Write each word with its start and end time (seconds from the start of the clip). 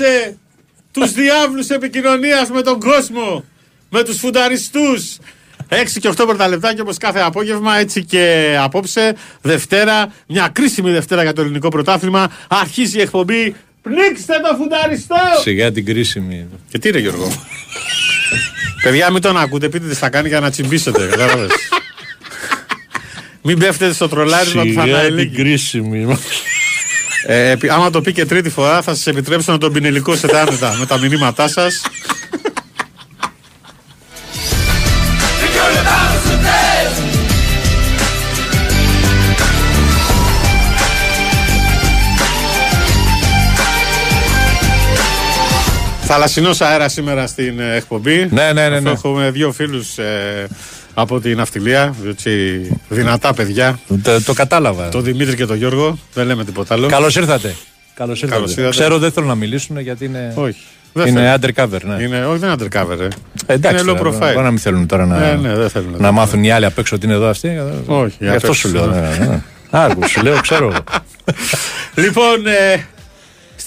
Άνοιξε 0.00 0.36
τους 0.92 1.12
διάβλους 1.12 1.68
επικοινωνίας 1.68 2.50
με 2.50 2.62
τον 2.62 2.80
κόσμο, 2.80 3.44
με 3.90 4.02
τους 4.02 4.18
φουνταριστούς. 4.18 5.16
6 5.68 5.98
και 6.00 6.08
8 6.08 6.14
πρώτα 6.26 6.48
λεπτάκια 6.48 6.82
όπως 6.82 6.96
κάθε 6.96 7.20
απόγευμα, 7.20 7.76
έτσι 7.78 8.04
και 8.04 8.56
απόψε, 8.60 9.14
Δευτέρα, 9.42 10.12
μια 10.26 10.48
κρίσιμη 10.52 10.90
Δευτέρα 10.90 11.22
για 11.22 11.32
το 11.32 11.40
ελληνικό 11.40 11.68
πρωτάθλημα. 11.68 12.30
Αρχίζει 12.48 12.98
η 12.98 13.00
εκπομπή. 13.00 13.54
Πνίξτε 13.82 14.34
το 14.48 14.56
φουνταριστό! 14.56 15.16
Σιγά 15.42 15.72
την 15.72 15.84
κρίσιμη. 15.84 16.46
Και 16.68 16.78
τι 16.78 16.88
είναι 16.88 16.98
Γιώργο; 16.98 17.32
Παιδιά, 18.82 19.10
μην 19.10 19.22
τον 19.22 19.36
ακούτε, 19.36 19.68
πείτε 19.68 19.88
τι 19.88 19.94
θα 19.94 20.08
κάνει 20.08 20.28
για 20.28 20.40
να 20.40 20.50
τσιμπήσετε. 20.50 21.06
κατάλαβες; 21.06 21.50
μην 23.42 23.58
πέφτετε 23.58 23.92
στο 23.92 24.08
τρολάρισμα 24.08 24.62
του 24.62 24.68
Σιγά 24.68 24.82
την 24.84 24.92
Φαναηλίκη. 24.92 25.36
κρίσιμη. 25.36 26.18
Ε, 27.26 27.50
επί- 27.50 27.70
άμα 27.70 27.90
το 27.90 28.00
πει 28.00 28.12
και 28.12 28.26
τρίτη 28.26 28.50
φορά, 28.50 28.82
θα 28.82 28.94
σας 28.94 29.06
επιτρέψω 29.06 29.52
να 29.52 29.58
τον 29.58 29.72
πινελικώσετε 29.72 30.38
άνετα 30.38 30.76
με 30.78 30.86
τα 30.86 30.98
μηνύματά 30.98 31.48
σας. 31.48 31.82
Et 35.44 35.50
que 35.54 35.64
le 35.74 35.82
bal 35.88 36.12
se 36.26 36.36
taise 36.46 37.02
Θαλασσινός 46.10 46.60
αέρας 46.60 46.92
σήμερα 46.92 47.26
στην 47.26 47.60
ε, 47.60 47.74
εκπομπή. 47.76 48.28
Ναι, 48.30 48.52
ναι, 48.52 48.68
ναι, 48.68 48.76
Αυτό 48.76 48.80
ναι. 48.80 48.90
Έχουμε 48.90 49.30
δύο 49.30 49.52
φίλους 49.52 49.98
από 51.00 51.20
την 51.20 51.36
ναυτιλία. 51.36 51.94
έτσι, 52.08 52.30
δυνατά 52.88 53.34
παιδιά. 53.34 53.78
το, 54.02 54.22
το 54.22 54.32
κατάλαβα. 54.32 54.88
Το 54.88 55.00
Δημήτρη 55.00 55.36
και 55.36 55.46
τον 55.46 55.56
Γιώργο. 55.56 55.98
Δεν 56.14 56.26
λέμε 56.26 56.44
τίποτα 56.44 56.74
άλλο. 56.74 56.86
Καλώς 56.88 57.16
ήρθατε. 57.16 57.54
Καλώς 57.94 58.22
ήρθατε. 58.22 58.34
Καλώς 58.40 58.50
ήρθατε. 58.56 58.68
Ξέρω 58.70 58.98
δεν 58.98 59.12
θέλω 59.12 59.26
να 59.26 59.34
μιλήσουν 59.34 59.78
γιατί 59.80 60.04
είναι. 60.04 60.32
Όχι. 60.36 60.56
Δεν 60.92 61.06
Είναι 61.06 61.20
θέλω. 61.40 61.52
undercover, 61.68 61.80
ναι. 61.82 62.02
Είναι, 62.02 62.24
όχι, 62.26 62.38
δεν 62.38 62.50
είναι 62.50 62.58
undercover. 62.68 62.98
Ε. 63.00 63.08
Εντάξει, 63.54 63.82
είναι 63.82 63.92
low 63.92 63.96
τώρα, 63.96 64.10
profile. 64.10 64.18
μπορεί 64.32 64.44
να 64.44 64.50
μην 64.50 64.58
θέλουν 64.58 64.86
τώρα 64.86 65.06
να, 65.06 65.18
Ναι, 65.18 65.48
ναι, 65.48 65.54
δεν 65.54 65.70
θέλουν. 65.70 65.94
να 65.98 66.10
μάθουν 66.12 66.44
οι 66.44 66.50
άλλοι 66.50 66.64
απ' 66.64 66.78
έξω 66.78 66.96
ότι 66.96 67.06
είναι 67.06 67.14
εδώ 67.14 67.28
αυτοί. 67.28 67.48
Όχι, 67.86 68.16
Γι' 68.18 68.28
απ' 68.28 68.34
αυτό 68.34 68.46
έξω, 68.48 68.68
σου 68.68 68.74
λέω. 68.74 68.86
ναι. 68.86 69.00
ναι, 69.00 69.26
ναι. 69.26 69.40
Άκου, 69.70 70.08
σου 70.08 70.22
λέω, 70.22 70.40
ξέρω. 70.40 70.64
εγώ. 70.66 70.78
Λοιπόν, 71.94 72.46
ε, 72.46 72.86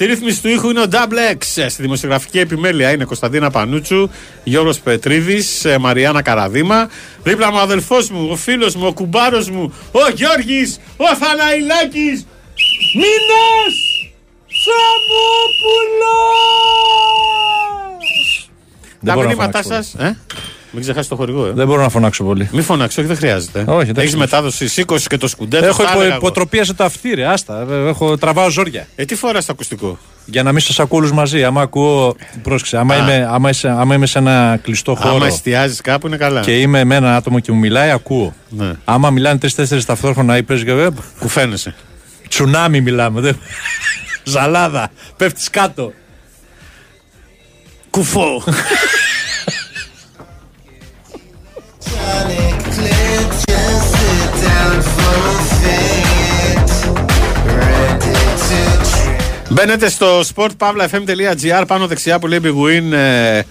στη 0.02 0.10
ρύθμιση 0.10 0.42
του 0.42 0.48
ήχου 0.48 0.70
είναι 0.70 0.82
ο 0.82 0.86
Double 0.92 1.36
X. 1.38 1.62
Ε, 1.62 1.70
Στη 1.70 1.82
δημοσιογραφική 1.82 2.40
επιμέλεια 2.40 2.92
είναι 2.92 3.04
Κωνσταντίνα 3.04 3.50
Πανούτσου, 3.50 4.10
Γιώργος 4.44 4.80
Πετρίδης, 4.80 5.66
ε, 5.66 5.78
Μαριάννα 5.78 6.22
Καραδίμα. 6.22 6.90
Δίπλα 7.24 7.52
μου 7.52 7.58
ο 7.58 7.62
αδελφός 7.62 8.10
μου, 8.10 8.28
ο 8.32 8.36
φίλος 8.36 8.76
μου, 8.76 8.86
ο 8.88 8.94
κουμπάρος 8.94 9.50
μου, 9.50 9.74
ο 9.92 10.00
Γιώργης, 10.16 10.80
ο 10.98 11.16
Θαναϊλάκης, 11.16 12.26
Μίνας 12.94 13.76
Σαμόπουλος! 14.64 16.10
Δεν 19.00 19.10
Τα 19.10 19.14
μπορώ 19.14 19.28
να 19.28 19.34
μηνύματά 19.34 19.62
φωνάξω 19.64 19.92
σας, 19.92 20.06
ε; 20.08 20.18
Μην 20.74 20.82
ξεχάσεις 20.82 21.08
το 21.08 21.16
χορηγό, 21.16 21.46
ε. 21.46 21.52
Δεν 21.52 21.68
μπορώ 21.68 21.82
να 21.82 21.90
φωνάξω 21.90 22.24
πολύ. 22.24 22.50
Μην 22.52 22.64
φωνάξεις, 22.64 22.98
όχι, 22.98 23.08
δεν 23.08 23.18
χρειάζεται. 23.18 23.60
Όχι, 23.60 23.90
εντάξει. 23.90 24.02
Έχεις 24.02 24.16
μετάδοση, 24.16 24.68
σήκωσε 24.68 25.08
και 25.08 25.18
το 25.18 25.28
σκουντέτο. 25.28 25.66
Έχω 25.66 25.78
τα 25.84 25.90
υπο, 25.90 26.00
έλεγα 26.00 26.16
εγώ. 26.16 26.26
υποτροπία 26.26 26.64
σε 26.64 26.74
το 26.74 26.84
αυτί, 26.84 27.10
ρε. 27.14 27.26
Άστα. 27.26 27.66
Ε, 27.72 27.88
Έχω, 27.88 28.18
τραβάω 28.18 28.50
ζόρια. 28.50 28.88
Ε, 28.96 29.06
τι 29.06 29.16
φοράς 29.16 29.46
το 29.46 29.52
ακουστικό; 29.54 29.98
Για 30.26 30.44
να 30.44 30.52
μην 30.52 30.62
σας 30.62 30.80
ακούω 30.80 30.98
όλους 31.00 31.12
μαζί. 31.12 31.44
Άμα 31.44 31.62
ακούω. 31.62 32.16
Πρόσεξε. 32.44 32.78
Άμα, 32.78 32.96
Α. 32.96 32.98
είμαι, 32.98 33.28
άμα, 33.32 33.50
είσαι, 33.50 33.70
άμα 33.70 33.96
είμαι 33.96 34.06
σε 34.06 34.18
ένα 34.20 34.60
κλειστό 34.62 34.96
χώρο 34.96 35.16
Άμα 35.16 35.26
εστιάζεις 35.28 35.82
κάπου 35.82 36.08
είναι 36.08 36.18
καλά. 36.18 36.42
και 36.42 36.60
είμαι 36.60 36.84
με 36.84 36.96
ένα 36.96 37.16
άτομο 37.16 37.40
και 37.40 37.52
μου 37.52 37.60
μιλάει, 37.60 37.90
ακούω. 37.90 38.34
Ναι. 38.50 38.72
Άμα 38.86 39.10
μιλάνε 39.10 39.38
τρει-τέσσερι 39.40 39.84
ταυτόχρονα 39.84 40.38
ή 40.38 40.44
παίζει 40.44 40.64
και. 40.66 40.90
Κουφαίνεσαι. 41.20 41.76
Τσουνάμι 42.28 42.82
μιλάμε. 42.82 43.22
δεν- 43.22 43.38
Ζαλάδα. 44.24 44.92
Πέφτεις 45.18 45.50
κάτω. 45.50 45.94
Κουφό. 47.90 48.44
Μπαίνετε 59.62 59.90
στο 59.90 60.20
sportpavlafm.gr 60.36 61.64
πάνω 61.68 61.88
δεξιά 61.88 62.20
που 62.20 62.28
λέει 62.28 62.40
Big 62.44 62.48
Win 62.48 62.92
ε, 62.92 63.42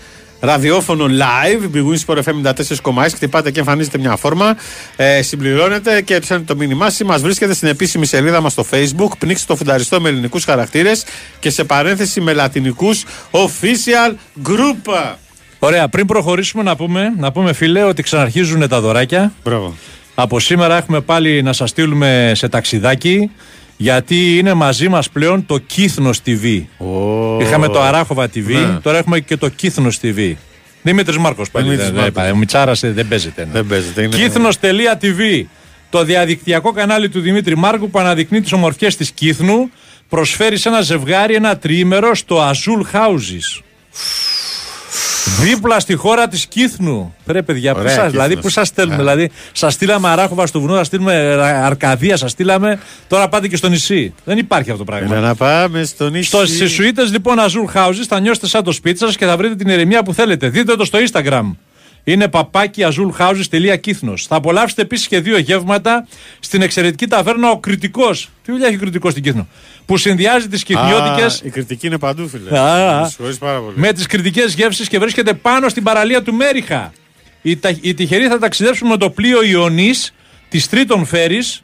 ραδιόφωνο 0.40 1.06
live. 1.06 1.76
Big 1.76 1.84
Win 1.84 1.98
Sport 2.06 2.22
FM 2.22 2.52
94,6. 2.94 3.08
Χτυπάτε 3.14 3.50
και 3.50 3.58
εμφανίζετε 3.58 3.98
μια 3.98 4.16
φόρμα. 4.16 4.56
Ε, 4.96 5.22
συμπληρώνετε 5.22 6.00
και 6.00 6.18
ψάχνετε 6.18 6.52
το 6.52 6.58
μήνυμά 6.58 6.90
σας. 6.90 7.06
Μας 7.06 7.22
βρίσκεται 7.22 7.54
στην 7.54 7.68
επίσημη 7.68 8.06
σελίδα 8.06 8.40
μας 8.40 8.52
στο 8.52 8.64
Facebook. 8.70 9.10
Πνίξτε 9.18 9.46
το 9.46 9.56
φουνταριστό 9.56 10.00
με 10.00 10.08
ελληνικούς 10.08 10.44
χαρακτήρες 10.44 11.04
και 11.38 11.50
σε 11.50 11.64
παρένθεση 11.64 12.20
με 12.20 12.32
λατινικούς 12.32 13.04
official 13.30 14.14
group. 14.48 15.14
Ωραία, 15.62 15.88
πριν 15.88 16.06
προχωρήσουμε 16.06 16.62
να 16.62 16.76
πούμε, 16.76 17.12
να 17.18 17.32
πούμε 17.32 17.52
φίλε 17.52 17.82
ότι 17.82 18.02
ξαναρχίζουν 18.02 18.68
τα 18.68 18.80
δωράκια. 18.80 19.32
Μπράβο. 19.44 19.74
Από 20.14 20.40
σήμερα 20.40 20.76
έχουμε 20.76 21.00
πάλι 21.00 21.42
να 21.42 21.52
σας 21.52 21.70
στείλουμε 21.70 22.32
σε 22.34 22.48
ταξιδάκι 22.48 23.30
γιατί 23.76 24.38
είναι 24.38 24.54
μαζί 24.54 24.88
μας 24.88 25.10
πλέον 25.10 25.46
το 25.46 25.58
Κύθνος 25.58 26.18
TV. 26.26 26.62
Είχαμε 27.40 27.68
το 27.68 27.80
Αράχοβα 27.80 28.24
TV, 28.34 28.44
Ναι. 28.46 28.78
τώρα 28.82 28.98
έχουμε 28.98 29.20
και 29.20 29.36
το 29.36 29.48
Κύθνος 29.48 29.98
TV. 30.02 30.32
Δημήτρης 30.82 31.16
Μάρκος 31.18 31.50
πάλι. 31.50 31.64
Δημήτρης 31.64 31.86
δεν- 31.86 31.94
δεν 31.94 32.02
Μάρκος. 32.04 32.22
πάει. 32.22 32.32
Ο 32.32 32.36
Μιτσάρας 32.36 32.82
ε, 32.82 32.90
δεν 32.92 33.08
παίζεται. 33.08 33.44
ναι. 33.44 33.50
Δεν 33.52 33.66
παίζεται. 33.66 34.02
Είναι... 34.02 34.16
Κύθνος.tv 34.16 35.42
Το 35.90 36.04
διαδικτυακό 36.04 36.72
κανάλι 36.72 37.08
του 37.08 37.20
Δημήτρη 37.20 37.56
Μάρκου 37.56 37.90
που 37.90 37.98
αναδεικνύει 37.98 38.40
τις 38.40 38.52
ομορφιές 38.52 38.96
της 38.96 39.10
Κύθνου 39.10 39.70
προσφέρει 40.08 40.56
σε 40.56 40.68
ένα 40.68 40.80
ζευγάρι 40.80 41.34
ένα 41.34 41.56
τριήμερο 41.58 42.14
στο 42.14 42.50
Azul 42.50 42.96
Houses. 42.96 43.62
Δίπλα 45.40 45.80
στη 45.80 45.94
χώρα 45.94 46.28
της 46.28 46.46
Κύθνου. 46.46 47.14
Ρε 47.26 47.42
παιδιά, 47.42 47.72
πού 47.72 47.80
Ωραία 47.80 47.94
σας, 47.94 48.10
δηλαδή 48.10 48.28
Κύθνος. 48.34 48.44
πού 48.44 48.50
σας 48.50 48.68
στέλνουμε. 48.68 48.96
Α. 48.96 48.98
Δηλαδή, 48.98 49.30
σας 49.52 49.72
στείλαμε 49.74 50.08
Αράχοβα 50.08 50.46
στο 50.46 50.60
βουνό, 50.60 50.76
σας 50.76 50.86
στείλουμε 50.86 51.14
Αρκαδία, 51.42 52.16
σας 52.16 52.30
στείλαμε. 52.30 52.78
Τώρα 53.08 53.28
πάτε 53.28 53.48
και 53.48 53.56
στο 53.56 53.68
νησί. 53.68 54.14
Δεν 54.24 54.38
υπάρχει 54.38 54.70
αυτό 54.70 54.84
το 54.84 54.92
πράγμα. 54.92 55.16
Έλα 55.16 55.26
να 55.26 55.34
πάμε 55.34 55.84
στο 55.84 56.10
νησί. 56.10 56.28
Στο, 56.28 56.46
στις 56.46 56.70
σουίτες 56.72 57.10
λοιπόν 57.10 57.36
Azure 57.38 57.76
Houses 57.88 58.04
θα 58.08 58.20
νιώσετε 58.20 58.46
σαν 58.46 58.64
το 58.64 58.72
σπίτι 58.72 58.98
σας 58.98 59.16
και 59.16 59.26
θα 59.26 59.36
βρείτε 59.36 59.54
την 59.54 59.68
ηρεμία 59.68 60.02
που 60.02 60.14
θέλετε. 60.14 60.48
Δείτε 60.48 60.76
το 60.76 60.84
στο 60.84 60.98
Instagram. 61.12 61.50
Είναι 62.04 62.28
παπάκι 62.28 62.82
azulhouses.κύθνο. 62.86 64.14
Θα 64.16 64.36
απολαύσετε 64.36 64.82
επίσης 64.82 65.06
και 65.06 65.20
δύο 65.20 65.38
γεύματα 65.38 66.06
στην 66.40 66.62
εξαιρετική 66.62 67.06
ταβέρνα 67.06 67.50
Ο 67.50 67.58
Κριτικός. 67.58 68.28
Τι 68.44 68.52
δουλειά 68.52 68.66
έχει 68.66 68.76
ο 68.76 68.78
Κριτικός 68.78 69.10
στην 69.12 69.22
Κύθνο; 69.24 69.46
Που 69.86 69.96
συνδυάζει 69.96 70.48
τις 70.48 70.62
κυθνιώτικε 70.62 71.22
Α, 71.24 71.30
Η 71.42 71.50
κριτική 71.50 71.86
είναι 71.86 71.98
παντού, 71.98 72.28
φίλε. 72.28 72.58
Α, 72.58 72.96
α. 72.96 73.00
Με 73.00 73.08
συγχωρείς 73.08 73.38
πάρα 73.38 73.58
πολύ. 73.58 73.78
με 73.78 73.92
τις 73.92 74.06
κριτικές 74.06 74.54
γεύσεις 74.54 74.88
και 74.88 74.98
βρίσκεται 74.98 75.34
πάνω 75.34 75.68
στην 75.68 75.82
παραλία 75.82 76.22
του 76.22 76.34
Μέριχα. 76.34 76.92
Οι, 77.42 77.56
τα, 77.56 77.76
οι 77.80 77.94
τυχεροί 77.94 78.26
θα 78.26 78.38
ταξιδέψουν 78.38 78.88
με 78.88 78.96
το 78.96 79.10
πλοίο 79.10 79.42
Ιωνής 79.42 80.14
της 80.48 80.68
Τρίτον 80.68 81.06
Φέρης 81.06 81.62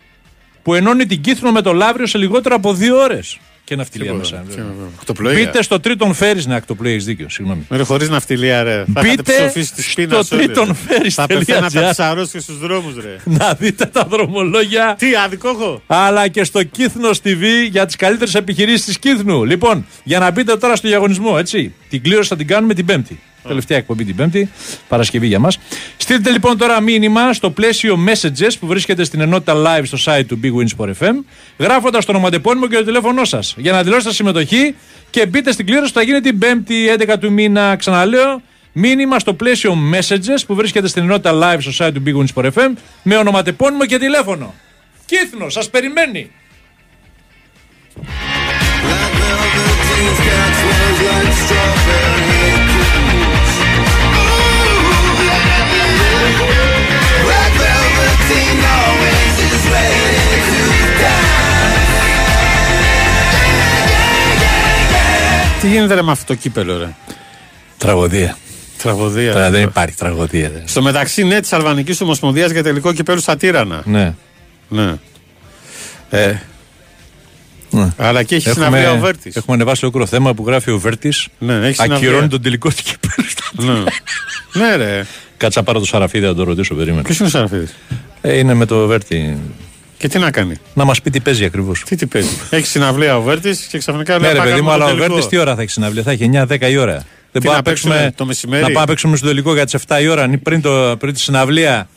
που 0.63 0.75
ενώνει 0.75 1.07
την 1.07 1.21
Κύθνο 1.21 1.53
με 1.53 1.61
το 1.63 1.73
Λαύριο 1.73 2.07
σε 2.07 2.19
λιγότερο 2.19 2.55
από 2.55 2.75
δύο 2.75 2.97
ώρες. 2.99 3.39
Και 3.67 3.77
ναυτιλία 3.77 4.11
Τίποτα. 4.13 4.43
μέσα. 4.47 4.57
Τι- 4.57 4.63
Ακτοπλοεία. 4.99 5.35
Μπείτε 5.35 5.63
στο 5.63 5.81
Τρίτον 5.81 6.15
Φέρη. 6.15 6.43
Ναι, 6.47 6.55
ακτοπλοεία, 6.55 6.95
έχει 6.95 7.05
δίκιο. 7.05 7.29
Συγγνώμη. 7.29 7.67
Με 7.69 7.83
χωρίς 7.83 8.09
ναυτιλία, 8.09 8.63
ρε. 8.63 8.85
Θα 8.95 9.01
Μπείτε 9.01 9.13
είχατε 9.13 9.33
ψοφήσει 9.33 9.75
τη 9.75 9.83
σπίνα 9.83 10.15
στο 10.15 10.23
σου, 10.25 10.35
όλοι, 10.37 10.47
ρε. 10.47 10.53
τρίτον 10.53 10.75
φέρεις 10.75 11.15
Θα 11.15 11.27
τελεία 11.27 11.45
πεθαίνατε 11.45 11.79
από 11.79 11.89
gr. 11.89 11.95
τι 11.97 12.03
αρρώστιε 12.03 12.41
στους 12.41 12.59
δρόμους, 12.59 12.95
ρε. 12.97 13.17
Να 13.25 13.55
δείτε 13.55 13.85
τα 13.87 14.05
δρομολόγια. 14.11 14.95
Τι, 14.99 15.07
άδικο 15.25 15.49
έχω; 15.49 15.83
αλλά 15.87 16.29
και 16.29 16.45
στο 16.45 16.63
Κύθνο 16.63 17.11
TV 17.25 17.43
για 17.71 17.87
τις 17.87 17.97
καλύτερες 17.97 18.35
επιχειρήσεις 18.35 18.85
της 18.85 18.99
Κύθνου. 18.99 19.45
Λοιπόν, 19.45 19.87
για 20.05 20.19
να 20.19 20.31
μπείτε 20.31 20.57
τώρα 20.57 20.77
στο 20.77 20.89
διαγωνισμό, 20.89 21.35
έτσι. 21.39 21.75
Την 21.89 22.03
κλήρωση 22.03 22.29
θα 22.29 22.37
την 22.37 22.47
κάνουμε 22.47 22.75
την 22.75 22.85
Πέμπτη. 22.85 23.19
Τελευταία 23.47 23.79
εκπομπή 23.79 24.05
την 24.05 24.17
Πέμπτη, 24.17 24.51
Παρασκευή 24.89 25.27
για 25.27 25.39
μας. 25.39 25.59
Στείλτε 25.97 26.31
λοιπόν 26.31 26.59
τώρα 26.59 26.81
μήνυμα 26.81 27.33
στο 27.33 27.51
πλαίσιο 27.51 27.99
messages 28.09 28.51
που 28.61 28.67
βρίσκεται 28.67 29.05
στην 29.05 29.21
ενότητα 29.21 29.55
live 29.57 29.85
στο 29.85 29.99
site 30.05 30.25
του 30.27 30.41
Big 30.43 30.53
Wins 30.53 30.77
Sport 30.77 30.93
FM, 30.99 31.15
γράφοντας 31.59 32.05
το 32.05 32.13
ονοματεπώνυμο 32.13 32.67
και 32.67 32.77
το 32.77 32.85
τηλέφωνό 32.85 33.25
σας 33.25 33.55
για 33.57 33.73
να 33.73 33.83
δηλώσετε 33.83 34.15
συμμετοχή 34.15 34.75
και 35.11 35.27
μπείτε 35.27 35.53
στην 35.53 35.67
κλήρωση 35.67 35.93
που 35.93 35.99
θα 35.99 36.05
γίνει 36.05 36.21
την 36.21 36.39
Πέμπτη 36.39 36.75
11 36.99 37.15
του 37.21 37.33
μήνα. 37.33 37.77
Ξαναλέω, 37.77 38.43
μήνυμα 38.73 39.19
στο 39.19 39.35
πλαίσιο 39.35 39.79
messages 39.95 40.41
που 40.47 40.55
βρίσκεται 40.55 40.89
στην 40.89 41.03
ενότητα 41.03 41.33
live 41.43 41.59
στο 41.61 41.87
site 41.87 41.93
του 41.95 42.03
Big 42.07 42.15
Wins 42.21 42.27
Sport 42.35 42.53
FM 42.53 42.73
με 43.03 43.17
ονοματεπώνυμο 43.17 43.87
και 43.87 43.99
τηλέφωνο. 43.99 44.55
Κύθνος, 45.07 45.53
σας 45.53 45.71
περιμένει. 45.71 46.31
Τι 51.37 51.86
γίνεται 65.77 65.95
ρε 65.95 66.03
με 66.03 66.11
αυτό 66.11 66.25
το 66.27 66.35
κύπελο, 66.35 66.79
ρε; 66.79 66.95
Τραγωδία. 67.79 68.37
Τραγωδία. 68.83 69.33
Τώρα 69.33 69.45
ρε. 69.45 69.51
δεν 69.51 69.63
υπάρχει 69.63 69.97
τραγωδία. 69.97 70.51
ρε. 70.55 70.63
Στο 70.67 70.83
μεταξύ, 70.83 71.25
ναι, 71.25 71.41
της 71.41 71.53
Αλβανικής 71.53 72.01
Ομοσπονδίας 72.01 72.51
για 72.51 72.63
τελικό 72.63 72.93
κυπέλου 72.93 73.21
στα 73.21 73.37
Τύρανα. 73.37 73.83
Ναι. 73.85 74.15
Ναι. 74.69 74.95
Ε, 76.11 76.35
Ναι. 77.71 77.89
αλλά 77.97 78.23
και 78.23 78.35
έχει 78.35 78.51
συναυλία 78.51 78.93
ο 78.93 78.99
Βέρτης. 78.99 79.37
έχουμε 79.37 79.57
ανεβάσει 79.57 79.85
ολόκληρο 79.85 80.07
θέμα 80.07 80.35
που 80.35 80.45
γράφει 80.47 80.71
ο 80.71 80.79
Βέρτης. 80.79 81.27
Ναι, 81.39 81.55
έχει 81.55 81.75
συναυλία. 81.75 81.97
Ακυρώνει 82.09 82.29
τον 82.29 82.43
τελικό 82.43 82.69
του 82.69 82.83
κυπέλου. 82.85 83.75
Ναι. 83.75 83.83
ναι, 84.67 84.77
ρε. 84.77 85.07
Κάτσα 85.37 85.63
πάρω 85.63 85.79
το 85.79 85.85
Σαραφίδη 85.85 86.27
να 86.27 86.35
το 86.35 86.43
ρωτήσω, 86.45 86.75
περίμενα. 86.75 87.03
Ποιος 87.03 87.19
είναι 87.19 87.29
ο 87.29 87.31
Σαραφίδης; 87.31 87.75
Ε, 88.21 88.39
είναι 88.39 88.55
με 88.55 88.67
το 88.67 88.87
Βέρτη. 88.87 89.39
Και 89.99 90.09
τι 90.09 90.19
να 90.19 90.31
κάνει; 90.31 90.55
Να 90.75 90.85
μας 90.85 91.03
πει 91.03 91.11
τι 91.11 91.21
παίζει 91.21 91.45
ακριβώς. 91.45 91.83
Τι 91.87 91.97
τι 91.97 92.07
παίζει; 92.07 92.29
έχει 92.51 92.67
συναυλία 92.67 93.17
ο 93.17 93.23
Βέρτης 93.23 93.61
και 93.61 93.79
ξαφνικά 93.79 94.19
Ναι, 94.19 94.21
λέει. 94.21 94.33
ρε 94.33 94.39
«Πάμε 94.39 94.51
παιδί 94.51 94.61
μου, 94.63 94.67
το 94.69 94.73
αλλά 94.75 94.85
ο 94.85 94.89
τελικό». 94.89 95.07
Βέρτης 95.07 95.27
τι 95.27 95.37
ώρα 95.37 95.55
θα 95.55 95.63
έχει 95.63 95.71
συναυλία; 95.71 96.03
Θα 96.03 96.11
έχει 96.11 96.31
9-10 96.33 96.71
η 96.71 96.77
ώρα. 96.77 96.93
Δεν 96.93 97.05
Τι, 97.33 97.39
μπορούμε 97.49 97.57
να 97.57 97.63
παίξουμε 97.63 98.13
το 98.17 98.25
μεσημέρι; 98.27 98.63
Να 98.63 98.67
πάμε 98.69 98.81
να 98.81 98.87
παίξουμε 98.87 99.17
στο 99.17 99.27
τελικό 99.27 99.55
για 99.55 99.65
τις 99.65 99.75
7 99.87 99.99
η 100.03 100.09
ώρα, 100.09 100.29
ή 100.33 100.37
πριν, 100.37 100.61
το, 100.61 100.97
πριν 100.99 101.15
τη 101.15 101.21
συναυλία. 101.21 101.89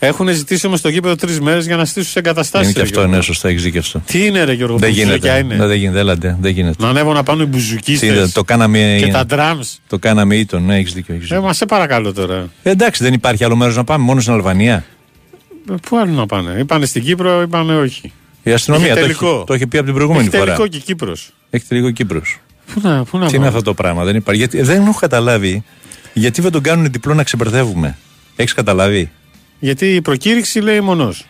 Έχουν 0.00 0.28
ζητήσει 0.28 0.66
όμως 0.66 0.80
το 0.80 0.88
γήπεδο 0.88 1.14
τρεις 1.14 1.40
μέρες 1.40 1.66
για 1.66 1.76
να 1.76 1.84
στήσουν 1.84 2.10
σε 2.10 2.18
εγκαταστάσεις. 2.18 2.66
είναι 2.66 2.74
και 2.74 2.80
αυτό, 2.98 3.06
ναι, 3.06 3.20
σωστά, 3.20 3.48
έχεις 3.48 3.62
δίκιο 3.62 3.80
αυτό. 3.80 4.02
Τι 4.06 4.26
είναι, 4.26 4.44
ρε 4.44 4.52
Γιώργο, 4.52 4.76
Δεν 4.78 4.90
μπουζούκια 4.90 5.14
γίνεται. 5.16 5.38
είναι; 5.38 5.54
Ναι, 5.54 5.66
δεν 5.66 5.76
γίνεται, 5.76 5.98
έλατε, 5.98 6.36
δεν 6.40 6.52
γίνεται. 6.52 6.82
Να 6.82 6.88
ανέβω 6.88 7.12
να 7.12 7.22
πάνε 7.22 7.42
οι 7.42 7.44
Τι, 7.44 7.50
μπουζουκίστε 7.50 8.28
το 8.32 8.44
κάναμε, 8.44 8.98
και 9.04 9.10
τα 9.10 9.24
drums. 9.30 9.76
το 9.88 9.98
κάναμε 9.98 10.36
ήτον, 10.36 10.64
ναι, 10.64 10.76
έχεις 10.76 10.92
δίκιο. 10.92 11.14
Έχεις 11.14 11.30
Ε, 11.30 11.34
δίκιο. 11.34 11.46
μα 11.46 11.52
σε 11.52 11.66
παρακαλώ 11.66 12.12
τώρα. 12.12 12.48
Ε, 12.62 12.70
εντάξει, 12.70 13.02
δεν 13.04 13.12
υπάρχει 13.12 13.44
άλλο 13.44 13.56
μέρος 13.56 13.76
να 13.76 13.84
πάμε, 13.84 14.04
μόνο 14.04 14.20
στην 14.20 14.32
Αλβανία. 14.32 14.84
Ε, 15.70 15.74
Πού 15.88 15.96
άλλο 15.98 16.12
να 16.12 16.26
πάνε. 16.26 16.58
Είπανε 16.58 16.86
στην 16.86 17.02
Κύπρο, 17.04 17.42
είπανε 17.42 17.76
όχι. 17.76 18.12
Η 18.42 18.52
αστυνομία 18.52 18.86
Είχε 18.86 18.94
το 18.94 19.00
έχει, 19.04 19.08
τελικό. 19.18 19.44
το 19.46 19.52
έχει 19.54 19.66
πει 19.66 19.76
από 19.76 19.86
την 19.86 19.94
προηγούμενη 19.94 20.26
Έχει 20.26 20.36
φορά. 20.36 20.44
τελικό 20.54 20.66
και 20.66 20.78
Κύπρος. 20.78 21.30
Έχει 21.50 21.64
τελικό 21.66 21.90
Κύπρος. 21.90 22.38
Πού 22.74 22.80
να, 22.82 23.04
πού 23.04 23.18
να 23.18 23.26
Τι 23.26 23.34
είναι 23.36 23.44
πάμε; 23.44 23.46
αυτό 23.48 23.62
το 23.62 23.74
πράγμα, 23.74 24.04
δεν 24.04 24.16
υπάρχει. 24.16 24.40
Γιατί, 24.40 24.62
δεν 24.62 24.82
έχω 24.82 24.98
καταλάβει 24.98 25.64
γιατί 26.12 26.40
δεν 26.40 26.52
τον 26.52 26.62
κάνουν 26.62 26.90
διπλό 26.92 27.14
να 27.14 27.22
ξεμπερδεύουμε. 27.22 27.96
Έχεις 28.36 28.52
καταλάβει; 28.54 29.10
Γιατί 29.58 29.94
η 29.94 30.00
προκήρυξη 30.02 30.60
λέει 30.60 30.80
μονός. 30.80 31.26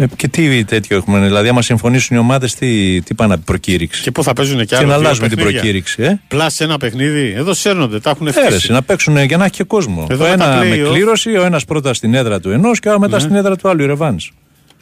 Ε, 0.00 0.06
και 0.16 0.28
τι 0.28 0.64
τέτοιο 0.64 0.96
έχουμε, 0.96 1.20
δηλαδή, 1.20 1.48
άμα 1.48 1.62
συμφωνήσουν 1.62 2.16
οι 2.16 2.18
ομάδες, 2.18 2.54
τι, 2.54 3.00
τι 3.02 3.14
πάνε 3.14 3.34
από 3.34 3.42
προκήρυξη; 3.44 4.02
Και 4.02 4.10
πού 4.10 4.22
θα 4.22 4.32
παίζουν 4.32 4.58
κι 4.58 4.64
Και 4.66 4.76
άλλο. 4.76 4.86
να 4.86 4.92
δύο 4.92 5.04
αλλάζουμε 5.04 5.28
την 5.28 5.36
παιχνίδια; 5.36 5.60
προκήρυξη, 5.60 6.02
ε. 6.02 6.20
Πλάς 6.28 6.60
ένα 6.60 6.76
παιχνίδι. 6.76 7.32
Εδώ 7.36 7.54
σέρνονται, 7.54 8.00
τα 8.00 8.10
έχουν 8.10 8.26
Έρεση, 8.26 8.48
φτύσει. 8.50 8.72
να 8.72 8.82
παίξουν 8.82 9.18
για 9.24 9.36
να 9.36 9.44
έχει 9.44 9.52
και 9.52 9.64
κόσμο. 9.64 10.06
Εδώ 10.10 10.24
ο 10.24 10.28
με 10.28 10.36
τα 10.36 10.44
ένα 10.44 10.64
με 10.64 10.76
play-off. 10.76 10.92
κλήρωση, 10.92 11.36
ο 11.36 11.44
ένας 11.44 11.64
πρώτα 11.64 11.94
στην 11.94 12.14
έδρα 12.14 12.40
του 12.40 12.50
ενός 12.50 12.80
και 12.80 12.88
ο 12.88 12.90
άλλο 12.90 13.00
μετά 13.00 13.18
στην 13.18 13.34
έδρα 13.34 13.56
του 13.56 13.68
άλλου, 13.68 13.82
η 13.82 13.86
ρεβάν. 13.86 14.20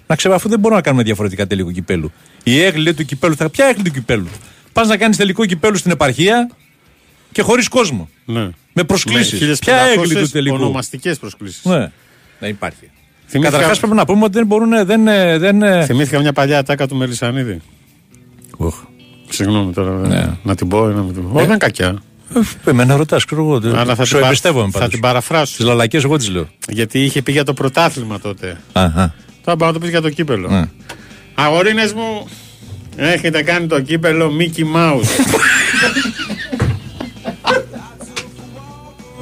Να 0.06 0.16
ξέρω, 0.16 0.34
αφού 0.34 0.48
δεν 0.48 0.58
μπορούμε 0.58 0.80
να 0.80 0.86
κάνουμε 0.86 1.02
διαφορετικά 1.02 1.46
τελικό 1.46 1.72
κυπέλου. 1.72 2.12
Η 2.42 2.62
έγκλη 2.62 2.94
του 2.94 3.04
κυπέλου, 3.04 3.36
θα... 3.36 3.50
ποια 3.50 3.66
έγκλη 3.66 3.82
του 3.82 3.90
κυπέλου; 3.90 4.28
Πας 4.72 4.88
να 4.88 4.96
κάνεις 4.96 5.16
τελικό 5.16 5.46
κυπέλου 5.46 5.76
στην 5.76 5.90
επαρχία 5.90 6.50
και 7.32 7.42
χωρίς 7.42 7.68
κόσμο. 7.68 8.08
Ναι. 8.24 8.50
Με 8.72 8.84
προσκλήσεις. 8.84 9.40
Με 9.40 9.56
Ποια 9.60 9.76
έγκλη 9.76 10.14
του 10.14 10.28
τελικού; 10.28 10.54
Ονομαστικές 10.54 11.18
προσκλήσεις. 11.18 11.64
Ναι, 11.64 11.90
δεν 12.38 12.50
υπάρχει. 12.50 12.90
Θυμήθηκα- 13.28 13.50
Καταρχάς 13.50 13.78
πρέπει 13.78 13.94
να 13.94 14.04
πούμε 14.04 14.24
ότι 14.24 14.32
δεν 14.32 14.46
μπορούν. 14.46 14.86
Δεν, 14.86 15.08
ε, 15.08 15.38
δεν, 15.38 15.62
ε, 15.62 15.84
Θυμήθηκα 15.84 16.20
μια 16.20 16.32
παλιά 16.32 16.58
ατάκα 16.58 16.86
του 16.88 16.96
Μελισανίδη. 16.96 17.60
Οχ. 18.56 18.74
Συγγνώμη 19.28 19.72
τώρα. 19.72 19.90
Ναι. 19.90 20.26
Να 20.42 20.54
την 20.54 20.68
πω 20.68 20.90
ή 20.90 20.94
να 20.94 21.00
μην 21.02 21.12
την 21.14 21.22
πω. 21.22 21.28
Όχι, 21.28 21.36
δεν 21.38 21.44
είναι 21.44 21.56
κακιά. 21.56 22.02
Ε, 22.64 22.70
Εμένα 22.70 22.96
ρωτάς, 22.96 23.24
ξέρω 23.24 23.42
εγώ. 23.42 23.76
Αλλά 23.78 23.94
θα 23.94 24.04
Σου 24.04 24.10
την, 24.12 24.20
πα- 24.20 24.26
εμπιστεύομαι 24.26 24.66
θα 24.70 24.70
πάντως. 24.72 24.88
την 24.88 25.00
παραφράσω. 25.00 25.56
Τις 25.56 25.64
λαλακές, 25.64 26.04
εγώ 26.04 26.16
τις 26.16 26.28
λέω. 26.30 26.48
Γιατί 26.68 27.02
είχε 27.02 27.22
πει 27.22 27.32
για 27.32 27.44
το 27.44 27.52
πρωτάθλημα 27.54 28.20
τότε. 28.20 28.60
Αχα. 28.72 29.14
Τώρα 29.44 29.56
πάω 29.56 29.68
να 29.68 29.74
το 29.74 29.80
πεις 29.80 29.90
για 29.90 30.00
το 30.00 30.10
κύπελο. 30.10 30.48
Ναι. 30.48 30.64
Αγορίνες 31.34 31.92
μου, 31.92 32.26
έχετε 32.96 33.42
κάνει 33.42 33.66
το 33.66 33.80
κύπελο 33.80 34.32
Mickey 34.38 34.62
Mouse. 34.76 35.04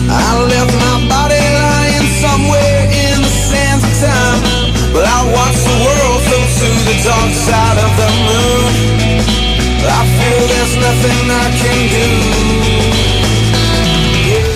I 0.10 0.32
left 0.52 0.74
my 0.86 0.96
body 1.14 1.44
lying 1.62 2.08
somewhere 2.24 2.82
in 3.06 3.16
the 3.26 3.34
sands 3.50 3.84
of 3.90 3.94
time. 4.08 4.42
But 4.94 5.06
I 5.06 5.20
watched 5.36 5.64
the 5.70 5.78
world 5.86 6.20
float 6.26 6.50
to 6.60 6.70
the 6.88 6.96
dark 7.08 7.32
side 7.48 7.78
of 7.86 7.92
the 8.00 8.10
moon. 8.28 8.72
I 10.00 10.02
feel 10.18 10.42
there's 10.52 10.76
nothing 10.86 11.24
I 11.30 11.46
can 11.62 11.80
do. 11.94 12.08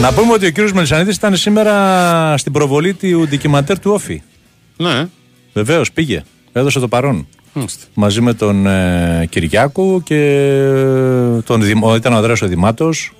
Να 0.01 0.13
πούμε 0.13 0.33
ότι 0.33 0.45
ο 0.45 0.49
κύριος 0.49 0.73
Μελισανίδης 0.73 1.15
ήταν 1.15 1.35
σήμερα 1.35 2.37
στην 2.37 2.51
προβολή 2.51 2.93
του 2.93 3.27
ντοκιμαντέρ 3.29 3.79
του 3.79 3.91
Όφη. 3.93 4.21
ναι. 4.77 5.05
Βεβαίω 5.53 5.81
πήγε. 5.93 6.23
Έδωσε 6.53 6.79
το 6.79 6.87
παρόν. 6.87 7.27
Μάλιστα. 7.57 7.85
Μαζί 7.93 8.21
με 8.21 8.33
τον 8.33 8.67
ε, 8.67 9.27
Κυριάκο 9.29 10.01
και 10.03 10.19
τον 11.45 11.61
Δημο, 11.61 11.95
ήταν 11.95 12.13
ο 12.13 12.15
Ανδρέας 12.15 12.41
ο 12.41 12.47
Δημάτος. 12.47 13.11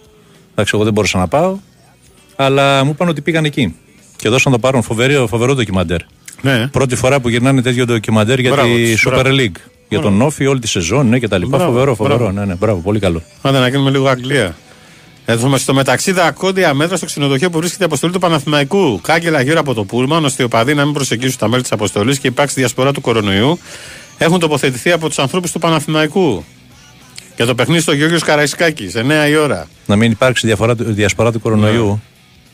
Εντάξει, 0.52 0.72
εγώ 0.76 0.84
δεν 0.84 0.94
μπορούσα 0.94 1.18
να 1.18 1.28
πάω. 1.28 1.58
Αλλά 2.36 2.84
μου 2.84 2.92
είπαν 2.94 3.08
ότι 3.08 3.22
πήγαν 3.22 3.46
εκεί. 3.46 3.76
Και 4.16 4.30
δώσαν 4.30 4.52
το 4.52 4.60
παρόν. 4.60 4.82
Φοβερό, 4.82 5.28
φοβερό 5.28 5.56
ντοκιμαντέρ. 5.56 6.00
Ναι. 6.42 6.68
Πρώτη 6.68 6.96
φορά 6.96 7.20
που 7.20 7.30
γυρνάνε 7.30 7.62
τέτοιο 7.62 7.86
ντοκιμαντέρ 7.86 8.40
για 8.40 8.52
Μπράβο 8.52 8.76
τη 8.76 8.92
τους, 8.92 9.08
Super 9.08 9.20
μπράβο. 9.22 9.30
League. 9.40 9.58
Για 9.90 10.00
τον 10.00 10.22
Όφη, 10.22 10.46
όλη 10.46 10.60
τη 10.60 10.68
σεζόν, 10.68 11.08
ναι, 11.10 11.20
και 11.20 11.28
τα 11.28 11.38
λοιπά. 11.38 11.58
Μπράβο, 11.58 11.72
φοβερό, 11.72 11.96
φοβερό. 11.96 12.18
μπράβο. 12.18 12.32
Ναι, 12.32 12.46
ναι, 12.46 12.56
μπράβο, 12.56 12.80
πολύ 12.80 13.00
καλό. 13.00 13.22
Άντε 13.42 13.60
να 13.60 13.68
γίνουμε 13.68 13.90
λίγο 13.90 14.08
Αγγλία. 14.08 14.56
Εδώ 15.26 15.58
στο 15.58 15.74
μεταξύ 15.74 16.12
δακόντια 16.12 16.74
μέτρα 16.74 16.98
στο 16.98 17.06
ξενοδοχείο 17.06 17.50
που 17.50 17.58
βρίσκεται 17.58 17.84
η 17.84 17.86
αποστολή 17.86 18.14
του 18.14 18.20
Παναθηναϊκού. 18.20 19.02
Κάγκελα 19.02 19.42
γύρω 19.42 19.60
από 19.60 19.74
το 19.74 19.84
Πούλμαν, 19.84 20.26
ώστε 20.26 20.44
οι 20.44 20.46
οπαδοί 20.46 20.74
να 20.74 20.86
μην 20.86 20.94
προσεγγίσουν 20.94 21.38
τα 21.38 21.48
μέλη 21.48 21.62
της 21.62 21.72
αποστολής 21.72 22.20
και 22.20 22.28
υπάρξει 22.28 22.56
διασπορά 22.60 22.92
του 22.92 23.02
κορονοϊού. 23.02 23.60
Έχουν 24.18 24.40
τοποθετηθεί 24.40 24.92
από 24.92 25.08
τους 25.08 25.20
ανθρώπους 25.20 25.52
του 25.52 25.60
Παναθηναϊκού. 25.60 26.44
Για 27.36 27.46
το 27.46 27.56
παιχνίδι 27.56 27.82
στο 27.82 27.92
Γιώργο 27.92 28.18
Καραϊσκάκης, 28.20 28.96
9 28.96 29.28
η 29.30 29.36
ώρα. 29.36 29.68
Να 29.86 29.96
μην 29.96 30.12
υπάρξει 30.12 30.48
διαφορά, 30.48 30.76
του- 30.76 30.84
διασπορά 30.94 31.32
του 31.32 31.40
κορονοϊού 31.40 31.88
Ναι. 31.88 31.98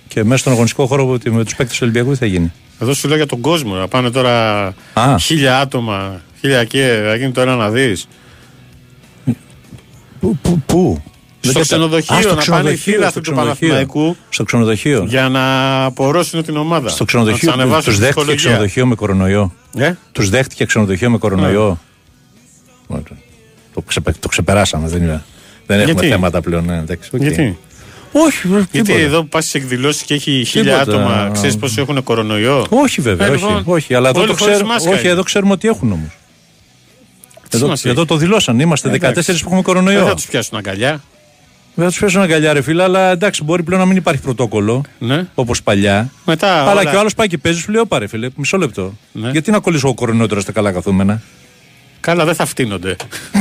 και 0.07 0.23
μέσα 0.23 0.37
στον 0.37 0.51
αγωνιστικό 0.53 0.85
χώρο 0.87 1.05
που- 1.05 1.31
με 1.31 1.43
τους 1.43 1.55
παίκτες 1.55 1.75
του 1.77 1.79
Ολυμπιακού 1.83 2.11
τι 2.11 2.17
θα 2.17 2.25
γίνει; 2.25 2.51
Εδώ 2.79 2.93
σου 2.93 3.07
λέω 3.07 3.17
για 3.17 3.25
τον 3.25 3.39
κόσμο. 3.41 3.75
Να 3.75 3.87
πάνε 3.87 4.09
τώρα 4.11 4.65
Α. 4.93 5.17
χίλια 5.19 5.59
άτομα, 5.59 6.21
χίλια 6.39 6.63
και 6.63 7.01
θα 7.05 7.15
γίνει 7.15 7.31
το 7.31 7.41
ένα 7.41 7.55
να 7.55 7.69
δεις. 7.69 8.07
Πού, 10.19 10.37
πού, 10.41 10.61
πού; 10.65 11.03
Στο 11.45 11.51
Δεν 11.51 11.53
κατα- 11.53 11.61
ξενοδοχείο, 11.75 12.15
Α, 12.15 12.21
στο 12.21 12.29
να 12.29 12.35
πάνε 12.35 12.39
οι 12.39 12.41
ξενοδοχείο, 12.41 12.93
φίλαθλοι 12.93 13.09
στο 13.11 13.19
του 13.21 13.31
ξενοδοχείο. 13.31 13.67
Παναθηναϊκού. 13.69 14.15
Στο 14.29 14.43
ξενοδοχείο. 14.43 15.03
Για 15.07 15.29
να 15.29 15.43
απορρώσουν 15.85 16.43
την 16.43 16.57
ομάδα. 16.57 16.89
Στο 16.89 17.05
ξενοδοχείο 17.05 17.49
Να 17.49 17.53
τους 17.55 17.61
ανεβάσουν 17.63 17.83
τους 17.85 17.93
τη 17.95 17.99
δέχτηκε 17.99 18.19
ψυχολογία. 18.19 18.49
ξενοδοχείο 18.49 18.85
με 18.85 18.95
κορονοϊό. 18.95 19.53
Ε; 19.77 19.93
Τους 20.11 20.29
δέχτηκε 20.29 20.65
ξενοδοχείο 20.65 21.09
με 21.09 21.17
κορονοϊό. 21.17 21.79
Ωραία. 22.87 23.03
Το, 23.73 23.81
ξεπε- 23.81 24.19
το 24.19 24.27
ξεπεράσαμε, 24.27 24.87
δεν, 24.87 25.01
είναι. 25.01 25.23
δεν 25.67 25.79
έχουμε 25.79 25.93
Γιατί; 25.93 26.07
θέματα 26.07 26.41
πλέον. 26.41 26.65
Ναι, 26.65 26.77
εντάξει, 26.77 27.09
οκ. 27.13 27.21
Γιατί; 27.21 27.57
Όχι, 28.11 28.47
βέβαια, 28.47 28.67
Γιατί 28.71 28.87
τίποτα. 28.91 29.05
εδώ 29.05 29.21
που 29.21 29.27
πας 29.27 29.45
σε 29.45 29.57
εκδηλώσεις 29.57 30.01
και 30.03 30.13
έχει 30.13 30.43
χίλια 30.47 30.79
Τίποτα. 30.79 30.97
άτομα, 31.03 31.29
ξέρεις 31.33 31.57
πόσοι 31.57 31.75
έχουν 31.81 32.03
κορονοϊό; 32.03 32.65
Όχι, 32.69 33.01
βέβαια, 33.01 33.27
Ε, 33.27 33.29
όχι, 33.29 33.43
λοιπόν, 33.45 33.63
όχι. 33.65 33.93
Αλλά 33.93 34.09
εδώ, 34.09 34.19
όλοι 34.19 34.29
το 34.29 34.35
χωρίς 34.37 34.53
ξέρουμε, 34.53 34.73
μάσκα 34.73 34.89
όχι, 34.91 34.99
είναι. 35.01 35.09
εδώ 35.09 35.23
ξέρουμε 35.23 35.51
ότι 35.51 35.67
έχουν 35.67 35.91
όμως. 35.91 36.07
Τι 37.49 37.57
Εδώ, 37.57 37.65
σημασία 37.65 37.91
εδώ 37.91 37.99
έχει. 38.01 38.09
το 38.09 38.17
δηλώσαν. 38.17 38.59
Είμαστε 38.59 38.89
14 38.89 38.93
Εντάξει. 39.07 39.31
που 39.31 39.37
έχουμε 39.39 39.55
Δεν 39.55 39.63
κορονοϊό. 39.63 40.05
θα 40.05 40.13
τους 40.15 40.25
πιάσουν 40.25 40.57
αγκαλιά. 40.57 41.01
Δεν 41.75 41.85
θα 41.85 41.91
του 41.91 41.97
πέσουν 41.99 42.21
αγκαλιά, 42.21 42.53
ρε 42.53 42.61
φίλε, 42.61 42.83
αλλά 42.83 43.11
εντάξει, 43.11 43.43
μπορεί 43.43 43.63
πλέον 43.63 43.81
να 43.81 43.87
μην 43.87 43.97
υπάρχει 43.97 44.21
πρωτόκολλο 44.21 44.81
Ναι. 44.99 45.25
όπως 45.35 45.63
παλιά. 45.63 46.09
Μετά. 46.25 46.61
Αλλά 46.61 46.71
όλα- 46.71 46.85
και 46.89 46.95
ο 46.95 46.99
άλλος 46.99 47.13
πάει 47.13 47.27
και 47.27 47.37
παίζει, 47.37 47.59
σου 47.59 47.71
λέει: 47.71 47.81
Όπα, 47.81 47.99
ρε 47.99 48.07
φίλε, 48.07 48.29
μισό 48.35 48.57
λεπτό. 48.57 48.93
Ναι. 49.11 49.29
Γιατί 49.29 49.51
να 49.51 49.59
κολλήσω 49.59 49.87
εγώ 49.87 49.95
κορονοϊό 49.95 50.27
τώρα 50.27 50.41
στα 50.41 50.51
καλά 50.51 50.71
καθούμενα; 50.71 51.21
Καλά, 51.99 52.25
δεν 52.25 52.35
θα 52.35 52.45
φτύνονται. 52.45 52.95
I 53.33 53.35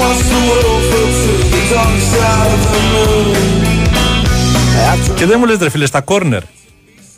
watched 0.00 0.28
the 0.32 0.40
world 0.48 0.82
float 0.90 1.14
to 1.24 1.32
the 1.52 1.62
dark 1.74 1.98
side 2.12 2.52
of 2.56 2.62
the 2.72 2.80
moon. 2.92 3.28
After 4.92 5.14
Και 5.16 5.26
δεν 5.26 5.36
μου 5.38 5.46
λες, 5.46 5.58
ρε 5.58 5.70
φίλε, 5.70 5.86
στα 5.86 6.00
κόρνερ. 6.00 6.42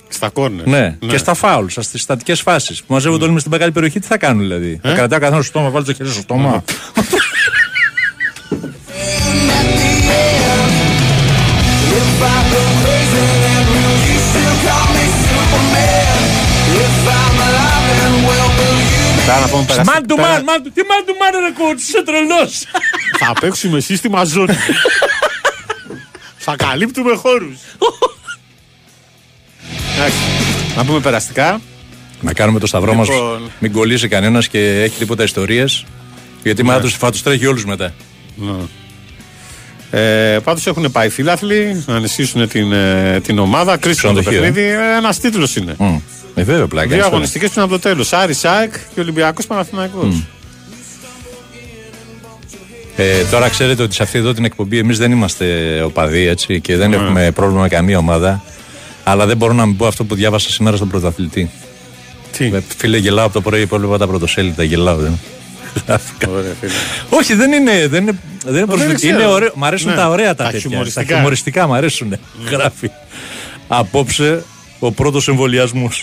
στα 0.09 0.29
κόρνερ. 0.29 0.67
Ναι. 0.67 0.97
και 1.07 1.17
στα 1.17 1.35
φάουλς, 1.35 1.77
στις 1.81 2.03
στατικές 2.03 2.41
φάσεις 2.41 2.83
που 2.83 2.93
μαζεύονται 2.93 3.25
όλοι 3.25 3.33
με 3.33 3.39
στην 3.39 3.51
μεγάλη 3.53 3.73
περιοχή, 3.73 4.01
τι 4.01 4.07
θα 4.07 4.17
κάνουν 4.19 4.41
δηλαδή; 4.43 4.79
Θα 4.83 4.93
κρατάει 4.93 5.19
ο 5.19 5.23
καθένας 5.23 5.45
στο 5.47 5.59
στόμα, 5.59 5.71
βάλει 5.71 5.85
το 5.85 5.93
χέρι 5.95 6.09
στο 6.09 6.21
στόμα. 6.21 6.65
Man 19.91 20.03
to 20.11 20.17
man, 20.17 20.41
man 20.49 20.59
to- 20.65 20.71
τι 20.75 20.83
man 20.91 21.03
to 21.09 21.13
man 21.21 21.33
ρε 21.45 21.53
coach, 21.59 21.79
είσαι 21.81 22.03
τρελός. 22.05 22.65
Θα 23.19 23.33
παίξουμε 23.41 23.81
σύστημα 23.81 24.25
ζώνη. 24.25 24.55
Θα 26.37 26.57
καλύπτουμε 26.57 27.15
χώρους. 27.15 27.57
Να 30.77 30.85
πούμε 30.85 31.01
περαστικά. 31.01 31.61
Να 32.21 32.33
κάνουμε 32.33 32.59
το 32.59 32.67
σταυρό 32.67 32.95
μας, 32.95 33.09
Λοιπόν. 33.09 33.51
μην 33.59 33.73
κολλήσει 33.73 34.09
κανένας 34.09 34.49
και 34.49 34.83
έχει 34.83 34.99
τίποτα 34.99 35.23
ιστορίες. 35.23 35.85
Γιατί 36.43 36.65
μετά 36.65 36.81
τους- 36.81 36.97
θα 36.97 37.11
τους 37.11 37.23
τρέχει 37.23 37.47
όλους 37.47 37.65
μετά. 37.65 37.93
Ε, 39.91 40.39
Πάντως 40.45 40.67
έχουν 40.67 40.93
πάει 40.93 41.09
φίλαθλοι 41.09 41.83
να 41.87 41.97
ενισχύσουν 41.97 42.49
την, 42.49 42.73
ε, 42.73 43.21
την 43.21 43.39
ομάδα. 43.39 43.77
Κρίσιμο 43.77 44.13
το 44.13 44.21
Ξενοδοχείο, 44.21 44.53
παιχνίδι. 44.53 44.71
Ένας 44.97 45.19
τίτλος 45.21 45.57
είναι. 45.57 45.77
Μμ. 46.35 46.41
Ε, 46.41 46.43
βέβαια 46.45 46.67
πλάκα. 46.67 46.87
Δύο 46.87 46.95
είναι 46.95 47.03
τώρα. 47.05 47.15
αγωνιστικέ 47.15 47.49
πριν 47.49 47.63
από 47.63 47.73
το 47.73 47.79
τέλος. 47.79 48.13
Άρης 48.13 48.39
Σάικ 48.39 48.73
και 48.95 49.01
Ολυμπιακός 49.01 49.47
Παναθηναϊκός 49.47 50.23
Ε, 52.97 53.25
τώρα 53.31 53.49
ξέρετε 53.49 53.83
ότι 53.83 53.95
σε 53.95 54.03
αυτή 54.03 54.19
εδώ 54.19 54.33
την 54.33 54.45
εκπομπή 54.45 54.79
εμείς 54.79 54.99
δεν 54.99 55.13
είμαστε 55.13 55.47
οπαδοί 55.83 56.27
έτσι 56.27 56.61
και 56.61 56.77
δεν 56.77 56.93
έχουμε 56.93 57.31
πρόβλημα 57.31 57.61
με 57.63 57.69
καμία 57.69 57.99
ομάδα. 57.99 58.43
Αλλά 59.05 59.27
δεν 59.27 59.37
μπορώ 59.37 59.53
να 59.53 59.67
μην 59.67 59.77
πω 59.77 59.87
αυτό 59.87 60.05
που 60.05 60.15
διάβασα 60.15 60.51
σήμερα 60.51 60.77
στον 60.77 60.89
πρωταθλητή. 60.89 61.51
Τι; 62.37 62.45
Ε, 62.45 62.61
Φίλε, 62.77 62.97
γελάω 62.97 63.25
από 63.25 63.35
το 63.35 63.41
πρωί 63.41 63.67
που 63.67 63.75
έβλεπα 63.75 63.99
τα 63.99 64.07
πρωτοσέλιδα. 64.07 64.63
Γελάω. 64.63 64.97
Δεν. 64.97 65.19
Ωραία, 66.29 66.53
φίλε. 66.61 66.73
Όχι, 67.11 67.35
δεν 67.35 67.53
είναι. 67.53 67.87
Δεν 67.89 68.03
είναι, 68.03 68.19
δεν 68.45 68.55
είναι, 68.57 68.67
προσβλητικό. 68.67 68.97
ξέρω. 68.99 69.19
είναι 69.19 69.27
ωραίο. 69.27 69.51
Μ' 69.55 69.65
αρέσουν 69.65 69.91
Ναι. 69.91 69.97
τα 69.97 70.09
ωραία 70.09 70.35
τα, 70.35 70.45
Τα 70.45 70.51
τέτοια. 70.51 70.61
χιουμοριστικά. 70.61 71.07
Τα 71.07 71.13
χιουμοριστικά 71.15 71.67
μ' 71.67 71.73
αρέσουν. 71.75 72.17
Γράφει. 72.51 72.91
Απόψε 73.69 74.45
ο 74.85 74.93
πρώτος 74.93 75.29
εμβολιασμός. 75.29 76.03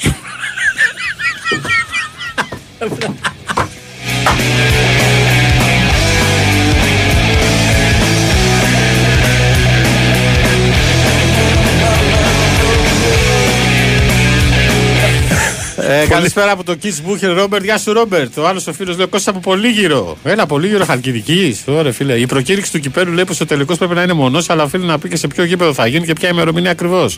Ε, 15.78 16.06
καλησπέρα 16.10 16.52
από 16.52 16.64
το 16.64 16.76
Kiss 16.84 16.88
Booker, 16.88 17.34
Ρόμπερτ. 17.36 17.64
Γεια 17.64 17.78
σου, 17.78 17.94
Ρόμπερτ. 17.94 18.38
Ο 18.38 18.48
άλλος 18.48 18.68
ο 18.68 18.74
φίλος 18.74 18.98
λέει: 18.98 19.06
Κώστα 19.08 19.32
από 19.32 19.40
πολύ 19.40 19.68
γύρω. 19.68 20.18
Έλα, 20.24 20.46
πολύ 20.46 20.68
γύρω 20.68 20.86
Χαλκιδικής. 20.86 21.64
Ωραία, 21.68 21.92
φίλε. 21.92 22.14
Η 22.14 22.26
προκήρυξη 22.26 22.72
του 22.72 22.80
κυπέλου 22.80 23.12
λέει 23.12 23.26
πως 23.26 23.40
ο 23.42 23.46
τελικός 23.46 23.78
πρέπει 23.78 23.94
να 23.94 24.04
είναι 24.04 24.14
μονός, 24.14 24.50
αλλά 24.50 24.64
οφείλει 24.64 24.86
να 24.86 25.00
πει 25.00 25.10
και 25.10 25.16
σε 25.16 25.28
ποιο 25.28 25.44
γήπεδο 25.44 25.74
θα 25.74 25.88
γίνει 25.88 26.06
και 26.06 26.14
ποια 26.14 26.30
ημερομηνία 26.30 26.72
ακριβώς. 26.72 27.18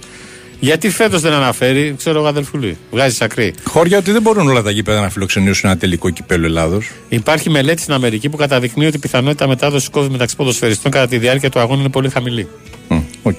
Γιατί 0.63 0.89
φέτος 0.89 1.21
δεν 1.21 1.33
αναφέρει, 1.33 1.95
ξέρω 1.97 2.19
εγώ, 2.19 2.27
αδελφούλη. 2.27 2.77
Βγάζεις 2.91 3.17
άκρη. 3.19 3.53
Χώρια 3.63 3.97
ότι 3.97 4.11
δεν 4.11 4.21
μπορούν 4.21 4.49
όλα 4.49 4.61
τα 4.61 4.71
γήπεδα 4.71 5.01
να 5.01 5.09
φιλοξενήσουν 5.09 5.69
ένα 5.69 5.79
τελικό 5.79 6.09
κυπέλο 6.09 6.45
Ελλάδος. 6.45 6.91
Υπάρχει 7.09 7.49
μελέτη 7.49 7.81
στην 7.81 7.93
Αμερική 7.93 8.29
που 8.29 8.37
καταδεικνύει 8.37 8.85
ότι 8.85 8.95
η 8.95 8.99
πιθανότητα 8.99 9.47
μετάδοσης 9.47 9.89
COVID 9.93 10.07
μεταξύ 10.09 10.35
ποδοσφαιριστών 10.35 10.91
κατά 10.91 11.07
τη 11.07 11.17
διάρκεια 11.17 11.49
του 11.49 11.59
αγώνα 11.59 11.79
είναι 11.79 11.89
πολύ 11.89 12.09
χαμηλή. 12.09 12.47
Οκ. 13.23 13.37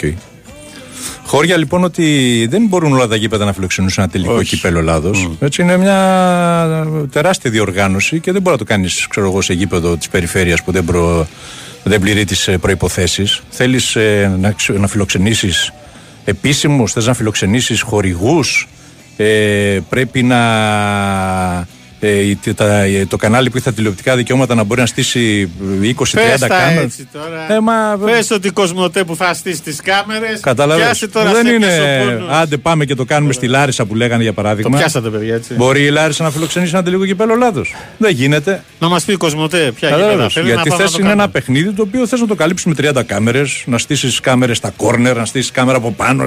Χώρια 1.26 1.56
λοιπόν 1.56 1.84
ότι 1.84 2.46
δεν 2.50 2.66
μπορούν 2.66 2.92
όλα 2.92 3.06
τα 3.08 3.16
γήπεδα 3.16 3.44
να 3.44 3.52
φιλοξενήσουν 3.52 4.02
ένα 4.02 4.12
τελικό 4.12 4.32
Όχι. 4.34 4.48
κυπέλο 4.56 4.78
Ελλάδος. 4.78 5.30
Έτσι 5.40 5.62
είναι 5.62 5.76
μια 5.76 7.06
τεράστια 7.12 7.50
διοργάνωση 7.50 8.20
και 8.20 8.32
δεν 8.32 8.42
μπορεί 8.42 8.56
να 8.56 8.64
το 8.64 8.72
κάνεις, 8.72 9.06
ξέρω 9.06 9.26
εγώ, 9.26 9.40
σε 9.42 9.52
γήπεδο 9.52 9.96
της 9.96 10.08
περιφέρειας 10.08 10.62
που 10.62 10.72
δεν, 10.72 10.84
προ... 10.84 11.26
δεν 11.84 12.00
πληρεί 12.00 12.24
τις 12.24 12.48
προποθέσει. 12.60 13.24
Θέλεις 13.50 13.96
να, 14.38 14.50
ξε- 14.50 14.78
να 14.78 14.86
φιλοξενήσεις 14.86 15.72
επίσημους, 16.24 16.92
θες 16.92 17.06
να 17.06 17.14
φιλοξενήσεις 17.14 17.80
χορηγούς. 17.80 18.68
Ε, 19.16 19.78
πρέπει 19.88 20.22
να 20.22 20.38
ε, 22.04 22.20
η- 22.20 22.38
τα- 22.56 22.80
ε, 22.82 23.06
το 23.06 23.16
κανάλι 23.16 23.50
που 23.50 23.56
έχει 23.56 23.64
τα 23.66 23.72
τηλεοπτικά 23.72 24.16
δικαιώματα 24.16 24.54
να 24.54 24.62
μπορεί 24.64 24.80
να 24.80 24.86
στήσει 24.86 25.50
20-30 25.82 26.30
Πες 26.30 26.40
τα 26.40 26.46
κάμερες. 26.48 26.82
έτσι 26.82 27.08
τώρα. 27.12 27.52
Ε, 27.52 27.60
μα- 27.60 27.98
Πες 28.04 28.30
ότι 28.30 28.48
η 28.48 28.50
Κοσμοτέ 28.50 29.04
που 29.04 29.16
θα 29.16 29.34
στήσει 29.34 29.62
τις 29.62 29.80
κάμερες 29.82 30.40
Κατάλαβες. 30.40 30.84
Πιάσε 30.84 31.08
τώρα 31.08 31.32
Δεν 31.32 31.46
σε 31.46 31.52
είναι. 31.52 31.66
πίσω 31.66 32.14
πόνους. 32.18 32.30
Άντε, 32.36 32.56
πάμε 32.56 32.84
και 32.84 32.94
το 32.94 33.04
κάνουμε 33.04 33.32
στη 33.32 33.46
Λάρισα 33.46 33.84
που 33.84 33.94
λέγανε 33.94 34.22
για 34.22 34.32
Το 34.34 34.42
παράδειγμα. 34.42 34.78
πιάσατε 34.78 35.08
παιδιά 35.08 35.34
έτσι 35.34 35.54
Μπορεί 35.54 35.82
η 35.84 35.90
Λάρισα 35.90 36.22
να 36.22 36.30
φιλοξενήσει 36.30 36.72
ένα 36.74 36.82
τελικό 36.82 37.06
κυπέλο 37.06 37.32
Ελλάδο. 37.32 37.62
Δεν 37.98 38.10
γίνεται. 38.14 38.64
Να 38.78 38.88
μας 38.88 39.04
πει 39.04 39.12
η 39.12 39.16
Κοσμοτέ 39.16 39.58
ποια 39.58 39.88
γήπεδα 39.88 39.96
Κατάλαβες. 40.06 40.32
θέλει 40.32 40.46
Γιατί 40.46 40.68
να 40.68 40.74
πάμε 40.76 40.82
θες 40.82 40.92
να 40.92 40.98
το 40.98 41.02
είναι 41.04 41.12
ένα 41.12 41.22
κάνουμε. 41.22 41.38
παιχνίδι 41.38 41.72
το 41.72 41.82
οποίο 41.82 42.06
θες 42.06 42.20
να 42.20 42.26
το 42.26 42.34
καλύψεις 42.34 42.66
με 42.66 42.74
30 42.74 43.02
κάμερες, 43.02 43.62
να 43.66 43.78
στήσεις 43.78 44.20
κάμερες 44.20 44.56
στα 44.56 44.72
κόρνερ, 44.76 45.16
να 45.16 45.24
στήσεις 45.24 45.50
κάμερα 45.50 45.78
από 45.78 45.92
πάνω. 45.92 46.24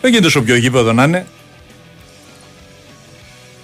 Δεν 0.00 0.10
γίνεται 0.10 0.30
σε 0.30 0.38
όποιο 0.38 0.56
γήπεδο 0.56 0.92
να 0.92 1.04
είναι. 1.04 1.26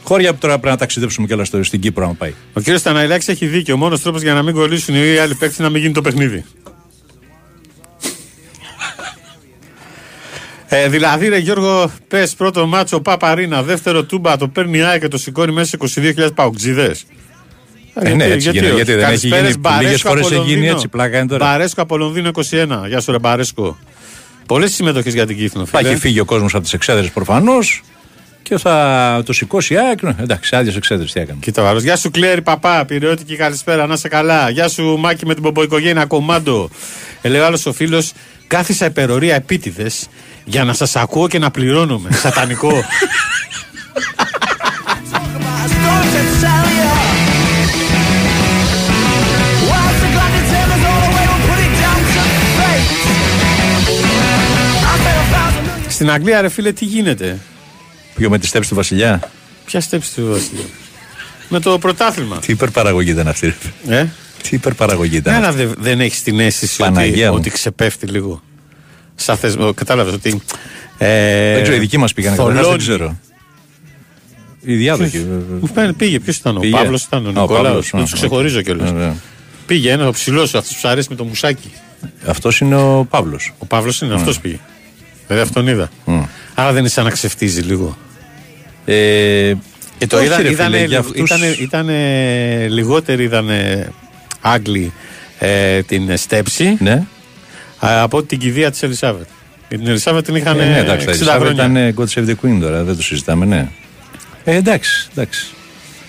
Χώρια 0.09 0.33
που 0.33 0.39
τώρα 0.39 0.53
πρέπει 0.53 0.69
να 0.73 0.77
ταξιδέψουμε 0.77 1.27
κιόλα 1.27 1.45
στο- 1.45 1.63
στην 1.63 1.81
Κύπρο, 1.81 2.07
αν 2.09 2.17
πάει. 2.17 2.35
Ο 2.53 2.61
κύριος 2.61 2.81
Σταναϊλάκης 2.81 3.29
έχει 3.29 3.47
δίκιο. 3.47 3.75
Ο 3.75 3.77
μόνος 3.77 4.03
τρόπος 4.03 4.23
για 4.23 4.35
να 4.35 4.43
μην 4.43 4.55
κολλήσουν 4.55 4.95
οι 4.95 5.17
άλλοι 5.17 5.35
παίκτες 5.35 5.59
είναι 5.59 5.67
να 5.67 5.73
μην 5.73 5.83
γίνει 5.83 5.95
το 5.95 6.01
παιχνίδι. 6.01 6.45
Ε, 10.71 10.89
δηλαδή, 10.89 11.29
ρε 11.29 11.39
Γιώργο, 11.39 11.91
πες 12.09 12.35
πρώτο 12.35 12.67
μάτσο 12.67 13.01
Παπαρίνα, 13.01 13.63
δεύτερο 13.63 14.05
τούμπα, 14.05 14.37
το 14.37 14.49
παίρνει 14.49 14.79
η 14.79 14.83
ΑΕΚ 14.83 15.01
και 15.01 15.09
το 15.09 15.19
σηκώνει 15.19 15.53
μέσα 15.53 15.69
σε 15.69 15.77
22.000 16.17 16.35
παουτζίδε. 16.35 16.95
Ε, 17.95 18.15
ναι, 18.15 18.25
έτσι 18.25 18.51
γίνεται. 18.51 18.75
Γιατί 18.75 18.93
δεν 18.95 19.11
έχει 19.11 19.27
γίνει. 19.29 19.53
Λίγες 19.81 20.01
φορές 20.03 20.31
έχει 20.31 20.43
γίνει 20.45 20.69
έτσι. 20.69 20.89
Πλάκα 20.89 21.19
είναι 21.19 21.27
τώρα. 21.27 21.45
Μπαρέσκο 21.45 21.83
από 21.83 21.97
Λονδίνο 21.97 22.29
21. 22.29 22.85
Γεια 22.89 23.01
σου, 23.01 23.13
ρε 23.13 23.19
Μπαρέσκο. 23.19 23.79
Πολλές 24.47 24.73
συμμετοχές 24.75 25.15
για 25.15 25.27
την 25.27 25.37
Κύθνο. 25.37 25.67
Θα 25.67 25.79
φίλε. 25.79 25.91
έχει 25.91 26.01
φύγει 26.01 26.21
ο 26.21 26.25
κόσμος 26.25 26.55
από 26.55 26.63
τις 26.63 26.73
εξέδρες 26.73 27.11
προφανώς 27.11 27.83
και 28.49 28.59
θα 28.59 29.23
το 29.27 29.33
σηκώσει 29.33 29.75
η 29.75 29.79
ΑΕΚ. 29.79 30.03
Ναι, 30.03 30.15
Εντάξει, 30.21 30.57
άδειε 30.57 30.73
εξέδρε 30.77 31.05
τι 31.05 31.21
έκανε. 31.21 31.39
Κοίτα 31.41 31.63
ο 31.63 31.67
άλλος. 31.67 31.83
Γεια 31.83 31.97
σου 31.97 32.11
Κλέρι 32.11 32.43
Παπά, 32.43 32.85
πυρεώτικη 32.85 33.37
καλησπέρα, 33.37 33.87
να 33.87 33.97
σε 33.97 34.09
καλά. 34.09 34.51
Γεια 34.51 34.69
σου 34.69 34.97
Μάκη 34.99 35.27
με 35.27 35.35
την 35.35 35.43
πομποϊκογένεια 35.43 36.05
κομμάντο. 36.05 36.71
Ε, 37.21 37.29
λέει 37.29 37.41
ο 37.41 37.45
άλλος 37.45 37.67
ο 37.67 37.73
φίλος, 37.73 38.13
κάθισα 38.47 38.87
υπερορία 38.87 39.35
επίτηδες 39.35 40.09
για 40.45 40.65
να 40.65 40.73
σας 40.73 40.97
ακούω 40.97 41.29
και 41.29 41.39
να 41.39 41.51
πληρώνομαι. 41.51 42.11
Σατανικό. 42.13 42.73
Storms 45.75 46.13
that 46.17 46.29
sally 46.43 46.77
up. 46.93 47.07
Whilst 49.71 49.99
the 50.03 50.09
clock 50.15 50.33
is 50.41 50.49
hammers 50.57 50.85
all 50.91 51.01
the 51.05 51.11
way, 51.17 51.25
we'll 51.31 51.45
put 51.51 51.61
it 51.67 51.73
down 51.83 52.01
to 52.15 52.23
fate. 52.59 52.89
I 54.91 54.95
bet 55.05 55.17
a 55.23 55.27
thousand 55.35 55.65
million. 55.67 55.91
Στην 55.91 56.11
Αγγλία 56.11 56.41
ρε 56.41 56.49
φίλε 56.49 56.73
τι 56.73 56.85
γίνεται; 56.85 57.39
Ποιο 58.19 58.31
με 58.31 58.39
τη 58.39 58.47
στέψη 58.47 58.69
του 58.69 58.75
Βασιλιά. 58.75 59.31
Ποια 59.65 59.81
στέψη 59.81 60.15
του 60.15 60.27
Βασιλιά; 60.31 60.65
Με 61.49 61.61
το 61.61 61.79
πρωτάθλημα. 61.79 62.39
Τι 62.39 62.53
υπερπαραγωγή 62.53 63.11
ήταν 63.11 63.29
αυτή. 63.29 63.55
ρε. 63.87 63.99
Ε; 63.99 64.07
Τι 64.43 64.49
υπερπαραγωγή 64.57 65.17
ήταν. 65.17 65.41
Ναι, 65.41 65.47
αυτή. 65.47 65.61
αλλά 65.63 65.69
δεν, 65.69 65.83
δεν 65.83 66.01
έχεις 66.01 66.23
την 66.23 66.41
αίσθηση 66.41 66.83
ότι, 66.83 66.93
Παναγία 66.93 67.31
μου. 67.31 67.37
ότι 67.37 67.51
ξεπέφτει 67.51 68.07
λίγο. 68.07 68.43
Σαν 69.15 69.37
θεσμό. 69.37 69.73
Κατάλαβες 69.75 70.15
ότι. 70.15 70.43
Ε, 70.99 71.53
Δεν 71.55 71.63
ξέρω, 71.63 71.77
οι 71.77 71.81
δικοί 71.81 71.99
μας 71.99 72.13
πήγαν 72.13 72.37
καταρχάς, 72.37 72.63
θολώνει. 72.63 72.85
δεν 72.85 72.95
ξέρω. 72.97 73.19
Οι 74.61 74.75
διάδοχοι. 74.75 75.19
Μου 75.61 75.71
φαίνεται, 75.75 75.93
πήγε. 75.93 76.19
Ποιος 76.21 76.37
ήταν 76.37 76.57
ο 76.57 76.61
Πήγε. 76.61 76.73
Παύλος, 76.77 77.03
ήταν 77.05 77.27
ο 77.27 77.29
Α, 77.29 77.29
ο 77.29 77.41
Νικόλαος. 77.41 77.63
Παύλος, 77.65 77.91
Δεν 77.91 78.01
α, 78.01 78.03
τους 78.05 78.13
οκ. 78.13 78.19
ξεχωρίζω 78.19 78.63
κιόλας. 78.63 78.91
Ωραία. 78.91 79.17
Πήγε 79.67 79.91
ένα, 79.93 80.09
ο 80.09 80.11
ψηλός, 80.13 80.55
αυτός 80.55 80.73
που 80.75 80.79
σου 80.81 80.89
αρέσει 80.89 81.07
με 81.11 81.17
το 81.17 81.25
μουσάκι. 81.25 81.73
Αυτός 82.27 82.61
είναι 82.61 82.77
ο 82.77 83.07
Παύλος. 83.11 83.55
Ο 83.59 83.67
Παύλος 83.67 84.01
είναι, 84.01 84.15
αυτός 84.15 84.41
πήγε. 84.41 84.59
Δηλαδή 85.27 85.45
αυτόν 85.47 85.67
είδα. 85.67 85.91
Άρα 86.55 86.71
δεν 86.71 86.79
είναι 86.81 86.89
σαν 86.89 87.05
να 87.05 87.11
ξεφτίζει 87.11 87.61
λίγο. 87.61 87.97
Ε, 88.93 89.55
Και 89.99 90.07
το 90.07 90.17
όχι, 90.17 90.27
είδα, 90.27 90.37
ρε 90.37 90.43
φίλε, 90.43 90.53
ήτανε, 90.53 90.85
για 90.85 90.99
αυτούς- 90.99 91.17
ήτανε, 91.31 91.47
ήτανε 91.61 92.67
λιγότεροι 92.69 93.23
είδανε 93.23 93.89
Άγγλοι 94.41 94.93
ε, 95.39 95.83
την 95.83 96.17
στέψη 96.17 96.77
Ναι. 96.81 97.03
α, 97.79 98.03
από 98.03 98.23
την 98.23 98.39
κηδεία 98.39 98.71
της 98.71 98.83
Ελισάβετ. 98.83 99.27
Για 99.69 99.79
την 99.79 99.87
Ελισάβετ 99.87 100.25
την 100.25 100.35
είχαν 100.35 100.61
Ε, 100.61 100.65
ναι, 100.65 100.79
εντάξει, 100.79 101.07
τα 101.07 101.13
60 101.13 101.15
Ελισάβετ 101.15 101.55
χρόνια. 101.59 101.93
ήταν 101.93 101.95
God 101.97 102.19
Save 102.19 102.29
the 102.29 102.35
Queen 102.47 102.59
τώρα, 102.61 102.83
δεν 102.85 102.97
το 102.97 103.03
συζητάμε, 103.03 103.45
ναι. 103.45 103.69
Ε, 104.45 104.55
εντάξει, 104.57 105.09
εντάξει. 105.13 105.47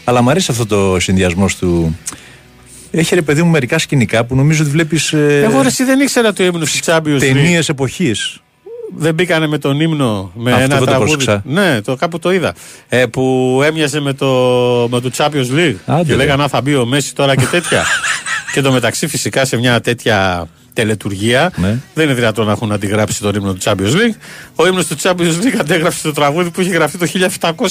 Αλλά 0.04 0.22
μου 0.22 0.30
αρέσει 0.30 0.52
αυτό 0.52 0.66
το 0.66 1.00
συνδυασμό 1.00 1.46
του. 1.60 1.98
Έχει 2.92 3.16
ρε 3.16 3.22
παιδί 3.22 3.44
μου 3.44 3.50
μερικά 3.50 3.78
σκηνικά 3.80 4.24
που 4.26 4.36
νομίζω 4.36 4.62
ότι 4.64 4.72
βλέπεις. 4.72 5.14
Ε, 5.14 5.42
Εγώ 5.44 5.62
ρε, 5.62 5.68
εσύ 5.68 5.84
δεν 5.84 6.00
ήξερα 6.00 6.34
το 6.34 6.44
ύμνο 6.44 6.66
τη 6.66 6.80
Champions 6.86 7.00
League. 7.16 7.20
Ταινίες 7.20 7.70
εποχής. 7.70 8.42
Δεν 8.98 9.14
μπήκανε 9.14 9.48
με 9.48 9.58
τον 9.58 9.80
ύμνο 9.80 10.32
με 10.36 10.52
Αυτό 10.52 10.64
ένα 10.64 10.76
δεν 10.76 10.80
το 10.80 10.86
τραγούδι. 10.86 11.12
πρόσεξα. 11.12 11.42
Ναι, 11.46 11.82
το 11.82 11.96
κάπου 11.96 12.20
το 12.20 12.32
είδα. 12.32 12.54
Ε, 12.90 13.06
που 13.06 13.62
έμοιαζε 13.66 14.00
με 14.00 14.14
το, 14.14 14.28
με 14.92 15.00
το 15.00 15.12
Champions 15.18 15.56
League. 15.58 15.76
Άντε, 15.86 16.04
και 16.04 16.12
ρε. 16.12 16.16
λέγανε 16.16 16.44
«Α, 16.44 16.48
θα 16.48 16.62
μπει 16.62 16.76
ο 16.76 16.86
Μέση 16.86 17.16
τώρα 17.16 17.36
και 17.36 17.46
τέτοια. 17.46 17.84
και 18.54 18.62
το 18.62 18.72
μεταξύ 18.72 19.08
φυσικά 19.08 19.46
σε 19.46 19.58
μια 19.58 19.82
τέτοια 19.82 20.48
τελετουργία. 20.74 21.52
Ναι. 21.56 21.78
Δεν 21.94 22.06
είναι 22.06 22.14
δυνατόν 22.14 22.46
να 22.46 22.52
έχουν 22.52 22.72
αντιγράψει 22.72 23.22
τον 23.22 23.36
ύμνο 23.36 23.54
του 23.54 23.60
Champions 23.64 23.92
League. 23.94 24.16
Ο 24.56 24.68
ύμνος 24.68 24.86
του 24.88 24.96
Champions 25.02 25.12
League 25.42 25.58
αντέγραψε 25.60 26.02
το 26.02 26.12
τραγούδι 26.14 26.50
που 26.50 26.62
είχε 26.62 26.72
γραφτεί 26.72 26.98
το 26.98 27.06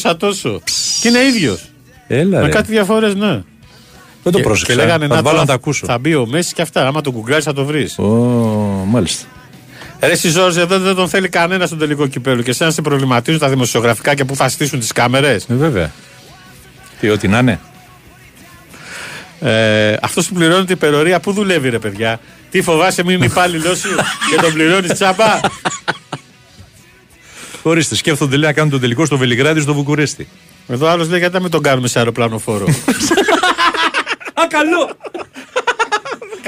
1700 0.02 0.14
τόσο. 0.18 0.60
Και 1.00 1.08
είναι 1.08 1.18
ίδιος. 1.24 1.64
Έλα, 2.06 2.38
Με 2.40 2.44
ρε. 2.46 2.52
κάτι 2.52 2.70
διαφορές, 2.70 3.14
ναι. 3.14 3.42
Δεν 4.22 4.32
το 4.32 4.38
Και- 4.38 4.42
πρόσεξα. 4.44 4.72
Και 4.72 4.78
λέγανε 4.84 5.06
θα 5.06 5.14
να 5.14 5.16
το 5.16 5.22
βάλω 5.22 5.34
το- 5.36 5.40
να 5.42 5.46
τα 5.48 5.54
ακούσω. 5.54 5.86
Θα 5.86 5.98
μπει 5.98 6.14
ο 6.14 6.26
Μέση 6.26 6.54
και 6.54 6.62
αυτά. 6.62 6.86
Άμα 6.86 7.00
το 7.00 7.10
γκουγκλάρει 7.10 7.42
θα 7.42 7.52
το 7.52 7.64
βρεις. 7.64 7.98
Ω, 7.98 8.04
μάλιστα. 8.88 9.26
Ρε 10.00 10.12
εσύ 10.12 10.28
Ζόρζε, 10.28 10.60
εδώ 10.60 10.78
δεν 10.78 10.94
τον 10.94 11.08
θέλει 11.08 11.28
κανένα 11.28 11.66
στον 11.66 11.78
τελικό 11.78 12.06
κυπέλο. 12.06 12.42
Και 12.42 12.50
εσένα 12.50 12.70
σε 12.70 12.82
προβληματίζουν 12.82 13.40
τα 13.40 13.48
δημοσιογραφικά 13.48 14.14
και 14.14 14.24
πού 14.24 14.36
θα 14.36 14.48
στήσουν 14.48 14.78
τις 14.80 14.92
κάμερες. 14.92 15.46
Ε, 15.48 15.54
βέβαια. 15.54 15.90
Τι, 17.00 17.08
ό,τι 17.08 17.28
να 17.28 17.38
είναι. 17.38 17.60
Ε, 19.40 19.96
Αυτός 20.02 20.28
που 20.28 20.34
πληρώνει 20.34 20.64
την 20.64 20.74
υπερορία, 20.74 21.20
πού 21.20 21.32
δουλεύει, 21.32 21.68
ρε 21.68 21.78
παιδιά; 21.78 22.20
Τι 22.50 22.62
φοβάσαι, 22.62 23.04
μην 23.04 23.16
είναι 23.16 23.24
υπάλληλό 23.24 23.74
σου 23.74 23.88
και 24.30 24.40
τον 24.42 24.52
πληρώνεις 24.52 24.92
τσάμπα; 24.92 25.40
Ορίστε, 27.62 27.94
σκέφτονται 27.94 28.36
λέει 28.36 28.48
να 28.48 28.54
κάνουν 28.54 28.70
τον 28.70 28.80
τελικό 28.80 29.06
στο 29.06 29.16
Βελιγράδι 29.18 29.60
στο 29.60 29.74
Βουκουρέστι. 29.74 30.28
Εδώ 30.68 30.86
άλλος 30.86 31.08
λέει 31.08 31.18
γιατί 31.18 31.34
να 31.34 31.40
μην 31.40 31.50
τον 31.50 31.62
κάνουμε 31.62 31.88
σε 31.88 31.98
αεροπλανοφόρο. 31.98 32.66
Α, 34.40 34.46
καλό! 34.48 34.96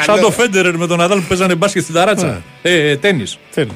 Σαν 0.04 0.20
το 0.20 0.30
Φέντερερ 0.30 0.76
με 0.76 0.86
τον 0.86 0.98
Ναδάλ 0.98 1.18
που 1.20 1.26
παίζανε 1.28 1.54
μπάσκετ 1.54 1.82
στην 1.82 1.94
ταράτσα. 1.94 2.42
Ε, 2.62 2.90
ε 2.90 2.96
τέννη. 2.96 3.24
Θέλει. 3.50 3.70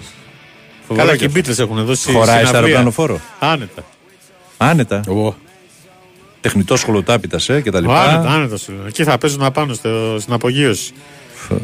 Φοβερό 0.88 1.06
Καλά 1.06 1.16
κι 1.18 1.26
και 1.26 1.38
οι 1.38 1.40
αυτό. 1.40 1.52
Beatles 1.52 1.58
έχουν 1.58 1.84
δώσει. 1.84 2.12
Χωράει 2.12 2.24
συναυλία. 2.24 2.46
στο 2.46 2.56
αεροπλανοφόρο. 2.56 3.20
Άνετα. 3.38 3.84
Άνετα. 4.56 5.00
Εγώ. 5.08 5.36
Τεχνητός 6.40 6.80
σχολοτάπητα 6.80 7.40
ε, 7.46 7.60
και 7.60 7.70
τα 7.70 7.80
λοιπά. 7.80 8.02
Άνετα, 8.02 8.34
άνετα 8.34 8.56
σου 8.56 8.72
λέω. 8.72 8.86
Εκεί 8.86 9.04
θα 9.04 9.18
παίζουν 9.18 9.42
απάνω 9.42 9.74
στο, 9.74 10.16
στην 10.20 10.32
απογείωση. 10.32 10.92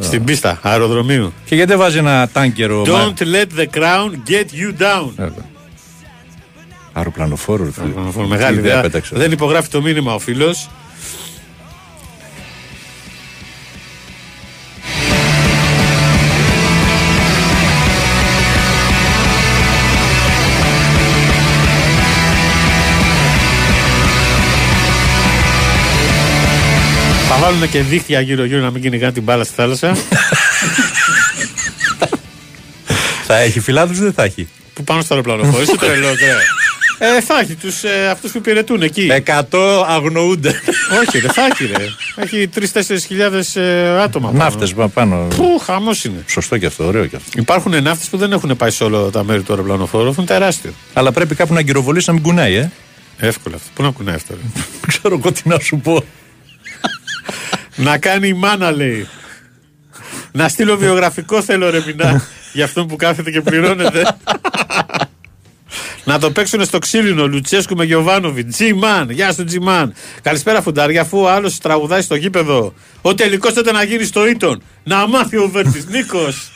Στην 0.00 0.24
πίστα 0.24 0.58
αεροδρομίου. 0.62 1.32
Και 1.44 1.54
γιατί 1.54 1.70
δεν 1.70 1.78
βάζει 1.80 1.98
ένα 1.98 2.28
τάνκερο. 2.32 2.82
Don't 2.86 3.18
let 3.18 3.46
the 3.58 3.66
crown 3.78 4.10
get 4.28 4.46
you 4.60 4.82
down. 4.82 5.10
Ε, 5.16 5.28
Αεροπλανοφόρο, 6.92 7.64
ρε 7.64 7.70
φίλε. 7.70 7.84
Αεροπλανοφόρο, 7.84 8.26
Μεγάλη 8.26 8.54
Τι 8.54 8.58
ιδέα 8.58 8.72
ιδέα. 8.72 8.82
πέταξε. 8.82 9.16
Δεν 9.16 9.32
υπογράφει 9.32 9.68
το 9.68 9.82
μήνυμα 9.82 10.14
ο 10.14 10.18
φίλος. 10.18 10.68
Βάλουν 27.40 27.70
και 27.70 27.80
δίχτυα 27.80 28.20
γύρω-γύρω 28.20 28.60
να 28.60 28.70
μην 28.70 28.82
κυνηγάνε 28.82 29.12
την 29.12 29.22
μπάλα 29.22 29.44
στη 29.44 29.54
θάλασσα. 29.54 29.96
Θα 33.26 33.36
έχει 33.38 33.60
φιλάδου 33.60 33.92
ή 33.92 33.96
δεν 33.96 34.12
θα 34.12 34.22
έχει. 34.22 34.48
που 34.74 34.84
πάνω 34.84 35.00
στο 35.02 35.14
αεροπλανοφόρο. 35.14 35.62
Είσαι 35.62 35.76
τρελό, 35.76 36.08
Ε, 37.02 37.20
θα 37.20 37.40
έχει 37.40 37.54
τους, 37.54 37.84
ε, 37.84 38.08
αυτούς 38.10 38.30
που 38.30 38.38
υπηρετούν 38.38 38.82
εκεί. 38.82 39.08
100 39.50 39.84
αγνοούνται. 39.88 40.48
Όχι, 41.06 41.18
δεν 41.20 41.30
θα 41.30 41.42
έχει, 41.52 41.64
ρε. 41.76 41.84
Έχει 42.16 42.48
3-4 42.48 43.04
χιλιάδες 43.06 43.56
ε, 43.56 43.98
άτομα. 44.02 44.26
πάνω. 44.30 44.38
Ναύτες 44.44 44.74
πάνω. 44.94 45.26
Πού, 45.36 45.58
χαμός 45.64 46.04
είναι. 46.04 46.24
Σωστό 46.26 46.58
και 46.58 46.66
αυτό, 46.66 46.86
ωραίο 46.86 47.06
και 47.06 47.16
αυτό. 47.16 47.30
Υπάρχουν 47.36 47.82
ναύτες 47.82 48.08
που 48.08 48.16
δεν 48.16 48.32
έχουν 48.32 48.56
πάει 48.56 48.70
σε 48.70 48.84
όλα 48.84 49.10
τα 49.10 49.24
μέρη 49.24 49.42
του 49.42 49.52
αεροπλανοφόρου. 49.52 50.08
Αυτό 50.08 50.20
είναι 50.22 50.30
τεράστιο. 50.30 50.72
Αλλά 50.92 51.12
πρέπει 51.12 51.34
κάπου 51.34 51.54
να 51.54 51.60
γυροβολήσει 51.60 52.04
να 52.08 52.12
μην 52.14 52.22
κουνάει, 52.22 52.54
ε. 52.54 52.70
Εύκολο 53.18 53.54
αυτό. 53.56 53.68
Πού 53.74 53.82
να 53.82 53.90
κουνάει 53.90 54.14
αυτό, 54.14 54.34
ρε. 54.34 54.40
Δεν 54.54 54.64
ξέρω 54.98 55.14
εγώ 55.18 55.32
τι 55.32 55.40
να 55.44 55.58
σου 55.58 55.76
πω. 55.76 56.04
Να 57.76 57.98
κάνει 57.98 58.28
η 58.28 58.32
μάνα, 58.32 58.70
λέει. 58.70 59.08
να 60.32 60.48
στείλω 60.48 60.76
βιογραφικό 60.76 61.42
θέλω, 61.42 61.70
ρε 61.70 61.82
Μινά, 61.86 62.22
για 62.52 62.64
αυτόν 62.64 62.86
που 62.86 62.96
κάθεται 62.96 63.30
και 63.30 63.40
πληρώνεται. 63.40 64.16
Να 66.04 66.18
το 66.18 66.30
παίξουν 66.30 66.64
στο 66.64 66.78
ξύλινο 66.78 67.26
Λουτσέσκου 67.26 67.76
με 67.76 67.84
Γιωβάνοβιτ. 67.84 68.50
Τζιμάν, 68.50 69.10
γεια 69.10 69.32
σου 69.32 69.44
Τζιμάν. 69.44 69.94
Καλησπέρα 70.22 70.62
Φουντάρια, 70.62 71.00
αφού 71.00 71.18
ο 71.18 71.30
άλλος 71.30 71.58
τραγουδάει 71.58 72.02
στο 72.02 72.14
γήπεδο. 72.14 72.74
Ο 73.02 73.14
τελικός 73.14 73.52
τότε 73.52 73.72
να 73.72 73.82
γίνει 73.82 74.04
στο 74.04 74.26
Ήτον. 74.28 74.62
Να 74.84 75.08
μάθει 75.08 75.36
ο 75.36 75.48
Βέρτης 75.48 75.86
Νίκος. 75.86 76.52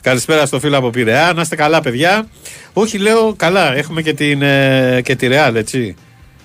καλησπέρα 0.00 0.46
στο 0.46 0.60
φίλο 0.60 0.76
από 0.76 0.90
Πειραιά. 0.90 1.32
Να 1.34 1.40
είστε 1.40 1.56
καλά, 1.56 1.80
παιδιά. 1.80 2.28
Όχι, 2.72 2.98
λέω 2.98 3.34
καλά. 3.34 3.74
Έχουμε 3.74 4.02
και, 4.02 4.12
την, 4.12 4.42
ε, 4.42 5.00
και 5.04 5.16
τη 5.16 5.26
Ρεάλ, 5.26 5.56
έτσι. 5.56 5.96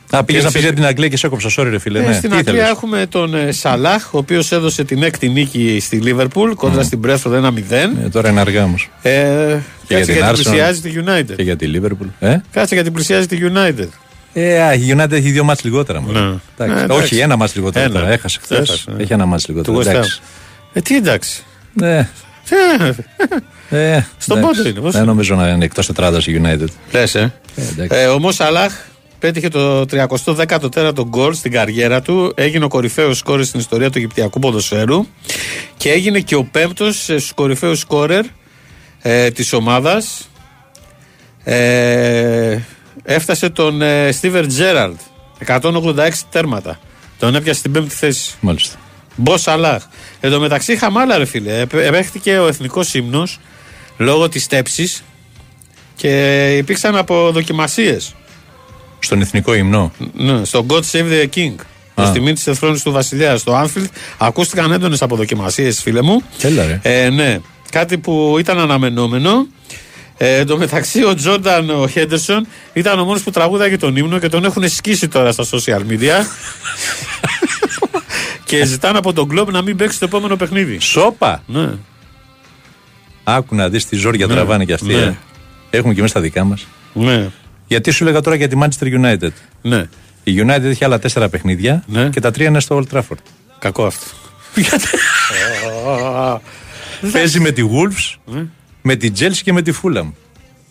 Α, 0.10 0.24
πήγες 0.24 0.42
Και 0.42 0.46
να 0.48 0.52
σε- 0.54 0.58
πεις 0.60 0.68
για 0.68 0.74
την 0.76 0.86
Αγγλία 0.86 1.08
και 1.08 1.18
σε 1.18 1.26
έκοψα, 1.28 1.50
sorry, 1.58 1.68
ρε 1.70 1.80
φίλε. 1.80 2.00
Ε, 2.00 2.08
ναι. 2.08 2.13
στην 2.13 2.30
Τι 2.30 2.36
Αγγλία 2.36 2.54
ήθελες; 2.54 2.72
έχουμε 2.72 3.06
τον 3.10 3.36
ε, 3.36 3.52
Σαλάχ, 3.52 4.13
ο 4.13 4.18
οποίος 4.18 4.52
έδωσε 4.52 4.84
την 4.84 5.04
έκτη 5.04 5.30
νίκη 5.30 5.80
στη 5.82 5.96
Λίβερπουλ 5.98 6.52
κοντά 6.52 6.84
στην 6.84 7.00
Πρέσφορντ 7.00 7.46
1-0. 7.46 7.72
Ε, 7.72 8.10
τώρα 8.12 8.30
είναι 8.30 8.39
αργά 8.39 8.63
όμως. 8.63 8.89
Ε, 9.02 9.12
για 9.18 9.98
κάτσε 9.98 10.06
την 10.06 10.13
γιατί 10.13 10.22
Arsenal. 10.22 10.34
πλησιάζει 10.34 10.82
τη 10.82 10.92
United. 11.06 11.36
Και 11.36 11.44
για 11.44 11.56
τη 11.56 11.66
Λίβερπουλ. 11.68 12.08
Ε; 12.20 12.38
Κάτσε 12.52 12.76
γιατί 12.76 12.92
πλησιάζει 12.92 13.28
τη 13.28 13.38
United. 13.42 13.88
Ε, 14.34 14.62
α, 14.62 14.74
η 14.74 14.94
United 14.98 15.12
έχει 15.12 15.32
δύο 15.32 15.44
μάτς 15.44 15.63
λιγότερα. 15.63 16.02
μωρέ. 16.02 16.20
Ναι. 16.20 16.26
Εντάξει. 16.58 16.76
Ναι, 16.76 16.82
εντάξει. 16.82 17.04
Όχι, 17.04 17.18
ένα 17.18 17.36
μάτς 17.36 17.56
λιγότερα. 17.56 17.86
Ένα. 17.86 17.94
τώρα. 17.94 18.12
Έχασε 18.12 18.39
χθες. 18.42 18.58
Έχασε, 18.70 18.92
ναι. 18.96 19.04
Έχει 19.04 19.13
ένα 19.13 19.26
μάτς 19.26 19.48
λιγότερα. 19.48 19.78
Του 19.78 19.84
West 19.84 19.88
Ham. 19.88 19.89
Εντάξει. 19.94 20.22
Ε, 20.74 20.82
τι 20.82 20.96
εντάξει. 20.96 21.44
Ναι. 21.74 21.98
Ε, 21.98 22.08
Ε, 23.70 24.06
Στον 24.18 24.38
εντάξει. 24.38 24.58
πόντο 24.58 24.70
είναι, 24.70 24.80
πώς 24.80 24.92
Δεν 24.92 25.02
είναι. 25.02 25.10
νομίζω 25.12 25.36
να 25.36 25.48
είναι 25.48 25.66
εκτός 25.66 25.86
τετράδας 25.86 26.28
η 26.28 26.42
United. 26.44 26.68
Λες, 26.92 27.16
ε. 27.16 27.34
εντάξει. 27.56 27.98
ε, 28.00 28.06
ο 28.06 28.20
Μο 28.20 28.32
Σαλάχ 28.32 28.74
πέτυχε 29.24 29.48
το 29.50 29.86
314ο 29.92 31.06
γκολ 31.08 31.34
στην 31.34 31.52
καριέρα 31.52 32.02
του. 32.02 32.32
Έγινε 32.36 32.66
ο 32.66 32.68
κορυφαίος 32.68 33.18
σκόρερ 33.18 33.46
στην 33.46 33.60
ιστορία 33.60 33.90
του 33.90 33.98
Αιγυπτιακού 33.98 34.40
ποδοσφαίρου. 34.40 35.06
Και 35.78 35.92
έγινε 35.92 36.20
και 36.20 36.36
ο 36.36 36.44
πέμπτος 36.44 37.04
στου 37.04 37.34
κορυφαίου 37.36 37.76
σκόρερ 37.76 38.26
ε, 39.02 39.30
της 39.32 39.54
ομάδας. 39.54 40.30
Ε, 41.44 42.58
έφτασε 43.04 43.50
τον 43.50 43.82
ε, 43.82 44.12
Στίβερ 44.12 44.48
Τζέραλτ. 44.48 45.00
186 45.48 46.10
τέρματα. 46.30 46.80
Τον 47.20 47.36
έπιασε 47.36 47.60
στην 47.60 47.72
πέμπτη 47.72 47.96
θέση. 47.96 48.34
Μάλιστα. 48.40 48.76
Μπος 49.16 49.42
Σαλάχ. 49.42 49.84
Εν 50.20 50.32
τω 50.32 50.40
μεταξύ 50.40 50.72
είχαμε 50.74 51.00
άλλα, 51.00 51.18
ρε 51.18 51.26
φίλε. 51.26 51.60
Επ- 51.60 51.74
Επέχτηκε 51.74 52.38
ο 52.40 52.48
εθνικός 52.48 52.94
ύμνος 52.94 53.40
λόγω 53.98 54.30
της 54.30 54.48
τέψη 54.48 54.92
και 55.96 56.56
υπήρξαν 56.58 56.96
αποδοκιμασίες. 56.96 58.16
Στον 59.04 59.22
εθνικό 59.22 59.54
υμνό. 59.54 59.92
Ναι, 60.13 60.46
στο 60.46 60.66
God 60.70 60.82
Save 60.92 61.06
the 61.12 61.28
King. 61.36 61.56
Προ 61.96 62.06
Α. 62.06 62.12
τιμή 62.12 62.34
της 62.34 62.48
εθρόνης 62.48 62.82
του 62.84 62.92
Βασιλιά. 62.92 63.38
Στο 63.38 63.62
Anfield 63.63 63.86
ακούστηκαν 64.18 64.72
έντονες 64.72 65.02
αποδοκιμασίες, 65.02 65.82
φίλε 65.82 66.02
μου. 66.02 66.22
Έλα, 66.42 66.66
ρε. 66.66 66.80
Ε, 66.84 67.10
ναι, 67.10 67.39
κάτι 67.72 67.98
που 67.98 68.36
ήταν 68.39 68.60
αναμενόμενο. 68.60 69.48
Ε, 70.18 70.36
εν 70.38 70.46
τω 70.48 70.58
μεταξύ, 70.58 71.04
ο 71.04 71.13
Τζόρνταν 71.16 71.70
ο 71.70 71.88
Χέντερσον 71.88 72.48
ήταν 72.74 73.00
ο 73.00 73.04
μόνος 73.04 73.22
που 73.22 73.32
τραγούδαγε 73.32 73.78
τον 73.78 73.96
ύμνο 73.96 74.20
και 74.20 74.30
τον 74.30 74.46
έχουν 74.46 74.70
σκίσει 74.70 75.08
τώρα 75.08 75.32
στα 75.32 75.44
social 75.52 75.80
media. 75.92 76.26
και 78.46 78.66
ζητάνε 78.66 78.98
από 78.98 79.13
τον 79.13 79.28
κλοπ 79.28 79.52
να 79.52 79.62
μην 79.62 79.76
παίξει 79.78 80.00
το 80.00 80.06
επόμενο 80.06 80.36
παιχνίδι. 80.36 80.80
Σόπα! 80.80 81.44
Ναι. 81.46 81.70
Άκου 83.24 83.56
να 83.56 83.70
δεις 83.70 83.86
τι 83.86 83.96
ζόρια 83.96 84.28
Ναι, 84.28 84.34
τραβάνε 84.34 84.66
κι 84.66 84.74
αυτοί. 84.74 84.94
ναι. 84.94 85.02
ε. 85.02 85.18
Έχουμε 85.70 85.94
και 85.94 86.00
εμείς 86.00 86.12
τα 86.12 86.20
δικά 86.20 86.44
μας. 86.44 86.66
Ναι. 86.94 87.30
Γιατί 87.74 87.92
σου 87.92 88.04
έλεγα 88.04 88.22
τώρα 88.22 88.36
για 88.36 88.48
τη 88.48 88.58
Manchester 88.62 89.02
United. 89.04 89.30
Ναι. 89.62 89.86
Η 90.24 90.34
United 90.46 90.64
έχει 90.64 90.84
άλλα 90.84 91.00
τέσσερα 91.00 91.30
παιχνίδια 91.30 91.84
Ναι. 91.88 92.10
και 92.10 92.20
τα 92.20 92.32
τρία 92.32 92.48
είναι 92.48 92.60
στο 92.60 92.84
Old 92.84 92.98
Trafford. 92.98 93.18
Κακό 93.60 93.86
αυτό. 93.86 94.06
Παίζει 97.12 97.40
με 97.40 97.52
τη 97.52 97.64
Wolves, 97.72 98.16
Ναι. 98.26 98.46
με 98.82 98.96
τη 98.96 99.12
Chelsea 99.20 99.38
και 99.44 99.54
με 99.54 99.62
τη 99.62 99.72
Fulham. 99.84 100.12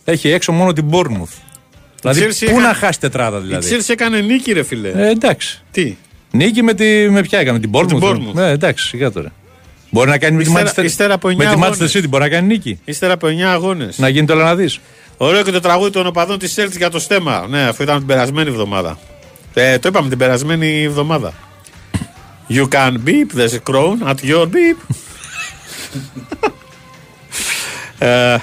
Έχει 0.04 0.28
έξω 0.28 0.52
μόνο 0.52 0.72
την 0.72 0.84
Bournemouth. 0.90 1.38
Δηλαδή, 2.00 2.20
Chelsea 2.20 2.38
πού 2.38 2.44
έκανε- 2.44 2.66
να 2.66 2.74
χάσει 2.74 3.00
τετράδα 3.00 3.38
Η 3.38 3.40
δηλαδή; 3.40 3.76
Chelsea 3.76 3.88
έκανε 3.88 4.20
νίκη, 4.20 4.52
ρε 4.52 4.62
φίλε. 4.62 4.88
Ε, 4.88 5.08
εντάξει. 5.10 5.62
Τι; 5.70 5.96
Νίκη 6.30 6.62
με, 6.62 6.74
τη, 6.74 6.84
με 7.10 7.20
ποια 7.22 7.38
έκανε, 7.38 7.58
την 7.60 7.70
Bournemouth. 7.72 7.86
την 7.88 8.00
Bournemouth. 8.02 8.36
Ε, 8.36 8.50
εντάξει, 8.50 8.86
σιγά 8.86 9.10
τώρα. 9.10 9.32
Μπορεί 9.90 10.10
να 10.10 10.18
κάνει 10.18 10.36
με 10.36 10.42
τη 10.42 10.48
Ύστερα- 10.50 10.72
Manchester, 10.74 10.84
ύστερα 10.84 11.14
από 11.14 11.26
με 11.28 11.32
εννιά 11.32 11.48
τη 11.48 11.54
Manchester 11.62 11.64
αγώνες. 11.72 11.96
City, 11.96 12.08
μπορεί 12.08 12.22
να 12.22 12.28
κάνει 12.28 12.46
νίκη. 12.46 12.78
Ύστερα 12.84 13.12
από 13.12 13.26
9 13.26 13.52
αγώνες. 13.52 13.98
Να 13.98 14.08
γίνει 14.08 14.26
το 14.26 14.34
να 14.34 14.54
δει. 14.56 14.68
Ωραίο 15.24 15.42
και 15.42 15.50
το 15.50 15.60
τραγούδι 15.60 15.90
των 15.90 16.06
οπαδών 16.06 16.38
της 16.38 16.54
Celtics 16.58 16.76
για 16.76 16.90
το 16.90 16.98
στέμα. 16.98 17.46
Ναι, 17.48 17.62
αφού 17.62 17.82
ήταν 17.82 17.98
την 17.98 18.06
περασμένη 18.06 18.48
εβδομάδα. 18.48 18.98
Ε, 19.54 19.78
το 19.78 19.88
είπαμε 19.88 20.08
την 20.08 20.18
περασμένη 20.18 20.82
εβδομάδα. 20.82 21.32
You 22.48 22.68
can 22.68 22.92
beep, 23.04 23.36
there's 23.36 23.52
a 23.52 23.72
crown 23.72 24.08
at 24.08 24.14
your 24.24 24.44
beep. 24.44 24.94
ε, 27.98 28.36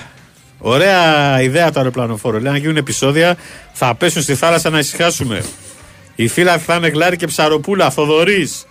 ωραία 0.57 1.41
ιδέα 1.41 1.71
το 1.71 1.79
αεροπλανοφόρο. 1.79 2.39
Λέει 2.39 2.51
να 2.51 2.57
γίνουν 2.57 2.77
επεισόδια, 2.77 3.37
θα 3.73 3.95
πέσουν 3.95 4.21
στη 4.21 4.35
θάλασσα 4.35 4.69
να 4.69 4.79
ησυχάσουμε. 4.79 5.43
Οι 6.15 6.27
φίλοι 6.27 6.49
θα 6.49 6.75
είναι 6.75 6.87
γλάρι 6.87 7.15
και 7.15 7.27
ψαροπούλα, 7.27 7.89
Θοδωρής. 7.89 8.65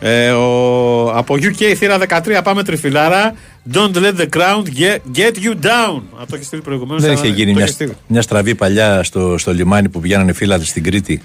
Ε, 0.00 0.30
ο, 0.30 1.10
από 1.14 1.34
UK 1.34 1.74
θύρα 1.76 1.98
13 2.08 2.40
πάμε 2.44 2.62
τριφυλάρα. 2.62 3.34
Don't 3.72 3.94
let 3.94 4.16
the 4.16 4.28
crown 4.36 4.62
get, 4.78 5.18
get 5.18 5.34
you 5.44 5.52
down. 5.52 6.02
Αυτό 6.12 6.26
το 6.28 6.34
έχεις 6.34 6.46
στείλει 6.46 6.62
προηγουμένως. 6.62 7.02
Δεν 7.02 7.12
είχε 7.12 7.28
γίνει 7.28 7.52
μια, 7.52 7.68
μια 8.06 8.22
στραβή 8.22 8.54
παλιά 8.54 9.02
στο, 9.02 9.38
στο 9.38 9.52
λιμάνι 9.52 9.88
που 9.88 10.00
πηγαίνανε 10.00 10.32
φύλατε 10.32 10.64
στην 10.64 10.82
Κρήτη. 10.82 11.22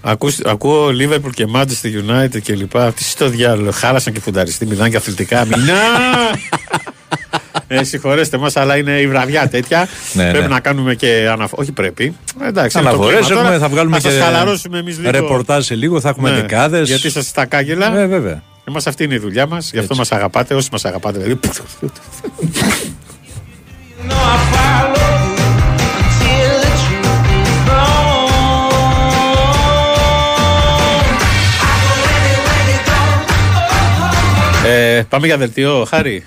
Ακούς, 0.00 0.40
ακούω 0.40 0.88
Liverpool 0.88 1.30
και 1.34 1.46
Manchester 1.54 2.10
United 2.10 2.40
και 2.42 2.54
λοιπά. 2.54 2.92
Τι 2.92 3.04
στο 3.04 3.28
διάλογο. 3.28 3.70
Χάλασαν 3.70 4.12
και 4.12 4.20
φουνταριστή. 4.20 4.66
Μιλάνε 4.66 4.88
και 4.88 4.96
αθλητικά. 4.96 5.44
Μηνά! 5.44 5.74
ε, 7.68 7.84
συγχωρέστε 7.84 8.36
μας, 8.38 8.56
αλλά 8.56 8.76
είναι 8.76 9.00
η 9.00 9.06
βραδιά 9.06 9.48
τέτοια. 9.48 9.88
Ναι, 10.12 10.30
πρέπει 10.30 10.46
ναι. 10.46 10.54
να 10.54 10.60
κάνουμε 10.60 10.94
και 10.94 11.28
αναφορέ. 11.30 11.62
Όχι 11.62 11.72
πρέπει. 11.72 12.16
Εντάξει, 12.42 12.78
είναι 12.78 12.88
το 12.88 12.94
Αναφορές 12.94 13.26
κλίμα 13.26 13.42
τώρα. 13.42 13.58
θα 13.58 13.68
βγάλουμε 13.68 14.00
θα 14.00 14.08
και 14.08 14.14
σας 14.14 14.24
χαλαρώσουμε 14.24 14.78
εμείς 14.78 14.98
λίγο. 14.98 15.10
ρεπορτάζ 15.10 15.64
σε 15.64 15.74
λίγο, 15.74 16.00
θα 16.00 16.08
έχουμε 16.08 16.30
Ναι, 16.30 16.36
δεκάδες. 16.40 16.88
Γιατί 16.88 17.06
είσαστε 17.06 17.28
στα 17.28 17.44
κάγκελα. 17.46 17.98
Ε, 17.98 18.06
βέβαια. 18.06 18.42
Εμάς 18.68 18.86
αυτή 18.86 19.04
είναι 19.04 19.14
η 19.14 19.18
δουλειά 19.18 19.46
μας. 19.46 19.70
Γι' 19.72 19.78
αυτό 19.78 19.94
μας 19.96 20.12
αγαπάτε. 20.12 20.54
Όσοι 20.54 20.68
μας 20.72 20.84
αγαπάτε, 20.84 21.18
δηλαδή. 21.18 21.38
No, 24.08 24.14
I 24.14 24.38
follow 24.52 25.06
you 25.18 25.56
until 25.98 26.52
the 26.64 26.72
truth 26.82 27.28
is 27.40 27.52
gone. 27.68 28.36
I 31.62 31.74
go 31.82 31.92
anywhere 32.16 32.64
they 32.68 32.80
go. 34.64 34.68
ε, 34.68 35.02
πάμε 35.08 35.26
για 35.26 35.36
δελτίο, 35.36 35.84
Χάρη. 35.88 36.24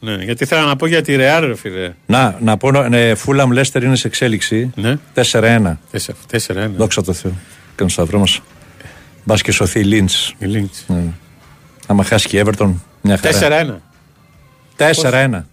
Ναι, 0.00 0.14
γιατί 0.14 0.44
θέλω 0.44 0.66
να 0.66 0.76
πω 0.76 0.86
για 0.86 1.02
τη 1.02 1.16
Ρεάλ, 1.16 1.46
ρε 1.46 1.56
φίλε. 1.56 1.92
Να, 2.06 2.38
να 2.40 2.56
πω, 2.56 2.70
ναι, 2.70 3.14
Φούλαμ 3.14 3.50
Λέστερ 3.50 3.82
είναι 3.82 3.96
σε 3.96 4.06
εξέλιξη. 4.06 4.70
Ναι. 4.74 4.96
4-1. 5.14 5.76
Τέσσερα, 5.90 6.18
τέσσερα, 6.26 6.60
ένα. 6.60 6.72
Δόξα 6.76 7.02
τω 7.02 7.12
Θεώ. 7.12 7.32
Κάνει 7.74 7.76
το 7.76 7.88
σταυρό 7.88 8.18
μας. 8.18 8.40
Μπας 9.24 9.42
και 9.42 9.52
σωθεί 9.52 9.80
η 9.80 9.84
Λίντς. 9.84 10.34
Η 10.38 10.46
Λίνξ. 10.46 10.86
Άμα 11.86 12.04
χάσει 12.04 12.28
και 12.28 12.38
η 12.38 12.42
Everton, 12.44 12.72
μια 13.00 13.16
χαρά. 13.16 13.32
Τέσσερα, 13.32 13.56
ένα. 13.56 13.80
4-1. 14.76 15.46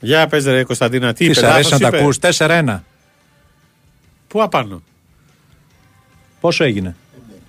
Για 0.00 0.26
πες 0.26 0.44
ρε 0.44 0.64
Κωνσταντίνα, 0.64 1.12
τι 1.12 1.18
Τι 1.18 1.24
είπε, 1.24 1.34
σ' 1.34 1.42
αρέσει 1.42 1.72
να 1.72 1.78
λάθος 1.78 1.78
τα 1.78 1.86
είπε; 1.86 1.98
ακούς; 1.98 2.18
4-1. 2.18 2.82
Πού 4.28 4.42
απάνω; 4.42 4.82
Πόσο 6.40 6.64
έγινε; 6.64 6.96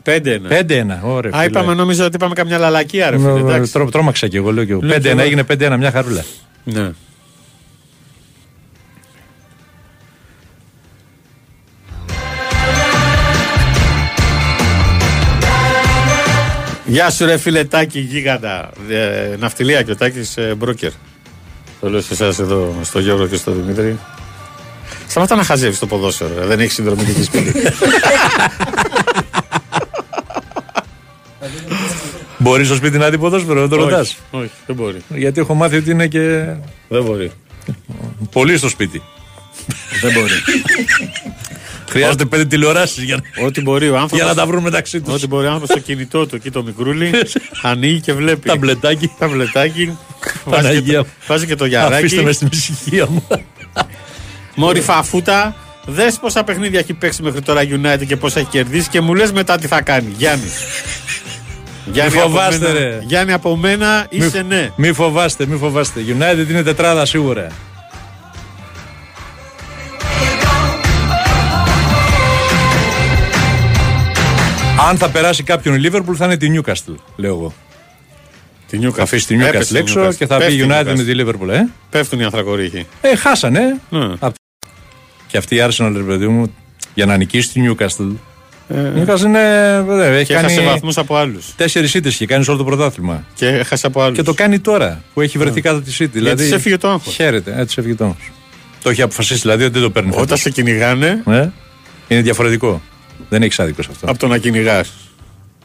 5-1. 0.06 0.12
5-1. 0.50 1.00
Ωραία. 1.04 1.38
Α, 1.38 1.44
είπαμε, 1.44 1.74
νόμιζα 1.74 2.06
ότι 2.06 2.16
είπαμε 2.16 2.34
καμιά 2.34 2.58
λαλακία, 2.58 3.10
ρε 3.10 3.18
φίλε. 3.18 3.40
εντάξει. 3.40 3.72
Τρό, 3.72 3.90
τρώμαξα 3.90 4.28
και 4.28 4.38
εγώ, 4.38 4.52
λέω 4.52 4.66
και 4.66 4.72
εγώ. 4.72 4.82
Λέω 4.84 4.98
5-1 4.98 5.02
και 5.02 5.10
εγώ. 5.10 5.22
έγινε 5.22 5.44
5-1, 5.50 5.76
μια 5.78 5.92
χαρούλα. 5.92 6.24
Ναι. 6.64 6.92
Γεια 16.86 17.10
σου 17.10 17.26
ρε 17.26 17.38
φίλε 17.38 17.64
Τάκη 17.64 18.00
γίγαντα 18.00 18.70
ε, 18.90 19.36
Ναυτιλία 19.40 19.82
και 19.82 19.92
ο 19.92 19.96
Τάκης 19.96 20.38
ε, 20.38 20.56
μπρόκερ 20.58 20.92
Το 21.80 21.90
λέω 21.90 22.02
σε 22.02 22.14
εσάς 22.14 22.40
εδώ 22.40 22.76
στο 22.84 23.00
Γιώργο 23.00 23.28
και 23.28 23.36
στο 23.36 23.52
Δημήτρη 23.52 24.00
Σταματά 25.08 25.36
να 25.36 25.44
χαζεύεις 25.44 25.80
το 25.80 25.86
ποδόσφαιρο 25.88 26.30
ρε. 26.40 26.46
Δεν 26.46 26.60
έχεις 26.60 26.74
συνδρομητική 26.74 27.24
σπίτι 27.24 27.52
Μπορεί 32.38 32.66
στο 32.66 32.76
σπίτι 32.76 32.98
να 32.98 33.10
δει 33.10 33.18
ποδόσφαιρο, 33.18 33.60
δεν 33.60 33.70
το 33.70 33.76
ρωτάς. 33.76 34.18
όχι, 34.32 34.44
όχι, 34.44 34.52
δεν 34.66 34.76
μπορεί 34.76 34.98
Γιατί 35.16 35.40
έχω 35.40 35.54
μάθει 35.54 35.76
ότι 35.78 35.92
είναι 35.92 36.08
και 36.08 36.20
Δεν 36.88 37.04
μπορεί 37.04 37.32
πολύ 38.32 38.58
στο 38.58 38.70
σπίτι. 38.70 39.02
Δεν 40.02 40.12
μπορεί 40.12 40.32
Χρειάζεται 41.90 42.26
πέντε 42.26 42.46
τηλεοράσεις 42.46 43.04
για, 43.04 43.16
να- 43.38 43.46
Ό,τι 43.46 43.62
μπορεί 43.62 43.86
ο 43.90 43.94
άνθρωπος 43.94 44.18
για 44.18 44.26
να 44.28 44.34
τα 44.36 44.46
βρουν 44.46 44.64
μεταξύ 44.64 45.02
τους. 45.02 45.14
Ό,τι 45.14 45.28
μπορεί 45.28 45.46
ο 45.46 45.52
άνθρωπος 45.52 45.70
στο 45.70 45.80
κινητό 45.80 46.26
του 46.28 46.36
εκεί 46.36 46.52
το 46.52 46.64
μικρούλι 46.64 47.12
Ανοίγει 47.62 48.00
και 48.00 48.14
βλέπει 48.14 48.48
Ταμπλετάκι. 48.50 49.12
Ταμπλετάκι 49.20 49.98
βάζει, 50.46 50.62
και 50.68 50.68
Παναγία 50.68 50.98
το, 50.98 51.04
μου. 51.06 51.14
βάζει 51.28 51.46
και 51.46 51.56
το 51.56 51.64
Αφήστε 51.66 52.00
με 52.00 52.12
γιαράκι 52.22 52.34
στην 52.34 52.50
ησυχία 52.52 53.08
μου. 53.10 53.28
Μόρι 54.56 54.82
φαφούτα 54.82 55.56
Δες 55.86 56.20
πόσα 56.20 56.44
παιχνίδια 56.44 56.80
έχει 56.80 56.94
παίξει 56.94 57.22
μέχρι 57.24 57.42
τώρα 57.42 57.62
United 57.62 58.06
και 58.08 58.16
πόσα 58.16 58.40
έχει 58.40 58.50
κερδίσει 58.50 58.90
και 58.90 59.02
μου 59.02 59.14
λες 59.14 59.32
μετά 59.32 59.58
τι 59.58 59.68
θα 59.68 59.82
κάνει. 59.82 60.14
Γιάννης. 60.18 60.54
Γιάννη, 61.92 62.20
από 62.20 62.30
φοβάστε, 62.30 62.68
μένα- 62.68 62.80
ρε. 62.80 63.00
Γιάννη 63.06 63.34
από 63.34 63.56
μένα 63.56 64.06
είσαι 64.10 64.42
ναι. 64.48 64.70
Μη 64.76 64.94
φοβάστε, 64.94 65.46
μη 65.46 65.58
φοβάστε. 65.58 66.02
United 66.08 66.50
είναι 66.50 66.64
τετράδα 66.64 67.06
σίγουρα. 67.06 67.48
Αν 74.90 74.98
θα 74.98 75.10
περάσει 75.10 75.44
κάποιον 75.44 75.76
η 75.76 75.82
Liverpool 75.92 76.16
θα 76.16 76.26
είναι 76.26 76.38
τη 76.38 76.52
Newcastle, 76.56 76.96
λέω 77.16 77.34
εγώ. 77.36 77.54
Τη 78.70 78.80
Newcastle. 78.82 78.94
Θα 78.96 79.04
αφήσει 79.04 79.28
τη 79.28 79.34
Έπεσε 79.44 79.74
Newcastle 79.74 79.76
η 79.76 79.78
έξω 79.78 80.02
Newcastle. 80.06 80.16
και 80.16 80.26
θα 80.28 80.38
Πέφτει 80.38 80.56
πει 80.56 80.62
η 80.64 80.68
United 80.70 80.82
Newcastle. 80.82 80.96
με 80.96 81.04
τη 81.04 81.12
Liverpool, 81.16 81.50
ε. 81.50 81.60
Πέφτουν 81.90 82.20
οι 82.20 82.24
ανθρακορίχοι. 82.24 82.88
Ε, 83.02 83.16
χάσανε. 83.16 83.62
Ναι. 83.90 84.14
Απ' 84.20 84.34
Και 85.28 85.38
αυτή 85.38 85.56
η 85.56 85.60
Arsenal, 85.62 85.94
ρε 85.96 86.02
παιδί 86.04 86.28
μου, 86.28 86.54
για 86.94 87.06
να 87.06 87.18
νικήσει 87.18 87.50
τη 87.50 87.62
Newcastle. 87.70 88.12
Η 88.70 88.74
Newcastle 88.96 89.20
είναι. 89.26 89.40
ε, 89.90 90.16
έχει 90.16 90.26
Και 90.26 90.34
έχασε 90.34 90.56
κάνει 90.56 90.68
βαθμούς 90.68 90.98
από 90.98 91.16
άλλους. 91.16 91.46
τέσσερις 91.56 91.94
ήττες 91.94 92.16
και 92.16 92.26
κάνει 92.26 92.44
σε 92.44 92.50
όλο 92.50 92.60
το 92.60 92.66
πρωτάθλημα. 92.66 93.24
Και 93.34 93.48
έχασε 93.48 93.88
από 93.88 94.02
άλλους. 94.02 94.18
Και 94.18 94.24
το 94.24 94.34
κάνει 94.34 94.60
τώρα 94.60 95.02
που 95.14 95.22
έχει 95.22 95.38
βρεθεί 95.38 95.62
κάτω 95.62 95.82
της 95.82 95.98
City. 96.02 96.10
Δηλαδή, 96.12 96.44
της 96.44 96.52
έφυγε 96.52 96.78
το 96.78 96.90
άγχος. 96.90 97.14
Χαίρεται, 97.14 97.54
έτσι 97.58 97.76
έφυγε 97.80 97.96
το 97.96 98.04
άγχος. 98.04 98.32
Το 98.84 98.90
έχει 98.90 99.02
αποφασίσει 99.02 99.40
δηλαδή 99.40 99.64
ότι 99.64 99.74
δεν 99.74 99.82
το 99.82 99.90
παίρνει. 99.90 100.10
Όταν 100.10 100.22
φέτος. 100.24 100.40
σε 100.42 100.50
κυνηγάνε 100.50 101.24
Ε, 101.28 101.48
είναι 102.08 102.22
διαφορετικό. 102.22 102.82
Δεν 103.30 103.42
έχεις 103.44 103.60
άδικο 103.60 103.82
σε 103.82 103.90
αυτό. 103.92 104.10
από 104.10 104.20
το 104.20 104.28
να 104.28 104.38
κυνηγάς. 104.38 104.94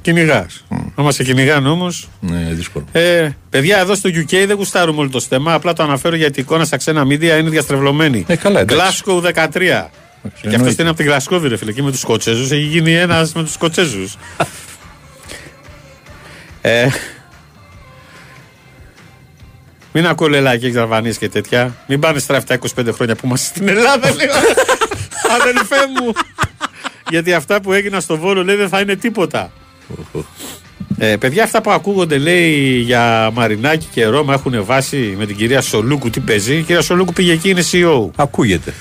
Κυνηγάς. 0.03 0.65
Άμα 0.95 1.13
σε 1.13 1.25
κυνηγάνε 1.25 1.69
όμω. 1.69 1.87
Ναι, 2.21 2.49
δύσκολο. 2.53 2.85
Ε, 2.93 3.29
παιδιά, 3.51 3.79
εδώ 3.79 3.95
στο 3.95 4.11
UK 4.11 4.45
δεν 4.47 4.57
γουστάρουμε 4.57 5.01
όλο 5.01 5.11
το 5.11 5.21
στέμα. 5.21 5.53
Απλά 5.55 5.73
το 5.73 5.83
αναφέρω 5.83 6.17
γιατί 6.17 6.39
η 6.39 6.43
εικόνα 6.43 6.65
στα 6.65 6.77
ξένα 6.77 7.05
μίντια 7.05 7.37
είναι 7.37 7.51
διαστρεβλωμένη. 7.51 8.25
Ε, 8.29 8.37
καλά, 8.37 8.61
εντάξει. 8.61 9.03
Glasgow 9.07 9.21
13. 9.35 9.91
Και 10.29 10.31
αυτό 10.47 10.49
εννοείται. 10.51 10.81
είναι 10.83 10.89
από 10.91 10.99
την 10.99 11.07
Γλασκόβη, 11.07 11.49
ρε 11.49 11.57
φίλε. 11.57 11.73
Και 11.73 11.83
με 11.83 11.91
τους 11.91 12.01
Σκοτσέζους 12.01 12.51
έχει 12.51 12.63
γίνει 12.63 12.95
ένας 12.95 13.33
με 13.33 13.43
τους 13.43 13.53
Σκοτσέζους. 13.53 14.17
ε, 16.61 16.89
μην 19.93 20.07
ακούω 20.07 20.29
λελάκια 20.29 20.69
και 20.69 20.75
ζαρβανίε 20.75 21.13
και 21.13 21.29
τέτοια. 21.29 21.77
Μην 21.87 22.01
πάνε 22.01 22.19
στράφη 22.19 22.47
τα 22.47 22.59
25 22.77 22.89
χρόνια 22.93 23.15
που 23.15 23.27
είμαστε 23.27 23.47
στην 23.47 23.69
Ελλάδα, 23.69 24.15
λέω. 24.15 24.35
Αδελφέ 25.41 25.77
μου. 26.01 26.13
Γιατί 27.11 27.33
αυτά 27.33 27.61
που 27.61 27.73
έγιναν 27.73 28.01
στο 28.01 28.17
Βόλο 28.19 28.45
λέει 28.45 28.57
δεν 28.57 28.69
θα 28.69 28.81
είναι 28.81 28.97
τίποτα. 28.97 29.53
Ε, 30.99 31.17
παιδιά, 31.17 31.45
αυτά 31.45 31.61
που 31.63 31.71
ακούγονται 31.71 32.19
λέει 32.19 32.79
για 32.79 33.31
Μαρινάκη 33.35 33.87
και 33.93 34.05
Ρώμα 34.07 34.33
έχουν 34.35 34.65
βάσει 34.65 35.15
με 35.19 35.27
την 35.27 35.37
κυρία 35.37 35.61
Σολούκου 35.61 36.11
τι 36.11 36.21
παίζει; 36.21 36.57
Η 36.57 36.63
κυρία 36.63 36.83
Σολούκου 36.83 37.13
πήγε 37.13 37.33
εκεί, 37.33 37.49
είναι 37.49 37.63
CEO. 37.73 38.11
Ακούγεται. 38.17 38.75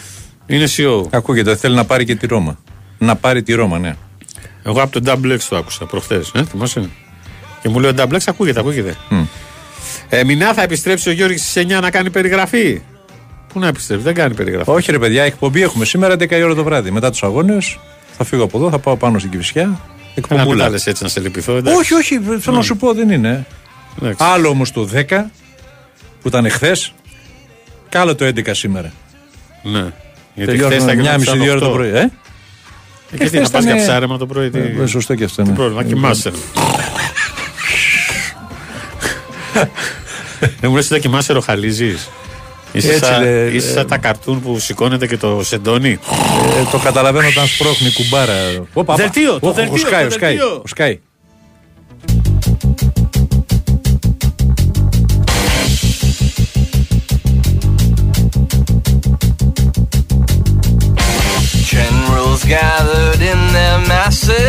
Είναι 0.48 0.66
CEO. 0.78 1.04
Ακούγεται. 1.10 1.56
Θέλει 1.56 1.76
να 1.76 1.86
πάρει 1.86 2.06
και 2.06 2.16
τη 2.16 2.28
Ρώμα. 2.28 2.58
Να 2.98 3.16
πάρει 3.16 3.44
τη 3.44 3.54
Ρώμα, 3.54 3.80
ναι. 3.80 3.96
Εγώ 4.64 4.82
από 4.82 5.02
τον 5.02 5.04
Double 5.06 5.34
X 5.34 5.40
το 5.50 5.56
άκουσα 5.58 5.86
προχθές. 5.86 6.32
Ε, 6.36 6.44
θυμάσαι; 6.44 6.90
Και 7.62 7.70
μου 7.70 7.80
λέει 7.80 7.92
ο 7.92 7.94
Double 7.98 8.14
X 8.14 8.20
ακούγεται, 8.26 8.60
ακούγεται. 8.60 8.96
Ε, 10.10 10.24
Μινά 10.24 10.54
θα 10.54 10.62
επιστρέψει 10.62 11.10
ο 11.10 11.12
Γιώργης 11.12 11.50
στις 11.50 11.64
9 11.66 11.82
να 11.82 11.90
κάνει 11.92 12.10
περιγραφή; 12.10 12.82
Πού 13.54 13.60
να 13.60 13.68
επιστρέψει, 13.68 14.04
δεν 14.06 14.14
κάνει 14.14 14.34
περιγραφή. 14.36 14.70
Όχι, 14.70 14.92
ρε 14.92 15.00
παιδιά, 15.00 15.24
εκπομπή 15.24 15.62
έχουμε 15.62 15.86
σήμερα 15.86 16.16
10 16.16 16.32
η 16.32 16.44
ώρα 16.44 16.56
το 16.56 16.64
βράδυ. 16.64 16.92
Μετά 16.92 17.10
τους 17.10 17.24
αγώνες 17.24 17.80
θα 18.18 18.24
φύγω 18.24 18.44
από 18.44 18.58
εδώ, 18.58 18.70
θα 18.70 18.80
πάω 18.80 18.98
πάνω 18.98 19.20
στην 19.20 19.32
Κυφυσιά. 19.32 19.62
Ένα 19.62 19.80
Εκπομπούλα. 20.16 20.70
μην 20.70 20.80
έτσι 20.86 21.04
να 21.04 21.10
σε 21.10 21.20
λυπηθώ. 21.20 21.56
εντάξει. 21.56 21.80
Όχι, 21.80 21.94
όχι, 21.94 22.20
θέλω 22.40 22.56
να 22.56 22.62
σου 22.62 22.78
πω, 22.78 22.94
δεν 22.94 23.10
είναι. 23.10 23.46
Εντάξει. 24.02 24.24
Άλλο 24.24 24.50
όμως 24.50 24.72
το 24.72 24.90
10 24.94 25.04
που 26.22 26.28
ήταν 26.28 26.46
εχθές 26.46 26.94
και 27.90 27.98
άλλο 27.98 28.16
το 28.16 28.26
11 28.26 28.50
σήμερα. 28.52 28.92
Ναι. 29.64 29.86
Γιατί 30.34 30.58
χθες 30.58 30.84
θα 30.84 30.86
Τελειώνουν 30.86 30.94
γινόταν 30.94 31.20
9.30 31.22 31.24
σαν 31.26 31.42
η 31.42 31.50
ώρα 31.50 31.60
το 31.60 31.66
οκτώ. 31.66 31.78
πρωί. 31.78 31.90
Ε; 31.90 32.00
Ε, 32.00 33.18
Και 33.18 33.18
τι, 33.18 33.24
να 33.24 33.28
χθες 33.28 33.50
πας 33.50 33.64
για 33.64 33.74
ήταν- 33.74 33.86
ψάρεμα 33.86 34.18
το 34.18 34.26
πρωί. 34.26 34.50
Τι, 34.50 34.60
Ε, 34.82 34.86
σωστό 34.86 35.16
και 35.16 35.24
αυτό. 35.24 35.44
τι 35.44 35.50
ναι. 35.50 35.56
πρόβλημα, 35.56 35.84
κοιμάσαι. 35.84 36.32
Δεν 40.40 40.70
μου 40.70 40.76
λες 40.76 40.92
ότι 40.92 41.00
κοιμάσαι 41.00 41.34
ροχαλίζεις. 41.34 42.10
Είσαι 42.72 42.88
Έτσι, 42.88 43.00
σαν, 43.06 43.24
ρε, 43.24 43.50
είσαι 43.54 43.72
σαν 43.72 43.88
τα 43.88 43.98
καρτούν 43.98 44.42
που 44.42 44.60
σηκώνεται 44.60 45.08
και 45.08 45.18
το 45.18 45.42
σεντόνι. 45.44 45.92
Ε, 45.92 46.64
το 46.72 46.78
καταλαβαίνω 46.78 47.28
όταν 47.28 47.48
σπρώχνει 47.48 47.88
η 47.88 47.92
κουμπάρα. 47.94 48.34
Όπα, 48.74 48.96
Δελτίο, 48.96 49.40
το 49.40 49.48
Οχ, 49.48 49.56
δελτίο, 49.56 49.74
ο 49.74 49.78
Σκάι, 49.78 50.08
το 50.38 50.46
ο 50.64 50.68
Σκάι, 50.68 51.00
δελτίο. 62.44 62.52
ο 62.52 62.52
Σκάι. 62.52 62.52
Generals 62.52 62.52
gathered 62.52 63.22
in 63.22 63.40
their 63.54 63.80
masses, 63.88 64.42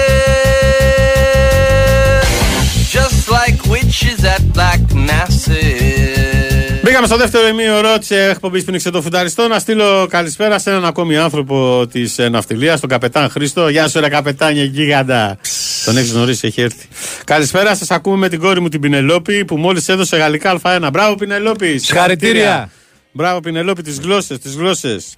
just 2.92 3.28
like 3.28 3.58
witches 3.66 4.24
at 4.24 4.42
black 4.52 4.80
masses. 4.94 6.34
Μπήκαμε 6.82 7.06
στο 7.06 7.16
δεύτερο 7.16 7.48
ημίωρο 7.48 7.98
της 7.98 8.10
εκπομπής 8.10 8.64
Πινίξε 8.64 8.90
το 8.90 9.02
Φουνταριστό. 9.02 9.48
Να 9.48 9.58
στείλω 9.58 10.06
καλησπέρα 10.10 10.58
σε 10.58 10.70
έναν 10.70 10.84
ακόμη 10.84 11.16
άνθρωπο 11.16 11.86
της 11.92 12.18
ναυτιλίας, 12.30 12.80
τον 12.80 12.88
καπετάν 12.88 13.30
Χρήστο. 13.30 13.68
Γεια 13.68 13.88
σου, 13.88 14.00
ρε 14.00 14.08
καπετάνια 14.08 14.64
γίγαντα. 14.64 15.38
Τον 15.84 15.96
έχεις 15.96 16.12
γνωρίσει, 16.12 16.46
έχει 16.46 16.60
έρθει. 16.60 16.88
Καλησπέρα, 17.24 17.74
σας 17.74 17.90
ακούμε 17.90 18.16
με 18.16 18.28
την 18.28 18.38
κόρη 18.38 18.60
μου 18.60 18.68
την 18.68 18.80
Πινελόπη 18.80 19.44
που 19.44 19.56
μόλις 19.56 19.88
έδωσε 19.88 20.16
γαλλικά 20.16 20.60
Α1. 20.62 20.88
Μπράβο, 20.92 21.14
Πινελόπη. 21.14 21.78
Συγχαρητήρια. 21.78 22.70
Μπράβο, 23.12 23.40
Πινελόπη, 23.40 23.82
τις 23.82 23.98
γλώσσες, 23.98 24.38
τις 24.38 24.54
γλώσσες. 24.54 25.16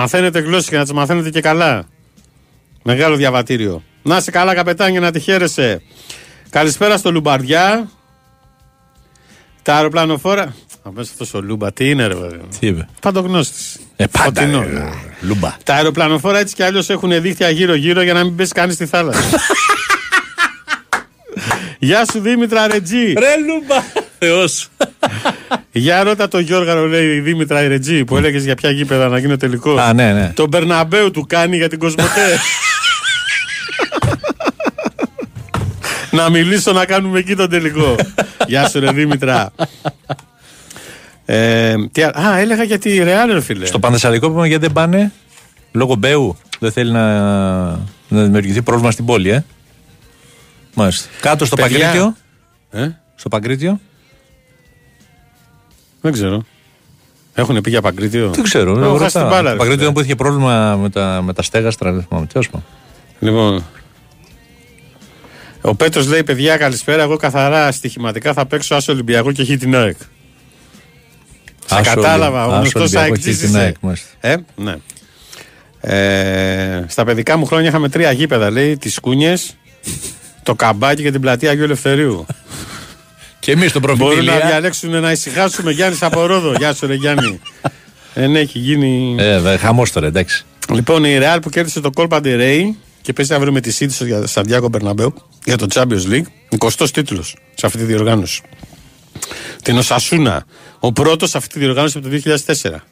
Μαθαίνετε 0.00 0.38
γλώσσε 0.38 0.70
και 0.70 0.76
να 0.76 0.82
τις 0.82 0.92
μαθαίνετε 0.92 1.30
και 1.30 1.40
καλά. 1.40 1.84
Μεγάλο 2.82 3.16
διαβατήριο. 3.16 3.82
Να 4.02 4.20
'σαι 4.20 4.30
καλά, 4.30 4.54
καπετάνια, 4.54 5.00
να 5.00 5.10
τη 5.10 5.20
χαίρεσαι. 5.20 5.82
Καλησπέρα 6.50 6.96
στο 6.96 7.12
Λουμπαρδιά. 7.12 7.90
Τα 9.62 9.74
αεροπλανοφόρα. 9.74 10.54
Αμέσω 10.82 11.10
αυτός 11.12 11.34
ο 11.34 11.40
Λούμπα, 11.40 11.72
τι 11.72 11.90
είναι, 11.90 12.06
ρε 12.06 12.14
παιδί 12.14 12.36
μου. 12.36 12.48
Τι 12.60 12.66
είπε; 12.66 12.88
Παντογνώστης. 13.00 13.78
Ε, 13.96 14.06
πάντα. 14.06 14.40
Φωτεινό. 14.40 14.62
ε, 14.62 14.92
Λούμπα. 15.20 15.56
Τα 15.64 15.74
αεροπλανοφόρα 15.74 16.38
έτσι 16.38 16.54
κι 16.54 16.62
αλλιώς 16.62 16.90
έχουν 16.90 17.20
δίχτυα 17.22 17.50
γύρω-γύρω 17.50 18.02
για 18.02 18.12
να 18.12 18.24
μην 18.24 18.36
πέσει 18.36 18.52
κανείς 18.52 18.74
στη 18.74 18.86
θάλασσα. 18.86 19.20
Γεια 21.78 22.04
σου 22.12 22.20
Δήμητρα 22.20 22.66
Ρετζή. 22.66 23.12
Ρε 23.12 23.36
Λούμπα. 23.46 24.05
Θεός. 24.26 24.68
Για 25.72 26.02
ρώτα 26.02 26.28
το 26.28 26.38
Γιώργαρο, 26.38 26.86
λέει 26.86 27.16
η 27.16 27.20
Δήμητρα 27.20 27.68
Ρετζή, 27.68 28.04
που 28.04 28.16
έλεγες 28.16 28.44
για 28.44 28.54
ποια 28.54 28.70
γήπεδα 28.70 29.08
να 29.08 29.18
γίνει 29.18 29.36
τελικό. 29.36 29.76
Α, 29.76 29.92
ναι, 29.92 30.12
ναι. 30.12 30.32
Το 30.34 30.46
Μπερναμπέου 30.46 31.10
του 31.10 31.26
κάνει 31.26 31.56
για 31.56 31.68
την 31.68 31.78
Κοσμοτέ. 31.78 32.38
να 36.10 36.30
μιλήσω 36.30 36.72
να 36.72 36.84
κάνουμε 36.84 37.18
εκεί 37.18 37.36
τον 37.36 37.50
τελικό. 37.50 37.94
Γεια 38.46 38.68
σου 38.68 38.80
ρε 38.80 38.92
Δήμητρα. 38.92 39.52
Ε, 41.24 41.74
τι, 41.92 42.02
α, 42.02 42.12
α, 42.28 42.38
έλεγα 42.38 42.62
για 42.62 42.78
τη 42.78 43.02
Ρεάλ, 43.02 43.32
ρε 43.32 43.40
φίλε. 43.40 43.66
Στο 43.66 43.78
Πανθεσσαλικό 43.78 44.26
είπαμε 44.26 44.46
γιατί 44.46 44.62
δεν 44.64 44.72
πάνε. 44.72 45.12
Λόγω 45.72 45.94
Μπέου. 45.94 46.36
Δεν 46.58 46.72
θέλει 46.72 46.90
να, 46.90 47.20
να 48.08 48.22
δημιουργηθεί 48.22 48.62
πρόβλημα 48.62 48.90
στην 48.90 49.04
πόλη, 49.04 49.30
ε. 49.30 49.44
Μάλιστα. 50.74 51.08
Κάτω 51.20 51.44
στο 51.44 51.56
Παιδιά. 51.56 51.78
Παγκρίτιο. 51.78 52.16
Ε, 52.70 52.88
Στο 53.14 53.28
Παγκρίτιο. 53.28 53.80
Δεν 56.06 56.12
ξέρω. 56.12 56.42
Έχουν 57.34 57.60
πει 57.60 57.70
για 57.70 57.80
Παγκρίτιο; 57.80 58.30
Δεν 58.30 58.44
ξέρω. 58.44 58.70
Έχω 58.70 58.80
ρωτάω. 58.80 58.98
χάσει 58.98 59.18
την 59.18 59.26
μπάλα, 59.26 59.42
Το 59.42 59.50
ρε 59.50 59.56
Παγκρίτιο 59.56 59.78
φίλε. 59.82 59.92
που 59.92 60.00
είχε 60.00 60.14
πρόβλημα 60.14 60.76
με 60.76 60.90
τα, 60.90 61.20
με 61.24 61.32
τα 61.32 61.42
στέγαστρα. 61.42 61.92
δεν 61.92 62.06
θυμάμαι. 62.08 62.26
Τέλος 62.26 62.46
πάντων. 62.50 62.66
Λοιπόν. 63.18 63.64
Ο 65.60 65.74
Πέτρος 65.74 66.06
λέει: 66.08 66.24
Παιδιά, 66.24 66.56
καλησπέρα. 66.56 67.02
Εγώ 67.02 67.16
καθαρά 67.16 67.72
στοιχηματικά 67.72 68.32
θα 68.32 68.46
παίξω 68.46 68.74
Άσο 68.74 68.92
Ολυμπιακό 68.92 69.32
και 69.32 69.42
χει 69.44 69.56
την 69.56 69.76
ΑΕΚ. 69.76 69.96
Σε 71.66 71.74
Άσο 71.74 71.94
κατάλαβα. 71.94 72.42
Ολυ- 72.46 72.52
Ο 72.52 72.56
Άσο 72.56 72.60
γνωστός 72.60 72.82
Ολυμπιακό 72.82 73.12
ΑΕΚ 73.12 73.36
και 73.38 73.46
την 73.46 73.56
ΑΕΚ, 73.56 73.74
μάλιστα. 73.80 74.08
Ε, 74.20 74.36
ναι. 74.56 74.74
Ε, 75.80 76.84
στα 76.88 77.04
παιδικά 77.04 77.36
μου 77.36 77.46
χρόνια 77.46 77.68
είχαμε 77.68 77.88
τρία 77.88 78.12
γήπεδα, 78.12 78.50
λέει, 78.50 78.76
τις 78.76 78.98
Κούνιες, 79.00 79.56
το 80.42 80.54
Καμπάκι 80.54 81.02
και 81.02 81.10
την 81.10 81.20
πλατεία 81.20 81.50
Αγίου 81.50 81.64
Ελευθερίου. 81.64 82.26
Και 83.46 83.52
εμείς 83.52 83.70
στον 83.70 83.82
Μπορούν 83.82 83.98
να 83.98 84.04
προφητήλια. 84.06 84.46
διαλέξουν 84.46 85.00
να 85.00 85.10
ησυχάσουμε 85.10 85.70
Γιάννης 85.72 86.02
από 86.02 86.26
Ρόδο. 86.26 86.52
Γεια 86.52 86.74
σου, 86.74 86.86
ρε 86.86 86.94
Γιάννη. 86.94 87.40
ε, 88.14 88.26
ναι, 88.26 88.38
έχει 88.38 88.58
γίνει. 88.58 89.14
Ε, 89.18 89.56
χαμός 89.56 89.92
τώρα, 89.92 90.06
εντάξει. 90.06 90.44
Λοιπόν, 90.72 91.04
η 91.04 91.18
Real 91.20 91.38
που 91.42 91.48
κέρδισε 91.50 91.80
το 91.80 91.90
Copa 91.94 92.16
del 92.22 92.40
Rey 92.40 92.60
και 93.02 93.12
παίζει 93.12 93.34
αύριο 93.34 93.52
με 93.52 93.60
τη 93.60 93.76
City 93.78 93.90
στο 93.90 94.04
για- 94.04 94.26
Σαντιάκο 94.26 94.68
Μπερναμπέου 94.68 95.14
για 95.44 95.56
το 95.56 95.66
Champions 95.74 96.06
League. 96.10 96.22
20 96.58 96.90
τίτλος 96.92 97.36
σε 97.54 97.66
αυτή 97.66 97.78
τη 97.78 97.84
διοργάνωση. 97.84 98.42
Την 99.62 99.78
Οσασούνα. 99.78 100.44
Ο 100.80 100.92
πρώτος 100.92 101.30
σε 101.30 101.36
αυτή 101.36 101.52
τη 101.52 101.58
διοργάνωση 101.58 101.98
από 101.98 102.06
το 102.06 102.12
2004. 102.12 102.84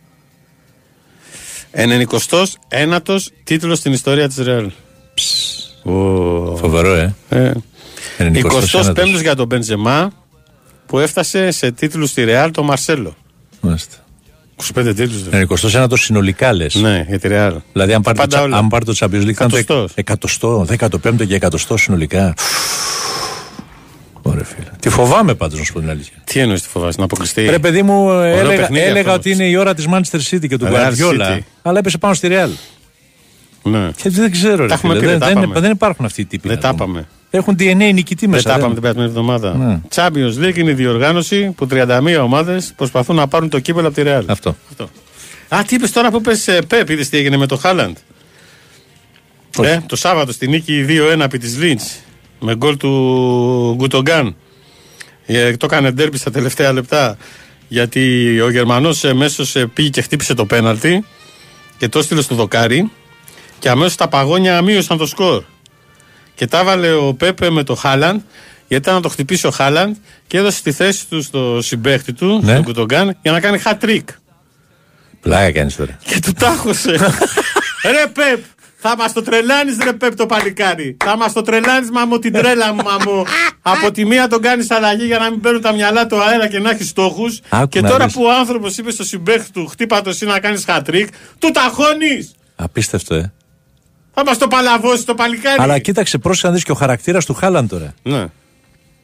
99ο 1.71 3.31
τίτλος 3.45 3.79
στην 3.79 3.93
ιστορία 3.93 4.29
της 4.29 4.37
Real. 4.47 4.67
Φοβερό, 6.57 6.95
ε. 6.95 7.14
Ε, 7.29 7.53
25ος 8.19 8.75
25ο 8.97 9.21
για 9.21 9.35
τον 9.35 9.47
Μπεντζεμά 9.47 10.11
που 10.87 10.99
έφτασε 10.99 11.51
σε 11.51 11.70
τίτλους 11.70 12.11
στη 12.11 12.25
Real 12.29 12.49
το 12.53 12.62
Μαρσέλο. 12.62 13.16
Μάλιστα. 13.61 13.97
25 14.75 14.92
τίτλους. 14.97 15.23
29ο 15.73 15.99
συνολικά 15.99 16.53
λες. 16.53 16.75
Ναι, 16.75 17.05
για 17.09 17.18
τη 17.18 17.29
Real. 17.33 17.53
Δηλαδή, 17.73 17.92
αν 17.92 18.03
πάρει, 18.03 18.18
Πάντα 18.18 18.37
το, 18.37 18.42
όλα. 18.42 18.57
αν 18.57 18.68
πάρει 18.68 18.85
το 18.85 18.94
Champions 18.99 19.27
League, 19.27 19.33
θα 19.33 19.47
είναι 19.51 19.64
το 19.64 19.88
Εκατοστός. 19.94 20.68
100, 20.68 20.88
15ο 20.88 21.27
και 21.27 21.38
100 21.40 21.75
συνολικά. 21.75 22.35
Ωραία, 24.23 24.44
φίλε. 24.44 24.68
Τη 24.81 24.88
φοβάμαι 24.88 25.35
πάντως, 25.35 25.59
να 25.59 25.64
σου 25.64 25.73
πω 25.73 25.81
την 25.81 25.90
αλήθεια. 25.90 26.16
Τι 26.25 26.40
εννοείς 26.40 26.62
τη 26.62 26.68
φοβάσαι, 26.68 26.99
να 26.99 27.05
αποκλειστεί. 27.05 27.44
Ρε, 27.44 27.59
παιδί 27.59 27.83
μου, 27.83 28.11
έλεγα, 28.11 28.57
παιχνίδι 28.57 28.85
έλεγα 28.85 29.01
αυτό 29.01 29.12
ότι 29.12 29.29
όμως. 29.29 29.40
είναι 29.40 29.51
η 29.51 29.57
ώρα 29.57 29.75
της 29.75 29.87
Manchester 29.90 30.20
City 30.31 30.49
και 30.49 30.57
του 30.57 30.66
Real 30.70 30.92
Guardiola. 30.92 31.20
City. 31.20 31.38
Αλλά 31.62 31.79
έπεσε 31.79 31.99
πάνω 31.99 32.14
στη 32.14 32.29
Real. 32.31 32.51
Ναι. 33.62 33.90
Και 33.97 34.11
δεν 34.11 34.31
ξέρω, 34.31 34.66
ρε, 34.66 34.73
έχουμε 34.73 34.94
φίλε. 34.94 35.05
πει, 35.05 35.11
δεν, 35.11 35.18
δεν 35.18 35.20
τα 35.20 35.27
δεν, 35.27 35.42
είπαμε. 35.42 35.61
δεν 35.61 35.70
υπάρχουν 35.70 36.05
αυτοί 36.05 36.20
οι 36.20 36.25
τύποι. 36.25 36.49
Δεν 36.49 36.57
να 36.57 36.62
τα 36.62 36.75
πούμε. 36.75 37.09
Είπαμε. 37.38 37.55
Έχουν 37.57 37.57
DNA 37.90 37.94
νικητή 37.94 38.20
Δεν 38.20 38.31
μέσα. 38.31 38.42
τα 38.42 38.51
δεν- 38.51 38.59
είπαμε 38.59 38.73
την 38.75 38.83
περασμένη 38.83 39.09
εβδομάδα. 39.09 39.55
Ναι. 39.57 39.81
Champions 39.94 40.44
League 40.44 40.57
είναι 40.59 40.70
η 40.70 40.75
διοργάνωση 40.75 41.51
που 41.51 41.66
31 41.66 42.23
ομάδες 42.23 42.73
προσπαθούν 42.77 43.16
να 43.16 43.29
πάρουν 43.29 43.49
το 43.49 43.59
κύπελο 43.59 43.87
από 43.87 43.97
τη 43.97 44.03
Real. 44.07 44.23
Αυτό. 44.27 44.57
Αυτό. 44.70 44.88
Α, 45.49 45.62
τι 45.66 45.75
είπες 45.75 45.92
τώρα 45.92 46.11
που 46.11 46.16
είπες 46.16 46.49
Πεπ, 46.66 46.88
είδες 46.90 47.09
τι 47.09 47.16
έγινε 47.16 47.37
με 47.37 47.47
το 47.47 47.57
Χάλαντ. 47.57 47.97
Ε, 49.62 49.79
το 49.87 49.97
Σάββατο 49.97 50.33
στη 50.33 50.49
νίκη 50.49 50.85
2-1 50.88 51.25
επί 51.25 51.38
της 51.38 51.59
Λίντς 51.59 51.99
με 52.40 52.57
γκολ 52.57 52.77
του 52.77 53.75
Γκουτογκάν. 53.77 54.37
Ε, 55.27 55.57
το 55.57 55.66
έκανε 55.66 55.90
ντέρμπι 55.90 56.16
στα 56.18 56.31
τελευταία 56.31 56.73
λεπτά 56.73 57.16
γιατί 57.68 58.40
ο 58.40 58.51
Γερμανός 58.51 59.05
αμέσω 59.05 59.44
πήγε 59.75 59.88
και 59.88 60.01
χτύπησε 60.03 60.35
το 60.35 60.47
πέναλτι 60.47 61.05
και 61.79 61.88
το 61.88 61.99
έστειλε 61.99 62.23
στο 62.23 62.35
δοκάρι 62.35 62.90
και 63.59 63.68
αμέσως 63.68 63.94
τα 63.97 64.09
παγόνια 64.09 64.62
μείωσαν 64.62 64.99
το 64.99 65.07
σκορ. 65.07 65.42
Και 66.35 66.47
τα 66.47 66.59
έβαλε 66.59 66.92
ο 66.92 67.14
Πέπε 67.14 67.51
με 67.51 67.62
το 67.62 67.75
Χάλαντ 67.75 68.20
γιατί 68.68 68.83
ήταν 68.83 68.94
να 68.94 69.01
το 69.01 69.09
χτυπήσει 69.09 69.47
ο 69.47 69.51
Χάλαντ 69.51 69.97
και 70.27 70.38
έδωσε 70.38 70.62
τη 70.62 70.73
θέση 70.73 71.09
του 71.09 71.23
στο 71.23 71.59
συμπέχτη 71.62 72.12
του, 72.12 72.40
Ναι. 72.42 72.51
στον 72.53 72.62
Γκουτογκάν, 72.62 73.16
για 73.23 73.33
να 73.33 73.40
κάνει 73.40 73.62
hat 73.64 73.85
trick. 73.85 74.03
Πλάκα 75.20 75.53
κάνεις 75.53 75.77
τώρα. 75.77 75.99
Και 76.05 76.18
του 76.20 76.33
τάχωσε. 76.33 76.90
ρε 77.92 78.07
Πεπ, 78.12 78.44
θα 78.77 78.97
μας 78.97 79.12
το 79.12 79.23
τρελάνεις, 79.23 79.77
ρε 79.85 79.92
Πεπ 79.92 80.14
το 80.16 80.27
παλικάρι. 80.27 80.97
Θα 81.05 81.16
μας 81.16 81.33
το 81.33 81.42
τρελάνεις, 81.42 81.90
μαμώ 81.90 82.18
την 82.18 82.33
τρέλα 82.33 82.73
μου, 82.73 82.83
μαμώ. 82.83 83.27
Από 83.62 83.90
τη 83.90 84.05
μία 84.05 84.29
τον 84.29 84.40
κάνεις 84.42 84.70
αλλαγή 84.70 85.05
για 85.05 85.18
να 85.18 85.31
μην 85.31 85.40
παίρνουν 85.40 85.61
τα 85.62 85.73
μυαλά 85.73 86.07
του 86.07 86.23
αέρα 86.23 86.49
και 86.49 86.59
να 86.59 86.70
έχεις 86.70 86.88
στόχους. 86.88 87.40
Άκου 87.49 87.68
Και 87.68 87.81
να 87.81 87.88
τώρα 87.88 88.05
δεις. 88.05 88.14
που 88.14 88.25
ο 88.25 88.33
άνθρωπος 88.33 88.77
είπε 88.79 88.90
στο 88.90 89.05
συμπέχτη 89.05 89.51
του, 89.53 89.66
χτύπα 89.66 90.03
το 90.03 90.11
εσύ 90.11 90.25
να 90.27 90.38
κάνεις 90.40 90.64
χατρίκ, 90.64 91.09
του 91.38 91.51
ταχώνεις. 91.51 92.35
Απίστευτο, 92.57 93.14
ε. 93.14 93.33
Θα 94.14 94.24
μα 94.24 94.37
το 94.37 94.48
παλαβώσει 94.48 95.07
το 95.07 95.14
παλικάρι. 95.14 95.57
Αλλά 95.62 95.79
κοίταξε, 95.79 96.18
πρόσεχε 96.18 96.46
να 96.46 96.53
δεις 96.53 96.64
και 96.64 96.70
ο 96.72 96.74
χαρακτήρας 96.74 97.24
του 97.24 97.35
Χάλαν 97.35 97.68
τώρα. 97.68 97.94
Ναι. 98.03 98.27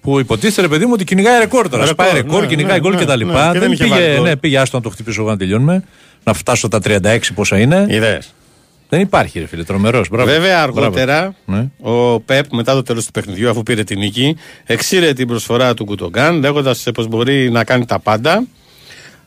Που 0.01 0.18
υποτίθεται, 0.18 0.61
ρε 0.61 0.68
παιδί 0.68 0.85
μου, 0.87 0.90
ότι 0.94 1.05
κυνηγάει 1.05 1.38
ρεκόρ 1.38 1.68
τώρα. 1.68 1.85
Ρεκόρ, 1.85 2.07
Σπάει 2.07 2.23
ρεκόρ, 2.23 2.40
ναι, 2.40 2.46
κυνηγάει 2.46 2.73
ναι, 2.73 2.81
γκολ 2.81 2.94
ναι, 2.94 3.05
κτλ. 3.05 3.25
ναι, 3.25 3.33
και 3.33 3.59
δεν 3.59 3.61
δεν 3.61 3.73
είχε 3.73 3.87
βάλει 3.87 4.03
πήγε, 4.03 4.14
γκολ. 4.14 4.23
ναι, 4.29 4.37
πήγε 4.37 4.59
άστο 4.59 4.77
να 4.77 4.83
το 4.83 4.88
χτυπήσω 4.90 5.20
εγώ 5.20 5.31
να 5.31 5.37
τελειώνουμε. 5.37 5.85
Να 6.25 6.33
φτάσω 6.33 6.68
τα 6.68 6.79
36 6.85 7.18
πόσα 7.35 7.59
είναι. 7.59 7.87
Είδες. 7.88 8.35
Δεν 8.88 9.01
υπάρχει, 9.01 9.38
ρε 9.38 9.46
φίλε, 9.46 9.64
τρομερός. 9.64 10.09
Βέβαια 10.11 10.62
αργότερα 10.62 11.35
Ναι. 11.44 11.68
ο 11.81 12.20
Πεπ 12.20 12.53
μετά 12.53 12.75
το 12.75 12.83
τέλος 12.83 13.05
του 13.05 13.11
παιχνιδιού, 13.11 13.51
αφού 13.51 13.62
πήρε 13.62 13.85
την 13.85 13.99
νίκη, 13.99 14.37
εξήρε 14.66 15.12
την 15.12 15.27
προσφορά 15.27 15.75
του 15.75 15.85
Κουτογκάν 15.85 16.38
λέγοντας 16.40 16.87
πως 16.94 17.07
μπορεί 17.07 17.51
να 17.51 17.64
κάνει 17.64 17.87
τα 17.87 17.99
πάντα. 17.99 18.42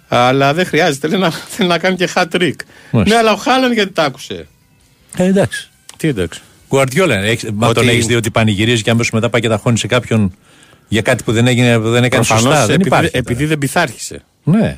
Αλλά 0.08 0.54
δεν 0.54 0.65
χρειάζεται, 0.65 1.08
λέει, 1.08 1.19
να, 1.19 1.32
θέλει 1.32 1.69
να 1.76 1.78
κάνει 1.78 1.96
και 1.96 2.10
hat 2.15 2.24
trick. 2.32 2.52
Μάλιστα. 2.91 3.15
Ναι, 3.15 3.15
αλλά 3.15 3.32
ο 3.32 3.36
Χάλαν 3.36 3.74
γιατί 3.74 3.91
τα 3.91 4.04
άκουσε; 4.04 4.48
Ε, 5.17 5.24
εντάξει. 5.26 5.69
Τι 6.04 6.10
εντάξει. 6.10 6.42
Γουαρδιόλα, 6.70 7.16
έχεις- 7.16 7.50
μα 7.54 7.68
Ότι- 7.68 7.80
τον 7.80 7.89
έχεις 7.89 8.06
δει 8.06 8.16
ότι 8.16 8.32
πανηγυρίζει 8.32 8.82
και 8.82 8.89
αμέσω 8.89 9.10
μετά 9.13 9.30
πάει 9.30 9.42
και 9.42 9.48
τα 9.48 9.58
χώνει 9.58 9.78
σε 9.78 9.88
κάποιον 9.88 10.36
για 10.88 11.02
κάτι 11.02 11.24
που 11.24 11.32
δεν, 11.32 11.48
έγινε, 11.48 11.80
που 11.80 11.89
δεν 11.89 12.04
έκανε 12.04 12.26
Προφανώς, 12.26 12.44
σωστά. 12.44 12.66
Δεν 12.66 12.76
επειδή, 12.76 12.88
υπάρχει. 12.88 13.10
επειδή 13.13 13.46
δεν 13.46 13.58
πειθάρχησε. 13.58 14.22
τώρα. 14.46 14.58
Ναι. 14.58 14.78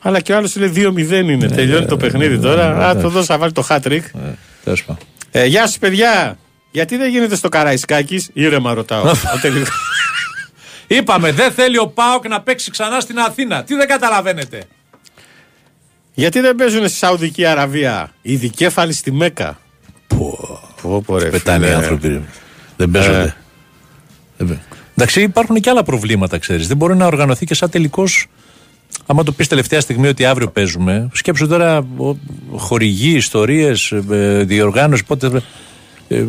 Αλλά 0.00 0.20
και 0.20 0.32
ο 0.32 0.36
άλλος 0.36 0.56
λέει 0.56 0.68
2-0 0.68 1.30
είναι. 1.30 1.48
Τελειώνει 1.48 1.86
το 1.86 1.96
παιχνίδι 1.96 2.38
τώρα. 2.38 2.88
Α, 2.88 2.96
το 2.96 3.08
δώσα 3.08 3.32
να 3.32 3.38
βάλει 3.38 3.52
το 3.52 3.66
hat 3.68 3.80
trick. 3.80 4.00
Ε, 4.02 4.18
τέλος 4.64 4.84
πάντων. 4.84 5.02
Ε, 5.30 5.44
γεια 5.46 5.66
σας, 5.66 5.78
παιδιά. 5.78 6.38
Γιατί 6.70 6.96
δεν 6.96 7.10
γίνεται 7.10 7.36
στο 7.36 7.48
Καραϊσκάκης, 7.48 8.30
ήρεμα 8.32 8.74
ρωτάω. 8.74 9.02
Ο 9.36 9.38
τελικός. 9.40 9.78
Είπαμε, 10.86 11.32
δεν 11.32 11.52
θέλει 11.52 11.78
ο 11.78 11.86
Πάοκ 11.86 12.28
να 12.28 12.40
παίξει 12.40 12.70
ξανά 12.70 13.00
στην 13.00 13.18
Αθήνα. 13.18 13.64
Τι 13.64 13.74
δεν 13.74 13.88
καταλαβαίνετε; 13.88 14.62
Γιατί 16.14 16.40
δεν 16.40 16.54
παίζουν 16.54 16.88
στη 16.88 16.96
Σαουδική 16.96 17.44
Αραβία 17.44 18.12
οι 18.22 18.36
δικέφαλοι 18.36 18.92
στη 18.92 19.12
Μέκα; 19.12 19.58
Πω, 20.88 21.02
πω, 21.06 21.18
ρε, 21.18 21.28
Πετάνε 21.28 21.64
οι 21.64 21.68
φίλε. 21.68 21.78
άνθρωποι. 21.80 22.08
ρε. 22.08 22.20
Δεν 22.76 22.90
παίζονται. 22.90 23.18
Ε. 23.22 23.34
Δεν 24.36 24.46
παί- 24.48 24.58
Εντάξει, 24.96 25.22
υπάρχουν 25.22 25.60
και 25.60 25.70
άλλα 25.70 25.82
προβλήματα, 25.82 26.38
ξέρεις. 26.38 26.66
Δεν 26.68 26.76
μπορεί 26.76 26.96
να 26.96 27.06
οργανωθεί 27.06 27.46
και 27.46 27.54
σαν 27.54 27.70
τελικός. 27.70 28.26
Άμα 29.06 29.22
το 29.22 29.32
πεις 29.32 29.46
τελευταία 29.48 29.80
στιγμή 29.80 30.06
ότι 30.08 30.24
αύριο 30.24 30.48
παίζουμε, 30.48 31.08
σκέψου 31.12 31.46
τώρα 31.46 31.78
ο- 31.78 32.16
χορηγοί, 32.56 33.14
ιστορίες, 33.16 33.92
διοργάνωση, 34.44 35.04
πότε. 35.04 35.30
ε, 36.08 36.16
ε, 36.16 36.24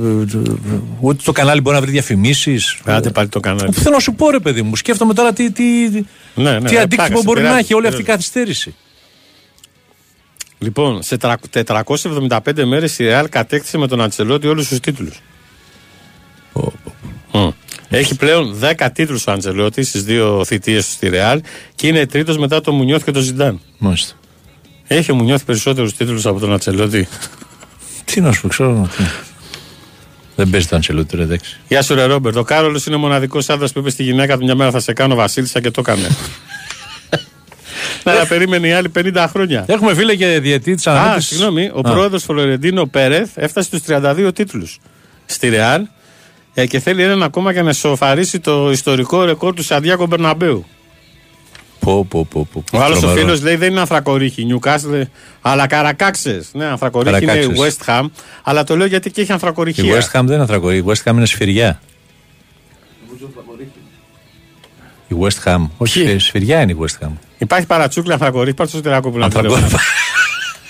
Ούτε 0.99 1.21
το 1.25 1.31
κανάλι 1.31 1.61
μπορεί 1.61 1.75
να 1.75 1.81
βρει 1.81 1.91
διαφημίσεις. 1.91 2.77
Άντε 2.85 3.09
πάλι 3.09 3.27
το 3.27 3.39
κανάλι. 3.39 3.73
Θέλω 3.73 3.93
να 3.95 3.99
σου 4.01 4.13
πω, 4.13 4.29
ρε 4.29 4.39
παιδί 4.39 4.61
μου, 4.61 4.75
σκέφτομαι 4.75 5.13
τώρα 5.13 5.33
τι, 5.33 5.51
τι, 5.51 5.63
Ναι, 5.63 6.51
ναι, 6.51 6.67
τι 6.67 6.73
ναι, 6.73 6.79
αντίκτυπο 6.79 6.95
πλάκα, 6.95 7.15
σε 7.17 7.23
μπορεί 7.23 7.39
να 7.41 7.45
πειράζει, 7.47 7.63
έχει 7.63 7.73
όλη 7.73 7.87
αυτή 7.87 8.01
η 8.01 8.03
πειράζει. 8.03 8.17
καθυστέρηση. 8.23 8.75
Λοιπόν, 10.59 11.03
σε 11.03 11.17
τρα- 11.17 11.39
475 11.49 12.65
μέρες 12.65 12.99
η 12.99 13.05
Real 13.09 13.25
κατέκτησε 13.29 13.77
με 13.77 13.87
τον 13.87 14.01
Αντσελότη 14.01 14.47
όλους 14.47 14.67
τους 14.67 14.79
τίτλους. 14.79 15.21
Έχει 17.89 18.15
πλέον 18.15 18.59
10 18.59 18.89
τίτλους 18.93 19.27
ο 19.27 19.31
Αντσελότη 19.31 19.83
στις 19.83 20.03
δύο 20.03 20.45
θητείες 20.45 20.85
του 20.85 20.91
στη 20.91 21.09
Real 21.13 21.37
και 21.75 21.87
είναι 21.87 22.05
τρίτος 22.05 22.37
μετά 22.37 22.61
τον 22.61 22.75
Μουνιώθ 22.75 23.03
και 23.03 23.11
τον 23.11 23.21
Ζιντάν. 23.21 23.59
Μάλιστα. 23.77 24.13
Έχει 24.87 25.11
ο 25.11 25.15
Μουνιώθ 25.15 25.43
περισσότερους 25.43 25.93
τίτλους 25.95 26.25
από 26.25 26.39
τον 26.39 26.51
Αντσελότη. 26.51 27.07
Τι 28.05 28.21
να 28.21 28.31
σου 28.31 28.41
πω, 28.41 28.47
ξέρω. 28.47 28.89
τι. 28.97 29.03
Δεν 30.35 30.49
παίζει 30.49 30.67
το 30.67 30.75
Αντσελότη 30.75 31.09
τώρα, 31.11 31.23
εντάξει. 31.23 31.59
Γεια 31.67 31.81
σου, 31.81 31.95
ρε 31.95 32.03
Ρόμπερτ. 32.03 32.37
Ο 32.37 32.43
Κάρολος 32.43 32.85
είναι 32.85 32.95
ο 32.95 32.99
μοναδικός 32.99 33.49
άντρας 33.49 33.71
που 33.73 33.79
είπε 33.79 33.89
στη 33.89 34.03
γυναίκα 34.03 34.37
του 34.37 34.43
μια 34.43 34.55
μέρα 34.55 34.71
θα 34.71 34.79
σε 34.79 34.93
κάνω 34.93 35.15
Βασίλισσα 35.15 35.61
και 35.61 35.71
το 35.71 35.81
έκανε. 35.85 36.07
Να 38.03 38.15
τα 38.15 38.25
περίμενε 38.27 38.67
οι 38.67 38.71
άλλοι 38.71 38.91
50 38.99 39.25
χρόνια. 39.29 39.65
Έχουμε 39.67 39.93
φίλε 39.95 40.15
και 40.15 40.39
διαιτή 40.39 40.75
της 40.75 40.87
Α, 40.87 40.91
αναμέτρηση. 40.91 41.27
συγγνώμη, 41.27 41.69
ο 41.73 41.81
πρόεδρος 41.81 42.23
Φλωρεντίνο 42.23 42.85
Πέρεθ 42.85 43.29
έφτασε 43.35 43.67
στους 43.67 43.81
32 43.87 44.31
τίτλους 44.35 44.79
στη 45.25 45.49
Ρεάλ 45.49 45.85
ε, 46.53 46.65
και 46.65 46.79
θέλει 46.79 47.03
έναν 47.03 47.23
ακόμα 47.23 47.51
για 47.51 47.63
να 47.63 47.73
σοφαρίσει 47.73 48.39
το 48.39 48.71
ιστορικό 48.71 49.23
ρεκόρ 49.23 49.53
του 49.53 49.63
Σαντιάκο 49.63 50.05
Μπερναμπέου. 50.05 50.65
Πω, 51.79 52.05
πω, 52.05 52.25
πω, 52.29 52.47
πω. 52.53 52.63
Ο 52.77 52.81
άλλος 52.81 52.97
ο 52.97 52.99
Τρομερό. 52.99 53.21
φίλος 53.21 53.41
λέει 53.41 53.55
δεν 53.55 53.71
είναι 53.71 53.79
ανθρακορίχη, 53.79 54.47
Newcastle, 54.59 55.01
αλλά 55.41 55.67
καρακάξες. 55.67 56.49
Ναι, 56.53 56.65
ανθρακορίχη 56.65 57.23
είναι 57.23 57.31
η 57.31 57.35
Καρακάξες. 57.35 57.77
West 57.85 57.89
Ham, 57.89 58.05
αλλά 58.43 58.63
το 58.63 58.75
λέω 58.75 58.85
γιατί 58.87 59.11
και 59.11 59.21
έχει 59.21 59.29
Η 59.29 59.33
ανθρακοριχεία. 59.33 59.95
West 60.01 60.19
Ham 60.19 60.23
δεν 60.23 60.25
είναι 60.25 60.35
ανθρακορίχη. 60.41 60.81
Η 60.81 60.85
West 60.87 61.09
Ham 61.11 61.13
είναι 61.15 61.25
σφυριά. 61.25 61.81
Η 65.07 65.15
West 65.19 65.43
Ham. 65.51 65.67
Όχι, 65.77 66.03
Ποιοι; 66.03 66.11
ε, 66.15 66.19
σφυριά 66.19 66.61
είναι 66.61 66.71
η 66.71 66.77
West 66.79 67.05
Ham. 67.05 67.09
Υπάρχει 67.37 67.65
παρατσούκλι 67.65 68.13
ανθρακορίχη, 68.13 68.55
πάρτε 68.55 68.71
στο 68.71 68.81
τερακόπουλο 68.81 69.19
να 69.19 69.25
Ανθρακο- 69.25 69.49
δουλεύουμε. 69.49 69.79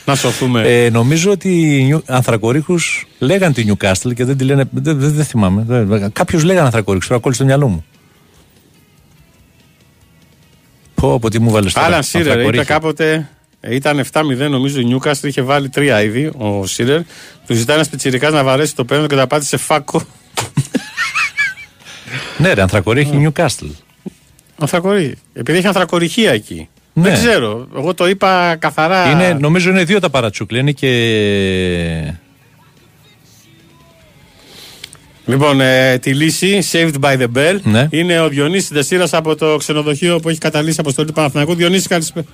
Να 0.08 0.16
σωθούμε. 0.16 0.62
Ε, 0.84 0.90
νομίζω 0.90 1.32
ότι 1.32 1.78
οι 1.78 1.84
Νιου- 1.84 2.04
ανθρακορίχους 2.08 3.06
λέγαν 3.20 3.54
τη 3.54 3.66
Newcastle 3.68 4.14
και 4.16 4.26
δεν 4.26 4.38
τη 4.38 4.44
λένε. 4.44 4.64
Δεν, 4.72 5.00
δεν, 5.00 5.14
δεν 5.14 5.26
θυμάμαι. 5.26 6.10
Κάποιο 6.14 6.40
λέγανε 6.44 6.66
ανθρακορίχους, 6.66 7.08
τώρα 7.08 7.20
κόλλησε 7.22 7.42
στο 7.44 7.50
μυαλό 7.50 7.68
μου. 7.68 7.86
Πω, 10.96 11.14
από 11.14 11.30
τι 11.30 11.40
μου 11.40 11.52
βάλες 11.52 11.74
τώρα. 11.74 11.86
Άλαν 11.88 12.04
Σίρερ 12.04 12.22
είπε 12.26 12.32
ανθρακορίχη. 12.34 12.66
κάποτε. 12.66 13.30
ε, 13.60 13.76
Ήταν 13.76 14.04
7-0 14.12 14.50
νομίζω 14.50 14.80
η 14.80 14.88
Newcastle, 15.00 15.24
είχε 15.24 15.42
βάλει 15.42 15.70
3 15.76 16.02
ήδη 16.04 16.32
ο 16.38 16.66
Σίρερ. 16.66 17.02
Του 17.48 17.54
ζητάει 17.54 17.76
ένας 17.76 17.90
πιτσιρικάς 17.90 18.32
να 18.34 18.44
βαρέσει 18.44 18.76
το 18.76 18.86
πέναλ 18.86 19.08
και 19.08 19.16
τα 19.16 19.28
πάτησε 19.28 19.58
φάκο. 19.58 20.02
Ναι, 22.38 22.54
ρε, 22.54 22.62
ανθρακορίχη 22.62 23.28
Newcastle. 23.34 23.70
Ανθρακορίχη. 24.60 25.16
Επειδή 25.34 25.58
έχει 25.58 25.68
ανθρακοριχεία 25.68 26.32
εκεί. 26.32 26.70
Ναι. 26.94 27.04
Δεν 27.10 27.14
ξέρω. 27.14 27.68
Εγώ 27.76 27.94
το 27.94 28.08
είπα 28.08 28.56
καθαρά. 28.60 29.10
Είναι, 29.12 29.34
νομίζω 29.40 29.70
είναι 29.70 29.84
δύο 29.84 30.00
τα 30.00 30.10
παρατσούκλια. 30.10 30.60
Είναι 30.60 30.72
και. 30.72 32.14
Λοιπόν, 35.26 35.62
ε, 35.62 35.98
τη 35.98 36.14
λύση, 36.14 36.60
saved 36.72 36.94
by 37.02 37.18
the 37.20 37.28
bell, 37.38 37.60
Ναι. 37.64 37.88
είναι 37.92 38.20
ο 38.20 38.28
Διονύσης 38.30 38.70
Δεσίρας 38.70 39.14
από 39.14 39.36
το 39.36 39.58
ξενοδοχείο 39.58 40.20
που 40.20 40.30
έχει 40.30 40.38
καταλύσει 40.40 40.80
αποστολή 40.80 41.08
του 41.08 41.14
Παναθηναϊκού. 41.14 41.56
Διονύση, 41.56 41.88
καλησπέρα. 41.88 42.26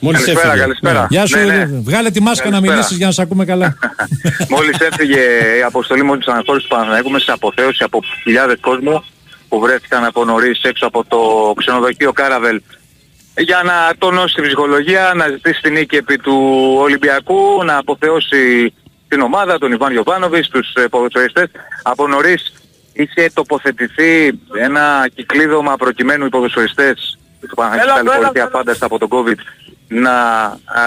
Μόλις 0.00 0.20
Καλησπέρα, 0.20 0.46
έφυγε. 0.48 0.62
καλησπέρα. 0.64 1.06
Γεια 1.10 1.26
σου, 1.26 1.38
Ναι, 1.38 1.44
ναι. 1.44 1.64
βγάλε 1.84 2.10
τη 2.10 2.20
μάσκα 2.22 2.44
να 2.44 2.50
Καλησπέρα. 2.50 2.74
μιλήσεις 2.76 2.96
για 2.96 3.06
να 3.06 3.12
σε 3.12 3.22
ακούμε 3.22 3.44
καλά. 3.44 3.76
Μόλις 4.54 4.78
έφυγε 4.78 5.18
η 5.58 5.62
αποστολή 5.66 6.02
μόλις 6.02 6.26
αναχώρησε 6.26 6.66
του 6.68 6.74
Παναθηναϊκού 6.74 7.10
μέσα 7.10 7.24
σε 7.24 7.32
αποθέωση 7.32 7.82
από 7.84 8.00
χιλιάδες 8.22 8.56
κόσμο 8.60 9.04
που 9.52 9.60
βρέθηκαν 9.60 10.04
από 10.04 10.24
νωρίς 10.24 10.62
έξω 10.62 10.86
από 10.86 11.04
το 11.04 11.52
ξενοδοχείο 11.56 12.12
Κάραβελ 12.12 12.60
για 13.36 13.62
να 13.64 13.92
τονώσει 13.98 14.34
την 14.34 14.44
ψυχολογία, 14.44 15.12
να 15.14 15.28
ζητήσει 15.28 15.60
την 15.60 15.72
νίκη 15.72 15.96
επί 15.96 16.18
του 16.18 16.36
Ολυμπιακού, 16.78 17.64
να 17.64 17.76
αποθεώσει 17.76 18.74
την 19.08 19.20
ομάδα, 19.20 19.58
τον 19.58 19.72
Ιβάν 19.72 19.92
Γιωβάνοβιτς, 19.92 20.48
τους 20.48 20.74
ε, 20.74 20.86
ποδοσφαιριστές. 20.88 21.46
Από 21.82 22.06
νωρίς 22.06 22.52
είχε 22.92 23.30
τοποθετηθεί 23.34 24.40
ένα 24.60 25.08
κυκλίδωμα 25.14 25.76
προκειμένου 25.76 26.24
οι 26.24 26.28
ποδοσφαιριστές 26.28 27.18
του 27.40 27.54
Παναθηναϊκού 27.54 27.94
καλή 28.06 28.20
βοήθεια 28.20 28.48
φάνταστα 28.52 28.86
από 28.86 28.98
τον 28.98 29.08
COVID 29.12 29.38
να 29.88 30.12
α, 30.42 30.82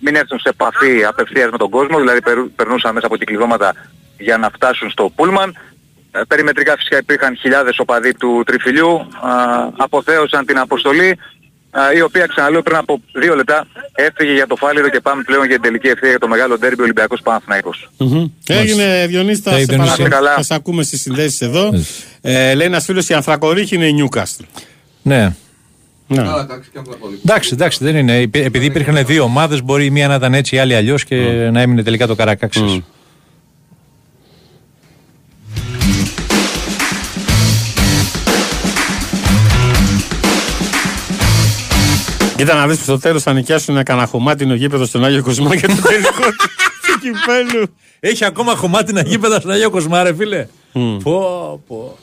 μην 0.00 0.14
έρθουν 0.14 0.38
σε 0.38 0.48
επαφή 0.48 1.04
απευθείας 1.04 1.50
με 1.50 1.58
τον 1.58 1.70
κόσμο, 1.70 1.98
δηλαδή 1.98 2.22
περου- 2.22 2.50
περνούσαν 2.56 2.94
μέσα 2.94 3.06
από 3.06 3.16
κυκλειδώματα 3.16 3.74
για 4.18 4.36
να 4.38 4.50
φτάσουν 4.50 4.90
στο 4.90 5.12
Πούλμαν. 5.14 5.56
Ε, 6.10 6.20
Περιμετρικά 6.28 6.76
φυσικά 6.76 6.98
υπήρχαν 6.98 7.36
χιλιάδες 7.36 7.78
οπαδοί 7.78 8.14
του 8.14 8.42
τριφυλιού, 8.46 8.90
α, 8.96 9.06
αποθέωσαν 9.76 10.46
την 10.46 10.58
αποστολή, 10.58 11.18
α, 11.70 11.92
η 11.96 12.00
οποία 12.00 12.26
ξαναλέω 12.26 12.62
πριν 12.62 12.76
από 12.76 13.00
δύο 13.12 13.34
λεπτά 13.36 13.66
έφυγε 13.94 14.32
για 14.32 14.46
το 14.46 14.56
Φάληρο 14.56 14.88
και 14.88 15.00
πάμε 15.00 15.22
πλέον 15.22 15.44
για 15.46 15.54
την 15.54 15.62
τελική 15.62 15.86
ευθεία 15.86 16.08
για 16.08 16.18
το 16.18 16.28
μεγάλο 16.28 16.58
ντέρμπι 16.58 16.82
Ολυμπιακός 16.82 17.20
Παναθηναϊκός. 17.22 17.90
Μμμ. 17.96 18.24
Έγινε 18.46 19.06
Διονύση, 19.08 19.40
θα, 19.40 19.52
Hey, 19.52 19.58
σε 19.58 19.64
Διονύση. 19.64 19.96
παρακαλώ, 19.96 20.08
Καλά. 20.24 20.34
θα 20.34 20.42
σε 20.42 20.54
ακούμε 20.54 20.82
στις 20.82 21.00
συνδέσεις 21.00 21.40
εδώ. 21.40 21.70
Έτσι. 21.74 21.92
Ε, 22.20 22.54
λέει 22.54 22.66
ένας 22.66 22.84
φίλος 22.84 23.08
η 23.08 23.14
Ανθρακορίχη 23.14 23.74
είναι 23.74 23.86
η 23.86 23.94
Newcastle. 24.10 24.44
ναι. 25.02 25.34
Ναι. 26.10 26.22
Εντάξει, 27.24 27.50
εντάξει, 27.52 27.84
δεν 27.84 27.96
είναι. 27.96 28.16
Επει- 28.16 28.44
Επειδή 28.44 28.64
υπήρχαν 28.64 29.06
δύο 29.06 29.22
ομάδες, 29.22 29.62
μπορεί 29.62 29.84
η 29.84 29.90
μία 29.90 30.08
να 30.08 30.14
ήταν 30.14 30.34
έτσι, 30.34 30.56
η 30.56 30.58
άλλη 30.58 30.74
αλλιώς 30.74 31.04
και 31.04 31.16
να 31.52 31.60
έμεινε 31.60 31.82
τελικά 31.82 32.06
το 32.06 32.14
καρακάξι. 32.14 32.84
Κοίτα 42.38 42.54
να 42.54 42.66
δεις 42.68 42.76
που 42.76 42.82
στο 42.82 42.98
τέλος 42.98 43.22
θα 43.22 43.32
νοικιάσουν 43.32 43.82
κανένα 43.82 44.06
χωμάτινο 44.06 44.54
γήπεδο 44.54 44.84
στον 44.84 45.04
Άγιο 45.04 45.22
Κοσμό 45.22 45.52
για 45.52 45.68
το 45.68 45.74
τελικό 45.88 46.22
του 46.22 47.00
κυπέλου. 47.00 47.74
Έχει 48.00 48.24
ακόμα 48.24 48.54
χωμάτινα 48.54 49.00
γήπεδα 49.02 49.38
στον 49.38 49.50
Αγίο 49.50 49.70
Κοσμάρε, 49.70 50.14
φίλε. 50.14 50.46
Πω, 51.02 51.62
πω. 51.66 51.98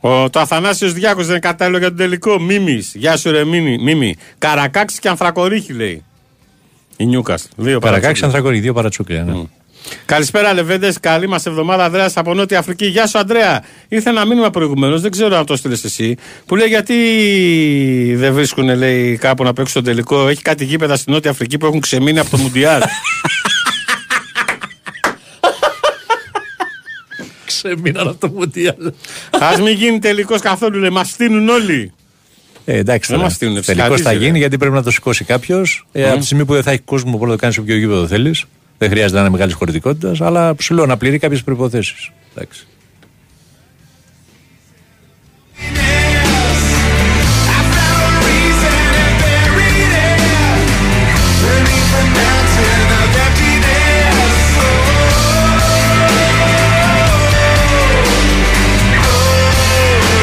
Ο, 0.00 0.30
το 0.30 0.40
Αθανάσιος 0.40 0.92
Διάκος 0.92 1.22
δεν 1.22 1.30
είναι 1.30 1.38
κατάλληλο 1.40 1.78
για 1.78 1.88
τον 1.88 1.96
τελικό. 1.96 2.38
Μίμης. 2.40 2.92
Γεια 2.94 3.16
σου 3.16 3.30
ρε 3.30 3.44
Μίμη. 3.44 3.78
Μίμη. 3.78 4.16
Καρακάξης 4.38 4.98
και 4.98 5.08
Ανθρακορίχη 5.08 5.72
λέει. 5.72 6.04
Η 6.96 7.06
Νιούκας. 7.06 7.48
Δύο 7.56 7.78
Καρακάξι 7.78 7.90
παρατσούκλες. 8.00 8.22
ανθρακόρι, 8.22 8.60
δύο 8.60 8.72
παρατσούκλια. 8.72 9.22
Ναι. 9.22 9.42
Καλησπέρα 10.04 10.54
Λεβέντες. 10.54 11.00
Καλή 11.00 11.28
μας 11.28 11.46
εβδομάδα 11.46 11.84
Ανδρέας 11.84 12.16
από 12.16 12.34
Νότια 12.34 12.58
Αφρική. 12.58 12.86
Γεια 12.86 13.06
σου 13.06 13.18
Ανδρέα. 13.18 13.64
Ήρθε 13.88 14.10
ένα 14.10 14.24
μήνυμα 14.24 14.50
προηγουμένως, 14.50 15.00
δεν 15.00 15.10
ξέρω 15.10 15.36
αν 15.36 15.46
το 15.46 15.56
στείλες 15.56 15.84
εσύ. 15.84 16.16
Που 16.46 16.56
λέει 16.56 16.68
γιατί 16.68 16.94
δεν 18.16 18.34
βρίσκουν 18.34 18.76
λέει, 18.76 19.16
κάπου 19.16 19.42
να 19.44 19.52
παίξουν 19.52 19.82
το 19.82 19.90
τελικό; 19.90 20.28
Έχει 20.28 20.42
κάτι 20.42 20.64
γήπεδα 20.64 20.96
στη 20.96 21.10
Νότια 21.10 21.30
Αφρική 21.30 21.58
που 21.58 21.66
έχουν 21.66 21.80
ξεμείνει 21.80 22.18
από 22.18 22.30
το 22.30 22.36
Μουντιάλ. 22.38 22.82
Ξεμείναν 27.46 28.08
από 28.08 28.18
το 28.28 28.28
Μουντιάλ. 28.34 28.86
Α 29.40 29.58
μην 29.62 29.74
γίνει 29.76 29.98
τελικός 29.98 30.40
καθόλου, 30.40 30.78
λέει. 30.78 30.90
Μας 30.90 31.08
στείλουν 31.08 31.48
όλοι. 31.48 31.92
Ε, 32.64 32.76
εντάξει, 32.76 33.08
Δεν 33.08 33.16
τώρα. 33.16 33.28
μας 33.28 33.32
στείλουνε, 33.36 33.60
Τελικώς 33.60 33.88
θα 33.88 33.94
ψυχαδίζει, 33.94 34.22
γίνει 34.22 34.32
ρε. 34.32 34.38
γιατί 34.38 34.58
πρέπει 34.58 34.74
να 34.74 34.82
το 34.82 34.90
σηκώσει 34.90 35.24
κάποιος. 35.24 35.86
Ε, 35.92 36.08
Από 36.10 36.18
τη 36.18 36.24
στιγμή 36.24 36.44
που 36.44 36.52
δεν 36.54 36.62
θα 36.62 36.70
έχει 36.70 36.80
κόσμο, 36.80 37.10
μπορεί 37.10 37.24
να 37.24 37.30
το 37.30 37.36
κάνεις 37.36 37.54
σε 37.54 37.60
όποιο 37.60 37.76
γήπεδο 37.76 38.06
θέλεις. 38.06 38.44
Δεν 38.78 38.90
χρειάζεται 38.90 39.14
να 39.14 39.20
είναι 39.20 39.30
μεγάλης 39.30 39.54
χωρητικότητας, 39.54 40.20
αλλά 40.20 40.54
σου 40.60 40.74
λέω 40.74 40.86
να 40.86 40.96
πληρεί 40.96 41.18
κάποιες 41.18 41.42
προποθέσει. 41.42 42.12
Εντάξει. 42.34 42.66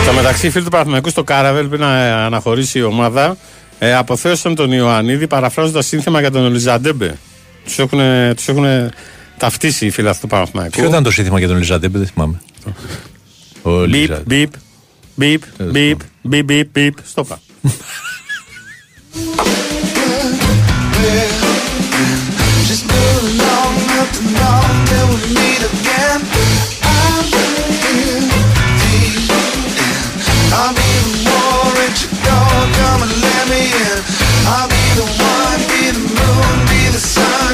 Στο 0.03 0.13
μεταξύ, 0.13 0.47
οι 0.47 0.49
φίλοι 0.49 0.63
του 0.63 0.69
Παναθηναϊκού 0.69 1.09
στο 1.09 1.23
Κάραβελ 1.23 1.67
πριν 1.67 1.81
να 1.81 2.25
αναχωρήσει 2.25 2.79
η 2.79 2.83
ομάδα, 2.83 3.37
ε, 3.79 3.95
αποθέωσαν 3.95 4.55
τον 4.55 4.71
Ιωαννίδη 4.71 5.27
παραφράζοντας 5.27 5.85
σύνθημα 5.85 6.19
για 6.19 6.31
τον 6.31 6.45
Ολισαντέμπε. 6.45 7.17
Τους 7.65 7.79
έχουν, 7.79 7.99
τους 8.35 8.47
έχουν 8.47 8.65
ταυτίσει 9.37 9.85
οι 9.85 9.89
φίλοι 9.89 10.09
αυτού 10.09 10.21
του 10.21 10.27
Παναθηναϊκού. 10.27 10.71
Ποιο 10.79 10.85
ήταν 10.87 11.03
το 11.03 11.11
σύνθημα 11.11 11.39
για 11.39 11.47
τον 11.47 11.57
Ολισαντέμπε, 11.57 11.97
δεν 11.97 12.07
θυμάμαι. 12.07 12.41
Ο 13.61 13.71
Μπιπ, 13.79 13.87
Λιζα- 13.93 14.21
μπιπ, 14.25 14.49
μπιπ, 15.15 15.41
μπιπ, 15.59 15.99
μπιπ, 16.21 16.43
μπιπ, 16.45 16.67
μπιπ. 16.71 16.93
Στο 17.07 17.21
είπα. 17.25 17.39
Just 22.69 22.83
been 22.89 23.37
long 23.45 23.73
enough 23.85 24.11
to 24.17 24.23
know 24.37 24.59
till 24.89 25.07
we 25.13 25.19
meet 25.37 25.61
again. 25.71 26.19
I'm 26.81 27.23
here 27.31 28.21
deep 28.81 29.15
in. 29.85 29.99
I'll 30.59 30.73
be 30.81 30.89
the 31.05 31.13
more 31.29 31.73
at 31.85 31.95
your 32.03 32.13
door, 32.25 32.57
come 32.79 33.01
and 33.05 33.13
let 33.25 33.43
me 33.51 33.61
in. 33.87 33.99
I'll 34.53 34.69
be 34.75 34.83
the 34.99 35.07
one, 35.31 35.59
be 35.71 35.81
the 35.97 36.03
moon, 36.17 36.55
be 36.71 36.81
the 36.95 37.01
sun, 37.15 37.44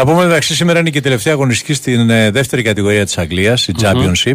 Να 0.00 0.06
πούμε 0.06 0.26
μεταξύ 0.26 0.54
σήμερα 0.54 0.78
είναι 0.78 0.90
και 0.90 0.98
η 0.98 1.00
τελευταία 1.00 1.32
αγωνιστική 1.32 1.74
στην 1.74 2.10
ε, 2.10 2.30
δεύτερη 2.30 2.62
κατηγορία 2.62 3.04
της 3.04 3.18
Αγγλίας, 3.18 3.68
η 3.68 3.74
Championship. 3.80 4.34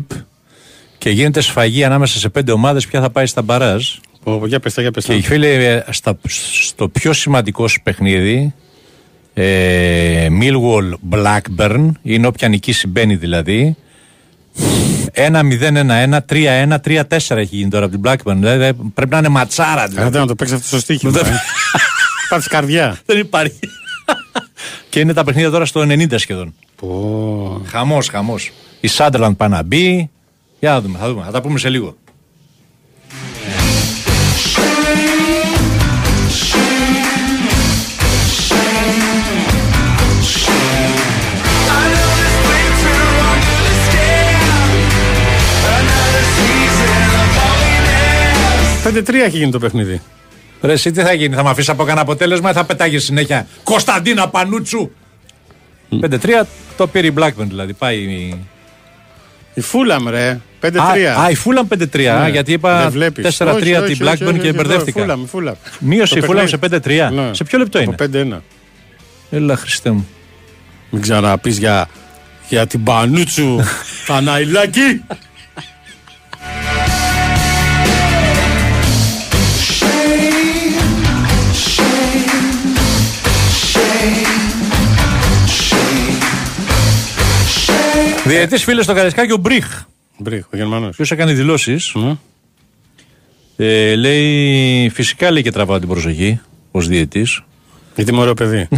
Και 0.97 1.09
γίνεται 1.09 1.41
σφαγή 1.41 1.83
ανάμεσα 1.83 2.19
σε 2.19 2.29
πέντε 2.29 2.51
ομάδες. 2.51 2.87
Ποια 2.87 3.01
θα 3.01 3.09
πάει 3.09 3.25
στα 3.25 3.41
μπαράζ. 3.41 3.87
Ω, 4.23 4.47
για 4.47 4.59
πες 4.59 4.73
τα, 4.73 4.81
για 4.81 4.91
πες 4.91 5.05
τα. 5.05 5.13
Και 5.13 5.21
φίλε, 5.21 5.73
ε, 5.73 5.83
στα, 5.89 6.17
στο 6.61 6.89
πιο 6.89 7.13
σημαντικό 7.13 7.67
σου 7.67 7.81
παιχνίδι, 7.83 8.53
ε, 9.33 10.27
Millwall 10.41 10.93
Blackburn, 11.15 11.89
είναι 12.01 12.27
όποια 12.27 12.47
νικήσει 12.47 12.87
μπαίνει 12.87 13.15
δηλαδή. 13.15 13.75
1-0-1-1, 15.13 16.17
3-1, 16.29 16.75
3-4 16.85 17.37
έχει 17.37 17.55
γίνει 17.55 17.69
τώρα 17.69 17.85
από 17.85 17.97
την 17.99 18.11
Blackburn. 18.11 18.35
Δηλαδή, 18.35 18.73
πρέπει 18.93 19.11
να 19.11 19.17
είναι 19.17 19.29
ματσάρα. 19.29 19.83
Ε, 19.83 19.87
Δηλαδή. 19.87 20.09
δεν 20.09 20.21
να 20.21 20.27
το 20.27 20.35
παίξει 20.35 20.53
αυτό 20.53 20.67
στο 20.67 20.79
στοίχημα. 20.79 21.11
Δεν- 21.11 21.25
ε. 21.25 21.39
Πάθεις 22.29 22.47
καρδιά. 22.47 22.97
Δεν 23.05 23.19
υπάρχει. 23.19 23.59
Και 24.95 25.01
είναι 25.01 25.13
τα 25.13 25.23
παιχνίδια 25.23 25.49
τώρα 25.49 25.65
στο 25.65 25.81
90 25.81 26.13
σχεδόν. 26.15 26.53
Πω. 26.75 27.61
Χαμός, 27.65 28.07
χαμός. 28.07 28.51
Η 28.79 28.87
Σάντερλαντ 28.87 29.35
πάει 29.35 29.49
να 29.49 29.63
μπει. 29.63 30.09
Για 30.59 30.71
να 30.71 30.81
δούμε, 30.81 30.97
θα 30.97 31.07
δούμε. 31.07 31.23
Θα 31.25 31.31
τα 31.31 31.41
πούμε 31.41 31.59
σε 31.59 31.69
λίγο. 31.69 31.95
Πέντε 48.83 49.01
τρία 49.01 49.23
έχει 49.23 49.37
γίνει 49.37 49.51
το 49.51 49.59
παιχνίδι. 49.59 50.01
Ρε, 50.61 50.71
εσύ 50.73 50.91
τι 50.91 51.01
θα 51.01 51.13
γίνει, 51.13 51.35
θα 51.35 51.43
με 51.43 51.49
αφήσεις 51.49 51.69
από 51.69 51.81
κανένα 51.83 52.01
αποτέλεσμα 52.01 52.49
ή 52.49 52.53
θα 52.53 52.65
πετάγεις 52.65 53.03
συνέχεια. 53.03 53.47
Κωνσταντίνα 53.63 54.29
Πανούτσου! 54.29 54.89
5-3 56.01 56.45
το 56.77 56.87
πήρε 56.87 57.07
η 57.07 57.13
Blackburn 57.17 57.45
δηλαδή. 57.47 57.73
Πάει. 57.73 57.97
η- 57.97 58.39
Η 59.53 59.61
Φούλαμ, 59.61 60.07
ρε. 60.09 60.39
5-3. 60.61 60.77
Α, 61.17 61.21
α, 61.23 61.29
η 61.29 61.35
Φούλαμ 61.35 61.67
5-3, 61.67 62.19
Ναι. 62.21 62.29
γιατί 62.29 62.43
Δεν 62.45 62.53
είπα 62.55 62.89
βλέπεις. 62.89 63.23
4-3 63.37 63.47
Όχι, 63.55 63.63
την 63.63 63.75
όχι, 63.75 63.81
όχι, 63.83 63.97
Blackburn 64.03 64.27
όχι, 64.27 64.39
και 64.39 64.47
όχι, 64.47 64.51
μπερδεύτηκα. 64.53 65.01
Φούλαμ, 65.01 65.23
η 65.23 65.27
Φούλαμ. 65.27 65.53
Μείωσε 65.79 66.17
η 66.17 66.21
Το 66.21 66.25
Φούλαμ 66.25 66.47
σε 66.47 66.57
παιχνίδι. 66.57 67.07
5-3. 67.09 67.11
Ναι. 67.13 67.33
Σε 67.33 67.43
ποιο 67.43 67.57
λεπτό 67.59 67.79
Από 67.79 67.87
είναι; 67.87 67.95
5-1. 67.95 68.41
Έλα, 69.31 69.55
Χριστέ 69.55 69.91
μου. 69.91 70.07
Μην 70.89 71.01
ξαναπείς 71.01 71.57
για, 71.57 71.87
για 72.49 72.67
την 72.67 72.83
Πανούτσου 72.83 73.55
Θαναϊλάκη. 74.05 75.03
Διαιτητής 88.25 88.63
φίλος 88.63 88.83
στο 88.83 88.93
Καρισκάκι 88.93 89.31
ο 89.31 89.37
Μπριχ. 89.37 89.83
Μπρίχ, 90.17 90.45
ο 90.53 90.57
Γερμανός. 90.57 90.95
Ποιος 90.95 91.11
έκανε 91.11 91.33
δηλώσεις; 91.33 91.91
Ναι. 91.95 92.15
Ε, 93.57 93.95
λέει, 93.95 94.89
φυσικά 94.89 95.31
λέει 95.31 95.41
και 95.41 95.51
τραβάω 95.51 95.79
την 95.79 95.87
προσοχή 95.87 96.39
ως 96.71 96.87
διαιτή. 96.87 97.27
Γιατί 97.95 98.11
είμαι 98.11 98.19
ωραίο 98.19 98.33
παιδί. 98.33 98.67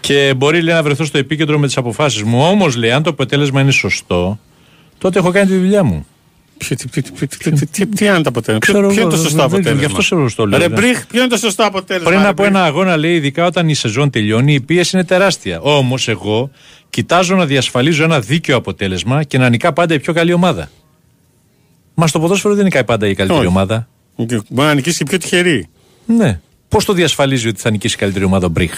Και 0.00 0.34
μπορεί 0.36 0.62
λέει, 0.62 0.74
να 0.74 0.82
βρεθώ 0.82 1.04
στο 1.04 1.18
επίκεντρο 1.18 1.58
με 1.58 1.66
τις 1.66 1.76
αποφάσεις 1.76 2.22
μου. 2.22 2.42
Όμως 2.42 2.76
λέει, 2.76 2.90
αν 2.90 3.02
το 3.02 3.10
αποτέλεσμα 3.10 3.60
είναι 3.60 3.70
σωστό, 3.70 4.38
τότε 4.98 5.18
έχω 5.18 5.30
κάνει 5.30 5.46
τη 5.46 5.56
δουλειά 5.56 5.84
μου. 5.84 6.06
Ποιο- 6.58 6.76
τι- 6.76 6.88
τι- 6.88 7.02
τι- 7.02 7.26
τι- 7.26 7.50
τι- 7.50 7.66
τι- 7.66 7.86
Τι 7.86 8.04
είναι 8.04 8.20
το 8.20 8.28
αποτέλεσμα; 8.28 8.58
Ποιο 8.58 8.72
Ξέρω 8.72 8.86
ποιο 8.88 8.92
είναι 8.92 9.00
εγώ, 9.00 9.10
το 9.10 9.16
σωστό 9.16 9.36
δεν- 9.36 9.44
αποτέλεσμα; 9.46 9.78
γι' 9.78 9.84
αυτό 9.84 10.02
σε 10.02 10.14
ρωτώ, 10.14 10.46
λέω, 10.46 10.58
Ρε 10.58 10.68
ναι. 10.68 10.74
Μπρίχ, 10.74 11.06
ποιο 11.06 11.20
είναι 11.20 11.28
το 11.28 11.36
σωστό 11.36 11.64
αποτέλεσμα. 11.64 12.08
Πριν 12.08 12.22
ρε 12.22 12.28
από 12.28 12.42
Μπρίχ. 12.42 12.54
ένα 12.54 12.64
αγώνα, 12.64 12.96
λέει, 12.96 13.14
ειδικά 13.14 13.46
όταν 13.46 13.68
η 13.68 13.74
σεζόν 13.74 14.10
τελειώνει, 14.10 14.54
η 14.54 14.60
πίεση 14.60 14.96
είναι 14.96 15.04
τεράστια. 15.04 15.60
Όμως 15.60 16.08
εγώ 16.08 16.50
κοιτάζω 16.90 17.36
να 17.36 17.46
διασφαλίζω 17.46 18.04
ένα 18.04 18.20
δίκαιο 18.20 18.56
αποτέλεσμα 18.56 19.22
και 19.22 19.38
να 19.38 19.48
νικά 19.48 19.72
πάντα 19.72 19.94
η 19.94 20.00
πιο 20.00 20.12
καλή 20.12 20.32
ομάδα. 20.32 20.70
Μα 21.94 22.06
στο 22.06 22.20
ποδόσφαιρο 22.20 22.54
δεν 22.54 22.64
νικάει 22.64 22.84
πάντα 22.84 23.06
η 23.08 23.14
καλύτερη 23.14 23.40
Όχι. 23.40 23.48
ομάδα. 23.48 23.88
Μπορεί 24.16 24.42
να 24.48 24.74
νικήσει 24.74 24.98
και 24.98 25.04
πιο 25.04 25.18
τυχερή. 25.18 25.68
Ναι. 26.06 26.40
Πώς 26.68 26.84
το 26.84 26.92
διασφαλίζει 26.92 27.48
ότι 27.48 27.60
θα 27.60 27.70
νικήσει 27.70 27.94
η 27.94 27.98
καλύτερη 27.98 28.24
ομάδα 28.24 28.46
ο 28.46 28.48
Μπριχ; 28.48 28.72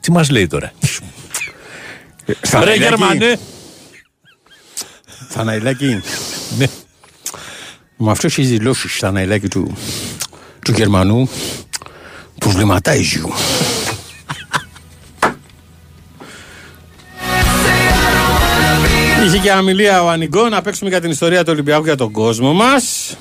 Τι 0.00 0.12
μας 0.12 0.30
λέει 0.30 0.46
τώρα; 0.46 0.72
Ρε 2.26 2.34
Θαναϊλάκη. 2.40 2.82
Γερμανέ. 2.82 3.38
Θαναϊλάκη. 5.28 6.00
Ναι. 8.02 8.08
Με 8.08 8.10
αυτός 8.12 8.36
οι 8.36 8.42
δηλώσει 8.42 8.88
Θαναϊλάκη 8.88 9.48
του, 9.48 9.76
του 10.64 10.72
Γερμανού 10.72 11.28
προβληματίζει. 12.38 13.22
Είχε 19.26 19.38
και 19.38 19.52
αμιλία 19.52 20.02
ο 20.02 20.08
Ανιγκό 20.08 20.48
να 20.48 20.62
παίξουμε 20.62 20.90
για 20.90 21.00
την 21.00 21.10
ιστορία 21.10 21.44
του 21.44 21.50
Ολυμπιακού 21.52 21.84
για 21.84 21.96
τον 21.96 22.10
κόσμο 22.10 22.52
μας. 22.52 23.16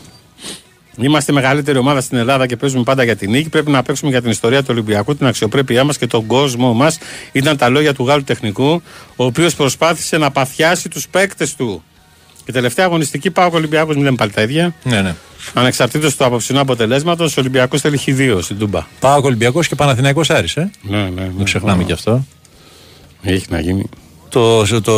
Είμαστε 0.98 1.32
η 1.32 1.36
μεγαλύτερη 1.36 1.78
ομάδα 1.78 2.02
στην 2.02 2.18
Ελλάδα 2.18 2.46
και 2.46 2.58
παίζουμε 2.58 2.84
πάντα 2.84 3.04
για 3.04 3.16
την 3.16 3.32
νίκη. 3.32 3.50
Πρέπει 3.50 3.72
να 3.72 3.84
παίξουμε 3.84 4.12
για 4.12 4.22
την 4.22 4.30
ιστορία 4.30 4.60
του 4.60 4.68
Ολυμπιακού, 4.70 5.16
την 5.16 5.26
αξιοπρέπειά 5.26 5.84
μας 5.84 5.98
και 5.98 6.08
τον 6.08 6.26
κόσμο 6.26 6.74
μας. 6.74 6.98
Ήταν 7.32 7.58
τα 7.58 7.70
λόγια 7.70 7.94
του 7.94 8.06
Γάλλου 8.06 8.24
τεχνικού, 8.24 8.82
ο 9.16 9.24
οποίος 9.26 9.56
προσπάθησε 9.56 10.18
να 10.18 10.32
παθιάσει 10.32 10.90
τους 10.90 11.08
παίκτες 11.08 11.56
του. 11.56 11.84
Η 12.46 12.52
τελευταία 12.52 12.86
αγωνιστική 12.86 13.32
πάω 13.32 13.50
Ολυμπιακός, 13.54 13.96
μην 13.96 14.04
λέμε 14.04 14.16
πάλι 14.16 14.32
τα 14.32 14.42
ίδια. 14.42 14.74
ναι, 14.84 15.02
ναι. 15.02 15.16
Ανεξαρτήτως 15.54 16.16
του 16.16 16.26
απόψινού 16.26 16.60
αποτελέσματος, 16.60 17.38
ο 17.38 17.40
Ολυμπιακός 17.40 17.82
θέλει 17.82 18.00
χ2 18.06 18.38
στην 18.42 18.58
Τούμπα. 18.58 18.86
Πάω 19.00 19.22
Ολυμπιακός 19.24 19.68
και 19.68 19.76
Παναθηναϊκός 19.76 20.30
Άρης, 20.30 20.56
ε. 20.56 20.72
Ναι, 20.82 20.98
ναι, 20.98 21.10
ναι. 21.10 21.32
Δεν 21.36 21.46
ξεχνάμε 21.46 21.84
κι 21.84 21.92
αυτό. 21.92 22.26
Έχει 23.22 23.46
να 23.50 23.60
γίνει. 23.60 23.90
Το, 24.30 24.82
το, 24.82 24.94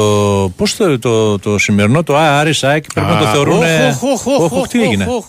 πώς 0.56 0.76
το, 0.76 1.00
το, 1.00 1.40
το 1.40 1.58
σημερινό, 1.58 2.04
το 2.04 2.18
Α, 2.18 2.40
Άρης 2.40 2.64
ΑΕΚ, 2.64 2.84
πρέπει 2.94 3.08
να 3.08 3.18
το 3.18 3.26
Α, 3.28 3.32
θεωρούν. 3.32 3.58
οχ, 3.58 3.64
ε, 3.64 3.88
οχ, 3.88 4.04
οχ, 4.26 4.26
οχ, 4.42 4.52
οχ, 4.52 4.68
τι 4.68 4.80
οχ, 4.80 4.86
έγινε; 4.86 5.06
οχ, 5.10 5.26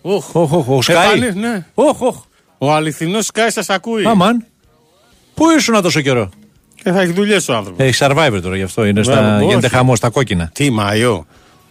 οχ. 0.00 0.34
Οχ, 0.34 0.52
οχ, 0.52 0.68
ο 0.68 0.82
Σκάι. 0.82 1.06
Επανή, 1.06 1.40
ναι. 1.40 1.66
Οχ, 1.74 2.00
οχ. 2.00 2.16
Ο 2.58 2.72
αληθινός 2.72 3.26
Σκάι 3.26 3.50
σας 3.50 3.68
ακούει. 3.70 4.04
Αμάν. 4.06 4.44
Πού 5.34 5.44
ήσουν 5.58 5.82
τόσο 5.82 6.00
καιρό; 6.00 6.28
Και 6.82 6.90
θα 6.92 7.00
έχεις 7.00 7.14
δουλειές 7.14 7.48
ο 7.48 7.54
άνθρωπος. 7.54 7.84
Έχεις 7.86 8.02
survivor 8.02 8.38
τώρα 8.42 8.56
γι' 8.56 8.62
αυτό. 8.62 8.84
Είναι 8.86 9.02
στα, 9.02 9.20
Μπράβο, 9.20 9.44
γίνεται 9.44 9.66
όχι. 9.66 9.74
χαμός 9.74 9.98
στα 9.98 10.10
κόκκινα. 10.10 10.50
Τι 10.54 10.70
Μάιο. 10.70 11.26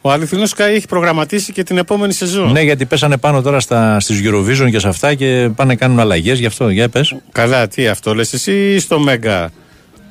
Ο 0.07 0.11
αληθινός 0.11 0.49
Σκάι 0.49 0.73
έχει 0.75 0.85
προγραμματίσει 0.87 1.51
και 1.53 1.63
την 1.63 1.77
επόμενη 1.77 2.13
σεζόν. 2.13 2.51
Ναι, 2.51 2.61
γιατί 2.61 2.85
πέσανε 2.85 3.17
πάνω 3.17 3.41
τώρα 3.41 3.59
στα, 3.59 3.99
στις 3.99 4.21
Eurovision 4.23 4.69
και 4.71 4.79
σε 4.79 4.87
αυτά 4.87 5.13
και 5.13 5.49
πάνε 5.55 5.69
να 5.71 5.75
κάνουν 5.75 5.99
αλλαγές 5.99 6.39
γι' 6.39 6.45
αυτό. 6.45 6.69
Για 6.69 6.89
πες. 6.89 7.15
Καλά, 7.31 7.67
τι 7.67 7.87
αυτό 7.87 8.15
λες 8.15 8.33
εσύ 8.33 8.73
ή 8.73 8.79
στο 8.79 8.99
Μέγκα 8.99 9.51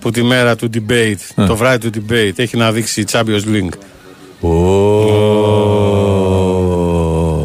που 0.01 0.11
τη 0.11 0.23
μέρα 0.23 0.57
του 0.57 0.71
debate, 0.75 1.45
το 1.47 1.57
βράδυ 1.57 1.91
του 1.91 2.05
debate, 2.09 2.33
έχει 2.37 2.57
να 2.57 2.73
δείξει 2.73 3.05
Champions 3.11 3.43
League; 3.53 3.75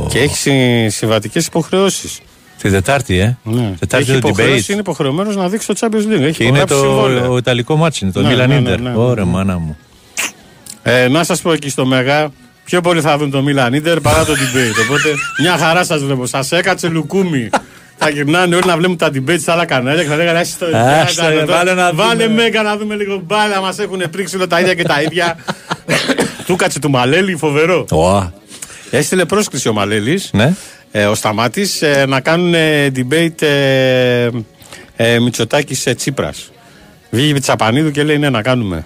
Και 0.10 0.20
έχει 0.20 0.36
συ- 0.36 0.90
συμβατικές 0.92 1.46
υποχρεώσεις. 1.46 2.20
Την 2.62 2.72
Τετάρτη, 2.72 3.20
ε. 3.20 3.38
Ναι. 3.44 3.74
Τετάρτη 3.80 4.12
έχει 4.12 4.22
το 4.22 4.28
υποχρέωση, 4.28 4.64
debate. 4.68 4.70
είναι 4.72 4.80
υποχρεωμένος 4.80 5.36
να 5.36 5.50
δείξει 5.50 5.68
το 5.68 5.74
Champions 5.80 6.14
League. 6.14 6.22
Έχει 6.22 6.38
Και 6.38 6.44
είναι 6.44 6.58
υπογράψει 6.60 6.74
το 6.74 6.80
συμβόλαια. 6.80 7.30
ο 7.30 7.38
Ιταλικό 7.38 7.76
ματς, 7.76 8.00
είναι 8.04 8.14
το 8.14 8.22
Ναι, 8.22 8.34
Milan 8.34 8.48
ναι, 8.48 8.58
Inter. 8.58 8.62
ναι, 8.80 8.90
ναι, 8.90 8.96
Ωραία, 8.96 9.24
ναι. 9.26 9.32
μάνα 9.32 9.58
μου. 9.60 9.78
Ε, 10.84 11.08
να 11.08 11.24
σας 11.24 11.42
πω 11.42 11.52
εκεί 11.54 11.70
στο 11.70 11.86
Mega, 11.86 12.30
πιο 12.64 12.82
πολύ 12.82 13.02
θα 13.02 13.18
δουν 13.18 13.32
το 13.32 13.44
Milan 13.48 13.72
Inter 13.74 13.98
παρά 14.02 14.26
το 14.26 14.34
debate. 14.34 14.86
Οπότε 14.90 15.10
μια 15.42 15.58
χαρά 15.58 15.84
σας 15.84 16.04
βλέπω. 16.04 16.26
Σας 16.26 16.52
έκατσε 16.52 16.88
λουκούμι. 16.88 17.50
θα 17.98 18.10
γυρνάνε 18.10 18.56
όλοι 18.56 18.66
να 18.66 18.78
βλέπουν 18.78 18.98
τα 18.98 19.08
debate 19.14 19.40
στα 19.40 19.54
άλλα 19.54 19.66
κανάλια 19.66 20.04
και 20.04 20.10
θα 20.10 20.16
λέγανε 20.16 20.40
«Άστα, 20.40 20.66
Άστα, 21.02 21.24
κάτω, 21.24 21.36
ρε, 21.40 21.46
τώρα, 21.46 21.58
βάλε 21.58 21.74
να 21.74 21.94
Βάλε 21.94 22.24
δούμε». 22.28 22.42
Mega 22.42 22.62
να 22.62 22.78
δούμε 22.78 22.96
λίγο 22.96 23.22
μπάλα. 23.26 23.62
Μας 23.62 23.80
έχουν 23.80 24.04
πρίξει 24.12 24.36
όλα 24.36 24.48
τα 24.48 24.60
ίδια 24.60 24.74
και 24.74 24.84
τα 24.84 25.02
ίδια. 25.02 25.38
του 26.46 26.56
κάτσε 26.56 26.80
του 26.80 26.90
Μαλέλη, 26.90 27.36
φοβερό. 27.36 27.86
Ω, 27.92 28.32
Έστειλε 28.92 29.26
πρόσκληση 29.26 29.68
ο 29.68 29.74
Μαλέλης, 29.74 30.30
Ναι. 30.34 30.54
ε, 30.92 31.06
ο 31.06 31.16
Σταμάτης, 31.16 31.84
να 32.08 32.20
κάνουν 32.20 32.54
ε, 32.54 32.92
debate 32.96 33.42
ε, 33.42 34.30
ε, 34.96 35.20
Μητσοτάκης 35.20 35.80
σε 35.80 35.94
Τσίπρας. 35.94 36.52
Βγήκε 37.10 37.38
η 37.38 37.40
Τσαπανίδου 37.40 37.92
και 37.92 38.04
λέει 38.04 38.18
ναι, 38.18 38.30
να 38.30 38.42
κάνουμε. 38.42 38.86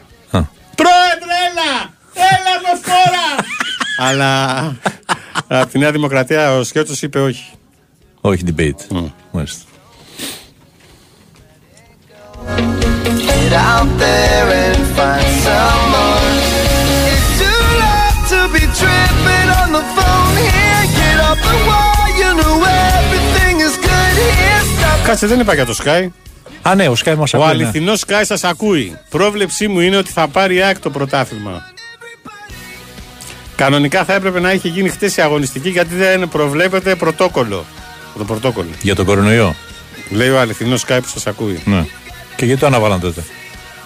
Α. 2.24 2.30
Πρόεδρε, 2.30 2.49
έλα! 2.49 2.51
Έλα 2.51 2.53
με 2.63 2.80
φόρα! 2.84 3.28
Αλλά 4.09 5.61
από 5.61 5.71
τη 5.71 5.80
Νέα 5.80 5.91
Δημοκρατία 5.91 6.51
ο 6.57 6.63
Σκιώτσος 6.63 7.01
είπε 7.01 7.19
όχι. 7.19 7.51
Όχι 8.21 8.43
debate. 8.55 9.03
Μάλιστα. 9.32 9.63
Get 13.28 13.53
out 13.71 13.89
there 14.03 14.47
and 14.65 14.82
find 14.97 15.32
someone. 15.47 16.36
It's 17.11 17.30
too 17.41 17.63
late 17.84 18.19
to 18.34 18.39
be 18.55 18.63
tripping 18.80 19.49
on 19.61 19.69
the 19.78 19.84
phone 19.95 20.34
here. 20.47 20.82
Get 20.99 21.17
off 21.28 21.39
the 21.49 21.57
wall, 21.69 22.05
you 22.21 22.30
know 22.39 22.55
everything 22.97 23.55
is 23.67 23.76
good 23.88 24.15
here. 24.28 24.61
Stop. 24.74 25.05
Κάτσε, 25.07 25.28
δεν 25.28 25.39
είπα 25.39 25.53
για 25.53 25.65
το 25.65 25.76
Sky. 25.84 26.07
Α, 26.61 26.76
ναι, 26.76 26.88
ο 26.88 26.95
Σκάι 26.95 27.15
μας 27.15 27.34
Ο 27.34 27.38
ακούει. 27.38 27.47
ναι. 27.57 27.63
αληθινός 27.63 28.03
Sky 28.07 28.21
σας 28.24 28.43
ακούει. 28.43 28.97
Πρόβλεψή 29.09 29.67
μου 29.67 29.80
είναι 29.80 29.97
ότι 29.97 30.11
θα 30.11 30.28
πάρει 30.28 30.55
η 30.55 30.61
ΑΕΚ 30.61 30.80
το 30.80 30.89
πρωτάθλημα. 30.89 31.63
Κανονικά 33.56 34.04
θα 34.04 34.14
έπρεπε 34.14 34.39
να 34.39 34.51
είχε 34.51 34.68
γίνει 34.68 34.89
χτες 34.89 35.18
η 35.18 35.22
αγωνιστική 35.22 35.70
γιατί 35.70 35.95
δεν 35.95 36.30
προβλέπεται 36.30 36.95
πρωτόκολλο. 36.95 37.66
Το 38.18 38.24
πρωτόκολλο. 38.24 38.70
Για 38.82 38.95
τον 38.95 39.06
κορονοϊό. 39.06 39.56
Λέει 40.10 40.30
ο 40.30 40.39
αληθινός 40.39 40.86
Sky 40.88 40.99
που 41.01 41.08
σας 41.08 41.28
ακούει. 41.28 41.62
Ναι. 41.66 41.86
Και 42.36 42.45
γιατί 42.45 42.60
το 42.60 42.66
αναβάλαν 42.66 42.99
τότε; 42.99 43.24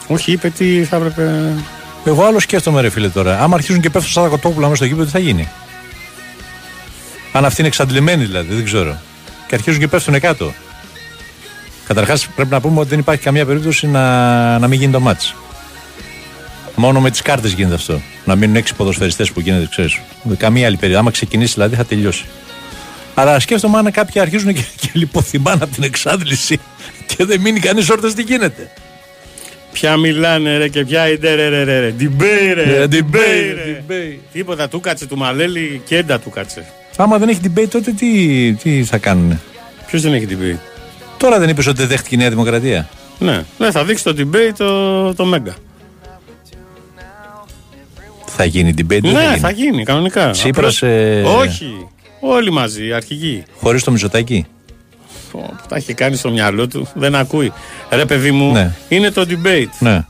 Όχι, 0.07 0.31
είπε 0.31 0.49
τι 0.49 0.83
θα 0.83 0.95
έπρεπε. 0.95 1.53
Εγώ 2.05 2.25
άλλο 2.25 2.39
σκέφτομαι, 2.39 2.81
ρε 2.81 2.89
φίλε 2.89 3.09
τώρα. 3.09 3.39
Άμα 3.39 3.55
αρχίζουν 3.55 3.81
και 3.81 3.89
πέφτουν 3.89 4.11
σαν 4.11 4.29
κοτόπουλα 4.29 4.65
μέσα 4.65 4.75
στο 4.75 4.85
γήπεδο, 4.85 5.05
τι 5.05 5.11
θα 5.11 5.19
γίνει; 5.19 5.49
Αν 7.31 7.45
αυτοί 7.45 7.59
είναι 7.59 7.67
εξαντλημένοι 7.67 8.25
δηλαδή, 8.25 8.53
δεν 8.53 8.63
ξέρω. 8.63 9.01
Και 9.47 9.55
αρχίζουν 9.55 9.79
και 9.79 9.87
πέφτουν 9.87 10.19
κάτω. 10.19 10.53
Καταρχάς 11.87 12.27
πρέπει 12.27 12.51
να 12.51 12.61
πούμε 12.61 12.79
ότι 12.79 12.89
δεν 12.89 12.99
υπάρχει 12.99 13.23
καμία 13.23 13.45
περίπτωση 13.45 13.87
να, 13.87 14.59
να 14.59 14.67
μην 14.67 14.79
γίνει 14.79 14.91
το 14.91 14.99
μάτς. 14.99 15.35
Μόνο 16.79 17.01
με 17.01 17.09
τις 17.11 17.21
κάρτες 17.21 17.51
γίνεται 17.51 17.75
αυτό. 17.75 18.01
Να 18.25 18.35
μείνουν 18.35 18.55
έξι 18.55 18.75
ποδοσφαιριστές 18.75 19.31
που 19.31 19.39
γίνεται, 19.39 19.67
ξέρεις. 19.69 19.99
Καμία 20.37 20.65
άλλη 20.67 20.75
περίπτωση. 20.75 21.01
Άμα 21.01 21.11
ξεκινήσει 21.11 21.53
δηλαδή 21.53 21.75
θα 21.75 21.85
τελειώσει. 21.85 22.25
Αλλά 23.13 23.39
σκέφτομαι 23.39 23.77
αν 23.77 23.91
κάποιοι 23.91 24.21
αρχίζουν 24.21 24.53
και, 24.53 24.63
και 24.75 24.89
λιποθυμάνε 24.93 25.63
από 25.63 25.73
την 25.73 25.83
εξάντληση 25.83 26.59
και 27.05 27.25
δεν 27.25 27.41
μείνει 27.41 27.59
κανείς 27.59 27.89
όρθιος 27.89 28.13
τι 28.13 28.21
γίνεται. 28.21 28.71
Ποια 29.71 29.97
μιλάνε 29.97 30.57
ρε 30.57 30.67
και 30.67 30.85
ποια 30.85 31.07
είναι 31.07 31.33
ρε 31.35 31.49
ρε 31.49 31.63
ρε 31.63 31.79
ρε. 31.79 31.93
Debate 31.99 32.53
ρε. 32.53 32.81
Ε, 32.81 32.87
debate, 32.91 32.95
debate, 32.95 33.53
ρε. 33.55 33.83
debate. 33.87 34.19
Τίποτα 34.33 34.67
του 34.67 34.79
κάτσε 34.79 35.05
του 35.05 35.17
Μαλέλη 35.17 35.81
και 35.85 35.97
έντα 35.97 36.19
του 36.19 36.29
κάτσε. 36.29 36.65
Άμα 36.97 37.17
δεν 37.17 37.29
έχει 37.29 37.39
debate, 37.43 37.67
τότε 37.69 37.91
τι, 37.91 38.53
τι 38.53 38.83
θα 38.83 38.97
κάνουν. 38.97 39.39
Ποιος 39.87 40.01
δεν 40.01 40.13
έχει 40.13 40.27
debate. 40.29 40.59
Τώρα 41.17 41.39
δεν 41.39 41.49
είπες 41.49 41.67
ότι 41.67 41.77
δεν 41.77 41.87
δέχτηκε 41.87 42.15
η 42.15 42.17
Νέα 42.17 42.29
Δημοκρατία; 42.29 42.89
Ναι, 43.19 43.43
ναι, 43.57 43.71
θα 43.71 43.83
δείξει 43.83 44.03
το 44.03 44.15
debate 44.17 44.53
το, 44.57 45.13
το 45.13 45.25
Μέγκα. 45.25 45.55
Θα 48.39 48.45
γίνει 48.45 48.73
debate, 48.77 48.99
δεν 49.01 49.11
Ναι, 49.13 49.21
θα 49.23 49.37
θα 49.37 49.49
γίνει. 49.51 49.69
γίνει 49.69 49.83
κανονικά. 49.83 50.29
Τσίπρας, 50.29 50.77
Απλώς- 50.83 50.97
ε, 50.97 51.21
Όχι. 51.23 51.87
Όλοι 52.19 52.51
μαζί, 52.51 52.87
οι 52.87 52.93
αρχηγοί. 52.93 53.43
Χωρίς 53.59 53.83
το 53.83 53.91
μισοτάκι. 53.91 54.45
Πω, 55.31 55.55
Τα 55.69 55.75
έχει 55.75 55.93
κάνει 55.93 56.15
στο 56.15 56.29
μυαλό 56.31 56.67
του, 56.67 56.87
δεν 56.93 57.15
ακούει. 57.15 57.51
Ρε 57.91 58.05
παιδί 58.05 58.31
μου, 58.31 58.51
Ναι. 58.51 58.71
είναι 58.89 59.11
το 59.11 59.25
debate. 59.29 59.69
Ναι. 59.79 60.05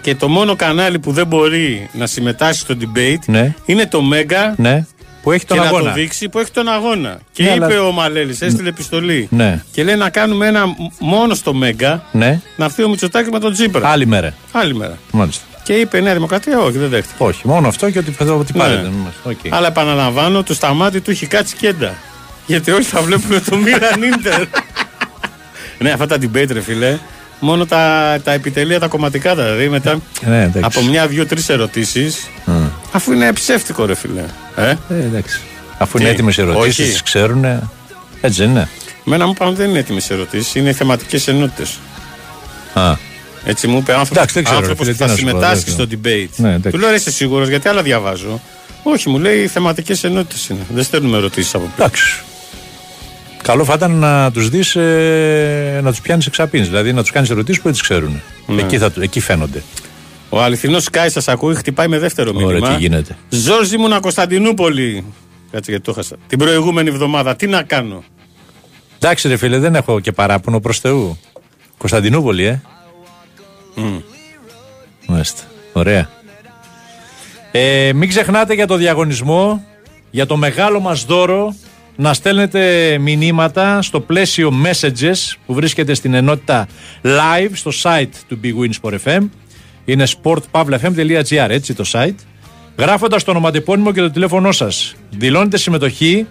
Και 0.00 0.14
το 0.14 0.28
μόνο 0.28 0.56
κανάλι 0.56 0.98
που 0.98 1.12
δεν 1.12 1.26
μπορεί 1.26 1.88
να 1.92 2.06
συμμετάσχει 2.06 2.60
στο 2.60 2.74
debate 2.80 3.18
Ναι. 3.26 3.54
είναι 3.66 3.86
το 3.86 4.02
Μέγκα 4.02 4.54
Ναι. 4.56 4.86
Που 5.22 5.32
έχει 5.32 5.40
και 5.44 5.46
τον 5.54 5.56
να 5.56 5.62
αγώνα. 5.62 5.88
το 5.88 5.92
δείξει 5.94 6.28
που 6.28 6.38
έχει 6.38 6.50
τον 6.50 6.68
αγώνα. 6.68 7.18
Και 7.32 7.42
Ναι, 7.42 7.50
είπε 7.50 7.64
αλλά- 7.64 7.82
ο 7.82 7.92
Μαλέλης, 7.92 8.40
έστειλε 8.40 8.68
επιστολή. 8.68 9.28
Ναι. 9.30 9.62
Και 9.72 9.84
λέει 9.84 9.94
να 9.96 10.10
κάνουμε 10.10 10.46
ένα 10.46 10.66
μ- 10.66 10.74
μόνο 10.98 11.34
στο 11.34 11.54
Μέγκα 11.54 12.04
Ναι. 12.12 12.40
να 12.56 12.64
έρθει 12.64 12.82
ο 12.82 12.88
Μητσοτάκης 12.88 13.30
με 13.30 13.38
τον 13.38 13.52
Τζίπρα. 13.52 13.88
Άλλη 13.88 14.06
μέρα. 14.06 14.34
Άλλη 14.52 14.74
μέρα. 14.74 14.98
Μάλιστα. 15.12 15.44
Και 15.66 15.72
είπε 15.72 15.98
η 15.98 16.02
Νέα 16.02 16.14
Δημοκρατία, 16.14 16.58
όχι, 16.58 16.78
δεν 16.78 16.88
δέχτηκε. 16.88 17.14
Όχι, 17.22 17.40
μόνο 17.48 17.68
αυτό 17.68 17.90
και 17.90 17.98
ότι, 17.98 18.14
ότι 18.28 18.52
Ναι. 18.52 18.58
πάρετε. 18.58 18.82
Μάλιστα. 18.82 19.46
Οκ. 19.48 19.54
Αλλά 19.54 19.66
επαναλαμβάνω, 19.66 20.42
του 20.42 20.54
Σταμάτη 20.54 21.00
του 21.02 21.10
έχει 21.10 21.26
κάτσει 21.26 21.56
κέντα. 21.56 21.94
Γιατί 22.46 22.70
όλοι 22.70 22.84
θα 22.84 23.00
βλέπουν 23.02 23.44
το 23.44 23.56
Milan 23.56 24.02
Inter. 24.02 24.40
ναι, 25.82 25.90
αυτά 25.90 26.06
τα 26.06 26.16
debate, 26.16 26.48
ρε 26.52 26.60
φίλε. 26.60 26.98
Μόνο 27.40 27.66
τα, 27.66 28.16
τα 28.24 28.32
επιτελεία, 28.32 28.80
τα 28.80 28.86
κομματικά 28.86 29.34
δηλαδή. 29.34 29.68
Μετά 29.68 29.98
Ναι, 30.26 30.42
εντάξει. 30.42 30.60
από 30.62 30.82
μια, 30.82 31.06
δύο, 31.06 31.26
τρεις 31.26 31.48
ερωτήσεις. 31.48 32.28
Αφού 32.92 33.12
είναι 33.12 33.32
ψεύτικο, 33.32 33.84
ρε 33.86 33.94
φίλε. 33.94 34.24
Ε; 34.56 34.68
Ε, 34.70 34.76
εντάξει. 34.88 35.40
Αφού 35.78 35.96
Τι, 35.96 36.02
είναι 36.02 36.12
έτοιμες 36.12 36.38
ερωτήσεις, 36.38 36.82
όχι. 36.82 36.90
τις 36.90 37.02
ξέρουν. 37.02 37.44
Έτσι 38.20 38.40
δεν 38.40 38.50
είναι. 38.50 38.68
Μένα 39.04 39.26
μου 39.26 39.32
είπαν 39.34 39.48
ότι 39.48 39.56
δεν 39.56 39.68
είναι 39.68 39.78
έτοιμες 39.78 40.10
ερωτήσεις, 40.10 40.54
είναι 40.54 40.72
θεματικές 40.72 41.28
ενότητες. 41.28 41.78
Α, 42.74 42.94
Έτσι 43.48 43.66
μου 43.66 43.78
είπε 43.78 43.92
άνθρωπο 43.92 44.14
Εντάξει, 44.14 44.34
δεν 44.34 44.44
ξέρω, 44.44 44.58
άνθρωπος 44.58 44.86
φίλε, 44.86 44.96
που 44.96 45.02
τι 45.02 45.04
θα 45.04 45.10
να 45.12 45.16
σου 45.16 45.22
πω, 45.24 45.28
συμμετάσχει 45.28 45.64
δεν 45.64 45.74
στο 45.74 45.84
debate. 45.90 46.28
Ναι, 46.36 46.48
εντάξει. 46.48 46.70
Του 46.70 46.78
λέω, 46.78 46.90
«Ρε, 46.90 46.96
είσαι 46.96 47.10
σίγουρος, 47.10 47.48
γιατί 47.48 47.68
άλλα 47.68 47.82
διαβάζω. 47.82 48.40
Όχι, 48.82 49.08
μου 49.08 49.18
λέει 49.18 49.46
θεματικές 49.46 50.04
ενότητες 50.04 50.48
είναι. 50.48 50.60
Δεν 50.74 50.84
στέλνουμε 50.84 51.16
ερωτήσεις 51.16 51.54
από 51.54 51.64
πίσω. 51.64 51.74
εντάξει. 51.76 52.20
Καλό 53.42 53.64
θα 53.64 53.74
ήταν 53.74 53.90
να 53.90 54.30
τους 54.32 54.48
δεις 54.48 54.76
ε, 54.76 55.80
να 55.82 55.90
τους 55.90 56.00
πιάνεις 56.00 56.26
εξαπίνεις. 56.26 56.68
Δηλαδή 56.68 56.92
να 56.92 57.00
τους 57.02 57.10
κάνεις 57.10 57.30
ερωτήσεις 57.30 57.56
που 57.56 57.64
δεν 57.64 57.72
τις 57.72 57.82
ξέρουν. 57.82 58.22
Ναι. 58.46 58.62
Εκεί, 58.62 58.78
θα, 58.78 58.92
εκεί 59.00 59.20
φαίνονται. 59.20 59.62
Ο 60.28 60.42
αληθινός 60.42 60.82
Σκάι 60.82 61.08
σας 61.08 61.28
ακούει, 61.28 61.54
χτυπάει 61.54 61.88
με 61.88 61.98
δεύτερο 61.98 62.32
Ωραία, 62.34 62.46
μήνυμα. 62.46 62.74
τι 62.74 62.80
γίνεται. 62.80 63.16
Ζόρζι 63.28 63.76
μου 63.76 64.00
Κωνσταντινούπολη. 64.00 65.04
Κάτσε 65.50 65.70
γιατί 65.70 65.84
το 65.84 65.92
χάσα. 65.92 66.16
Την 66.26 66.38
προηγούμενη 66.38 66.88
εβδομάδα. 66.88 67.36
Τι 67.36 67.46
να 67.46 67.62
κάνω. 67.62 68.04
Εντάξει, 68.98 69.28
ρε 69.28 69.36
φίλε, 69.36 69.58
δεν 69.58 69.74
έχω 69.74 70.00
και 70.00 70.12
παράπονο 70.12 70.60
προς 70.60 70.78
Θεού. 70.80 71.18
Κωνσταντινούπολη, 71.78 72.44
ε. 72.44 72.62
Μάλιστα. 75.06 75.42
Ωραία. 75.72 76.08
Ε, 77.52 77.92
μην 77.94 78.08
ξεχνάτε 78.08 78.54
για 78.54 78.66
το 78.66 78.76
διαγωνισμό, 78.76 79.64
για 80.10 80.26
το 80.26 80.36
μεγάλο 80.36 80.80
μας 80.80 81.04
δώρο, 81.04 81.54
να 81.96 82.14
στέλνετε 82.14 82.96
μηνύματα 83.00 83.82
στο 83.82 84.00
πλαίσιο 84.00 84.52
messages 84.64 85.36
που 85.46 85.54
βρίσκεται 85.54 85.94
στην 85.94 86.14
ενότητα 86.14 86.66
live 87.02 87.50
στο 87.52 87.70
site 87.82 88.10
του 88.28 88.40
Big 88.42 88.52
Win 88.52 88.70
Sport 88.82 88.98
FM. 89.04 89.28
Είναι 89.84 90.06
sportpavlafm.gr, 90.22 91.48
έτσι 91.48 91.74
το 91.74 91.84
site. 91.92 92.14
Γράφοντας 92.78 93.24
το 93.24 93.30
ονοματεπώνυμο 93.30 93.92
και 93.92 94.00
το 94.00 94.10
τηλέφωνό 94.10 94.52
σας. 94.52 94.94
Δηλώνετε 95.10 95.56
συμμετοχή 95.56 96.26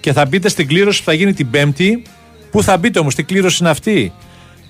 και 0.00 0.12
θα 0.12 0.26
μπείτε 0.26 0.48
στην 0.48 0.68
κλήρωση 0.68 0.98
που 0.98 1.04
θα 1.04 1.12
γίνει 1.12 1.32
την 1.32 1.50
Πέμπτη. 1.50 2.02
Πού 2.50 2.62
θα 2.62 2.76
μπείτε 2.76 2.98
όμως, 2.98 3.14
τι 3.14 3.22
κλήρωση 3.22 3.56
είναι 3.60 3.70
αυτή; 3.70 4.12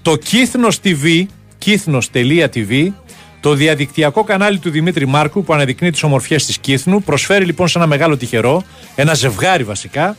Το 0.02 0.16
Κύθνος 0.16 0.78
TV, 0.84 1.26
κύθνος.tv, 1.60 2.92
το 3.40 3.54
διαδικτυακό 3.54 4.24
κανάλι 4.24 4.58
του 4.58 4.70
Δημήτρη 4.70 5.06
Μάρκου 5.06 5.44
που 5.44 5.54
αναδεικνύει 5.54 5.90
τις 5.90 6.02
ομορφιές 6.02 6.46
της 6.46 6.58
Κύθνου, 6.58 7.02
προσφέρει 7.02 7.44
λοιπόν 7.44 7.68
σε 7.68 7.78
ένα 7.78 7.86
μεγάλο 7.86 8.16
τυχερό, 8.16 8.62
ένα 8.94 9.14
ζευγάρι 9.14 9.64
βασικά, 9.64 10.16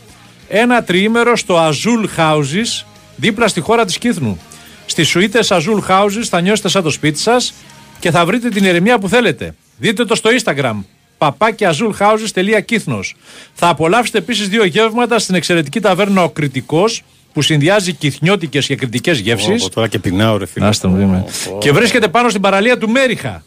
ένα 0.47 0.83
τριήμερο 0.83 1.35
στο 1.35 1.69
Azul 1.69 2.05
Houses, 2.17 2.85
δίπλα 3.15 3.47
στη 3.47 3.59
χώρα 3.59 3.85
της 3.85 3.97
Κύθνου. 3.97 4.39
Στις 4.85 5.07
σουίτες 5.07 5.51
Azul 5.51 5.79
Houses 5.89 6.23
θα 6.29 6.41
νιώσετε 6.41 6.69
σαν 6.69 6.83
το 6.83 6.89
σπίτι 6.89 7.19
σας 7.19 7.53
και 7.99 8.11
θα 8.11 8.25
βρείτε 8.25 8.49
την 8.49 8.65
ηρεμία 8.65 8.99
που 8.99 9.09
θέλετε. 9.09 9.55
Δείτε 9.77 10.05
το 10.05 10.15
στο 10.15 10.29
Instagram, 10.43 10.75
παπάκιαζουλχάουζες.κύθνος. 11.17 13.15
Θα 13.53 13.67
απολαύσετε 13.67 14.17
επίσης 14.17 14.47
δύο 14.47 14.65
γεύματα 14.65 15.19
στην 15.19 15.35
εξαιρετική 15.35 15.79
ταβέρνα 15.79 16.23
Ο 16.23 16.29
Κριτικός, 16.29 17.03
που 17.33 17.41
συνδυάζει 17.41 17.93
κυθνιώτικες 17.93 18.65
και 18.65 18.75
κριτικές 18.75 19.19
γεύσεις. 19.19 19.63
Ω, 19.63 19.69
τώρα 19.69 19.87
και 19.87 19.99
πεινάω, 19.99 20.37
ρε 20.37 20.45
φίλε. 20.45 20.67
Άστα 20.67 20.87
μου, 20.87 21.01
είμαι. 21.01 21.25
Και 21.59 21.71
βρίσκεται 21.71 22.07
πάνω 22.07 22.29
στην 22.29 22.41
παραλία 22.41 22.77
του 22.77 22.89
Μέριχα. 22.89 23.43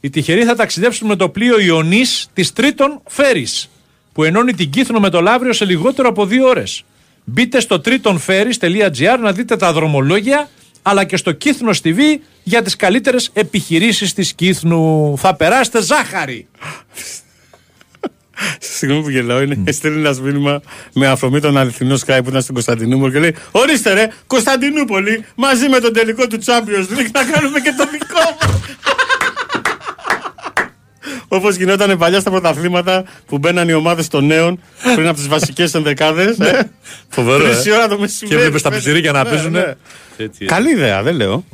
Οι 0.00 0.10
τυχεροί 0.10 0.44
θα 0.44 0.54
ταξιδέψουν 0.54 1.08
με 1.08 1.16
το 1.16 1.28
πλοίο 1.28 1.60
Ιωνής 1.60 2.28
της 2.32 2.52
Τρίτον 2.52 3.00
Φέρι, 3.06 3.46
που 4.12 4.24
ενώνει 4.24 4.54
την 4.54 4.70
Κύθνο 4.70 5.00
με 5.00 5.10
το 5.10 5.20
Λαύριο 5.20 5.52
σε 5.52 5.64
λιγότερο 5.64 6.08
από 6.08 6.26
δύο 6.26 6.46
ώρες. 6.46 6.84
Μπείτε 7.24 7.60
στο 7.60 7.80
tritonferries.gr 7.84 9.18
να 9.20 9.32
δείτε 9.32 9.56
τα 9.56 9.72
δρομολόγια, 9.72 10.48
αλλά 10.82 11.04
και 11.04 11.16
στο 11.16 11.32
Κύθνος 11.32 11.80
TV 11.84 11.98
για 12.42 12.62
τις 12.62 12.76
καλύτερες 12.76 13.30
επιχειρήσεις 13.32 14.12
της 14.12 14.32
Κύθνου. 14.32 15.14
Θα 15.18 15.34
περάσετε 15.34 15.82
ζάχαρη! 15.82 16.46
Συγγνώμη 18.60 19.02
που 19.04 19.10
γελάω, 19.10 19.40
είναι 19.42 19.72
στέλνει 19.72 19.98
ένα 19.98 20.14
μήνυμα 20.22 20.60
με 20.92 21.06
αφορμή 21.06 21.40
τον 21.40 21.56
αληθινό 21.56 21.94
Sky 22.06 22.18
που 22.22 22.28
ήταν 22.28 22.42
στην 22.42 22.54
Κωνσταντινούπολη 22.54 23.12
και 23.12 23.18
λέει: 23.18 23.34
Ορίστε 23.50 23.92
ρε, 23.92 24.06
Κωνσταντινούπολη 24.26 25.24
μαζί 25.34 25.68
με 25.68 25.78
τον 25.80 25.92
τελικό 25.92 26.26
του 26.26 26.38
Champions 26.44 26.98
League 26.98 27.10
να 27.12 27.24
κάνουμε 27.24 27.60
και 27.60 27.74
το 27.76 27.84
δικό 27.90 28.36
μου. 28.46 28.60
Όπως 31.32 31.56
γινόταν 31.56 31.98
παλιά 31.98 32.20
στα 32.20 32.30
πρωταθλήματα 32.30 33.04
που 33.26 33.38
μπαίναν 33.38 33.68
οι 33.68 33.72
ομάδες 33.72 34.08
των 34.08 34.26
νέων 34.26 34.60
πριν 34.94 35.06
από 35.06 35.16
τις 35.16 35.28
βασικές 35.28 35.74
ενδεκάδες. 35.74 36.36
Φοβερό, 37.08 37.46
ε. 37.46 37.56
Τρει 37.60 37.72
ώρα 37.72 37.88
το 37.88 37.98
μεσημέρι. 37.98 38.36
Και 38.36 38.42
βλέπεις 38.42 38.62
τα 38.62 38.68
πες. 38.68 38.78
πιτσιρίκια 38.78 39.12
να 39.12 39.22
Ναι, 39.22 39.28
παίζουν. 39.30 39.52
ναι. 39.52 39.74
Έτσι, 40.16 40.44
Καλή 40.44 40.70
ιδέα, 40.70 41.02
δεν 41.02 41.14
λέω. 41.16 41.44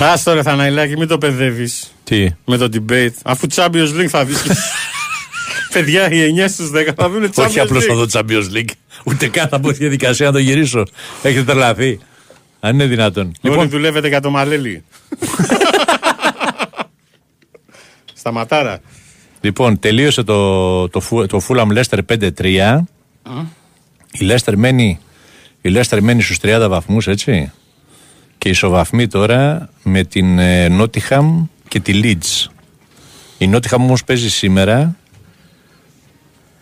Άστο 0.00 0.32
ρε 0.34 0.42
Θαναϊλάκη, 0.42 0.96
μην 0.96 1.08
το 1.08 1.18
παιδεύεις 1.18 1.92
Τι; 2.04 2.28
με 2.44 2.56
το 2.56 2.68
debate. 2.72 3.10
Αφού 3.24 3.46
Champions 3.54 4.00
League 4.00 4.06
θα 4.08 4.24
δεις. 4.24 4.42
Παιδιά, 5.72 6.10
οι 6.10 6.34
9 6.36 6.44
στους 6.48 6.70
10 6.74 6.88
θα 6.96 7.08
δουν 7.08 7.24
Champions 7.34 7.46
Όχι 7.46 7.60
απλώς 7.60 7.84
League. 7.84 7.88
να 7.88 7.94
δω 7.94 8.06
Champions 8.12 8.56
League. 8.56 8.70
Ούτε 9.04 9.28
καν 9.28 9.48
θα 9.48 9.58
μπω 9.58 9.68
στη 9.68 9.78
διαδικασία 9.78 10.26
να 10.26 10.32
το 10.32 10.38
γυρίσω. 10.38 10.82
Έχετε 11.22 11.44
τρελαθεί. 11.44 11.98
Αν 12.60 12.74
είναι 12.74 12.86
δυνατόν. 12.86 13.24
Όλοι 13.24 13.36
Λοιπόν, 13.40 13.68
δουλεύετε 13.68 14.08
για 14.08 14.20
το 14.20 14.30
μαλέλι. 14.30 14.84
Σταματάρα. 18.14 18.80
λοιπόν 19.40 19.78
τελείωσε 19.78 20.22
το, 20.22 20.88
το, 20.88 21.00
Φου- 21.00 21.26
το 21.28 21.40
Fulham 21.48 21.66
Leicester 21.78 21.98
5-3. 22.42 22.78
Η 24.12 24.18
Leicester 24.30 24.52
μένει, 24.56 24.98
η 25.60 25.72
Leicester 25.74 25.98
μένει 26.00 26.22
στους 26.22 26.38
30 26.42 26.66
βαθμούς, 26.68 27.06
έτσι. 27.06 27.52
Και 28.38 28.48
ισοβαθμεί 28.48 29.06
τώρα 29.06 29.68
με 29.82 30.04
την 30.04 30.38
ε, 30.38 30.68
Nottingham 30.80 31.46
και 31.68 31.80
τη 31.80 32.00
Leeds. 32.02 32.50
Η 33.38 33.50
Nottingham 33.52 33.76
όμως 33.78 34.04
παίζει 34.04 34.30
σήμερα 34.30 34.96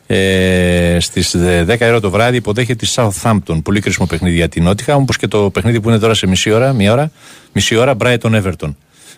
ε, 0.06 0.96
στις 1.00 1.34
ε, 1.34 1.66
10 1.68 1.76
ώρα 1.80 2.00
το 2.00 2.10
βράδυ 2.10 2.36
υποδέχεται 2.36 2.86
τη 2.86 2.92
Southampton. 2.94 3.62
Πολύ 3.62 3.80
κρίσιμο 3.80 4.06
παιχνίδι 4.06 4.34
για 4.34 4.48
την 4.48 4.68
Nottingham, 4.68 4.96
όπως 4.96 5.16
και 5.16 5.28
το 5.28 5.50
παιχνίδι 5.50 5.80
που 5.80 5.88
είναι 5.88 5.98
τώρα 5.98 6.14
σε 6.14 6.26
μισή 6.26 6.50
ώρα, 6.50 6.72
μία 6.72 6.92
ώρα, 6.92 7.10
μισή 7.52 7.76
ώρα 7.76 7.96
Brighton 7.98 8.42
Everton 8.42 8.74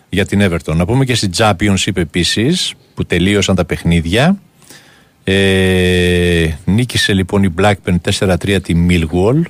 για 0.09 0.25
την 0.25 0.41
Everton. 0.43 0.75
Να 0.75 0.85
πούμε 0.85 1.05
και 1.05 1.15
στην 1.15 1.31
Championship 1.35 1.97
επίσης 1.97 2.73
που 2.93 3.05
τελείωσαν 3.05 3.55
τα 3.55 3.65
παιχνίδια. 3.65 4.37
Ε, 5.23 6.49
νίκησε 6.65 7.13
λοιπόν 7.13 7.43
η 7.43 7.53
Blackburn 7.57 7.95
4-3 8.19 8.57
τη 8.63 8.85
Millwall. 8.89 9.41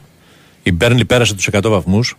Η 0.63 0.73
Burnley 0.79 1.07
πέρασε 1.07 1.35
τους 1.35 1.49
100 1.51 1.59
βαθμούς. 1.63 2.17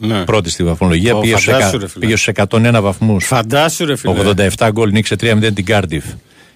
Ναι. 0.00 0.24
Πρώτη 0.24 0.50
στη 0.50 0.64
βαθμολογία. 0.64 1.14
Ω, 1.14 1.20
πήγε, 1.20 1.32
στους 1.32 1.44
φαντάσου, 1.44 1.66
εκα- 1.68 1.78
ρε 1.78 1.88
φίλε. 1.88 2.04
πήγε 2.04 2.16
στους 2.16 2.32
101 2.50 2.80
βαθμούς. 2.80 3.24
Φαντάσου 3.26 3.84
ρε 3.84 3.96
φίλε. 3.96 4.12
87 4.56 4.68
γκολ 4.72 4.90
νίκησε 4.90 5.16
3-0 5.20 5.52
την 5.54 5.64
Cardiff. 5.68 6.02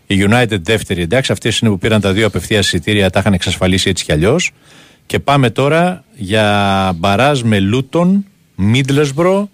Η 0.06 0.26
United 0.30 0.58
δεύτερη. 0.62 1.02
Εντάξει, 1.02 1.32
αυτές 1.32 1.58
είναι 1.58 1.70
που 1.70 1.78
πήραν 1.78 2.00
τα 2.00 2.12
δύο 2.12 2.26
απευθεία 2.26 2.58
εισιτήρια, 2.58 3.10
τα 3.10 3.18
είχαν 3.18 3.32
εξασφαλίσει 3.32 3.88
έτσι 3.88 4.04
κι 4.04 4.12
αλλιώς. 4.12 4.50
Και 5.06 5.18
πάμε 5.18 5.50
τώρα 5.50 6.04
για 6.16 6.92
μπαράζ 6.96 7.40
με 7.42 7.58
Luton, 7.72 8.08
Middlesbrough, 8.72 9.44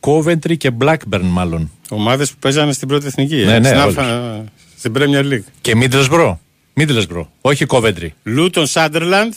Coventry 0.00 0.56
και 0.56 0.70
Blackburn 0.80 1.20
μάλλον. 1.22 1.70
Ομάδες 1.88 2.30
που 2.30 2.36
παίζανε 2.40 2.72
στην 2.72 2.88
πρώτη 2.88 3.06
εθνική. 3.06 3.40
ε, 3.40 3.44
Ναι, 3.44 3.58
ναι, 3.58 3.68
στην, 3.68 3.80
όλες. 3.80 3.96
Α- 3.96 4.44
στην 4.78 4.92
Premier 4.98 5.32
League. 5.32 5.44
Και 5.60 5.72
Middlesbrough. 5.80 6.36
Middlesbrough, 6.80 7.26
όχι 7.40 7.64
Coventry. 7.68 8.08
Luton 8.22 8.66
Sunderland 8.66 9.32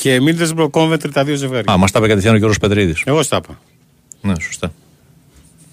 και 0.00 0.20
Middlesbrough 0.20 0.68
Coventry 0.68 1.10
τα 1.12 1.24
δύο 1.24 1.34
ζευγάρια. 1.34 1.72
Α, 1.72 1.76
μας 1.76 1.90
τα 1.90 1.98
είπε 1.98 2.08
κατευθείαν 2.08 2.34
ο 2.34 2.36
Γιώργος 2.36 2.58
Πετρίδης. 2.58 3.02
Εγώ 3.04 3.22
στα 3.22 3.36
είπα. 3.36 3.58
Ναι, 4.20 4.32
σωστά. 4.40 4.72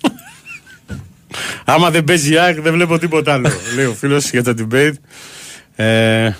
Άμα 1.65 1.89
δεν 1.91 2.03
παίζει 2.03 2.33
η 2.33 2.37
ΑΕΚ 2.37 2.61
δεν 2.61 2.73
βλέπω 2.73 2.97
τίποτα 2.97 3.33
άλλο. 3.33 3.49
Λέει 3.75 3.85
ο 3.85 3.93
φίλος 3.93 4.29
για 4.29 4.43
το 4.43 4.53
debate. 4.57 4.93
Ε, 5.75 6.31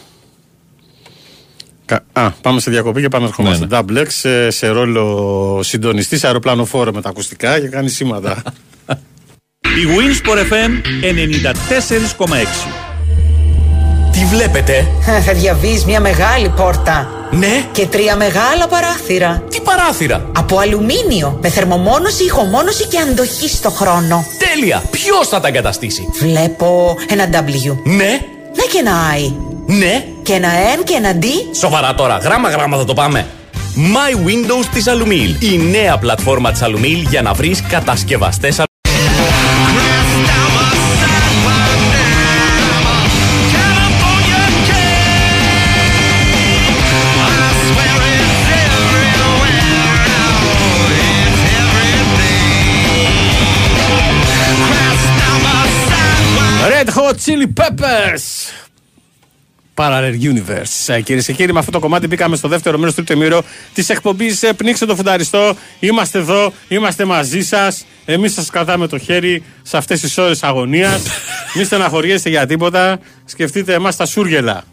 κα- 1.86 2.06
Α, 2.14 2.32
πάμε 2.32 2.60
σε 2.60 2.72
διακοπή 2.72 3.02
και 3.02 3.08
πάμε 3.08 3.24
να 3.24 3.30
ερχόμαστε. 3.30 3.66
Ναι, 3.66 3.80
Double 3.80 4.02
X 4.04 4.08
σε, 4.08 4.50
σε 4.50 4.68
ρόλο 4.68 5.60
συντονιστή, 5.64 6.24
αεροπλανοφόρο 6.24 6.92
με 6.94 7.02
τα 7.02 7.10
ακουστικά 7.10 7.60
και 7.60 7.68
κάνει 7.68 7.90
σήματα. 7.90 8.44
Η 9.82 9.86
Winsport 9.88 10.54
FM 10.54 10.72
94,6. 12.18 12.97
Τι 14.20 14.26
βλέπετε, 14.26 14.88
Θα 15.26 15.34
διαβείς 15.34 15.86
μια 15.86 16.00
μεγάλη 16.00 16.50
πόρτα 16.50 17.08
ναι, 17.32 17.66
και 17.72 17.86
τρία 17.88 18.16
μεγάλα 18.16 18.68
παράθυρα. 18.70 19.44
τι 19.50 19.60
παράθυρα; 19.62 20.30
Από 20.38 20.60
αλουμίνιο, 20.60 21.40
με 21.42 21.50
θερμομόνωση, 21.50 22.24
ηχομόνωση 22.24 22.86
και 22.86 22.98
αντοχή 23.00 23.50
στο 23.50 23.70
χρόνο. 23.70 24.26
Τέλεια, 24.38 24.84
ποιος 24.92 25.28
θα 25.28 25.40
τα 25.40 25.48
εγκαταστήσει; 25.48 26.08
Βλέπω 26.20 26.96
ένα 27.10 27.24
W. 27.32 27.76
Ναι, 27.84 27.96
Ναι 27.96 28.64
και 28.72 28.78
ένα 28.80 28.94
I. 29.18 29.34
ναι, 29.66 30.06
Και 30.24 30.34
ένα 30.34 30.50
N 30.80 30.84
και 30.84 30.94
ένα 30.98 31.12
D. 31.22 31.26
σοβαρά 31.58 31.94
τώρα, 31.96 32.18
γράμμα 32.18 32.50
γράμμα 32.50 32.78
θα 32.78 32.86
το 32.86 32.94
πάμε. 32.94 33.26
My 33.76 34.28
Windows 34.28 34.66
της 34.74 34.86
Alumil, 34.88 35.44
η 35.44 35.58
νέα 35.58 35.98
πλατφόρμα 35.98 36.52
της 36.52 36.62
Alumil 36.64 37.06
για 37.10 37.22
να 37.22 37.34
βρεις 37.34 37.62
κατασκευαστές 37.70 38.60
Chili 57.28 57.48
Peppers! 57.62 58.26
Parallel 59.76 60.16
Universe. 60.22 61.02
Κυρίες 61.04 61.26
και 61.26 61.34
κύριοι, 61.34 61.54
με 61.54 61.60
αυτό 61.60 61.72
το 61.72 61.80
κομμάτι 61.80 62.08
μπήκαμε 62.08 62.36
στο 62.36 62.48
δεύτερο 62.48 62.78
μέρος 62.78 62.96
του 62.96 63.04
τρίτου 63.04 63.22
μήρο 63.22 63.44
της 63.74 63.90
εκπομπής. 63.90 64.44
Πνίξτε 64.56 64.86
το 64.86 64.96
φουνταριστό. 64.96 65.56
Είμαστε 65.80 66.18
εδώ, 66.18 66.54
είμαστε 66.68 67.06
μαζί 67.06 67.42
σας. 67.42 67.86
Εμείς 68.06 68.34
σας 68.34 68.50
κρατάμε 68.50 68.88
το 68.88 68.98
χέρι 68.98 69.44
σε 69.62 69.78
αυτές 69.78 70.00
τις 70.00 70.18
ώρες 70.18 70.44
αγωνίας. 70.44 71.02
Μην 71.56 71.66
στεναχωριέστε 71.66 72.30
για 72.30 72.46
τίποτα. 72.46 73.00
Σκεφτείτε 73.26 73.74
εμάς 73.74 73.96
τα 73.96 74.06
σούργελα. 74.06 74.64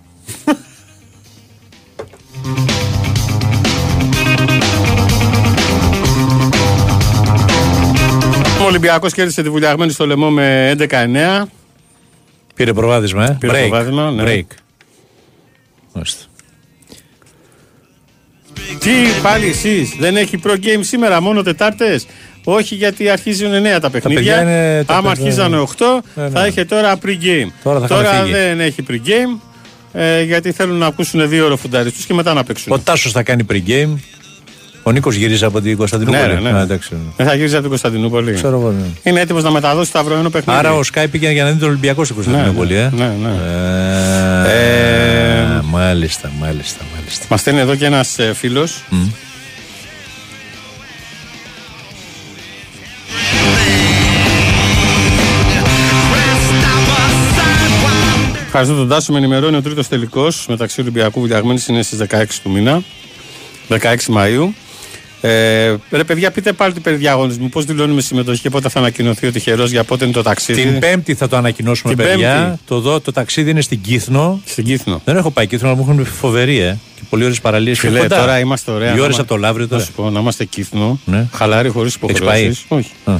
Ο 8.60 8.64
Ολυμπιακός 8.66 9.12
κέρδισε 9.12 9.42
τη 9.42 9.50
βουλιαγμένη 9.50 9.92
στο 9.92 10.06
λαιμό 10.06 10.30
με 10.30 10.74
11-9. 10.78 11.44
Πήρε 12.54 12.72
προβάδισμα, 12.72 13.24
ε. 13.24 13.36
Πήρε 13.40 13.52
Break. 13.52 13.60
προβάδισμα, 13.68 14.10
ναι. 14.10 14.22
Break. 14.26 14.46
Μάλιστα. 15.92 16.24
Τι 18.78 18.90
πάλι 19.22 19.46
εσείς, 19.48 19.90
δεν 19.98 20.16
έχει 20.16 20.38
pro 20.44 20.50
game 20.52 20.80
σήμερα, 20.80 21.20
μόνο 21.20 21.42
Τετάρτες; 21.42 22.06
Όχι 22.44 22.74
γιατί 22.74 23.08
αρχίζουν 23.08 23.52
9 23.52 23.80
τα 23.80 23.90
παιχνίδια. 23.90 24.34
παιδιά 24.36 24.42
είναι 24.42 24.84
τα 24.84 24.94
Άμα 24.96 25.08
παιδιά- 25.10 25.24
αρχίζανε 25.24 25.56
8, 25.58 26.02
Ναι, 26.14 26.22
ναι. 26.22 26.28
θα 26.30 26.46
είχε 26.46 26.64
τώρα 26.64 26.98
pre-game. 27.04 27.48
Τώρα 27.62 27.86
θα 27.86 28.00
είχαν 28.00 28.20
φύγει. 28.20 28.32
δεν 28.32 28.60
έχει 28.60 28.84
pre-game. 28.90 29.38
Ε, 29.92 30.22
γιατί 30.22 30.52
θέλουν 30.52 30.76
να 30.76 30.86
ακούσουν 30.86 31.28
δύο 31.28 31.44
ώρο 31.44 31.56
φουντάριστου 31.56 32.06
και 32.06 32.14
μετά 32.14 32.32
να 32.34 32.44
παίξουν. 32.44 32.72
Ο 32.72 32.78
Τάσος 32.78 33.12
θα 33.12 33.22
κάνει 33.22 33.46
pre-game. 33.52 33.94
Ο 34.86 34.92
Νίκος 34.92 35.14
γυρίζει 35.14 35.44
από 35.44 35.60
την 35.60 35.76
Κωνσταντινούπολη. 35.76 36.34
Ναι, 36.34 36.40
ναι, 36.40 36.50
ναι. 36.50 36.58
Α, 36.58 36.62
εντάξει. 36.62 36.90
Δεν 37.16 37.26
θα 37.26 37.34
γυρίσει 37.34 37.52
από 37.52 37.60
την 37.60 37.70
Κωνσταντινούπολη. 37.70 38.32
Ξέρω 38.32 38.58
εγώ, 38.60 38.70
ναι. 38.70 38.84
Είναι 39.02 39.20
έτοιμος 39.20 39.42
να 39.42 39.50
μεταδώσει 39.50 39.92
το 39.92 39.98
αυριανό 39.98 40.30
παιχνίδι. 40.30 40.58
Άρα 40.58 40.74
ο 40.74 40.82
Σκάι 40.82 41.08
πήγαινε 41.08 41.32
για 41.32 41.44
να 41.44 41.50
δει 41.50 41.58
τον 41.58 41.68
Ολυμπιακό 41.68 42.04
στην 42.04 42.16
Κωνσταντινούπολη, 42.16 42.74
ε. 42.74 42.90
ναι, 42.96 43.12
ναι. 43.22 43.28
Ε, 44.48 44.82
Ε, 45.56 45.60
Μάλιστα, 45.70 46.30
μάλιστα, 46.40 46.84
μάλιστα. 46.96 47.26
Μας 47.28 47.40
στέλνει 47.40 47.60
εδώ 47.60 47.74
και 47.74 47.84
ένας 47.84 48.16
φίλος. 48.34 48.82
Ευχαριστώ 58.46 58.76
τον 58.76 58.88
Τάσο. 58.88 59.12
Με 59.12 59.18
ενημερώνει 59.18 59.56
ο 59.56 59.62
τρίτος 59.62 59.88
τελικός 59.88 60.46
μεταξύ 60.48 60.80
Ολυμπιακού 60.80 61.20
Βουλιαγμένης 61.20 61.66
είναι 61.68 61.82
στις 61.82 61.98
16 61.98 62.24
του 62.42 62.50
μήνα. 62.50 62.82
16 63.68 63.78
Μαου. 64.08 64.54
Ε, 65.28 65.74
ρε 65.90 66.04
παιδιά, 66.04 66.30
πείτε 66.30 66.52
πάλι 66.52 66.72
την 66.72 66.82
περί 66.82 66.96
διαγωνισμού. 66.96 67.48
Πώς 67.48 67.64
δηλώνουμε 67.64 68.00
συμμετοχή 68.00 68.40
και 68.40 68.50
πότε 68.50 68.68
θα 68.68 68.78
ανακοινωθεί 68.78 69.26
ο 69.26 69.32
τυχερός 69.32 69.70
για 69.70 69.84
πότε 69.84 70.04
είναι 70.04 70.12
το 70.14 70.22
ταξίδι. 70.22 70.62
Την 70.62 70.78
Πέμπτη 70.78 71.14
θα 71.14 71.28
το 71.28 71.36
ανακοινώσουμε, 71.36 71.94
Την 71.94 72.04
παιδιά. 72.04 72.42
Πέμπτη. 72.44 72.60
Το, 72.66 72.80
δω, 72.80 73.00
το 73.00 73.12
ταξίδι 73.12 73.50
είναι 73.50 73.60
στην 73.60 73.80
Κύθνο. 73.80 74.40
Στην 74.44 74.64
Κύθνο. 74.64 75.00
Δεν 75.04 75.16
έχω 75.16 75.30
πάει 75.30 75.46
Κύθνο, 75.46 75.68
αλλά 75.68 75.76
μου 75.76 75.82
έχουν 75.82 75.96
πει 75.96 76.04
φοβερή, 76.10 76.58
ε. 76.58 76.78
Και 76.96 77.02
πολύ 77.10 77.24
ώρε 77.24 77.34
παραλίες. 77.42 77.78
Φιλέ, 77.78 78.06
τώρα 78.06 78.38
είμαστε 78.38 78.70
ωραία. 78.70 78.88
Δύο 78.88 78.96
να 78.96 79.02
ώρες 79.02 79.14
είμα- 79.14 79.24
από 79.24 79.34
το 79.34 79.40
Λαύριο 79.40 79.62
Να 79.64 79.70
τώρα. 79.70 79.82
σου 79.84 79.92
πω, 79.92 80.10
να 80.10 80.20
είμαστε 80.20 80.44
κύθνο. 80.44 80.98
Ναι. 81.04 81.26
Χαλάρι 81.32 81.68
χωρίς 81.68 81.94
υποχρεώσει. 81.94 82.24
πάει; 82.24 82.52
Όχι. 82.78 82.90
Α. 83.04 83.12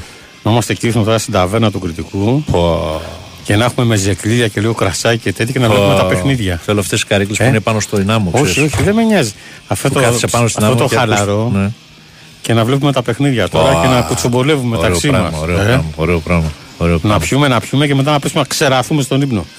Να 0.43 0.51
είμαστε 0.51 0.75
κύθνο 0.75 1.03
τώρα 1.03 1.19
στην 1.19 1.33
ταβέρνα 1.33 1.71
του 1.71 1.79
κριτικού 1.79 2.43
Πω. 2.51 3.01
και 3.45 3.57
να 3.57 3.65
έχουμε 3.65 3.87
με 3.87 3.97
ζεκλίδια 3.97 4.49
και 4.49 4.61
λίγο 4.61 4.75
κρασάκι 4.75 5.19
και 5.19 5.33
τέτοια 5.33 5.53
και 5.53 5.59
να 5.59 5.69
βλέπουμε 5.69 5.95
τα 5.95 6.05
παιχνίδια. 6.07 6.61
Θέλω 6.65 6.81
αυτές 6.81 7.01
τις 7.01 7.09
καρέκλες 7.09 7.39
Ε; 7.39 7.43
που 7.43 7.49
είναι 7.49 7.61
πάνω 7.61 7.81
στο 7.81 8.01
Ινάμο. 8.01 8.31
Όχι, 8.35 8.45
ξέρεις. 8.45 8.73
όχι, 8.73 8.83
δεν 8.83 8.95
με 8.95 9.03
νοιάζει. 9.03 9.33
Αυτό 9.67 9.89
Που 9.89 9.95
το, 9.95 10.01
κάθεσαι 10.01 10.27
πάνω 10.27 10.49
στην 10.49 10.63
αυτό 10.65 10.75
άμμο 10.75 10.83
το 10.89 10.95
και 10.95 11.01
ακούς- 11.01 11.15
χαλαρό 11.17 11.51
Ναι. 11.55 11.71
Και 12.45 12.53
να 12.55 12.65
βλέπουμε 12.65 12.93
τα 12.93 13.03
παιχνίδια 13.03 13.49
τώρα 13.49 13.73
Πω. 13.73 13.81
και 13.81 13.87
να 13.87 14.01
κουτσομπολεύουμε 14.01 14.77
Ωραίο 14.77 14.89
μεταξύ 14.89 15.09
πράγμα, 15.09 15.31
μας. 15.31 15.41
Ωραίο 15.41 15.57
πράγμα. 15.57 15.85
Ωραίο 15.97 16.19
πράγμα. 16.19 16.53
Ωραίο 16.79 16.95
Να 16.95 17.01
πράγμα. 17.01 17.19
πιούμε, 17.19 17.49
να 17.49 17.61
πιούμε 17.61 17.87
και 17.87 17.95
μετά 17.95 18.11
να 18.13 18.19
πέσουμε 18.19 18.41
να 18.41 18.47
ξεραθούμε 18.47 19.03
στον 19.03 19.21
ύπνο. 19.21 19.45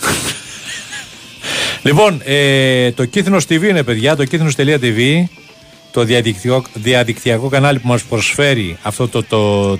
Λοιπόν, 1.81 2.21
ε, 2.23 2.91
το 2.91 3.05
Κύθνο 3.05 3.37
TV 3.37 3.63
είναι 3.63 3.83
παιδιά, 3.83 4.15
το 4.15 4.25
κύθνος.tv, 4.25 5.23
το 5.91 6.03
διαδικτυακό, 6.03 6.63
διαδικτυακό 6.73 7.47
κανάλι 7.47 7.79
που 7.79 7.87
μας 7.87 8.03
προσφέρει 8.03 8.77
αυτό 8.81 9.07
το, 9.07 9.23
το, 9.23 9.77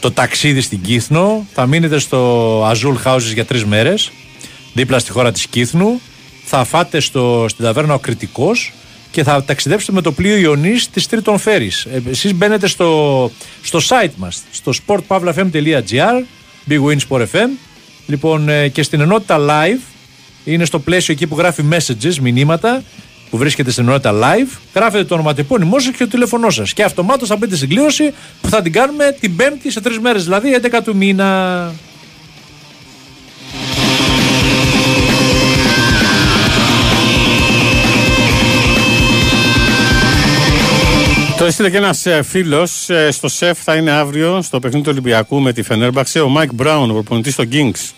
το 0.00 0.10
ταξίδι 0.10 0.60
στην 0.60 0.80
Κύθνο. 0.80 1.46
Θα 1.54 1.66
μείνετε 1.66 1.98
στο 1.98 2.62
Azul 2.70 2.94
Houses 3.04 3.32
για 3.34 3.44
τρεις 3.44 3.64
μέρες, 3.64 4.10
δίπλα 4.72 4.98
στη 4.98 5.10
χώρα 5.10 5.32
της 5.32 5.46
Κύθνου. 5.46 6.00
Θα 6.44 6.64
φάτε 6.64 7.00
στο, 7.00 7.46
στην 7.48 7.64
ταβέρνα 7.64 7.94
ο 7.94 7.98
Κρητικός 7.98 8.72
και 9.10 9.22
θα 9.22 9.44
ταξιδέψετε 9.44 9.92
με 9.92 10.00
το 10.00 10.12
πλοίο 10.12 10.36
Ιωνής 10.36 10.90
της 10.90 11.06
Τρίτων 11.06 11.38
Φέρης. 11.38 11.84
Ε, 11.84 12.02
εσείς 12.10 12.34
μπαίνετε 12.34 12.66
στο, 12.66 13.30
στο 13.62 13.78
site 13.88 14.12
μας, 14.16 14.42
στο 14.50 14.72
sportpavlafm.gr, 14.86 16.22
Big 16.68 16.80
Win 16.84 16.98
Sport 17.08 17.26
FM 17.32 17.48
Λοιπόν, 18.08 18.48
ε, 18.48 18.68
και 18.68 18.82
στην 18.82 19.00
ενότητα 19.00 19.38
live 19.38 19.80
είναι 20.44 20.64
στο 20.64 20.78
πλαίσιο 20.78 21.14
εκεί 21.14 21.26
που 21.26 21.36
γράφει 21.38 21.64
messages, 21.70 22.14
μηνύματα, 22.20 22.82
που 23.30 23.36
βρίσκεται 23.36 23.70
στην 23.70 23.88
ενότητα 23.88 24.12
live. 24.12 24.58
Γράφετε 24.74 25.04
το 25.04 25.14
ονοματεπώνυμό 25.14 25.78
σα 25.78 25.90
και 25.90 25.96
το 25.98 26.08
τηλέφωνό 26.08 26.50
σας. 26.50 26.72
Και 26.72 26.82
αυτομάτως 26.82 27.28
θα 27.28 27.36
μπείτε 27.36 27.56
στην 27.56 27.68
κλήρωση 27.68 28.12
που 28.40 28.48
θα 28.48 28.62
την 28.62 28.72
κάνουμε 28.72 29.16
την 29.20 29.36
Πέμπτη 29.36 29.70
σε 29.70 29.80
τρεις 29.80 29.98
μέρες, 29.98 30.24
δηλαδή 30.24 30.54
11 30.62 30.80
του 30.84 30.96
μήνα. 30.96 31.72
Έστειλε 41.48 41.70
και 41.70 41.76
ένας 41.76 42.06
φίλος. 42.22 42.88
Στο 43.10 43.28
ΣΕΦ 43.28 43.58
θα 43.62 43.74
είναι 43.74 43.90
αύριο 43.90 44.42
στο 44.42 44.58
παιχνίδι 44.60 44.84
του 44.84 44.90
Ολυμπιακού 44.92 45.40
με 45.40 45.52
τη 45.52 45.62
Φενέρμπαχτσε 45.62 46.20
ο 46.20 46.28
Μάικ 46.28 46.54
Μπράουν, 46.54 46.90
ο 46.90 46.92
προπονητής 46.92 47.34
των 47.34 47.48
Kings. 47.52 47.90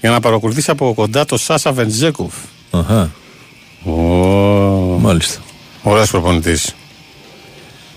Για 0.00 0.10
να 0.10 0.20
παρακολουθήσει 0.20 0.70
από 0.70 0.92
κοντά 0.94 1.24
το 1.24 1.38
Σάσα 1.38 1.72
Βεζένκοφ. 1.72 2.34
Αχα, 2.70 3.10
Ο... 3.84 3.90
μάλιστα. 5.00 5.40
Ωραίος 5.82 6.10
προπονητής. 6.10 6.74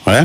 Ε; 0.05 0.23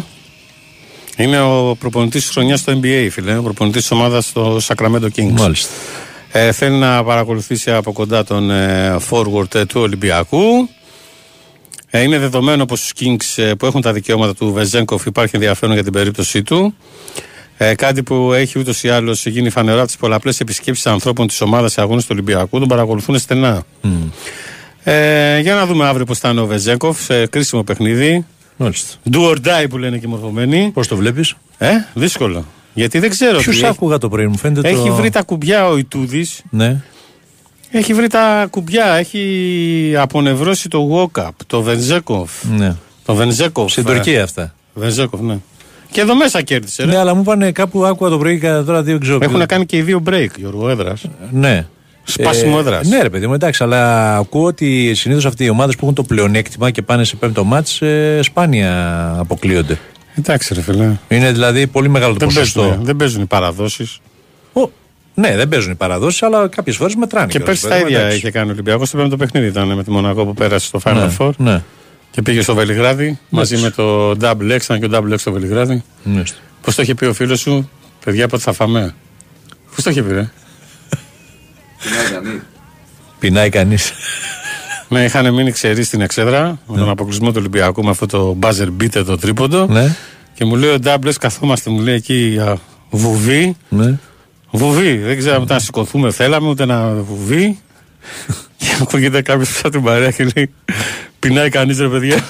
Είναι 1.16 1.40
ο 1.40 1.76
προπονητής 1.78 2.22
της 2.22 2.30
χρονιάς 2.30 2.60
στο 2.60 2.72
NBA, 2.82 3.08
φίλε. 3.10 3.36
Ο 3.36 3.42
προπονητής 3.42 3.80
της 3.80 3.90
ομάδας 3.90 4.24
στο 4.26 4.60
Sacramento 4.66 5.08
Kings. 5.16 5.32
Μάλιστα. 5.32 5.72
Ε, 6.32 6.52
θέλει 6.52 6.76
να 6.76 7.04
παρακολουθήσει 7.04 7.70
από 7.70 7.92
κοντά 7.92 8.24
τον 8.24 8.50
ε, 8.50 8.96
forward 9.10 9.54
ε, 9.54 9.64
του 9.64 9.80
Ολυμπιακού. 9.80 10.68
Ε, 11.90 12.02
είναι 12.02 12.18
δεδομένο 12.18 12.64
πως 12.64 12.78
στους 12.80 12.92
Kings 13.00 13.42
ε, 13.42 13.54
που 13.54 13.66
έχουν 13.66 13.80
τα 13.80 13.92
δικαιώματα 13.92 14.34
του 14.34 14.52
Βεζέγκοφ 14.52 15.04
υπάρχει 15.06 15.36
ενδιαφέρον 15.36 15.74
για 15.74 15.82
την 15.84 15.92
περίπτωσή 15.92 16.42
του. 16.42 16.74
Ε, 17.56 17.74
κάτι 17.74 18.02
που 18.02 18.32
έχει 18.32 18.58
ούτως 18.58 18.82
ή 18.82 18.88
άλλως 18.88 19.26
γίνει 19.26 19.50
φανερό 19.50 19.78
από 19.78 19.86
τις 19.86 19.96
πολλαπλές 19.96 20.40
επισκέψεις 20.40 20.86
ανθρώπων 20.86 21.26
της 21.26 21.40
ομάδας 21.40 21.72
σε 21.72 21.80
αγώνες 21.80 22.02
του 22.02 22.08
Ολυμπιακού. 22.12 22.58
Τον 22.58 22.68
παρακολουθούν 22.68 23.18
στενά. 23.18 23.62
Ε, 24.82 25.38
για 25.40 25.54
να 25.54 25.66
δούμε 25.66 25.86
αύριο 25.86 26.04
πώς 26.04 26.18
θα 26.18 26.28
είναι 26.28 26.40
ο 26.40 26.46
Βεζέγκοφ 26.46 27.02
σε 27.04 27.26
κρίσιμο 27.26 27.62
παιχνίδι. 27.62 28.26
Μάλιστα. 28.56 28.94
Do 29.12 29.18
or 29.30 29.36
die 29.36 29.66
που 29.70 29.78
λένε 29.78 29.98
και 29.98 30.06
οι 30.06 30.08
μορφωμένοι. 30.08 30.70
Πώς 30.74 30.88
το 30.88 30.96
βλέπεις, 30.96 31.34
Ε, 31.58 31.70
δύσκολο. 31.94 32.44
Γιατί 32.74 32.98
δεν 32.98 33.10
ξέρω. 33.10 33.36
τι 33.36 33.42
Ποιου 33.42 33.52
έχει. 33.52 33.66
άκουγα 33.66 33.98
το 33.98 34.08
πρωί, 34.08 34.26
μου 34.26 34.36
φαίνεται 34.38 34.68
Έχει 34.68 34.86
το... 34.88 34.94
βρει 34.94 35.10
τα 35.10 35.22
κουμπιά 35.22 35.68
ο 35.68 35.76
Ιτούδης. 35.76 36.42
Ναι. 36.50 36.76
Έχει 37.70 37.94
βρει 37.94 38.06
τα 38.08 38.46
κουμπιά. 38.50 38.86
Έχει 38.86 39.94
απονευρώσει 39.98 40.68
το 40.68 40.88
Walkup, 41.14 41.28
το 41.46 41.62
Βενζέκοφ. 41.62 42.30
ναι. 42.44 42.74
Το 43.04 43.14
Βενζέκοφ. 43.14 43.70
Στην 43.70 43.86
ε. 43.88 43.92
Τουρκία 43.92 44.22
αυτά. 44.22 44.54
Βενζέκοφ, 44.74 45.20
ναι. 45.20 45.38
Και 45.90 46.00
εδώ 46.00 46.14
μέσα 46.16 46.42
κέρδισε. 46.42 46.84
Ρε. 46.84 46.90
Ναι, 46.90 46.96
αλλά 46.98 47.14
μου 47.14 47.20
είπανε 47.20 47.52
κάπου 47.52 47.84
άκουγα 47.84 48.10
το 48.10 48.18
πρωί 48.18 48.38
και 48.40 48.48
τώρα 48.48 48.82
δεν 48.82 49.00
ξέρω. 49.00 49.18
Έχουν 49.22 49.34
ποιο- 49.36 49.46
κάνει 49.46 49.66
και 49.66 49.76
οι 49.76 49.82
δύο 49.82 50.02
break, 50.10 50.28
Γιώργο 50.38 50.68
Έδρας. 50.68 51.02
Ναι. 51.30 51.66
Σπάσιμο 52.04 52.56
έδρας. 52.58 52.88
Ναι, 52.88 53.02
ρε 53.02 53.10
παιδί 53.10 53.26
μου, 53.26 53.34
εντάξει, 53.34 53.62
αλλά 53.62 54.16
ακούω 54.16 54.44
ότι 54.44 54.94
συνήθως 54.94 55.26
αυτοί 55.26 55.44
οι 55.44 55.48
ομάδες 55.48 55.74
που 55.74 55.80
έχουν 55.82 55.94
το 55.94 56.02
πλεονέκτημα 56.02 56.70
και 56.70 56.82
πάνε 56.82 57.04
σε 57.04 57.16
πέμπτο 57.16 57.44
μάτς 57.44 57.82
ε, 57.82 58.20
σπάνια 58.22 59.14
αποκλείονται. 59.18 59.78
Εντάξει, 60.18 60.54
ρε 60.54 60.60
φίλε. 60.60 60.92
Είναι 61.08 61.32
δηλαδή 61.32 61.66
πολύ 61.66 61.88
μεγάλο 61.88 62.12
το 62.12 62.18
Δεν 62.18 62.28
ποσοστό. 62.28 62.60
παίζουν, 62.62 62.84
δεν 62.84 62.96
παίζουν 62.96 63.22
οι 63.22 63.26
παραδόσεις. 63.26 63.98
Ο, 65.24 65.28
ναι, 65.28 65.36
δεν 65.36 65.48
παίζουν 65.48 65.72
οι 65.72 65.74
παραδόσεις, 65.74 66.22
αλλά 66.22 66.48
κάποιες 66.48 66.76
φορές 66.76 66.94
μετράνε. 66.94 67.26
Και 67.26 67.38
κιόλας, 67.38 67.48
πέρσι 67.48 67.62
τα 67.62 67.68
βέβαια, 67.68 67.86
ίδια 67.86 67.98
εντάξει. 68.00 68.16
είχε 68.16 68.30
κάνει 68.30 68.48
ο 68.48 68.52
Ολυμπιακός. 68.52 68.88
Στο 68.88 68.96
πέμπτο 68.96 69.16
παιχνίδι 69.16 69.46
ήταν 69.46 69.68
με 69.72 69.84
τη 69.84 69.90
Μονακό 69.90 70.24
που 70.26 70.34
πέρασε 70.34 70.66
στο 70.66 70.80
Final 70.84 70.94
Ναι, 70.94 71.14
Four. 71.18 71.30
ναι. 71.36 71.62
Και 72.10 72.22
πήγε 72.22 72.42
στο 72.42 72.54
Βελιγράδι 72.54 73.18
μαζί 73.28 73.56
με 73.56 73.70
το 73.70 74.10
Double 74.10 74.52
X. 74.56 74.60
Ήταν 74.62 74.80
και 74.80 74.86
ο 74.86 74.88
Double 74.92 75.12
X 75.12 75.18
στο 75.18 75.32
Βελιγράδι. 75.32 75.82
Ναι. 76.02 76.22
Πώς 76.62 76.74
το 76.74 76.82
είχε 76.82 76.94
πει 76.94 77.04
ο 77.04 77.12
φίλος 77.14 77.40
σου, 77.40 77.70
παιδιά, 78.04 78.28
πότε 78.28 78.42
θα 78.42 78.52
φάμε; 78.52 78.94
Πώς 79.74 79.84
το 79.84 79.90
είχε 79.90 80.02
πει, 80.02 80.12
ρε; 80.12 80.30
Πεινάει 83.18 83.48
κανείς. 83.48 83.92
Ναι, 84.88 85.04
είχαν 85.04 85.34
μείνει 85.34 85.50
ξεροί 85.52 85.82
στην 85.82 86.00
εξέδρα 86.00 86.58
με 86.66 86.76
τον 86.78 86.88
αποκλεισμό 86.88 87.28
του 87.28 87.36
Ολυμπιακού 87.38 87.84
με 87.84 87.90
αυτό 87.90 88.06
το 88.06 88.36
buzzer 88.40 88.68
beater 88.80 89.02
το 89.06 89.16
τρίποντο. 89.18 89.66
ναι, 89.66 89.96
Και 90.34 90.44
μου 90.44 90.56
λέει 90.56 90.70
ο 90.70 90.78
Ντάμπλε, 90.78 91.12
καθόμαστε, 91.12 91.70
μου 91.70 91.80
λέει 91.80 91.94
εκεί 91.94 92.38
α, 92.40 92.56
βουβή. 92.90 93.56
Ναι. 94.50 94.60
Βουβή. 94.60 94.96
Δεν 94.96 95.18
ξέραμε 95.18 95.42
ούτε 95.42 95.52
να 95.52 95.58
σηκωθούμε, 95.58 96.10
θέλαμε 96.10 96.48
ούτε 96.48 96.64
να 96.64 96.92
βουβή. 96.94 97.58
και 98.56 98.66
ακούγεται 98.82 99.22
κάποιος 99.22 99.58
από 99.58 99.70
την 99.70 99.82
παρέα 99.82 100.10
και 100.10 100.24
λέει: 100.34 100.54
Πεινάει 101.18 101.48
κανείς 101.48 101.78
ρε 101.78 101.88
παιδιά. 101.88 102.24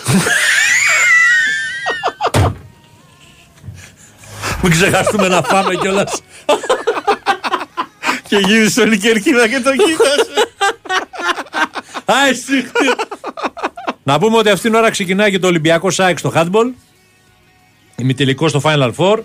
Μην 4.63 4.73
ξεχαστούμε 4.73 5.29
να 5.29 5.43
φάμε 5.43 5.75
κιόλας. 5.75 6.23
και 8.29 8.37
γύρισε 8.37 8.81
όλη 8.81 8.95
η 8.95 8.99
κερκίδα 8.99 9.49
και 9.49 9.61
το 9.61 9.71
κοίτασε. 9.71 10.49
Α, 12.05 12.29
εσύ. 12.29 12.71
Να 14.03 14.19
πούμε 14.19 14.37
ότι 14.37 14.49
αυτήν 14.51 14.71
την 14.71 14.81
ώρα 14.81 14.91
ξεκινάει 14.91 15.31
και 15.31 15.39
το 15.39 15.47
Ολυμπιακό 15.47 15.91
ΣΑΕΚ 15.91 16.19
στο 16.19 16.33
handball. 16.35 16.71
Ημιτελικό 17.97 18.49
στο 18.49 18.61
Final 18.65 18.91
Four. 18.97 19.19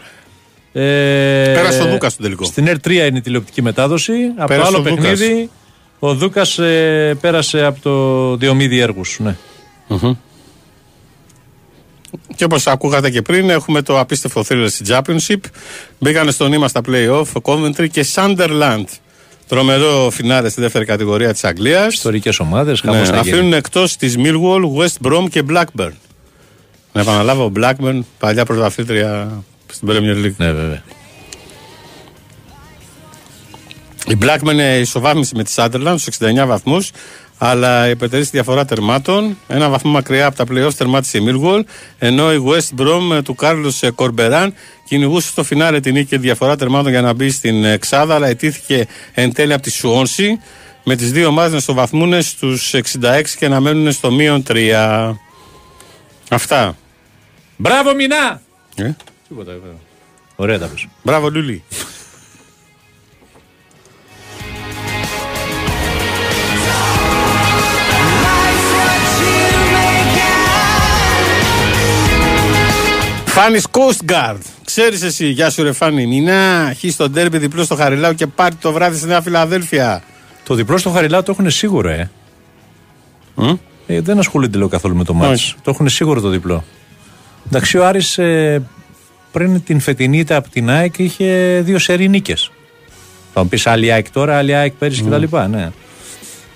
Ε, 0.78 1.54
Πέρασε 1.54 1.82
ο 1.82 1.86
Δούκας 1.86 2.12
στον 2.12 2.24
τελικό. 2.26 2.44
Στην 2.46 2.68
R3 2.68 2.90
είναι 2.92 3.18
η 3.18 3.22
τηλεοπτική 3.22 3.62
μετάδοση. 3.62 4.14
Από 4.38 4.48
Πέρασε 4.48 4.72
το 4.72 4.78
ο 4.78 4.80
άλλο 4.80 4.90
Δούκας. 4.90 5.10
παιχνίδι 5.10 5.50
ο 6.00 6.14
Δούκας 6.14 6.60
πέρασε 7.22 7.64
από 7.66 7.80
το 7.82 8.36
Διομήδη 8.36 8.80
Έργους. 8.80 9.20
Ναι. 9.20 9.36
και 12.36 12.44
όπως 12.44 12.68
ακούγατε 12.68 13.10
και 13.10 13.22
πριν, 13.22 13.50
έχουμε 13.50 13.82
το 13.82 14.00
απίστευτο 14.00 14.44
thriller 14.50 14.66
στη 14.68 14.84
Championship. 14.88 15.40
Μπήκανε 16.00 16.32
στο 16.32 16.48
νήμα 16.48 16.68
στα 16.68 16.82
playoff, 16.88 17.26
ο 17.34 17.40
Coventry 17.44 17.90
και 17.90 18.06
Sunderland. 18.14 18.86
Τρομερό 19.48 20.10
φινάλε 20.12 20.50
στη 20.50 20.62
δεύτερη 20.62 20.86
κατηγορία 20.86 21.32
της 21.32 21.44
Αγγλίας. 21.44 21.94
Ιστορικές 21.94 22.40
ομάδες. 22.40 22.84
Ναι, 22.84 23.02
αφήνουν 23.14 23.54
εκτός 23.54 23.96
της 23.96 24.16
Millwall, 24.18 24.62
West 24.78 25.08
Brom 25.08 25.26
και 25.30 25.44
Blackburn. 25.50 25.92
Να 26.92 27.02
επαναλάβω, 27.02 27.52
Blackburn, 27.56 28.00
παλιά 28.20 28.46
πρωταθλήτρια 28.46 29.44
στην 29.72 29.88
Premier 29.92 30.26
League. 30.26 30.36
Ναι, 30.38 30.52
βέβαια. 30.52 30.84
Η 34.08 34.18
Blackburn 34.22 34.52
είναι 34.52 34.78
ισοβάθμιση 34.78 35.36
με 35.36 35.44
τη 35.44 35.54
Sunderland 35.56 35.96
στους 35.98 36.18
69 36.20 36.46
βαθμούς, 36.48 36.92
αλλά 37.38 37.90
υπερτερεί 37.90 38.24
στη 38.24 38.32
διαφορά 38.32 38.66
τερμάτων. 38.66 39.38
Ένα 39.48 39.70
βαθμό 39.70 39.92
μακριά 39.92 40.26
από 40.26 40.36
τα 40.36 40.44
playoff 40.50 40.74
τερμάτισε 40.78 41.18
η 41.18 41.22
Millwall, 41.28 41.62
ενώ 42.00 42.34
η 42.34 42.44
West 42.48 42.82
Brom 42.82 43.16
ε, 43.16 43.22
του 43.22 43.36
Κάρλο 43.36 43.74
Κορμπεράν 43.96 44.54
κυνηγούσε 44.88 45.28
στο 45.28 45.44
φινάλε 45.44 45.80
την 45.80 45.94
νίκη 45.94 46.06
και 46.06 46.16
τη 46.16 46.22
διαφορά 46.22 46.56
τερμάτων 46.56 46.92
για 46.92 47.02
να 47.02 47.14
μπει 47.14 47.30
στην 47.30 47.64
ε, 47.64 47.78
Ξάδα, 47.78 48.16
αλλά 48.16 48.28
ετήθηκε 48.28 48.88
εν 49.14 49.34
τέλει 49.34 49.54
από 49.54 49.62
τη 49.62 49.72
Σουόνση, 49.72 50.40
με 50.84 50.96
τις 50.96 51.12
δύο 51.12 51.28
ομάδες 51.28 51.52
να 51.52 51.58
ισοβαθμούν 51.58 52.22
στους 52.22 52.74
66 52.74 52.82
και 53.40 53.48
να 53.48 53.60
μένουν 53.60 53.92
στο 53.92 54.12
μείον 54.12 54.44
3. 54.48 55.14
Αυτά. 56.30 56.78
Μπράβο, 57.58 57.96
Μινά! 57.96 58.42
Ε; 58.76 58.92
Τίποτα, 59.28 59.52
βέβαια. 59.52 59.78
Ωραία 60.36 60.60
τα 60.60 60.68
πες. 60.68 60.88
Μπράβο, 61.04 61.30
Λούλη. 61.30 61.64
Φάνης 73.26 73.68
Coast 73.72 74.12
Guard. 74.12 74.38
Ξέρεις 74.66 75.02
εσύ, 75.02 75.28
γεια 75.28 75.50
σου 75.50 75.64
ρε 75.64 75.72
Φάνη. 75.72 76.08
Μινά, 76.08 76.74
χει 76.78 76.92
στον 76.92 77.14
τέρμπι 77.14 77.38
διπλό 77.38 77.64
στο 77.64 77.76
Χαριλάου 77.76 78.14
και 78.14 78.28
πάρει 78.28 78.56
το 78.56 78.72
βράδυ 78.72 78.98
στη 78.98 79.08
Νέα 79.08 79.22
Φιλαδέλφια. 79.22 80.04
Το 80.44 80.56
διπλό 80.56 80.78
στο 80.78 80.90
Χαριλάου 80.90 81.24
το 81.24 81.32
έχουν 81.32 81.50
σίγουρο, 81.50 81.90
ε. 81.90 82.10
Μμ; 83.36 83.54
Ε, 83.88 84.02
δεν 84.02 84.20
ασχολείται 84.20 84.58
λέω 84.58 84.68
καθόλου 84.68 84.96
με 84.96 85.04
το 85.04 85.14
μάτς. 85.14 85.32
Όχι. 85.32 85.56
Το 85.64 85.72
έχουν 85.72 85.90
σίγουρο 85.90 86.22
το 86.22 86.30
διπλό. 86.30 86.64
Εντάξει, 87.48 87.78
ο 87.78 87.86
Άρης 87.86 88.18
ε, 88.18 88.62
πριν 89.36 89.64
την 89.64 89.80
φετινή 89.80 90.18
ήττα 90.18 90.36
από 90.36 90.50
την 90.50 90.70
ΑΕΚ 90.70 90.98
είχε 90.98 91.60
δύο 91.64 91.80
σερή 91.80 92.08
νίκες. 92.08 92.52
Θα 93.34 93.44
μου 93.44 93.50
πεις 93.50 93.68
άλλη 93.68 93.92
ΑΕΚ 93.92 94.12
τώρα, 94.12 94.38
άλλη 94.38 94.56
ΑΕΚ 94.56 94.74
πέρυσι 94.74 95.04
Mm. 95.08 95.22
κτλ. 95.22 95.38
Ναι. 95.50 95.72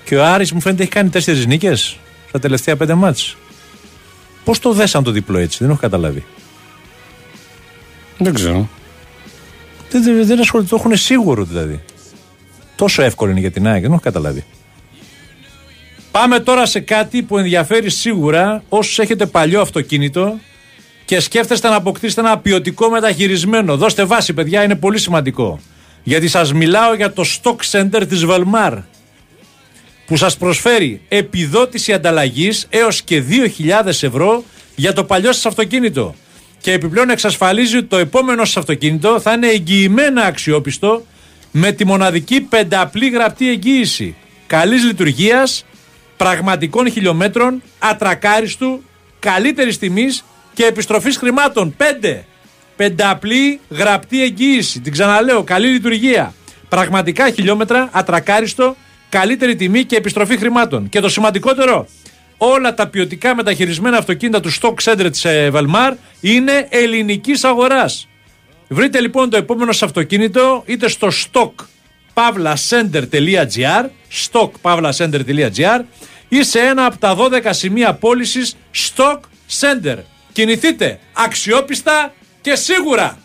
Και 0.04 0.16
ο 0.16 0.26
Άρης 0.26 0.52
μου 0.52 0.62
φαίνεται 0.62 0.82
έχει 0.82 0.92
κάνει 0.92 1.10
τέσσερις 1.10 1.46
νίκες 1.46 1.98
στα 2.28 2.40
τελευταία 2.40 2.76
πέντε 2.76 2.94
μάτς. 2.94 3.38
Πώς 4.44 4.60
το 4.60 4.74
δέσαν 4.74 5.04
το 5.04 5.12
διπλό 5.12 5.38
έτσι, 5.38 5.58
δεν 5.62 5.70
έχω 5.70 5.80
καταλάβει. 5.80 6.26
Δεν 8.18 8.34
ξέρω. 8.34 8.70
Δεν, 9.90 10.04
δεν, 10.04 10.26
δεν 10.26 10.40
ασχολείται, 10.40 10.70
το 10.70 10.76
έχουν 10.76 10.98
σίγουρο 10.98 11.44
δηλαδή. 11.44 11.80
Τόσο 12.76 13.02
εύκολο 13.02 13.32
είναι 13.32 13.40
για 13.40 13.52
την 13.52 13.68
ΑΕΚ, 13.68 13.82
δεν 13.82 13.92
έχω 13.92 14.02
καταλάβει. 14.02 14.44
Πάμε 16.12 16.40
τώρα 16.40 16.66
σε 16.66 16.80
κάτι 16.80 17.22
που 17.22 17.38
ενδιαφέρει 17.38 17.90
σίγουρα 17.90 18.64
όσους 18.70 19.00
έχετε 19.00 19.26
παλιό 19.26 19.62
αυτοκίνητο 19.62 20.40
και 21.10 21.20
σκέφτεστε 21.20 21.70
να 21.70 21.76
αποκτήσετε 21.76 22.22
ένα 22.22 22.38
ποιοτικό 22.38 22.90
μεταχειρισμένο. 22.90 23.78
Δώστε 23.78 24.04
βάση, 24.04 24.34
παιδιά, 24.34 24.64
είναι 24.64 24.76
πολύ 24.76 24.98
σημαντικό. 25.00 25.60
Γιατί 26.04 26.28
σας 26.28 26.54
μιλάω 26.54 26.94
για 26.94 27.14
το 27.14 27.24
Stock 27.26 27.56
Center 27.72 28.04
της 28.10 28.26
Velmar 28.30 28.84
που 30.06 30.18
σας 30.18 30.38
προσφέρει 30.38 31.02
επιδότηση 31.08 31.94
ανταλλαγής 31.94 32.66
έως 32.70 33.02
και 33.02 33.24
2.000 33.30 33.86
ευρώ 33.86 34.44
για 34.76 34.94
το 34.94 35.04
παλιό 35.04 35.32
σας 35.32 35.46
αυτοκίνητο. 35.46 36.16
Και 36.62 36.72
επιπλέον 36.72 37.10
εξασφαλίζει 37.10 37.78
ότι 37.78 37.88
το 37.88 37.98
επόμενο 37.98 38.46
σας 38.46 38.58
αυτοκίνητο 38.58 39.20
θα 39.20 39.34
είναι 39.34 39.48
εγγυημένα 39.48 40.24
αξιόπιστο 40.24 41.06
με 41.52 41.72
τη 41.72 41.86
μοναδική 41.86 42.42
πενταπλή 42.42 43.10
γραπτή 43.10 43.50
εγγύηση 43.50 44.16
καλής 44.48 44.84
λειτουργίας, 44.84 45.66
πραγματικών 46.18 46.92
χιλιόμετρων, 46.92 47.62
ατρακάριστου, 47.80 48.84
καλύτερης 49.20 49.78
τιμής 49.78 50.24
και 50.60 50.66
επιστροφής 50.66 51.18
χρημάτων. 51.18 51.74
Πέντε. 51.78 52.26
Πενταπλή 52.76 53.60
γραπτή 53.70 54.24
εγγύηση. 54.24 54.80
Την 54.80 54.92
ξαναλέω, 54.92 55.44
καλή 55.44 55.68
λειτουργία. 55.68 56.34
Πραγματικά 56.70 57.30
χιλιόμετρα, 57.30 57.90
ατρακάριστο, 57.92 58.76
καλύτερη 59.10 59.56
τιμή 59.56 59.84
και 59.84 59.96
επιστροφή 59.96 60.38
χρημάτων. 60.38 60.90
Και 60.90 61.00
το 61.00 61.10
σημαντικότερο, 61.10 61.88
όλα 62.38 62.74
τα 62.74 62.88
ποιοτικά 62.88 63.36
μεταχειρισμένα 63.36 63.98
αυτοκίνητα 63.98 64.40
του 64.40 64.54
Stock 64.54 64.74
Center 64.84 65.08
της 65.12 65.26
ε, 65.26 65.52
Velmar 65.54 65.94
είναι 66.22 66.68
ελληνικής 66.70 67.44
αγοράς. 67.44 68.08
Βρείτε 68.68 69.00
λοιπόν 69.00 69.30
το 69.30 69.38
επόμενο 69.38 69.72
σας 69.72 69.84
αυτοκίνητο 69.84 70.64
είτε 70.66 70.90
στο 70.90 71.08
stock 71.08 71.52
pavlacenter.gr 72.14 73.86
stockpavlacenter.gr 74.32 75.82
ή 76.30 76.44
σε 76.44 76.60
ένα 76.60 76.86
από 76.86 76.98
τα 76.98 77.16
12 77.18 77.50
σημεία 77.50 77.94
πώλησης 77.94 78.56
Stock 78.96 79.20
Center. 79.60 79.98
Κινηθείτε 80.32 81.00
αξιόπιστα 81.14 82.14
και 82.42 82.56
σίγουρα. 82.56 83.18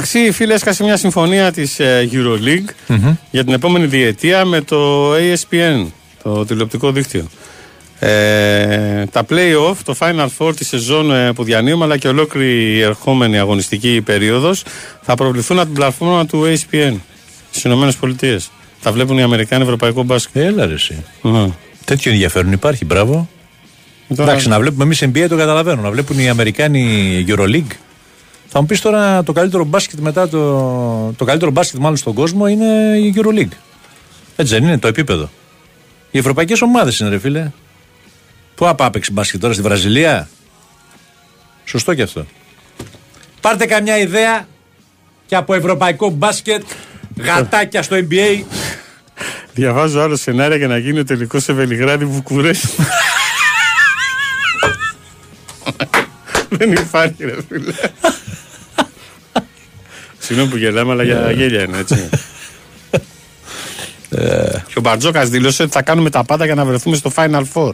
Μεταξύ, 0.00 0.32
φίλε, 0.32 0.54
έσκασε 0.54 0.82
μια 0.84 0.96
συμφωνία 0.96 1.52
της 1.52 1.76
Euroleague 2.12 2.94
για 3.30 3.44
την 3.44 3.52
επόμενη 3.52 3.86
διετία 3.86 4.44
με 4.44 4.60
το 4.60 5.12
ASPN, 5.14 5.86
το 6.22 6.44
τηλεοπτικό 6.44 6.92
δίκτυο. 6.92 7.26
Ε, 7.98 9.04
τα 9.12 9.24
play-off, 9.30 9.74
το 9.84 9.94
Final 9.98 10.26
Four 10.38 10.56
της 10.56 10.68
σεζόν 10.68 11.12
ε, 11.12 11.32
που 11.32 11.44
διανύουμε, 11.44 11.84
αλλά 11.84 11.96
και 11.96 12.08
ολόκληρη 12.08 12.72
η 12.74 12.80
ερχόμενη 12.80 13.38
αγωνιστική 13.38 14.00
περίοδος 14.04 14.62
θα 15.02 15.14
προβληθούν 15.14 15.56
από 15.58 15.66
την 15.66 15.74
πλατφόρμα 15.74 16.26
του 16.26 16.42
ASPN 16.44 16.94
στις 17.50 17.64
ΗΠΑ. 17.64 18.40
Τα 18.82 18.92
βλέπουν 18.92 19.18
οι 19.18 19.22
Αμερικάνοι 19.22 19.62
Ευρωπαϊκό 19.62 20.02
μπάσκετ. 20.02 20.36
Έλα 20.42 20.66
ρε 20.66 20.72
εσύ. 20.74 21.04
Μμμ. 21.22 21.50
Τέτοιο 21.84 22.12
ενδιαφέρον 22.12 22.52
υπάρχει, 22.52 22.84
μπράβο. 22.84 23.28
Τώρα- 24.16 24.30
Εντάξει, 24.30 24.48
να 24.48 24.58
βλέπουμε 24.60 24.84
εμείς 24.84 25.02
NBA 25.04 25.26
το 25.28 25.36
καταλαβαίνω. 25.36 25.82
Να 25.82 25.90
βλέπουν 25.90 26.18
οι 26.18 26.28
Αμερικάνοι 26.28 27.24
Euroleague. 27.28 27.72
Θα 28.52 28.60
μου 28.60 28.66
πεις 28.66 28.80
τώρα 28.80 29.22
το 29.22 29.32
καλύτερο 29.32 29.64
μπάσκετ 29.64 29.98
μετά 29.98 30.28
το. 30.28 31.12
Το 31.16 31.24
καλύτερο 31.24 31.50
μπάσκετ 31.50 31.80
μάλλον 31.80 31.96
στον 31.96 32.14
κόσμο 32.14 32.46
είναι 32.46 32.98
η 32.98 33.14
Euroleague. 33.16 33.56
Έτσι 34.36 34.54
δεν 34.54 34.62
είναι 34.62 34.78
το 34.78 34.88
επίπεδο. 34.88 35.30
Οι 36.10 36.18
ευρωπαϊκές 36.18 36.62
ομάδες 36.62 36.98
είναι, 36.98 37.08
ρε 37.08 37.18
φίλε. 37.18 37.50
Πού 38.54 38.68
απάπαιξε 38.68 39.12
μπάσκετ 39.12 39.40
τώρα 39.40 39.52
στη 39.52 39.62
Βραζιλία; 39.62 40.28
Σωστό 41.64 41.94
και 41.94 42.02
αυτό. 42.02 42.26
Πάρτε 43.40 43.66
καμιά 43.66 43.98
ιδέα 43.98 44.46
και 45.26 45.36
από 45.36 45.54
ευρωπαϊκό 45.54 46.10
μπάσκετ 46.10 46.62
γατάκια 47.16 47.82
στο 47.82 47.96
NBA. 47.96 48.42
Διαβάζω 49.54 50.00
άλλο 50.00 50.16
σενάρια 50.16 50.56
για 50.56 50.68
να 50.68 50.78
γίνει 50.78 50.98
ο 50.98 51.04
τελικός 51.04 51.42
σε 51.42 51.52
Βελιγράδι 51.52 52.04
Βουκουρέστι. 52.04 52.68
Δεν 56.48 56.72
υπάρχει, 56.72 57.24
ρε 57.24 57.36
φίλε. 57.48 57.72
Συγγνώμη 60.30 60.54
που 60.54 60.58
γελάμε, 60.64 60.92
αλλά 60.92 61.02
για 61.02 61.30
γέλια 61.30 61.62
είναι 61.62 61.78
έτσι. 61.78 62.08
Και 64.66 64.78
ο 64.78 64.80
Μπαρτζόκας 64.80 65.28
δήλωσε 65.28 65.62
ότι 65.62 65.72
θα 65.72 65.82
κάνουμε 65.82 66.10
τα 66.10 66.24
πάντα 66.24 66.44
για 66.44 66.54
να 66.54 66.64
βρεθούμε 66.64 66.96
στο 66.96 67.12
Final 67.16 67.42
Four. 67.54 67.72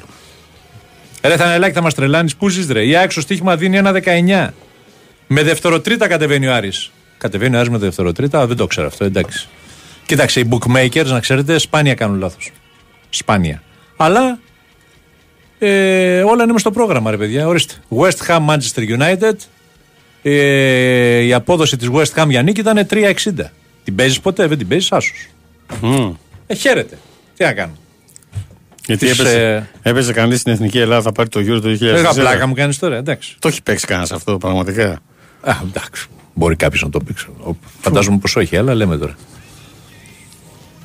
Ρε 1.22 1.36
Θανελάκη 1.36 1.74
θα 1.74 1.82
μας 1.82 1.94
τρελάνεις. 1.94 2.36
Πού 2.36 2.48
ζεις, 2.48 2.68
ρε; 2.68 2.86
Η 2.86 2.96
άξιο 2.96 3.22
στοίχημα 3.22 3.56
δίνει 3.56 3.76
ένα 3.76 3.92
19. 3.92 4.54
Με 5.26 5.42
δευτεροτρίτα 5.42 6.08
κατεβαίνει 6.08 6.46
ο 6.46 6.54
Άρης. 6.54 6.90
Κατεβαίνει 7.18 7.56
ο 7.56 7.58
Άρης 7.58 7.70
με 7.70 7.78
δευτεροτρίτα, 7.78 8.40
α, 8.40 8.46
δεν 8.46 8.56
το 8.56 8.66
ξέρω 8.66 8.86
αυτό, 8.86 9.04
εντάξει. 9.04 9.48
Κοίταξε, 10.06 10.40
οι 10.40 10.48
bookmakers, 10.50 11.06
να 11.06 11.20
ξέρετε, 11.20 11.58
σπάνια 11.58 11.94
κάνουν 11.94 12.18
λάθος. 12.18 12.50
Σπάνια. 13.08 13.62
Αλλά 13.96 14.38
ε, 15.58 16.22
όλα 16.22 16.42
είναι 16.42 16.52
μες 16.52 16.60
στο 16.60 16.70
πρόγραμμα, 16.70 17.10
ρε 17.10 17.16
παιδιά. 17.16 17.46
Ορίστε. 17.46 17.74
West 17.98 18.26
Ham 18.26 18.46
Manchester 18.46 18.98
United. 18.98 19.34
Ε, 20.28 21.18
η 21.20 21.32
απόδοση 21.32 21.76
της 21.76 21.88
West 21.92 22.22
Ham 22.22 22.28
για 22.28 22.42
νίκη 22.42 22.60
ήταν 22.60 22.86
3,60. 22.90 23.12
Την 23.84 23.94
παίζεις 23.94 24.20
ποτέ, 24.20 24.46
δεν 24.46 24.58
την 24.58 24.68
παίζεις, 24.68 24.92
άσος. 24.92 25.26
Ε, 26.46 26.54
χαίρετε. 26.54 26.98
Τι 27.36 27.44
να 27.44 27.52
κάνω. 27.52 27.72
Γιατί 28.86 29.06
Τις, 29.06 29.18
έπαιζε, 29.18 29.68
έπαιζε 29.82 30.12
κανείς 30.12 30.40
στην 30.40 30.52
εθνική 30.52 30.78
Ελλάδα, 30.78 31.02
θα 31.02 31.12
πάρει 31.12 31.28
το 31.28 31.40
Euro 31.40 31.60
το 31.62 31.68
2000. 31.68 31.78
Λίγα 31.80 32.12
πλάκα 32.14 32.46
μου 32.46 32.54
κάνεις 32.54 32.78
τώρα, 32.78 32.96
εντάξει. 32.96 33.36
Το 33.38 33.48
έχει 33.48 33.62
παίξει 33.62 33.86
κανένας 33.86 34.12
αυτό 34.12 34.38
πραγματικά; 34.38 34.90
Α, 35.40 35.52
εντάξει. 35.68 36.06
Μπορεί 36.34 36.56
κάποιος 36.56 36.82
να 36.82 36.90
το 36.90 36.98
πει. 37.00 37.12
ξέρω. 37.14 37.32
Ο- 37.44 37.56
Φαντάζομαι 37.80 38.18
πως 38.18 38.36
όχι, 38.36 38.56
αλλά 38.56 38.74
λέμε 38.74 38.96
τώρα. 38.96 39.14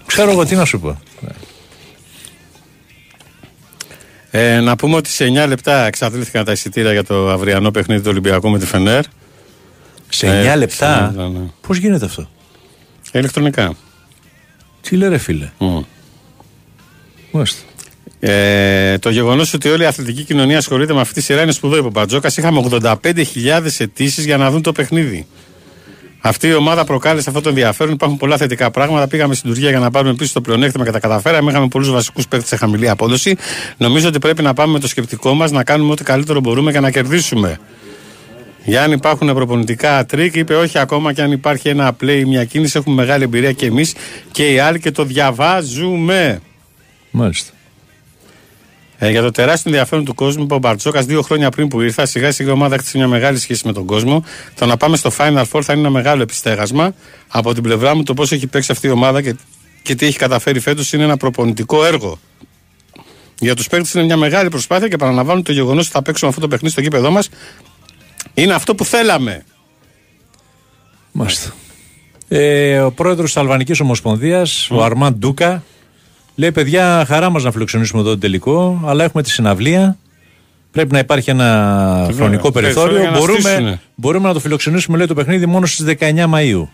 Ξέρω 0.05 0.31
εγώ 0.31 0.45
τι 0.45 0.55
να 0.55 0.65
σου 0.65 0.79
πω. 0.79 1.01
Ε, 4.31 4.59
να 4.59 4.75
πούμε 4.75 4.95
ότι 4.95 5.09
σε 5.09 5.25
9 5.25 5.47
λεπτά 5.47 5.85
εξαντλήθηκαν 5.85 6.45
τα 6.45 6.51
εισιτήρια 6.51 6.91
για 6.91 7.03
το 7.03 7.29
αυριανό 7.29 7.71
παιχνίδι 7.71 8.01
του 8.01 8.09
Ολυμπιακού 8.09 8.49
με 8.49 8.59
τη 8.59 8.65
Φενέρ. 8.65 9.03
Σε 10.13 10.27
Ε, 10.27 10.53
9 10.53 10.57
λεπτά; 10.57 11.13
ναι, 11.15 11.27
ναι. 11.27 11.39
Πώς 11.67 11.77
γίνεται 11.77 12.05
αυτό; 12.05 12.29
Ηλεκτρονικά. 13.11 13.73
Τι 14.81 14.95
λέει 14.95 15.09
ρε 15.09 15.17
φίλε; 15.17 15.49
Μμ. 15.57 15.79
Μάλιστα. 17.31 17.61
Ε, 18.19 18.97
το 18.97 19.09
γεγονός 19.09 19.53
ότι 19.53 19.69
όλη 19.69 19.83
η 19.83 19.85
αθλητική 19.85 20.23
κοινωνία 20.23 20.57
ασχολείται 20.57 20.93
με 20.93 21.01
αυτή 21.01 21.13
τη 21.13 21.21
σειρά 21.21 21.41
είναι 21.41 21.51
σπουδαίο, 21.51 21.77
είπε 21.77 21.87
ο 21.87 21.89
Μπατζόκας. 21.89 22.37
Είχαμε 22.37 22.67
85.000 22.81 23.21
αιτήσεις 23.77 24.25
για 24.25 24.37
να 24.37 24.51
δουν 24.51 24.61
το 24.61 24.71
παιχνίδι. 24.71 25.27
Αυτή 26.21 26.47
η 26.47 26.53
ομάδα 26.53 26.83
προκάλεσε 26.83 27.29
αυτό 27.29 27.41
το 27.41 27.49
ενδιαφέρον. 27.49 27.93
Υπάρχουν 27.93 28.17
πολλά 28.17 28.37
θετικά 28.37 28.71
πράγματα. 28.71 29.07
Πήγαμε 29.07 29.33
στην 29.35 29.49
Τουρκία 29.49 29.69
για 29.69 29.79
να 29.79 29.91
πάρουμε 29.91 30.13
πίσω 30.13 30.33
το 30.33 30.41
πλεονέκτημα 30.41 30.85
και 30.85 30.91
τα 30.91 30.99
καταφέραμε. 30.99 31.51
Είχαμε 31.51 31.67
πολλούς 31.67 31.91
βασικούς 31.91 32.27
παίκτες 32.27 32.49
σε 32.49 32.55
χαμηλή 32.55 32.89
απόδοση. 32.89 33.35
Νομίζω 33.77 34.07
ότι 34.07 34.19
πρέπει 34.19 34.41
να 34.41 34.53
πάμε 34.53 34.73
με 34.73 34.79
το 34.79 34.87
σκεπτικό 34.87 35.33
μας 35.33 35.51
να 35.51 35.63
κάνουμε 35.63 35.91
ό,τι 35.91 36.03
καλύτερο 36.03 36.39
μπορούμε 36.39 36.71
για 36.71 36.81
να 36.81 36.91
κερδίσουμε. 36.91 37.59
Για 38.63 38.83
αν 38.83 38.91
υπάρχουν 38.91 39.33
προπονητικά 39.33 40.05
τρικ, 40.05 40.35
είπε 40.35 40.55
όχι 40.55 40.77
ακόμα 40.77 41.13
και 41.13 41.21
αν 41.21 41.31
υπάρχει 41.31 41.69
ένα 41.69 41.95
play 42.01 42.17
ή 42.19 42.25
μια 42.25 42.45
κίνηση, 42.45 42.77
έχουμε 42.77 42.95
μεγάλη 42.95 43.23
εμπειρία 43.23 43.51
και 43.51 43.65
εμείς 43.65 43.93
και 44.31 44.51
οι 44.51 44.59
άλλοι 44.59 44.79
και 44.79 44.91
το 44.91 45.03
διαβάζουμε. 45.03 46.41
Μάλιστα. 47.11 47.51
Ε, 49.03 49.09
για 49.09 49.21
το 49.21 49.31
τεράστιο 49.31 49.71
ενδιαφέρον 49.71 50.05
του 50.05 50.13
κόσμου, 50.13 50.43
είπε 50.43 50.53
ο 50.53 50.57
Μπαρτζώκας 50.57 51.01
δύο 51.01 51.21
χρόνια 51.21 51.49
πριν 51.49 51.67
που 51.67 51.81
ήρθα, 51.81 52.05
σιγά 52.05 52.31
σιγά 52.31 52.49
η 52.49 52.51
ομάδα 52.51 52.77
έχτισε 52.77 52.97
μια 52.97 53.07
μεγάλη 53.07 53.37
σχέση 53.39 53.67
με 53.67 53.73
τον 53.73 53.85
κόσμο. 53.85 54.23
Το 54.55 54.65
να 54.65 54.77
πάμε 54.77 54.97
στο 54.97 55.11
Final 55.17 55.43
Four 55.51 55.61
θα 55.63 55.73
είναι 55.73 55.81
ένα 55.81 55.89
μεγάλο 55.89 56.21
επιστέγασμα. 56.21 56.93
Από 57.27 57.53
την 57.53 57.63
πλευρά 57.63 57.95
μου, 57.95 58.03
το 58.03 58.13
πώς 58.13 58.31
έχει 58.31 58.47
παίξει 58.47 58.71
αυτή 58.71 58.87
η 58.87 58.89
ομάδα 58.89 59.21
και, 59.21 59.35
και 59.81 59.95
τι 59.95 60.05
έχει 60.05 60.17
καταφέρει 60.17 60.59
φέτος 60.59 60.93
είναι 60.93 61.03
ένα 61.03 61.17
προπονητικό 61.17 61.85
έργο. 61.85 62.19
Για 63.39 63.55
τους 63.55 63.67
παίκτες 63.67 63.93
είναι 63.93 64.03
μια 64.03 64.17
μεγάλη 64.17 64.49
προσπάθεια 64.49 64.87
και 64.87 64.97
παραλαμβάνω 64.97 65.41
το 65.41 65.51
γεγονός 65.51 65.83
ότι 65.83 65.93
θα 65.93 66.01
παίξουμε 66.01 66.29
αυτό 66.29 66.41
το 66.41 66.47
παιχνίδι 66.47 66.73
στο 66.73 66.81
γήπεδό 66.81 67.11
μας. 67.11 67.29
Είναι 68.33 68.53
αυτό 68.53 68.75
που 68.75 68.85
θέλαμε. 68.85 69.43
Μάλιστα. 71.11 71.51
Ε, 72.27 72.79
ο 72.79 72.91
πρόεδρος 72.91 73.25
της 73.25 73.37
Αλβανικής 73.41 73.79
Ομοσπονδίας, 73.79 74.67
ο 74.71 74.83
Αρμάν 74.83 75.13
Ντούκα, 75.13 75.63
λέει: 76.35 76.51
Παιδιά, 76.51 77.05
χαρά 77.07 77.29
μας 77.29 77.43
να 77.43 77.51
φιλοξενήσουμε 77.51 78.01
εδώ 78.01 78.09
το 78.09 78.17
τελικό, 78.17 78.81
αλλά 78.85 79.03
έχουμε 79.03 79.23
τη 79.23 79.29
συναυλία. 79.29 79.97
Πρέπει 80.71 80.91
να 80.91 80.99
υπάρχει 80.99 81.29
ένα 81.29 81.45
Βέβαια, 81.99 82.15
χρονικό 82.15 82.51
περιθώριο 82.51 82.91
περιθώριο. 82.91 83.01
για 83.01 83.09
να 83.11 83.17
Μπορούμε, 83.19 83.39
στήσουνε. 83.49 83.79
μπορούμε 83.95 84.27
να 84.27 84.33
το 84.33 84.39
φιλοξενήσουμε, 84.39 84.97
λέει, 84.97 85.07
το 85.07 85.13
παιχνίδι 85.13 85.45
μόνο 85.45 85.65
στις 85.65 85.85
19 85.99 86.25
Μαου. 86.27 86.69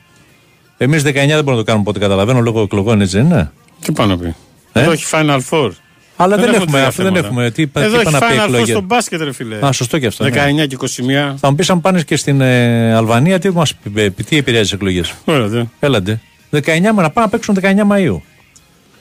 Εμείς 0.77 1.01
19 1.01 1.03
δεν 1.13 1.27
μπορούμε 1.27 1.51
να 1.51 1.57
το 1.57 1.63
κάνουμε 1.63 1.81
οπότε 1.87 1.99
καταλαβαίνω 1.99 2.39
λόγω 2.39 2.61
εκλογών, 2.61 3.01
έτσι 3.01 3.17
δεν 3.17 3.25
είναι; 3.25 3.51
Τι 3.81 3.91
πάνω 3.91 4.15
να 4.15 4.17
πει; 4.21 4.35
Ε; 4.73 4.81
Εδώ 4.81 4.91
έχει 4.91 5.05
Final 5.11 5.39
Four. 5.49 5.71
Αλλά 6.19 6.35
δεν, 6.37 6.53
έχουμε, 6.53 6.65
τέτοια 6.65 6.87
αυτό 6.87 7.03
δεν 7.03 7.11
θέματα. 7.11 7.27
έχουμε. 7.27 7.51
Τι, 7.51 7.61
είπα- 7.61 7.79
τι 7.79 7.85
Εδώ 7.85 7.99
είπα 8.01 8.09
έχει 8.09 8.19
να 8.19 8.27
πει 8.27 8.33
Final 8.35 8.39
Four 8.41 8.43
εκλογές. 8.45 8.67
στο 8.69 8.81
μπάσκετ, 8.81 9.21
ρε 9.21 9.31
φίλε. 9.33 9.65
Α, 9.65 9.71
σωστό 9.71 9.99
και 9.99 10.05
αυτό. 10.07 10.25
19 10.25 10.29
ναι. 10.55 10.65
και 10.65 10.77
21. 10.79 11.33
Θα 11.37 11.49
μου 11.49 11.55
πεις 11.55 11.69
αν 11.69 11.81
πάνε 11.81 12.01
και 12.01 12.15
στην 12.15 12.41
ε, 12.41 12.93
Αλβανία, 12.93 13.39
τι, 13.39 13.49
μας, 13.51 13.73
ε, 13.95 14.09
τι 14.09 14.37
επηρεάζει 14.37 14.63
τις 14.63 14.71
εκλογές. 14.73 15.13
Ωραία, 15.25 15.47
δε. 15.47 15.63
Έλαντε. 15.79 16.19
19 16.51 16.59
με 16.79 16.79
να 16.79 16.91
πάνε 16.93 17.11
να 17.13 17.29
παίξουν 17.29 17.57
19 17.61 17.83
Μαου. 17.85 18.23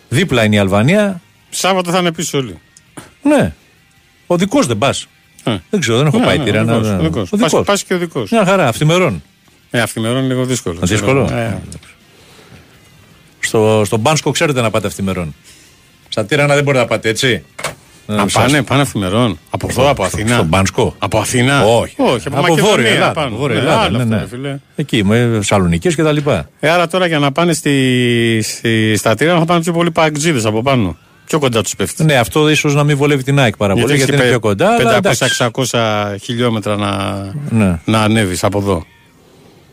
Δίπλα 0.09 0.45
είναι 0.45 0.55
η 0.55 0.59
Αλβανία. 0.59 1.21
Σάββατο 1.51 1.91
θα 1.91 1.99
είναι 1.99 2.13
πίσω 2.13 2.39
όλοι. 2.39 2.59
Ναι. 3.23 3.53
Ο 4.27 4.37
δικός 4.37 4.67
δεν 4.67 4.79
πας. 4.79 5.07
Ε. 5.45 5.57
Δεν 5.71 5.81
ξέρω, 5.81 5.97
δεν 5.99 6.07
έχω 6.07 6.19
Ναι, 6.19 6.25
πάει 6.25 6.39
ναι, 6.39 6.45
τυρά. 6.45 6.61
ο 6.61 6.65
να- 6.65 6.75
δικός, 6.79 6.89
να- 6.91 6.97
ο 6.97 7.03
δικός. 7.03 7.33
Ο 7.33 7.37
Πας- 7.37 7.51
δικός. 7.51 7.67
πας 7.67 7.85
και 7.85 7.95
ο 7.95 7.99
δικός. 7.99 8.31
Μια 8.31 8.45
χαρά, 8.45 8.69
αυτημερών. 8.69 9.23
Ε, 9.71 9.81
αυθημερών 9.81 10.19
είναι 10.19 10.27
λίγο 10.27 10.45
δύσκολο. 10.45 10.79
Δύσκολο. 10.83 11.25
Ξέρω. 11.25 11.39
Ε, 11.41 11.59
Στο, 13.41 13.83
στο 13.85 13.97
Μπάνσκο 13.97 14.31
ξέρετε 14.31 14.61
να 14.61 14.71
πάτε 14.71 14.87
αυθημερών. 14.87 15.35
Στα 16.17 16.25
Τύρανα 16.25 16.55
δεν 16.55 16.65
μπορείτε 16.65 16.83
να 16.83 16.89
πάτε 16.89 17.09
έτσι; 17.09 17.45
Α, 18.07 18.25
πάνε, 18.33 18.63
πάνε 18.63 18.81
αυθημερών. 18.83 19.39
Από 19.51 19.67
εδώ, 19.71 19.91
από 19.91 20.03
Αθήνα. 20.05 20.35
Στον 20.35 20.47
Μπάνσκο. 20.47 20.95
Από 20.99 21.19
Αθήνα. 21.19 21.65
Όχι. 21.65 21.95
Όχι, 21.99 22.29
από, 22.29 22.37
από 22.39 22.47
Μακεδονία 22.49 22.65
Βόρεια 22.71 22.91
Ελλάδα. 22.91 23.13
πάνω. 23.13 23.27
από 23.29 23.37
Βόρεια 23.37 23.57
Ε, 23.57 23.59
Ελλάδα, 23.59 23.81
άλλο 23.81 23.97
ναι, 23.97 24.03
αυτό, 24.03 24.15
ναι. 24.15 24.21
ρε 24.21 24.27
φίλε. 24.29 24.57
Εκεί, 24.77 25.05
με 25.05 25.39
Σαλονίκε 25.43 25.89
και 25.89 26.03
τα 26.03 26.13
λοιπά. 26.13 26.49
Ε, 26.61 26.69
άρα 26.69 26.87
τώρα 26.87 27.07
για 27.07 27.19
να 27.19 27.33
πάνε 27.33 27.53
στη, 27.53 28.41
στη, 28.43 28.97
στα 28.97 29.15
Τύρανα 29.15 29.39
θα 29.39 29.45
πάνε 29.45 29.61
πιο 29.61 29.73
πολλοί 29.73 29.91
παγκτζίδε 29.91 30.49
από 30.49 30.63
πάνω. 30.63 30.97
Πιο 31.27 31.39
κοντά 31.39 31.63
τους 31.63 31.77
πέφτεις. 31.77 32.05
Ναι, 32.07 32.15
αυτό 32.17 32.49
ίσως 32.51 32.75
να 32.75 32.85
μην 32.85 32.97
βολεύει 32.97 33.23
την 33.23 33.39
ΑΕΚ 33.39 33.57
πάρα 33.57 33.73
πολύ, 33.75 33.85
γιατί, 33.87 34.01
έχεις 34.03 34.15
είναι 34.15 34.23
και 34.23 34.29
πιο 34.29 34.41
κοντά. 34.41 34.75
αλλά 34.81 34.97
εντάξει. 34.97 35.25
500-600 35.73 36.17
χιλιόμετρα 36.23 36.77
να, 36.77 37.17
Ναι. 37.51 37.79
να 37.85 38.01
ανέβεις 38.01 38.45
από 38.45 38.59
εδώ. 38.59 38.85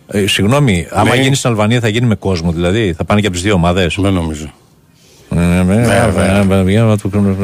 Ε, 0.07 0.27
συγγνώμη, 0.27 0.87
άμα 0.91 1.15
Ναι. 1.15 1.21
γίνει 1.21 1.35
στην 1.35 1.49
Αλβανία 1.49 1.79
θα 1.79 1.87
γίνει 1.87 2.07
με 2.07 2.15
κόσμο, 2.15 2.51
δηλαδή. 2.51 2.93
Θα 2.97 3.03
πάνε 3.05 3.19
και 3.21 3.25
από 3.27 3.35
τις 3.35 3.45
δύο 3.45 3.53
ομάδες. 3.53 3.95
Δεν 3.99 4.13
νομίζω. 4.13 4.53
Δεν 5.33 5.77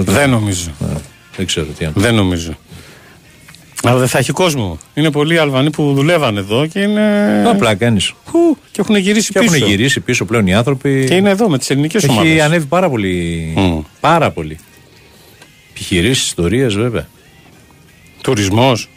Δεν 0.06 0.30
νομίζω. 0.30 0.70
ξέρω 1.46 1.66
τι 1.78 1.86
αν. 1.86 1.92
Δεν 1.96 2.16
νομίζω. 2.16 2.58
Αλλά 3.84 3.98
δεν 4.00 4.08
θα 4.08 4.18
έχει 4.18 4.32
κόσμο. 4.32 4.78
Είναι 4.94 5.12
πολλοί 5.12 5.38
Αλβανοί 5.38 5.70
που 5.70 5.94
δουλεύανε 5.94 6.40
εδώ 6.40 6.66
και 6.66 6.80
είναι. 6.80 7.44
Απλά 7.48 7.76
κάνεις. 7.76 8.14
Χου, 8.26 8.58
και 8.72 8.82
έχουν 8.82 8.96
γυρίσει 8.96 9.32
Και 9.32 9.40
πίσω. 9.40 9.56
έχουν 9.56 9.68
γυρίσει 9.68 10.00
πίσω 10.00 10.26
πλέον 10.26 10.48
οι 10.48 10.54
άνθρωποι. 10.54 11.06
Και 11.08 11.16
είναι 11.16 11.30
εδώ 11.30 11.50
με 11.50 11.58
τις 11.58 11.70
ελληνικές 11.70 12.04
Έχει 12.04 12.12
ομάδες. 12.12 12.42
ανέβει 12.42 12.66
πάρα 12.66 12.90
πολύ. 12.90 13.54
Μμ. 13.56 13.80
Πάρα 14.00 14.32
πολύ. 14.32 14.58
Επιχειρήσεις, 15.70 16.26
ιστορίες 16.26 16.76
βέβαια. 16.76 17.08
Τουρισμός. 18.22 18.90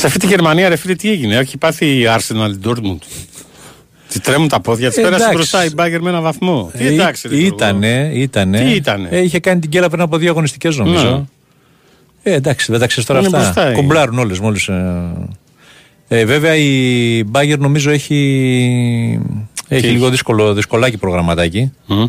Σε 0.00 0.06
αυτή 0.06 0.18
τη 0.18 0.26
Γερμανία, 0.26 0.68
ρε 0.68 0.76
φίλε, 0.76 0.94
τι 0.94 1.10
έγινε; 1.10 1.36
Έχει 1.36 1.56
πάθει 1.56 1.86
η 1.86 2.04
Arsenal 2.16 2.68
Dortmund. 2.68 2.98
Τη 4.08 4.20
τρέμουν 4.20 4.48
τα 4.48 4.60
πόδια, 4.60 4.88
της 4.88 4.98
Ε, 4.98 5.02
πέρασε 5.02 5.16
εντάξει. 5.22 5.36
μπροστά 5.36 5.64
η 5.64 5.68
Bayern 5.76 6.00
με 6.02 6.08
ένα 6.10 6.20
βαθμό. 6.20 6.70
Τι 6.76 6.84
Ε, 6.86 6.88
εντάξει, 6.92 7.28
ρε, 7.28 7.36
Γιώργο. 7.36 7.54
ήτανε, 7.56 8.10
ήτανε. 8.14 8.60
Τι 8.64 8.70
ήτανε; 8.74 9.08
Ε, 9.10 9.20
είχε 9.22 9.38
κάνει 9.38 9.60
την 9.60 9.70
κέλα 9.70 9.88
πριν 9.88 10.00
από 10.00 10.16
δύο 10.16 10.30
αγωνιστικές 10.30 10.76
νομίζω. 10.76 11.10
Ναι. 12.22 12.32
Ε, 12.32 12.34
εντάξει, 12.34 12.70
δεν 12.70 12.80
τα 12.80 12.86
ξέρεις 12.86 13.04
τώρα 13.04 13.18
Είναι 13.20 13.28
αυτά. 13.36 13.40
μπροστά 13.52 13.70
η- 13.70 13.74
Κομπλάρουν 13.74 14.18
όλες 14.18 14.38
μόλις. 14.38 14.68
Ε... 14.68 15.12
Ε, 16.08 16.24
βέβαια 16.24 16.54
η 16.56 17.22
Bayern 17.32 17.58
νομίζω 17.58 17.90
έχει, 17.90 18.14
έχει 19.68 19.86
έχει; 19.86 19.92
λίγο 19.92 20.08
δύσκολο, 20.10 20.54
δυσκολάκι 20.54 20.96
προγραμματάκι. 20.96 21.72
Μμ. 21.86 22.04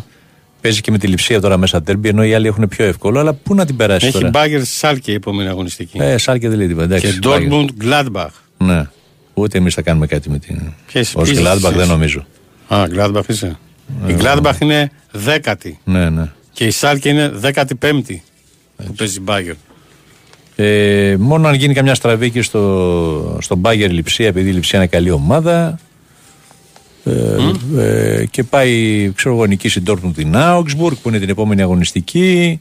Παίζει 0.62 0.80
και 0.80 0.90
με 0.90 0.98
τη 0.98 1.06
λειψία 1.06 1.40
τώρα 1.40 1.56
μέσα 1.56 1.82
τέρμπι, 1.82 2.08
ενώ 2.08 2.24
οι 2.24 2.34
άλλοι 2.34 2.46
έχουν 2.46 2.68
πιο 2.68 2.84
εύκολο. 2.84 3.18
Αλλά 3.20 3.32
πού 3.32 3.54
να 3.54 3.66
την 3.66 3.76
περάσει 3.76 4.06
Έχει 4.06 4.18
τώρα; 4.18 4.30
Bayern 4.34 4.62
Σάλκε 4.62 5.10
η 5.10 5.14
επόμενη 5.14 5.48
αγωνιστική. 5.48 5.98
Ε, 6.00 6.18
Σάλκε 6.18 6.48
δεν 6.48 6.58
λέει 6.58 6.66
τίποτα. 6.66 6.84
εντάξει, 6.84 7.18
και 7.18 7.28
Bayern. 7.28 7.52
Dortmund 7.52 7.68
Gladbach. 7.84 8.28
Ναι. 8.58 8.86
Ούτε 9.34 9.58
εμείς 9.58 9.74
θα 9.74 9.82
κάνουμε 9.82 10.06
κάτι 10.06 10.30
με 10.30 10.38
την. 10.38 10.72
Ποιες- 10.86 11.14
Ω 11.14 11.20
ποιες 11.22 11.38
Gladbach 11.40 11.54
εσείς; 11.64 11.76
δεν 11.76 11.88
νομίζω. 11.88 12.26
Α, 12.68 12.84
Gladbach 12.96 13.28
είσαι. 13.28 13.58
Η 14.06 14.14
Gladbach 14.20 14.60
είναι 14.60 14.90
δέκατη. 15.10 15.78
Ναι, 15.84 16.10
ναι. 16.10 16.30
Και 16.52 16.64
η 16.64 16.70
Σάλκε 16.70 17.08
είναι 17.08 17.28
δέκατη 17.28 17.74
πέμπτη. 17.74 18.22
Που 18.86 18.92
παίζει 18.92 19.18
η 19.18 19.22
Bayern. 19.26 19.56
Ε, 20.56 21.16
μόνο 21.18 21.48
αν 21.48 21.54
γίνει 21.54 21.74
καμιά 21.74 21.94
στραβή 21.94 22.30
και 22.30 22.42
στο, 22.42 23.38
στο 23.40 23.60
Bayern 23.62 23.90
Λιψία, 23.90 24.26
επειδή 24.26 24.48
η 24.48 24.52
Λιψία 24.52 24.78
είναι 24.78 24.88
καλή 24.88 25.10
ομάδα. 25.10 25.78
Ε, 27.04 27.36
ε, 27.78 28.26
και 28.26 28.42
πάει, 28.42 29.10
ξέρω 29.14 29.34
εγώ, 29.34 29.44
νικήσει 29.46 29.78
η 29.78 29.82
Dortmund 29.86 30.12
την 30.14 30.32
Augsburg 30.36 30.92
που 31.02 31.08
είναι 31.08 31.18
την 31.18 31.28
επόμενη 31.28 31.62
αγωνιστική. 31.62 32.60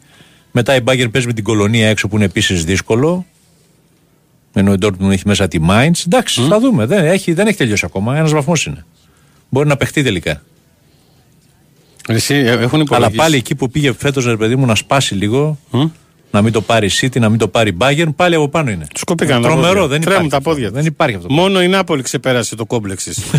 Μετά 0.52 0.76
η 0.76 0.80
Bayern 0.86 1.12
παίζει 1.12 1.28
με 1.28 1.34
την 1.34 1.44
Κολονία 1.44 1.88
έξω 1.90 2.08
που 2.08 2.16
είναι 2.16 2.26
επίσης 2.26 2.64
δύσκολο. 2.64 3.26
Ενώ 4.54 4.74
η 4.74 4.78
Dortmund 4.82 5.10
έχει 5.12 5.24
μέσα 5.26 5.48
τη 5.48 5.60
Mainz. 5.70 6.04
Εντάξει, 6.06 6.42
θα 6.42 6.60
δούμε. 6.60 6.86
Δεν 6.86 7.06
έχει, 7.06 7.34
δεν 7.34 7.48
έχει 7.48 7.58
τελειώσει 7.58 7.86
ακόμα. 7.86 8.18
Ένας 8.18 8.32
βαθμός 8.32 8.66
είναι. 8.66 8.86
Μπορεί 9.50 9.68
να 9.68 9.78
παιχτεί 9.78 10.04
τελικά. 10.04 10.42
Εσύ, 12.08 12.36
ε, 12.36 12.52
έχουν 12.52 12.64
Αλλά 12.74 12.82
υπολογίσει. 12.82 13.16
πάλι 13.18 13.36
εκεί 13.36 13.56
που 13.56 13.70
πήγε 13.70 13.94
φέτος, 13.94 14.26
ρε 14.26 14.38
παιδί 14.38 14.56
μου, 14.56 14.66
να 14.66 14.76
σπάσει 14.76 15.16
λίγο. 15.16 15.58
Μμ. 15.72 15.86
Να 16.32 16.42
μην 16.42 16.54
το 16.54 16.62
πάρει 16.62 16.86
η 16.88 16.92
City, 17.02 17.20
να 17.20 17.30
μην 17.30 17.40
το 17.40 17.48
πάρει 17.48 17.70
η 17.70 17.78
Bayern, 17.80 18.10
πάλι 18.16 18.36
από 18.36 18.48
πάνω 18.50 18.72
είναι. 18.72 18.86
Τους 18.94 19.04
κοπήκαν 19.04 19.42
τα 19.42 19.48
Τρομερό, 19.48 19.74
πόδια. 19.74 19.88
δεν 19.88 20.02
Τρέμουν 20.02 20.26
υπάρχει. 20.26 20.30
τα 20.30 20.38
αυτό. 20.38 20.50
πόδια. 20.50 20.70
Δεν 20.72 20.86
υπάρχει 20.86 21.16
αυτό. 21.16 21.28
Μόνο 21.34 21.62
η 21.62 21.68
Νάπολη 21.68 22.02
ξεπέρασε 22.02 22.56
το 22.56 22.66
κόμπλεξ 22.66 23.04
της. 23.04 23.20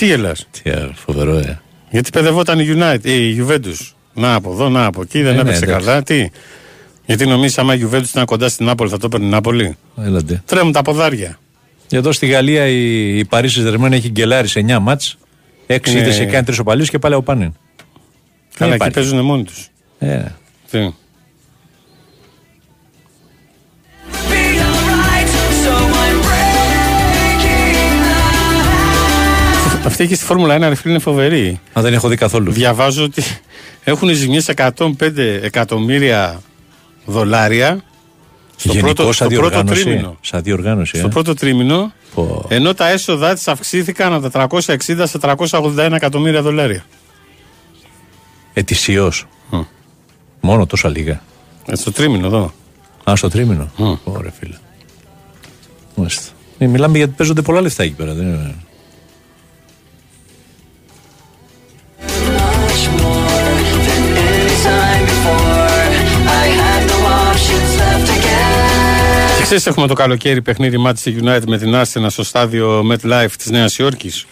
Τι 0.00 0.06
γελάς; 0.06 0.46
Τι 0.62 0.70
α, 0.70 0.90
φοβερό, 0.94 1.36
ε. 1.36 1.60
Γιατί 1.90 2.10
παιδευόταν 2.10 2.58
η 2.58 2.66
United, 2.76 3.04
η 3.04 3.36
Juventus. 3.46 3.92
Να 4.14 4.34
από 4.34 4.52
εδώ, 4.52 4.68
να 4.68 4.84
από 4.84 5.02
εκεί, 5.02 5.22
δεν 5.22 5.32
Ε, 5.32 5.34
ναι, 5.34 5.40
έπαιξε 5.40 5.64
εντάξει. 5.64 5.86
καλά. 5.86 6.02
Τι. 6.02 6.30
Γιατί 7.06 7.26
νομίζεις 7.26 7.58
άμα 7.58 7.74
η 7.74 7.80
Juventus 7.90 8.08
ήταν 8.08 8.24
κοντά 8.24 8.48
στην 8.48 8.66
Νάπολη 8.66 8.90
θα 8.90 8.96
το 8.98 9.06
έπαιρνε 9.06 9.26
η 9.26 9.28
Νάπολη; 9.28 9.76
Έλατε. 10.04 10.42
Τρέμουν 10.46 10.72
τα 10.72 10.82
ποδάρια. 10.82 11.38
Εδώ 11.90 12.12
στη 12.12 12.26
Γαλλία 12.26 12.66
η, 12.66 13.18
η 13.18 13.24
Παρίσι 13.24 13.62
Δερμένη 13.62 13.96
έχει 13.96 14.08
γκελάρει 14.08 14.48
σε 14.48 14.64
9 14.68 14.78
μάτς. 14.80 15.18
6 15.66 15.92
Ναι. 15.92 15.98
ήττες 15.98 16.14
σε 16.14 16.24
κάνει 16.24 16.44
τρεις 16.44 16.58
οπαλίους 16.58 16.90
και 16.90 16.98
πάλι 16.98 17.14
από 17.14 17.22
πάνω. 17.22 17.42
είναι. 17.42 17.52
Καλά, 18.54 18.74
εκεί 18.74 18.84
υπάρχει. 18.84 18.94
παίζουν 18.94 19.24
μόνοι 19.24 19.44
τους. 19.44 19.68
Ε, 19.98 20.22
Τι. 20.70 20.78
Αυτή 29.84 30.04
εκεί 30.04 30.14
στη 30.14 30.24
Φόρμουλα 30.24 30.56
1 30.56 30.60
ρε 30.60 30.74
φίλε 30.74 30.92
είναι 30.92 31.02
φοβερή. 31.02 31.60
αν 31.72 31.82
δεν 31.82 31.92
έχω 31.92 32.08
δει 32.08 32.16
καθόλου. 32.16 32.52
Διαβάζω 32.52 33.04
ότι 33.04 33.22
έχουν 33.84 34.08
ζημιές 34.14 34.50
105 34.56 35.16
εκατομμύρια 35.42 36.40
δολάρια 37.06 37.82
στο 38.56 38.72
Γενικώς 38.72 38.94
πρώτο, 38.94 39.12
σαν 39.12 39.30
στο 39.30 39.40
πρώτο 39.40 39.48
διοργάνωση. 39.56 39.82
τρίμηνο. 39.84 40.16
Σαν 40.20 40.42
διοργάνωση. 40.42 40.96
Στο 40.96 41.06
ε. 41.06 41.10
πρώτο 41.10 41.34
τρίμηνο, 41.34 41.92
Πω. 42.14 42.44
ενώ 42.48 42.74
τα 42.74 42.88
έσοδα 42.88 43.34
της 43.34 43.48
αυξήθηκαν 43.48 44.12
από 44.12 44.30
τα 44.30 44.46
360 44.50 44.76
σε 44.78 45.18
381 45.20 45.76
εκατομμύρια 45.94 46.42
δολάρια. 46.42 46.84
Ετησίως. 48.52 49.26
Μμ. 49.50 49.60
Μόνο 50.40 50.66
τόσα 50.66 50.88
λίγα. 50.88 51.22
Ε, 51.66 51.74
στο 51.76 51.92
τρίμηνο 51.92 52.26
εδώ. 52.26 52.52
Α, 53.10 53.16
στο 53.16 53.28
τρίμηνο. 53.28 53.70
Μμ. 53.76 53.92
Ωραία, 54.04 54.32
φίλε. 54.40 54.54
Μάλιστα. 55.94 56.22
Ε, 56.58 56.66
μιλάμε 56.66 56.96
γιατί 56.96 57.12
παίζονται 57.16 57.42
πολλά 57.42 57.60
λεφτά 57.60 57.82
εκεί 57.82 57.94
πέρα. 57.94 58.12
Δεν 58.14 58.26
είναι... 58.26 58.54
Και 69.50 69.56
ξέρεις 69.56 69.74
έχουμε 69.76 69.86
το 69.86 69.94
καλοκαίρι 69.94 70.42
παιχνίδι 70.42 70.76
Manchester 70.86 71.22
United 71.22 71.42
με 71.46 71.58
την 71.58 71.72
Arsenal 71.74 72.06
στο 72.08 72.24
στάδιο 72.24 72.86
MetLife 72.90 73.30
της 73.36 73.50
Νέας 73.50 73.78
Υόρκης. 73.78 74.26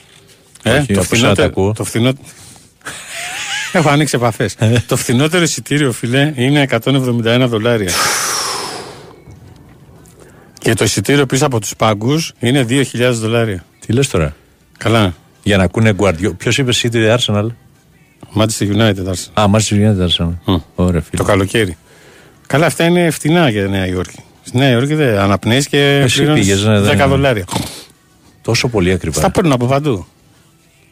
Ε, 0.63 0.79
Όχι, 0.79 0.93
από 0.93 1.07
εσένα 1.13 1.35
τα 1.35 1.45
ακούω. 1.45 1.73
το 1.73 1.85
φθηνό... 1.85 2.13
Έχω 3.73 3.89
ανοίξει 3.89 4.17
επαφές. 4.17 4.57
το 4.87 4.97
φθηνότερο 4.97 5.43
εισιτήριο, 5.43 5.93
φιλέ, 5.93 6.33
είναι 6.37 6.67
171 6.85 7.45
δολάρια. 7.49 7.93
Και 10.59 10.75
το 10.75 10.85
εισιτήριο 10.85 11.27
πίσω 11.27 11.47
από 11.47 11.61
τους 11.61 11.77
πάγκους 11.77 12.33
είναι 12.39 12.67
2.000 12.69 12.85
δολάρια. 13.13 13.65
Τι 13.87 13.93
λες 13.93 14.09
τώρα; 14.09 14.37
Καλά. 14.79 15.15
Για 15.43 15.57
να 15.57 15.63
ακούνε 15.63 15.95
Guardiola. 15.99 16.37
Ποιος 16.37 16.59
είπε 16.59 16.73
City 16.75 17.17
Arsenal; 17.17 17.47
Manchester 18.37 18.77
United, 18.77 19.07
Arsenal. 19.07 19.33
Α, 19.35 19.45
Manchester 19.53 19.75
United 19.75 20.07
Arsenal. 20.09 20.33
Μμ. 20.45 20.57
Ωραία, 20.75 21.01
φίλε. 21.01 21.17
Το 21.17 21.25
καλοκαίρι. 21.25 21.77
Καλά, 22.47 22.67
αυτά 22.67 22.85
είναι 22.85 23.11
φτηνά 23.11 23.49
για 23.51 23.65
τη 23.65 23.71
Νέα 23.71 23.87
Υόρκη. 23.87 24.23
Στη 24.49 24.57
Νέα 24.57 24.71
Υόρκη 24.71 24.95
δεν 24.95 25.19
αναπνέεις 25.19 25.69
και 25.69 26.01
Εσύ 26.05 26.17
πληρώνεις 26.19 26.45
πήγες, 26.47 26.65
ναι, 26.65 26.81
10 26.81 26.83
δεν- 26.97 27.09
δολάρια. 27.09 27.45
Τόσο 28.43 28.69
πολύ 28.69 28.93
ακριβά. 28.93 29.19
Στα 29.21 29.31
παίρνουν 29.31 29.53
από 29.53 29.67
παντού. 29.67 30.07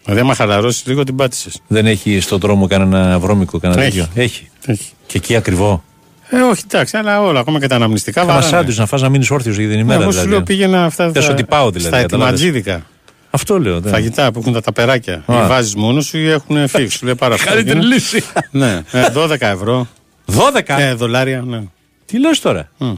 Δηλαδή, 0.05 0.21
άμα 0.23 0.35
χαλαρώσεις 0.35 0.87
λίγο, 0.87 1.05
την 1.05 1.17
πάτησες. 1.17 1.61
Δεν 1.67 1.87
έχει 1.87 2.21
στον 2.21 2.39
δρόμο 2.39 2.67
κανένα 2.67 3.19
βρώμικο, 3.19 3.59
κανένα 3.59 3.83
Έχει. 3.83 3.91
τέτοιο; 3.99 4.23
Έχει. 4.23 4.49
Έχει. 4.67 4.91
Και 5.07 5.19
εκεί 5.19 5.37
ακριβό; 5.37 5.83
Ε, 6.29 6.41
όχι, 6.41 6.63
εντάξει, 6.71 6.97
αλλά 6.97 7.21
όλα, 7.23 7.41
ακόμα 7.41 7.61
και 7.61 7.67
τα 7.67 7.75
αναμνηστικά 7.75 8.21
Κάμα 8.21 8.33
βαράνε. 8.35 8.51
σάντουιτ 8.53 8.79
να 8.79 8.87
φας 8.87 9.03
να 9.03 9.09
μείνεις 9.09 9.31
όρθιος 9.31 9.57
για 9.57 9.67
την 9.69 9.77
Ναι, 9.77 9.83
ημέρα. 9.83 10.01
εγώ 10.03 10.11
σου 10.11 10.19
δηλαδή. 10.19 10.31
λέω 10.31 10.43
πήγαινα 10.43 10.85
αυτά 10.85 11.11
Θες 11.13 11.27
τα- 11.27 11.33
ότι 11.33 11.45
πάω, 11.45 11.71
δηλαδή, 11.71 11.89
στα 11.95 12.01
καταλάβες. 12.03 12.41
ετοιματζίδικα. 12.41 12.87
Αυτό 13.31 13.59
λέω. 13.61 13.81
δεν- 13.81 13.93
Φαγητά 13.93 14.33
που 14.33 14.39
έχουν 14.39 14.53
τα 14.53 14.61
ταπεράκια. 14.61 15.23
Α. 15.27 15.45
Ή 15.45 15.47
βάζεις 15.49 15.75
μόνος 15.75 16.07
σου 16.07 16.19
ή 16.19 16.31
έχουν 16.31 16.69
φύγεις. 16.69 16.93
Σου 16.95 17.05
λέει 17.05 17.15
πάρα 17.15 17.35
αυτά. 17.35 17.51
Καλύτερη 17.51 17.81
λύση. 17.85 18.23
Ναι, 18.51 18.83
ε, 18.93 19.11
12 19.11 19.47
ευρώ. 19.49 19.87
12. 20.25 20.81
Ε, 20.81 20.95
δολάρια, 20.95 21.41
ναι. 21.47 21.63
Τι 22.07 22.19
λες 22.21 22.41
τώρα; 22.41 22.69
Μμ. 22.79 22.93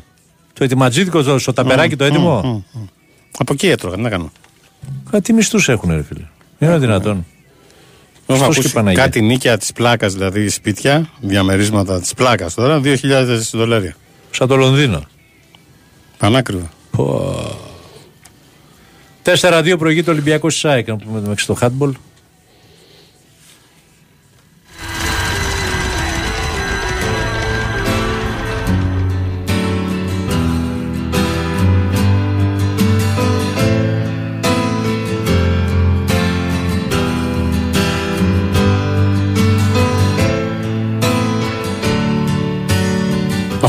Το 0.59 0.65
ετοιματζίδικο 0.65 1.23
στο, 1.23 1.39
στο 1.39 1.53
ταπεράκι 1.53 1.97
το 1.97 2.05
έτοιμο; 2.05 2.65
Από 3.39 3.53
εκεί 3.53 3.69
έτρωγα, 3.69 3.97
τι 3.97 4.03
να 4.03 4.09
κάνω. 4.09 4.33
Α, 5.17 5.21
τι 5.21 5.33
μισθούς 5.33 5.69
έχουν, 5.69 5.91
ρε 5.91 6.03
φίλε. 6.03 6.25
Είναι 6.59 6.79
δυνατόν. 6.79 7.27
Έχω 8.27 8.39
Χριστός 8.39 8.55
και 8.55 8.61
ακούσει 8.61 8.75
Παναγία. 8.75 9.03
κάτι 9.03 9.21
νίκια 9.21 9.59
της 9.59 9.73
πλάκας, 9.73 10.13
δηλαδή 10.13 10.49
σπίτια, 10.49 11.11
διαμερίσματα 11.21 12.01
της 12.01 12.15
πλάκας 12.15 12.55
τώρα, 12.55 12.81
2.000 12.85 13.51
δολάρια. 13.53 13.97
Σαν 14.31 14.49
το 14.49 14.57
Λονδίνο. 14.57 15.03
Πανάκριβα. 16.19 16.71
4-2 19.23 19.75
προηγείται 19.79 20.11
ο 20.11 20.13
Ολυμπιακός 20.13 20.59
ΣΑΕΚ. 20.59 20.89
Να 20.89 20.97
πούμε 20.97 21.21
μέχρι 21.21 21.43
στο 21.43 21.55
χάτμπολ. 21.55 21.95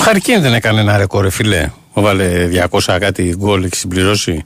Ο 0.10 0.12
Χαρικίν 0.12 0.42
δεν 0.42 0.54
έκανε 0.54 0.82
ένα 0.82 0.98
ρεκόρ, 0.98 1.24
ρε 1.24 1.30
φιλέ. 1.30 1.70
Μου 1.94 2.04
βάλε 2.04 2.50
200 2.70 2.98
κάτι 3.00 3.36
γκολ, 3.38 3.64
έχει 3.64 3.76
συμπληρώσει. 3.76 4.46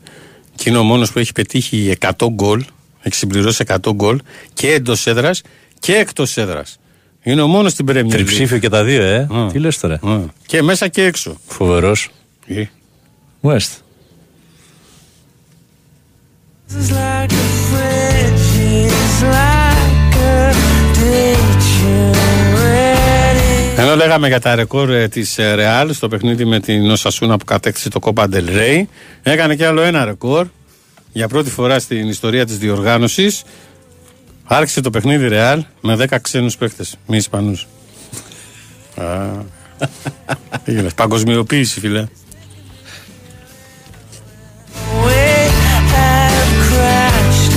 Και 0.55 0.69
είναι 0.69 0.77
ο 0.77 0.83
μόνος 0.83 1.11
που 1.11 1.19
έχει 1.19 1.31
πετύχει 1.31 1.95
100 1.99 2.27
γκολ, 2.31 2.63
έχει 3.01 3.15
συμπληρώσει 3.15 3.63
100 3.67 3.93
γκολ 3.93 4.19
και 4.53 4.71
εντός 4.71 5.07
έδρας 5.07 5.41
και 5.79 5.93
εκτός 5.93 6.37
έδρας. 6.37 6.79
Είναι 7.23 7.41
ο 7.41 7.47
μόνος 7.47 7.71
στην 7.71 7.85
Premier 7.89 8.03
League. 8.03 8.09
Τριψήφιο 8.09 8.57
και 8.57 8.69
τα 8.69 8.83
δύο, 8.83 9.01
ε. 9.03 9.27
Α. 9.31 9.47
Τι 9.51 9.59
λες 9.59 9.79
τώρα. 9.79 9.93
Α, 9.93 10.19
Και 10.45 10.61
μέσα 10.61 10.87
και 10.87 11.03
έξω. 11.03 11.37
Φοβερός. 11.47 12.09
Ε, 12.47 12.63
Μάλιστα. 13.39 13.75
It's 16.69 16.89
like 16.89 17.31
a 17.31 17.47
friendship, 17.69 18.91
it's 19.03 19.21
like 19.37 20.15
a 20.15 20.53
dictionary. 20.99 22.22
Ενώ 23.77 23.95
λέγαμε 23.95 24.27
για 24.27 24.39
τα 24.39 24.55
ρεκόρ 24.55 24.89
ε, 24.89 25.07
της 25.07 25.33
τη 25.33 25.41
Ρεάλ 25.55 25.93
στο 25.93 26.07
παιχνίδι 26.07 26.45
με 26.45 26.59
την 26.59 26.89
Οσασούνα 26.89 27.37
που 27.37 27.45
κατέκτησε 27.45 27.89
το 27.89 27.99
Copa 28.03 28.23
del 28.23 28.49
Rey, 28.49 28.83
έκανε 29.23 29.55
και 29.55 29.65
άλλο 29.65 29.81
ένα 29.81 30.05
ρεκόρ 30.05 30.47
για 31.11 31.27
πρώτη 31.27 31.49
φορά 31.49 31.79
στην 31.79 32.07
ιστορία 32.07 32.45
της 32.45 32.57
διοργάνωσης. 32.57 33.43
Άρχισε 34.43 34.81
το 34.81 34.89
παιχνίδι 34.89 35.27
Ρεάλ 35.27 35.63
με 35.81 35.95
10 36.09 36.17
ξένους 36.21 36.57
παίχτες, 36.57 36.97
μη 37.05 37.17
Ισπανούς. 37.17 37.67
Α, 38.95 39.05
τι 40.63 40.71
γίνες, 40.71 40.93
Παγκοσμιοποίηση, 40.93 41.79
φίλε. 41.79 42.07
We 45.05 45.49
have 45.65 45.87
crashed 46.69 47.53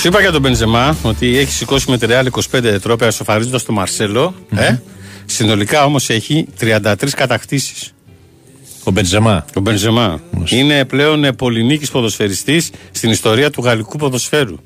Σου 0.00 0.08
είπα 0.08 0.20
για 0.20 0.32
τον 0.32 0.40
Μπενζεμά 0.40 0.96
ότι 1.02 1.38
έχει 1.38 1.52
σηκώσει 1.52 1.90
με 1.90 1.98
τη 1.98 2.06
Ρεάλ 2.06 2.30
25 2.50 2.78
τρόπια 2.82 3.10
σοφαρίζοντας 3.10 3.64
τον 3.64 3.74
μαρσελο 3.74 4.34
Ε; 4.54 4.76
Συνολικά 5.26 5.84
όμως 5.84 6.10
έχει 6.10 6.46
33 6.60 6.94
κατακτήσεις. 7.16 7.92
Ο 8.84 8.90
Μπεντζεμά. 8.90 9.44
Ο 9.54 9.60
Μπενζεμά. 9.60 10.20
Είναι 10.48 10.84
πλέον 10.84 11.24
ε, 11.24 11.32
πολυνίκης 11.32 11.90
ποδοσφαιριστής 11.90 12.70
στην 12.90 13.10
ιστορία 13.10 13.50
του 13.50 13.62
γαλλικού 13.62 13.96
ποδοσφαίρου. 13.96 14.56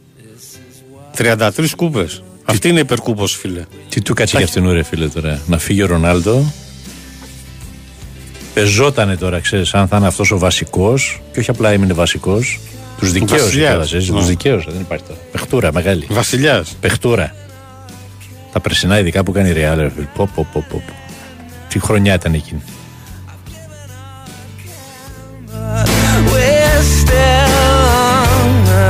33 1.17 1.49
κούπες. 1.77 2.23
Αυτή 2.45 2.69
είναι 2.69 2.81
υπερκούπο, 2.81 3.27
φίλε. 3.27 3.65
Τι 3.89 4.03
του 4.03 4.15
κάτσε 4.15 4.37
για 4.37 4.47
αυτήν 4.47 4.71
ρε 4.71 4.83
φίλε 4.83 5.09
τώρα. 5.09 5.41
Να 5.47 5.59
φύγει 5.59 5.83
ο 5.83 5.87
Ρονάλντο. 5.87 6.53
Πεζότανε 8.55 9.17
τώρα, 9.17 9.41
ξέρεις, 9.41 9.75
αν 9.75 9.89
θα 9.89 9.97
είναι 9.97 10.07
αυτός 10.07 10.31
ο 10.31 10.39
βασικός. 10.39 11.21
Και 11.33 11.41
όχι 11.41 11.51
απλά 11.51 11.71
έμεινε 11.71 11.93
βασικός. 11.93 12.61
Τους 13.03 13.13
δικαίωσε 13.13 13.43
Βασιλιάς. 13.45 13.89
κιόλας. 13.89 14.07
Του 14.07 14.15
Ναι. 14.15 14.25
δικαίωσε. 14.25 14.67
Δεν 14.71 14.81
υπάρχει 14.81 15.05
τώρα. 15.05 15.19
Πεχτούρα 15.33 15.73
μεγάλη. 15.73 16.07
Βασιλιάς. 16.11 16.77
Παιχτούρα. 16.81 17.35
Τα 18.53 18.61
περσινά 18.61 18.99
ειδικά 18.99 19.23
που 19.25 19.33
κάνει 19.33 19.49
η 19.49 19.53
Real, 19.53 19.75
ρε 19.77 19.91
φίλε. 19.95 20.07
Πω, 20.17 20.29
πω, 20.35 20.47
πω, 20.53 20.65
πω, 20.71 20.83
πω. 20.87 20.93
Τι 21.69 21.79
χρονιά 21.79 22.15
ήταν 22.15 22.35
εκείνη. 22.35 22.63
We're 26.33 26.83
still 27.01 27.55
on 28.39 28.51
the 28.69 28.87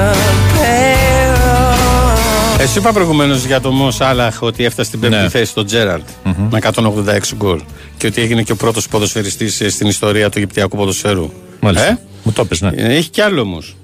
payroll. 0.56 2.60
Εσύ 2.60 2.78
είπα 2.78 2.92
προηγουμένως 2.92 3.44
για 3.44 3.60
τον 3.60 3.74
Μος 3.74 3.94
Σάλαχ 3.94 4.42
ότι 4.42 4.64
έφτασε 4.64 4.88
στην 4.88 5.00
πέμπτη 5.00 5.16
Ναι. 5.16 5.28
θέση 5.28 5.50
στον 5.50 5.66
τζεραλτ 5.66 6.04
με 6.50 6.58
186 6.58 7.34
γκολ. 7.36 7.60
Και 7.96 8.06
ότι 8.06 8.22
έγινε 8.22 8.42
και 8.42 8.52
ο 8.52 8.56
πρώτος 8.56 8.88
ποδοσφαιριστής 8.88 9.62
στην 9.68 9.86
ιστορία 9.86 10.30
του 10.30 10.38
Αιγυπτιακού 10.38 10.76
ποδοσφαίρου. 10.76 11.30
Μάλιστα. 11.60 11.86
Ε; 11.88 11.98
Μου 12.22 12.32
το 12.32 12.44
πες, 12.44 12.60
ναι. 12.60 12.70
Ε, 12.74 12.94
Έχει 12.96 13.08
κι 13.10 13.20
άλλο 13.20 13.40
όμως. 13.40 13.76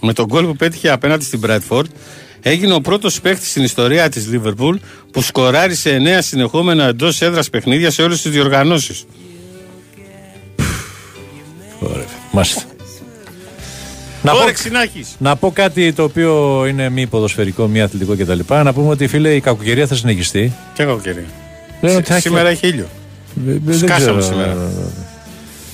Με 0.00 0.12
τον 0.12 0.26
γκολ 0.26 0.44
που 0.44 0.56
πέτυχε 0.56 0.90
απέναντι 0.90 1.24
στην 1.24 1.40
Bradford, 1.46 1.84
έγινε 2.42 2.72
ο 2.74 2.80
πρώτος 2.80 3.20
παίκτης 3.20 3.50
στην 3.50 3.62
ιστορία 3.64 4.08
της 4.08 4.28
Liverpool 4.32 4.74
που 5.10 5.22
σκοράρισε 5.22 5.96
9 6.18 6.18
συνεχόμενα 6.22 6.84
εντός 6.84 7.20
έδρας 7.22 7.50
παιχνίδια 7.50 7.90
σε 7.90 8.02
όλες 8.02 8.22
τις 8.22 8.30
διοργανώσεις. 8.32 9.04
Ωραία. 11.80 12.04
Μάλιστα. 12.32 12.62
Να 14.22 14.32
πω, 14.32 14.38
Ωραία, 14.38 14.52
Ξινάκης. 14.52 15.08
να 15.18 15.36
πω 15.36 15.50
κάτι 15.52 15.92
το 15.92 16.02
οποίο 16.02 16.64
είναι 16.68 16.88
μη 16.88 17.06
ποδοσφαιρικό, 17.06 17.66
μη 17.66 17.80
αθλητικό 17.82 18.16
κτλ. 18.16 18.54
Να 18.54 18.72
πούμε 18.72 18.88
ότι 18.90 19.06
φίλε 19.06 19.34
η 19.34 19.40
κακοκαιρία 19.40 19.86
θα 19.86 19.94
συνεχιστεί. 19.94 20.52
Και 20.74 20.84
κακοκαιρία; 20.84 21.24
Λένε 21.80 21.96
ότι 21.96 22.06
θα 22.06 22.14
έχει- 22.14 22.22
Σήμερα 22.28 22.48
έχει 22.48 22.66
ήλιο. 22.68 22.86
Δεν- 23.34 23.60
δεν 23.64 23.78
Σκάσαμε 23.78 24.20
ξέρω. 24.20 24.22
σήμερα. 24.22 24.56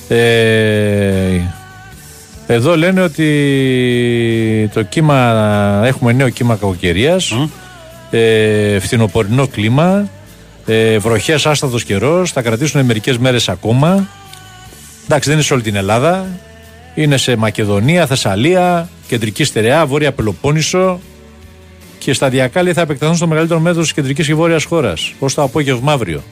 Ε, 0.07 1.41
εδώ 2.47 2.77
λένε 2.77 3.01
ότι 3.01 4.69
το 4.73 4.83
κύμα, 4.83 5.81
έχουμε 5.85 6.11
νέο 6.13 6.29
κύμα 6.29 6.55
κακοκαιρίας, 6.55 7.33
ε, 8.11 8.79
φθινοπορεινό 8.79 9.47
κλίμα, 9.47 10.09
ε, 10.65 10.97
βροχές 10.97 11.45
άστατος 11.45 11.83
καιρός, 11.83 12.31
θα 12.31 12.41
κρατήσουν 12.41 12.85
μερικές 12.85 13.17
μέρες 13.17 13.49
ακόμα. 13.49 14.07
Εντάξει, 15.05 15.29
δεν 15.29 15.37
είναι 15.37 15.47
σε 15.47 15.53
όλη 15.53 15.61
την 15.61 15.75
Ελλάδα. 15.75 16.27
Είναι 16.95 17.17
σε 17.17 17.35
Μακεδονία, 17.35 18.05
Θεσσαλία, 18.05 18.89
Κεντρική 19.07 19.43
Στερεά, 19.43 19.85
Βόρεια 19.85 20.11
Πελοπόννησο 20.11 20.99
και 21.97 22.13
σταδιακά 22.13 22.63
λέει, 22.63 22.73
θα 22.73 22.81
επεκταθούν 22.81 23.15
στο 23.15 23.27
μεγαλύτερο 23.27 23.59
μέτρο 23.59 23.81
της 23.81 23.93
κεντρικής 23.93 24.27
και 24.27 24.35
βόρειας 24.35 24.63
χώρας, 24.63 25.13
ως 25.19 25.33
το 25.33 25.41
απόγευμα 25.41 25.91
αύριο. 25.91 26.23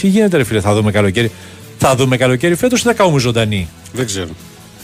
Τι 0.00 0.06
γίνεται, 0.08 0.36
ρε 0.36 0.44
φίλε, 0.44 0.60
θα 0.60 0.74
δούμε 0.74 0.90
καλοκαίρι. 0.90 1.30
Θα 1.78 1.94
δούμε 1.94 2.16
καλοκαίρι 2.16 2.54
φέτος 2.54 2.80
ή 2.80 2.82
θα 2.82 2.92
κάνουμε 2.92 3.18
ζωντανή. 3.18 3.68
Δεν 3.92 4.06
ξέρω. 4.06 4.28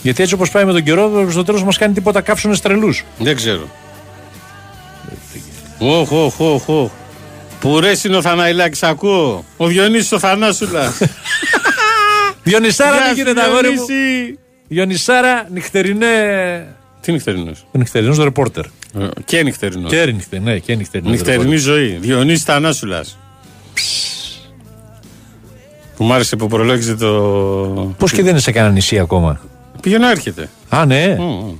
Γιατί 0.01 0.21
έτσι 0.21 0.33
όπως 0.33 0.51
πάει 0.51 0.65
με 0.65 0.71
τον 0.71 0.83
καιρό, 0.83 1.27
στο 1.31 1.43
τέλος 1.43 1.63
μας 1.63 1.77
κάνει 1.77 1.93
τίποτα 1.93 2.21
κάψονε 2.21 2.57
τρελού. 2.57 2.93
Δεν 3.17 3.35
ξέρω. 3.35 3.67
Οχ, 5.79 6.11
οχ, 6.11 6.39
οχ, 6.39 6.69
οχ. 6.69 6.89
Που 7.59 7.79
ρε 7.79 7.91
είναι 8.05 8.15
ο 8.15 8.21
Θαναϊλάκης, 8.21 8.83
ακούω. 8.83 9.45
Ο 9.57 9.67
Διονύσης 9.67 10.11
ο 10.11 10.19
Θανάσουλας. 10.19 10.97
Διονυσάρα, 12.43 12.95
Γεια 12.95 13.05
δεν 13.05 13.15
σου, 13.15 13.21
γίνεται, 13.21 13.41
αγόρι 13.41 13.69
μου; 13.69 13.85
Διονύση. 13.85 14.39
Διονυσάρα, 14.67 15.47
νυχτερινέ. 15.51 16.75
Τι 17.01 17.11
νυχτερινός; 17.11 17.65
Νυχτερινός 17.71 18.17
ρεπόρτερ. 18.17 18.65
Ε, 18.65 19.07
Και 19.25 19.43
νυχτερινός. 19.43 19.91
Και 19.91 20.05
νυχτερινή, 20.05 20.51
ναι, 20.51 20.59
και 20.59 20.75
νυχτερινός. 20.75 21.13
Νυχτερινή 21.13 21.55
ζωή. 21.55 21.97
Διονύσης 22.01 22.43
Θανάσουλας. 22.43 23.17
Που 25.95 26.03
μ' 26.03 26.13
άρεσε 26.13 26.35
που 26.35 26.47
προλόγιζε 26.47 26.95
το... 26.95 27.11
Πώς 27.97 28.11
και 28.11 28.21
δεν 28.21 28.31
είναι 28.31 28.39
σε 28.39 28.51
κανένα 28.51 28.73
νησί 28.73 28.99
ακόμα; 28.99 29.39
Πήγε 29.81 29.97
να 29.97 30.09
έρχεται. 30.11 30.49
Α, 30.69 30.85
ναι. 30.85 31.15
Μμ. 31.19 31.51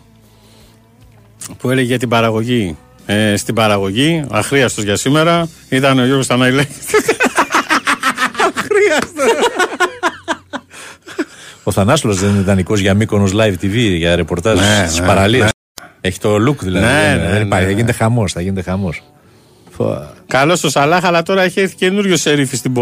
Που 1.58 1.70
έλεγε 1.70 1.88
για 1.88 2.00
την 2.00 2.10
παραγωγή. 2.10 2.78
Ε, 3.06 3.36
στην 3.36 3.56
παραγωγή, 3.56 4.24
αχρίαστος 4.32 4.84
για 4.84 4.96
σήμερα, 4.96 5.50
ήταν 5.70 6.00
ο 6.00 6.06
Γιώργος 6.06 6.26
Θαναϊλάκης. 6.28 6.76
Ο 11.64 11.72
Θανάσουλος 11.72 12.20
δεν 12.20 12.30
είναι 12.30 12.40
ιδανικό 12.40 12.76
για 12.76 12.94
Μύκονος 12.94 13.32
Live 13.36 13.54
TV, 13.62 13.74
για 13.98 14.16
ρεπορτάζ 14.16 14.60
Ναι, 14.60 14.88
στι 14.90 15.00
ναι, 15.02 15.08
παραλίε. 15.08 15.44
ναι. 15.44 15.48
Έχει 16.02 16.20
το 16.20 16.36
look 16.36 16.58
δηλαδή. 16.62 16.86
Ναι, 16.86 16.92
δεν, 16.92 17.18
ναι, 17.18 17.24
δεν 17.24 17.40
ναι, 17.40 17.46
υπάρχει. 17.46 17.66
ναι. 17.66 17.72
Θα 17.72 17.78
γίνεται 17.78 17.92
χαμός. 17.92 18.32
Θα 18.32 18.42
γίνεται 18.42 18.62
χαμός. 18.62 19.04
Καλός 20.28 20.64
ο 20.64 20.70
Σαλάχ, 20.70 21.06
αλλά 21.06 21.24
τώρα 21.24 21.42
έχει 21.42 21.60
έρθει 21.60 21.76
καινούριο 21.76 22.18
σερίφι 22.18 22.56
στην 22.58 22.74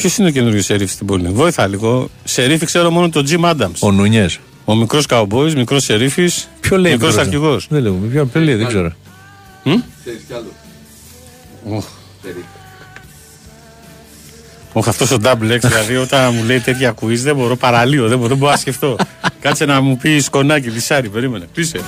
Ποιος 0.00 0.16
είναι 0.16 0.28
ο 0.28 0.30
καινούριο 0.30 0.62
σερίφι 0.62 0.92
στην 0.92 1.06
πόλη, 1.06 1.28
Βόηθα 1.28 1.66
λίγο. 1.66 2.10
Σερίφι 2.24 2.66
ξέρω 2.66 2.90
μόνο 2.90 3.08
τον 3.08 3.26
Jim 3.28 3.50
Adams. 3.50 3.78
Ο 3.78 3.92
Νούνιες. 3.92 4.38
Ο 4.64 4.74
μικρός 4.74 5.06
καουμπόη, 5.06 5.54
μικρός 5.54 5.84
σερίφης. 5.84 6.48
Ποιο 6.60 6.76
λέει 6.78 6.92
Μικρός 6.92 7.08
μικρός, 7.10 7.26
αρχηγός. 7.26 7.66
Δεν 7.70 7.82
λέω. 7.82 7.92
Ποιο, 7.92 8.26
ποιο 8.26 8.40
λέει, 8.40 8.54
δεν 8.54 8.66
ξέρω. 8.66 8.92
Όχι 14.72 14.88
αυτός 14.88 15.10
ο 15.10 15.16
double 15.22 15.52
X, 15.52 15.58
δηλαδή 15.60 15.96
όταν 15.96 16.34
μου 16.34 16.44
λέει 16.44 16.60
τέτοια 16.60 16.94
quiz 17.00 17.16
δεν 17.16 17.36
μπορώ 17.36 17.56
παραλύω, 17.56 18.08
δεν 18.08 18.16
μπορώ, 18.16 18.28
δεν 18.28 18.36
μπορώ 18.36 18.50
να 18.50 18.56
σκεφτώ. 18.56 18.96
Κάτσε 19.40 19.64
να 19.64 19.80
μου 19.80 19.96
πεις 19.96 20.24
σκονάκι, 20.24 20.68
λισάρι, 20.68 21.08
περίμενε. 21.08 21.46
Πείσε. 21.54 21.80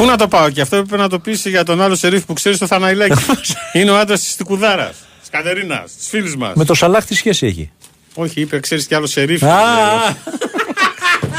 Πού 0.00 0.06
να 0.06 0.16
το 0.16 0.28
πάω 0.28 0.50
και 0.50 0.60
αυτό 0.60 0.76
έπρεπε 0.76 1.02
να 1.02 1.08
το 1.08 1.18
πεις 1.18 1.46
για 1.46 1.64
τον 1.64 1.80
άλλο 1.80 1.94
σερίφ 1.94 2.24
που 2.24 2.32
ξέρεις 2.32 2.58
το 2.58 2.66
Θαναϊλάκι. 2.66 3.24
Είναι 3.72 3.90
ο 3.90 3.98
άντρας 3.98 4.20
της 4.20 4.36
Τικουδάρα. 4.36 4.92
Της 5.20 5.30
Κατερίνας, 5.30 5.92
της 5.96 6.08
φίλης 6.08 6.36
μας. 6.36 6.54
Με 6.54 6.64
το 6.64 6.74
Σαλάχ 6.74 7.04
τι 7.04 7.14
σχέση 7.14 7.46
έχει; 7.46 7.70
Όχι, 8.14 8.40
είπε, 8.40 8.60
ξέρεις 8.60 8.86
κι 8.86 8.94
άλλο 8.94 9.06
σερίφ. 9.06 9.42
Α, 9.42 9.58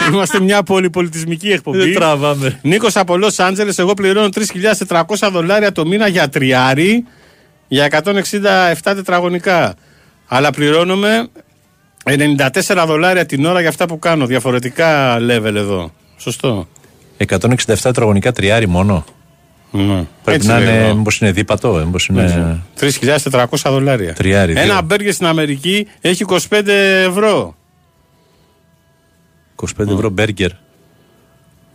Είμαστε 0.11 0.39
μια 0.39 0.63
πολυπολιτισμική 0.63 1.51
εκπομπή. 1.51 1.77
δεν 1.77 1.93
τραβάμε. 1.93 2.59
Νίκος 2.61 2.95
από 2.95 3.17
Λος 3.17 3.39
Άντζελες, 3.39 3.77
εγώ 3.79 3.93
πληρώνω 3.93 4.29
3.400 4.87 5.29
δολάρια 5.31 5.71
το 5.71 5.85
μήνα 5.85 6.07
για 6.07 6.29
τριάρι 6.29 7.03
για 7.67 8.03
167 8.03 8.73
τετραγωνικά. 8.83 9.75
Αλλά 10.27 10.51
πληρώνουμε 10.51 11.27
94 12.03 12.83
δολάρια 12.87 13.25
την 13.25 13.45
ώρα 13.45 13.59
για 13.59 13.69
αυτά 13.69 13.85
που 13.85 13.99
κάνω. 13.99 14.25
Διαφορετικά 14.25 15.17
level 15.17 15.55
εδώ. 15.55 15.93
Σωστό. 16.17 16.67
167 17.29 17.55
τετραγωνικά 17.81 18.31
τριάρι 18.31 18.67
μόνο. 18.67 19.05
Ναι. 19.71 19.83
Πρέπει 20.23 20.37
Έτσι 20.37 20.47
να 20.47 20.59
λέει 20.59 20.73
είναι, 20.75 20.85
εδώ. 20.85 20.95
μήπως 20.95 21.19
είναι 21.21 21.31
δίπατο, 21.31 21.79
ε, 21.79 21.85
μήπως 21.85 22.07
είναι 22.07 22.61
3.400 22.79 23.45
δολάρια. 23.65 24.13
τριάρι. 24.13 24.53
δύο. 24.53 24.61
Ένα 24.61 24.81
μπέργκερ 24.81 25.13
στην 25.13 25.25
Αμερική 25.25 25.87
έχει 26.01 26.25
25 26.49 26.67
ευρώ. 27.07 27.55
25 29.55 29.87
ευρώ 29.93 30.09
μπέργκερ. 30.09 30.49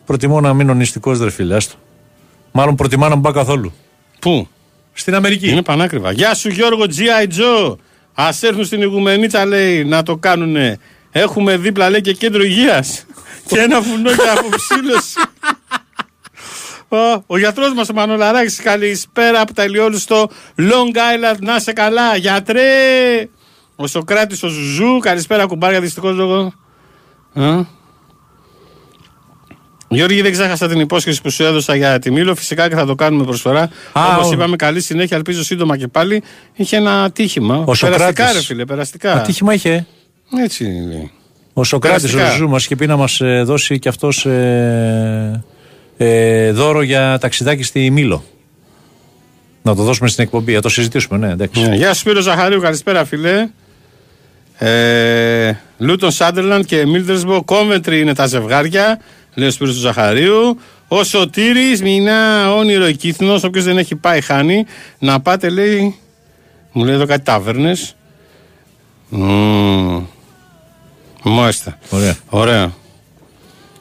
Προτιμώ 0.06 0.40
να 0.40 0.54
μείνω 0.54 0.74
νηστικός 0.74 1.20
ρε 1.20 1.30
φίλε, 1.30 1.56
άστο. 1.56 1.74
Μάλλον 2.52 2.74
προτιμά 2.74 3.08
να 3.08 3.14
μην 3.14 3.22
πάω 3.22 3.32
καθόλου. 3.32 3.72
Πού; 4.20 4.48
Στην 4.92 5.14
Αμερική. 5.14 5.48
Είναι 5.50 5.62
πανάκριβα. 5.62 6.12
Γεια 6.12 6.34
σου 6.34 6.48
Γιώργο 6.48 6.84
G.I. 6.84 7.26
Joe. 7.26 7.76
Α 8.14 8.28
έρθουν 8.40 8.64
στην 8.64 8.80
Ιγουμενίτσα 8.82 9.44
λέει 9.46 9.84
να 9.84 10.02
το 10.02 10.16
κάνουνε. 10.16 10.78
Έχουμε 11.20 11.56
δίπλα 11.56 11.90
λέει 11.90 12.00
και 12.00 12.12
κέντρο 12.12 12.42
υγείας. 12.42 13.04
και 13.48 13.58
ένα 13.58 13.80
βουνό 13.80 14.10
για 14.10 14.32
αποψήλωση. 14.32 15.18
Ο, 16.88 17.22
ο 17.26 17.38
γιατρός 17.38 17.72
μας 17.74 17.88
ο 17.88 17.92
Μανολαράκης 17.94 18.56
καλησπέρα 18.62 19.40
από 19.40 19.54
το 19.54 19.64
ηλιόλουστο 19.64 20.30
Long 20.58 20.96
Island 20.96 21.38
να 21.40 21.58
'σαι 21.58 21.72
καλά 21.72 22.16
γιατρέ 22.16 22.62
ο 23.76 23.86
Σοκράτης 23.86 24.42
ο 24.42 24.48
Ζουζού 24.48 24.98
καλησπέρα 24.98 25.46
κουμπάρια 25.46 25.80
δυστυχώς 25.80 26.16
λόγω 26.16 26.52
Α. 27.34 27.60
Γιώργη, 29.88 30.22
δεν 30.22 30.32
ξέχασα 30.32 30.68
την 30.68 30.80
υπόσχεση 30.80 31.22
που 31.22 31.30
σου 31.30 31.42
έδωσα 31.44 31.74
για 31.76 31.98
τη 31.98 32.10
Μήλο. 32.10 32.34
Φυσικά 32.34 32.68
και 32.68 32.74
θα 32.74 32.86
το 32.86 32.94
κάνουμε 32.94 33.24
προσφορά. 33.24 33.62
Α, 33.92 34.14
Όπως 34.16 34.28
ο- 34.28 34.32
είπαμε, 34.32 34.56
καλή 34.56 34.80
συνέχεια. 34.80 35.16
Ελπίζω 35.16 35.42
σύντομα 35.44 35.76
και 35.76 35.88
πάλι. 35.88 36.22
Είχε 36.54 36.76
ένα 36.76 37.02
ατύχημα. 37.02 37.56
Ο 37.56 37.64
περαστικά, 37.64 38.06
Σοκράτης. 38.06 38.34
ρε 38.34 38.40
φίλε, 38.40 38.64
περαστικά. 38.64 39.12
Ατύχημα 39.12 39.54
είχε. 39.54 39.86
Έτσι 40.34 40.64
είναι. 40.64 41.10
Ο 41.52 41.64
Σοκράτης 41.64 42.04
ο 42.04 42.16
Περαστικά. 42.16 42.36
Ζουζού 42.36 42.48
μας 42.50 42.64
είχε 42.64 42.76
πει 42.76 42.86
να 42.86 42.96
μας 42.96 43.20
ε, 43.20 43.42
δώσει 43.42 43.78
και 43.78 43.88
αυτός 43.88 44.26
ε, 44.26 45.44
ε, 45.96 46.52
δώρο 46.52 46.82
για 46.82 47.18
ταξιδάκι 47.20 47.62
στη 47.62 47.90
Μήλο. 47.90 48.24
Να 49.62 49.74
το 49.74 49.82
δώσουμε 49.82 50.08
στην 50.08 50.24
εκπομπή, 50.24 50.52
να 50.52 50.60
το 50.60 50.68
συζητήσουμε, 50.68 51.26
ναι, 51.26 51.32
εντάξει. 51.32 51.68
Ναι. 51.68 51.74
Γεια 51.74 51.92
σου, 51.94 52.00
Σπύρο 52.00 52.20
Ζαχαρίου, 52.20 52.60
καλησπέρα, 52.60 53.04
φίλε. 53.04 53.48
Ε, 54.58 55.52
Λούτον 55.78 56.10
Σάντερλαντ 56.10 56.64
και 56.64 56.86
Μίλτερσμπο 56.86 57.42
Κόμβεντρι 57.44 58.00
είναι 58.00 58.14
τα 58.14 58.26
ζευγάρια. 58.26 59.00
Λέει 59.34 59.48
ο 59.48 59.50
Σπύρος 59.50 59.74
του 59.74 59.80
Ζαχαρίου. 59.80 60.58
Ο 60.88 61.04
Σωτήρης, 61.04 61.82
μηνά 61.82 62.54
όνειρο 62.54 62.92
Κύθνος, 62.92 63.44
όποιος 63.44 63.64
δεν 63.64 63.78
έχει 63.78 63.96
πάει 63.96 64.20
χάνει. 64.20 64.66
Να 64.98 65.20
πάτε, 65.20 65.48
λέει, 65.48 65.98
μου 66.72 66.84
λέει 66.84 66.94
εδώ 66.94 67.06
κάτι 67.06 67.24
τάβερνες. 67.24 67.96
Μμμ. 69.08 70.04
Μάλιστα. 71.30 71.78
Ωραία. 71.90 72.16
Ωραία. 72.28 72.72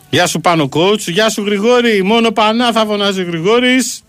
Γεια 0.10 0.28
σου 0.28 0.40
πάνω 0.42 0.70
coach. 0.74 1.00
Γεια 1.00 1.30
σου 1.30 1.42
Γρηγόρη. 1.46 2.04
Μόνο 2.04 2.32
πανά 2.32 2.72
θα 2.72 2.86
φωνάζει 2.86 3.22
ο 3.22 3.26
Γρηγόρης. 3.26 4.02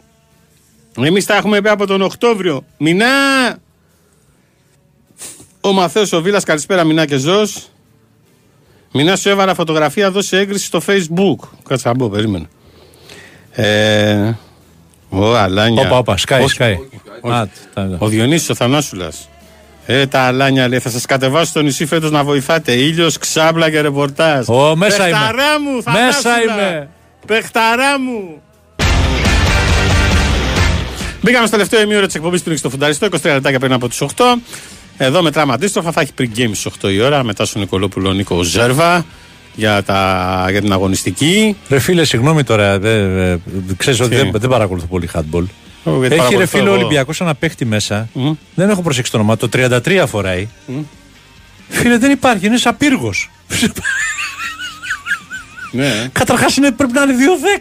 Εμείς 0.99 1.25
τα 1.27 1.37
έχουμε 1.37 1.61
πει 1.61 1.69
από 1.69 1.87
τον 1.87 2.03
Οκτώβριο. 2.03 2.65
Μινά! 2.79 3.07
Ο 5.61 5.73
Μαθαίος 5.73 6.13
ο 6.13 6.23
Βίλας, 6.23 6.45
καλησπέρα 6.45 6.85
Μινά 6.85 7.07
και 7.07 7.17
Ζως. 7.17 7.69
Μινά 8.93 9.17
σου 9.17 9.29
έβαλα 9.29 9.55
φωτογραφία, 9.55 10.11
δώσε 10.11 10.39
έγκριση 10.39 10.65
στο 10.65 10.81
facebook. 10.87 11.49
Κάτσε 11.69 11.89
να 11.89 11.95
μπω, 11.95 12.09
περίμενε. 12.09 12.47
Ε, 13.53 14.33
ο 15.09 15.37
Αλάνια. 15.37 15.83
Όπα, 15.87 15.99
όπα, 15.99 16.17
σκάει, 16.17 16.43
Όχι, 16.43 16.55
σκάει. 16.55 16.77
όχι. 17.21 17.35
Α, 17.35 17.49
τα- 17.75 17.97
Ο 17.99 18.09
Διονύσης 18.09 18.51
ο 18.51 18.55
Θανάσουλας. 18.55 19.29
Ε, 19.87 20.07
τα 20.07 20.21
αλάνια 20.21 20.69
λέει, 20.69 20.79
θα 20.79 20.91
σας 20.91 21.05
κατεβάσω 21.07 21.45
στο 21.45 21.61
νησί 21.63 21.87
φέτος 21.87 22.11
να 22.11 22.25
βοηθάτε. 22.25 22.73
Ήλιος, 22.73 23.19
ξάπλα 23.19 23.71
και 23.71 23.81
ρεπορτάζ. 23.81 24.49
Ω, 24.49 24.77
μέσα 24.77 24.97
Παιχταρά 24.97 25.29
είμαι. 25.59 25.71
μου, 25.71 25.75
Μέσα 25.77 26.21
Θανάσουλα. 26.21 26.55
είμαι. 26.55 26.89
Παιχταρά 27.27 28.01
μου. 28.01 28.41
Μπήκαμε 31.21 31.47
στο 31.47 31.57
τελευταίο 31.57 31.81
ημίωρο 31.81 32.07
της 32.07 32.15
εκπομπής 32.15 32.43
πριν 32.43 32.57
στο 32.57 32.71
φουνταριστό, 32.71 33.07
23 33.07 33.33
λεπτάκια 33.33 33.59
πριν 33.59 33.73
από 33.73 33.89
τις 33.89 34.01
8. 34.01 34.07
Εδώ 34.97 35.23
μετράμε 35.23 35.53
αντίστροφα, 35.53 35.93
θα 35.93 36.01
έχει 36.01 36.13
πριν 36.13 36.31
game 36.37 36.51
στι 36.53 36.71
8 36.83 36.93
η 36.93 37.01
ώρα. 37.01 37.23
Μετά 37.25 37.45
στον 37.45 37.61
Νικολόπουλο 37.61 38.13
Νίκο 38.13 38.43
Ζέρβα 38.43 39.05
για, 39.55 39.83
τα, 39.83 40.47
για 40.51 40.61
την 40.61 40.73
αγωνιστική. 40.73 41.57
Ρε 41.69 41.79
φίλε, 41.79 42.05
συγγνώμη 42.05 42.43
τώρα, 42.45 42.79
δε, 42.79 43.31
ε, 43.31 43.39
ξέρεις 43.77 44.01
ότι 44.01 44.09
Τι; 44.11 44.17
δεν, 44.17 44.31
δεν 44.35 44.51
παρακολουθώ 44.51 44.87
πολύ 44.87 45.09
handball. 45.15 45.45
Ω, 45.87 45.91
γιατί 45.91 46.05
Έχει 46.05 46.15
ρε 46.15 46.17
παρακολουθώ 46.17 46.47
φίλε 46.57 46.63
ο 46.69 46.73
εγώ. 46.73 46.75
Ολυμπιακός 46.81 47.21
ένα 47.21 47.35
παίχτη 47.35 47.65
μέσα. 47.65 48.09
Μμ. 48.13 48.33
Δεν 48.55 48.71
έχω 48.71 48.83
προσέξει 48.83 49.11
το 49.11 49.17
όνομά 49.17 49.37
του. 49.37 49.49
Το 49.49 49.59
33 49.59 50.05
φοράει. 50.09 50.49
Φίλε, 51.69 51.99
δεν 51.99 52.11
υπάρχει. 52.11 52.47
Είναι 52.47 52.57
σαν 52.57 52.77
πύργος. 52.77 53.31
Ναι, 55.73 56.09
Καταρχάς 56.13 56.55
πρέπει 56.77 56.93
να 56.93 57.03
είναι 57.03 57.15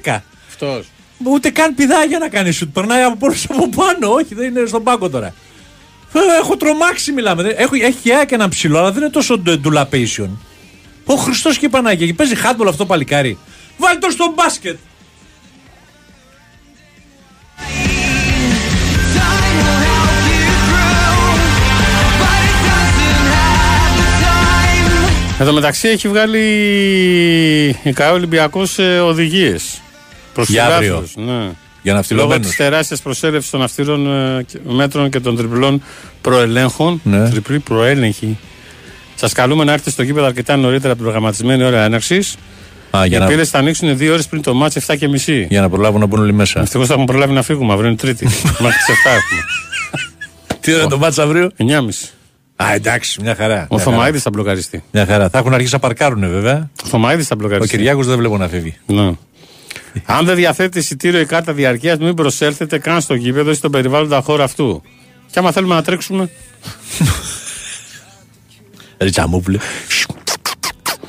2-10. 0.06 0.24
αυτός. 0.50 0.86
Ούτε 1.24 1.50
καν 1.50 1.76
πηδάγια 1.76 2.18
να 2.20 2.28
κάνει 2.30 2.52
σουτ. 2.52 2.74
Περνάει 2.74 3.02
από 3.04 3.16
πάνω 3.18 3.34
από 3.50 3.70
πάνω. 3.70 4.14
Όχι, 4.14 4.36
δεν 4.36 4.56
είναι 4.56 4.66
στον 4.68 4.84
πάγκο 4.84 5.10
τώρα. 5.10 5.28
Ε, 6.14 6.20
Έχω 6.42 6.58
τρομάξει, 6.58 7.12
μιλάμε. 7.12 7.44
Δεν- 7.44 7.56
Έχω, 7.58 7.76
έχει 7.76 8.26
και 8.26 8.36
ένα 8.36 8.50
ψηλό, 8.50 8.80
αλλά 8.80 8.92
δεν 8.92 9.02
είναι 9.02 9.12
τόσο 9.12 9.38
ντου- 9.38 9.60
ντουλαπation. 9.68 10.30
Ο 11.06 11.16
Χριστός 11.16 11.58
και 11.58 11.66
η 11.66 11.70
Πανάγια. 11.70 12.06
Και 12.06 12.14
παίζει 12.14 12.36
χάντμπολ 12.36 12.68
αυτό 12.68 12.78
το 12.80 12.86
παλικάρι. 12.86 13.38
Βάλει 13.78 14.00
το 14.00 14.10
στο 14.10 14.32
μπάσκετ. 14.36 14.78
Εν 25.40 25.46
τω 25.46 25.54
μεταξύ 25.54 25.88
έχει 25.88 26.08
βγάλει 26.08 26.40
η 27.84 27.94
ΚΑΕ 27.94 28.10
Ολυμπιακός 28.12 28.78
οδηγίες. 29.04 29.82
Προς 30.34 30.50
Για 30.50 30.66
αύριο. 30.66 31.08
Ναι. 31.16 31.24
Για 31.82 31.94
Λόγω 31.94 31.96
ναυτιλωμένου. 31.98 32.42
της 32.42 32.56
τεράστιας 32.56 33.02
προσέλευσης 33.02 33.50
των 33.52 33.62
αυστηρών 33.62 34.08
ε, 34.38 34.44
και- 34.44 34.60
μέτρων 34.68 35.10
και 35.10 35.20
των 35.20 35.36
τριπλών 35.36 35.82
προελέγχων. 36.22 37.02
Ναι. 37.04 37.30
Τριπλή 37.30 37.60
προέλεγχη. 37.60 38.38
Σας 39.16 39.32
καλούμε 39.34 39.64
να 39.64 39.72
έρθετε 39.72 39.90
στο 39.92 40.04
γήπεδο 40.04 40.26
αρκετά 40.26 40.56
νωρίτερα 40.56 40.88
από 40.88 40.96
την 40.96 41.04
προγραμματισμένη 41.04 41.64
ώρα 41.64 41.84
έναρξης. 41.84 42.36
Α, 42.98 43.06
για, 43.06 43.18
Οι 43.18 43.20
να, 43.22 43.28
πύλες 43.28 43.50
θα 43.50 43.58
ανοίξουν 43.58 43.98
δύο 43.98 44.14
ώρες 44.14 44.28
πριν 44.28 44.42
το 44.42 44.54
μάτς 44.54 44.76
7 44.88 44.96
και 44.98 45.08
μισή. 45.08 45.48
για 45.50 45.62
να 45.62 45.70
προλάβουν 45.70 46.00
να 46.00 46.06
μπουν 46.06 46.20
όλοι 46.20 46.34
μέσα. 46.34 46.60
Ευτυχώς 46.62 46.88
θα 46.88 46.94
έχουμε 46.94 47.08
προλάβει 47.08 47.34
να 47.34 47.42
φύγουμε. 47.42 47.74
Αύριο 47.74 47.88
είναι 47.90 47.98
Τρίτη. 47.98 48.26
Μέχρι 48.64 48.78
τις 48.78 48.96
7 49.06 49.10
έχουμε. 49.10 49.42
Τι 50.60 50.74
ώρα 50.74 50.88
το 50.88 50.98
μάτσα 50.98 51.24
αύριο; 51.24 51.52
9.30. 51.58 52.10
Α, 52.56 52.74
εντάξει, 52.74 53.22
μια 53.22 53.36
χαρά. 53.36 53.68
Ο 53.70 53.76
Μια 53.76 53.84
χαρά. 53.84 53.98
Θωμαίδης 53.98 54.22
θα 54.22 54.30
μπλοκαριστεί. 54.30 54.84
Μια 54.92 55.06
χαρά. 55.06 55.30
Θα 55.30 55.38
έχουν 55.38 55.54
αρχίσει 55.54 55.74
να 55.74 55.80
παρκάρουν 55.80 56.30
βέβαια. 56.30 56.70
Ο 56.84 56.88
Θωμαίδης 56.88 57.28
θα 57.28 57.36
Ο 57.36 57.40
μπλοκαριστεί. 57.40 57.76
Κυριάκος 57.78 58.08
δεν 58.08 58.18
βλέπω 58.18 58.38
να 58.38 58.48
φεύγει. 58.48 58.78
Ναι. 58.86 59.12
Αν 60.06 60.26
δεν 60.26 60.36
διαθέτει 60.36 60.80
εισιτήριο 60.80 61.20
η 61.20 61.26
κάρτα 61.26 61.54
διαρκείας, 61.54 61.98
μην 61.98 62.14
προσέλθετε 62.14 62.78
καν 62.80 63.02
στο 63.02 63.14
γήπεδο 63.16 63.52
ή 63.52 63.54
στον 63.54 63.72
περιβάλλοντα 63.72 64.22
χώρο 64.22 64.44
αυτού. 64.44 64.82
Και 65.32 65.40
άμα 65.40 65.52
θέλουμε 65.52 65.76
να 65.76 65.82
τρέξουμε. 65.84 66.30
Ριτσαμούπλε. 68.98 69.58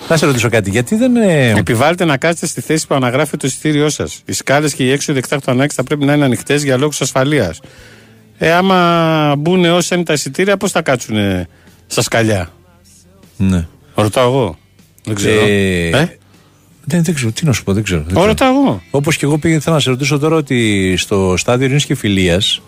Να 0.08 0.16
σε 0.16 0.26
ρωτήσω 0.26 0.48
κάτι, 0.48 0.70
γιατί 0.70 0.96
δεν. 0.96 1.16
ε, 1.16 1.50
Επιβάλλετε 1.50 2.04
να 2.04 2.16
κάτσετε 2.16 2.46
στη 2.46 2.60
θέση 2.60 2.86
που 2.86 2.94
αναγράφει 2.94 3.36
το 3.36 3.46
εισιτήριό 3.46 3.88
σας. 3.88 4.22
Οι 4.24 4.32
σκάλες 4.32 4.74
και 4.74 4.84
οι 4.84 4.90
έξοδοι 4.90 5.18
εκτάκτου 5.18 5.50
ανάγκης 5.50 5.74
θα 5.74 5.84
πρέπει 5.84 6.04
να 6.04 6.12
είναι 6.12 6.24
ανοιχτές 6.24 6.62
για 6.62 6.76
λόγους 6.76 7.00
ασφαλείας. 7.00 7.60
Ε, 8.38 8.52
άμα 8.52 9.34
μπουν 9.38 9.64
όσα 9.64 9.94
είναι 9.94 10.04
τα 10.04 10.12
εισιτήρια, 10.12 10.56
πώς 10.56 10.70
θα 10.70 10.82
κάτσουν 10.82 11.16
στα 11.86 12.02
σκαλιά; 12.02 12.48
Ναι. 13.36 13.66
Ρωτάω 13.94 14.28
εγώ. 14.28 14.58
Δεν 15.04 15.14
ξέρω. 15.14 15.40
Ε, 15.46 15.88
Ε; 15.88 16.18
Δεν, 16.84 17.04
δεν 17.04 17.14
ξέρω, 17.14 17.30
τι 17.32 17.44
να 17.46 17.52
σου 17.52 17.64
πω, 17.64 17.72
δεν 17.72 17.82
ξέρω. 17.82 18.00
δεν 18.00 18.08
Ω, 18.10 18.14
ξέρω. 18.14 18.26
ρωτάω 18.26 18.48
εγώ. 18.62 18.82
Όπως 18.90 19.16
και 19.16 19.24
εγώ 19.24 19.38
πήγα, 19.38 19.60
θέλω 19.60 19.74
να 19.74 19.80
σε 19.80 19.90
ρωτήσω 19.90 20.18
τώρα 20.18 20.36
ότι 20.36 20.94
στο 20.96 21.34
στάδιο 21.36 21.64
Ειρήνης 21.64 21.84
και 21.86 21.94
Φιλίας 21.94 22.60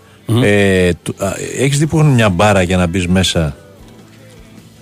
ε, 0.42 0.90
έχεις 1.58 1.78
δει 1.78 1.86
που 1.86 1.98
έχουν 1.98 2.10
μια 2.10 2.28
μπάρα 2.28 2.62
για 2.62 2.76
να 2.76 2.86
μπεις 2.86 3.06
μέσα 3.06 3.56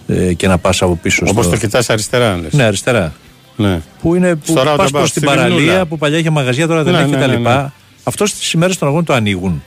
ε, 0.06 0.32
και 0.32 0.48
να 0.48 0.58
πας 0.58 0.82
από 0.82 0.98
πίσω. 1.02 1.24
Όπως 1.28 1.44
στο... 1.44 1.54
το 1.54 1.60
κοιτάς 1.60 1.90
αριστερά, 1.90 2.36
λες. 2.36 2.52
Ναι, 2.52 2.62
αριστερά. 2.62 3.12
ναι. 3.56 3.80
Που 4.00 4.14
είναι 4.14 4.34
που 4.34 4.40
Στο 4.44 4.54
πας 4.54 4.64
roundabout, 4.68 4.88
προς 4.90 5.12
την 5.12 5.22
στη 5.22 5.24
παραλία 5.24 5.56
Λιμνούλα. 5.58 5.86
που 5.86 5.98
παλιά 5.98 6.18
είχε 6.18 6.30
μαγαζιά, 6.30 6.66
τώρα 6.66 6.82
δεν 6.82 6.92
Ναι, 6.92 7.00
έχει 7.00 7.10
ναι, 7.10 7.16
κτλ. 7.16 7.30
ναι, 7.30 7.38
ναι. 7.38 7.66
Αυτός 8.04 8.30
στι 8.30 8.56
ημέρες 8.56 8.78
των 8.78 8.88
αγώνων 8.88 9.04
το 9.04 9.12
ανοίγουν. 9.12 9.62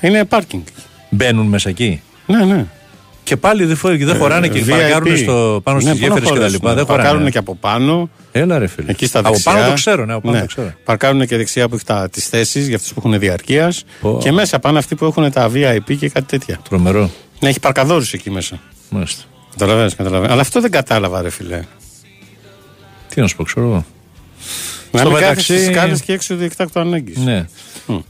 Είναι 0.00 0.24
πάρκινγκ. 0.24 0.62
Μπαίνουν 1.10 1.46
μέσα 1.46 1.68
εκεί. 1.68 2.02
Ναι, 2.26 2.44
ναι. 2.44 2.66
Και 3.24 3.36
πάλι 3.36 3.64
δεν, 3.64 3.76
φορ- 3.76 3.96
δεν 4.04 4.16
χωράνε 4.16 4.48
και 4.48 4.60
VIP. 4.64 4.68
παρκάρουν 4.68 5.16
στο, 5.16 5.60
πάνω 5.62 5.80
στι 5.80 5.88
Ναι, 5.88 5.94
γέφυρες 5.94 6.12
πολλές 6.12 6.28
και 6.28 6.34
τα 6.34 6.36
φορές, 6.36 6.52
λοιπά. 6.52 6.68
ναι. 6.68 6.74
Δεν 6.74 6.86
Παρκάρουν 6.86 7.10
χωράνε. 7.12 7.30
και 7.30 7.38
από 7.38 7.54
πάνω. 7.54 8.10
Έλα 8.32 8.58
ρε 8.58 8.66
φίλε. 8.66 8.90
Εκεί 8.90 9.06
στα 9.06 9.18
από 9.18 9.28
δεξιά. 9.30 9.52
πάνω 9.52 9.66
το 9.66 9.72
ξέρω, 9.72 10.04
ναι, 10.04 10.12
από 10.12 10.20
πάνω 10.20 10.34
Ναι. 10.34 10.40
το 10.40 10.46
ξέρω. 10.46 10.72
Παρκάρουν 10.84 11.26
και 11.26 11.36
δεξιά 11.36 11.68
που 11.68 11.74
έχει 11.74 12.08
τις 12.10 12.26
θέσεις 12.28 12.66
για 12.66 12.76
αυτούς 12.76 12.92
που 12.92 13.02
έχουν 13.04 13.18
διαρκείας. 13.18 13.84
Πω. 14.00 14.18
Και 14.22 14.32
μέσα 14.32 14.58
πάνε 14.58 14.78
αυτοί 14.78 14.94
που 14.94 15.04
έχουν 15.04 15.32
τα 15.32 15.50
VIP 15.54 15.96
και 15.98 16.08
κάτι 16.08 16.26
τέτοια. 16.26 16.58
Τρομερό. 16.68 17.10
Ναι, 17.40 17.48
έχει 17.48 17.60
παρκαδόρου 17.60 18.04
εκεί 18.12 18.30
μέσα. 18.30 18.60
Μάλιστα. 18.90 19.22
Καταλαβαίνεις, 19.50 19.94
καταλαβαίνεις. 19.94 20.32
Αλλά 20.32 20.40
αυτό 20.40 20.60
δεν 20.60 20.70
κατάλαβα, 20.70 21.22
ρε 21.22 21.30
φιλέ. 21.30 21.60
Τι 23.14 23.20
να 23.20 23.26
σου 23.26 23.36
πω, 23.36 23.44
ξέρω 23.44 23.66
εγώ. 23.66 23.84
Να 24.92 24.98
Στο 25.00 25.08
μην 25.10 25.18
μεταξύ- 25.18 25.46
κάθεσαι 25.48 25.62
στις 25.64 25.76
σκάλες 25.76 26.00
και 26.02 26.12
έξω 26.12 26.36
διεκτάκτο 26.36 26.80
ανάγκης. 26.80 27.16
Ναι. 27.16 27.46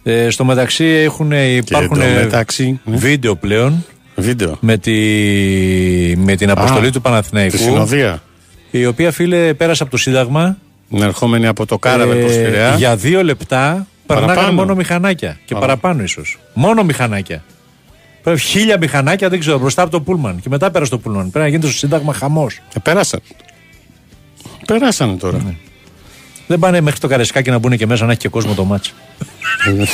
Ε, 0.03 0.31
στο 0.31 0.45
μεταξύ 0.45 0.85
έχουν, 0.85 1.33
υπάρχουν 1.33 2.01
εντωμεταξύ, 2.01 2.81
ναι. 2.85 2.97
βίντεο 2.97 3.37
πλέον 3.37 3.85
Βίντεο. 4.17 4.57
με, 4.61 4.77
τη, 4.79 4.93
με 6.17 6.37
την 6.37 6.51
αποστολή 6.51 6.87
Α, 6.87 6.91
του 6.91 7.01
Παναθηναϊκού. 7.01 7.57
Τη 7.57 7.63
συνοδεία. 7.63 8.23
Η 8.71 8.87
οποία 8.87 9.13
φίλε 9.13 9.55
πέρασε 9.55 9.83
από 9.83 9.93
το 9.93 9.97
Σύνταγμα. 9.99 10.57
Είναι 10.89 11.05
ερχόμενη 11.05 11.47
από 11.47 11.67
το 11.67 11.79
Κάραβε 11.79 12.17
ε, 12.19 12.21
προς 12.21 12.37
Πειραιά. 12.37 12.75
για 12.77 12.97
δύο 12.97 13.25
λεπτά 13.25 13.87
περνάγανε 14.07 14.35
Παραπάνω. 14.35 14.61
μόνο 14.61 14.75
μηχανάκια. 14.75 15.39
Και 15.45 15.55
Παρα- 15.55 15.67
παραπάνω 15.67 16.03
ίσως. 16.03 16.39
Μόνο 16.55 16.83
μηχανάκια. 16.85 17.45
Πρέπει 18.23 18.41
χίλια 18.41 18.77
μηχανάκια, 18.79 19.29
δεν 19.29 19.39
ξέρω, 19.41 19.59
μπροστά 19.59 19.83
από 19.83 19.91
το 19.91 20.01
Πούλμαν. 20.01 20.41
Και 20.41 20.49
μετά 20.49 20.71
πέρασε 20.71 20.91
το 20.91 20.99
Πούλμαν. 20.99 21.23
Πρέπει 21.31 21.39
να 21.39 21.47
γίνεται 21.49 21.67
στο 21.67 21.77
Σύνταγμα 21.79 22.13
χαμός. 22.13 22.55
Ε, 22.75 22.79
πέρασαν. 22.83 23.21
Πέρασαν 24.67 25.19
τώρα. 25.19 25.39
Ναι. 25.39 25.55
Δεν 26.51 26.59
πάνε 26.59 26.81
μέχρι 26.81 27.01
το 27.01 27.09
καρεσκάκι 27.09 27.51
να 27.51 27.59
μπουν 27.59 27.77
και 27.77 27.87
μέσα 27.87 28.05
να 28.05 28.11
έχει 28.11 28.21
και 28.21 28.29
κόσμο 28.29 28.55
το 28.55 28.65
μάτσο. 28.65 28.93
Ε, 29.67 29.87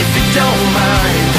If 0.00 0.10
you 0.16 0.24
don't 0.38 0.62
mind, 0.78 1.30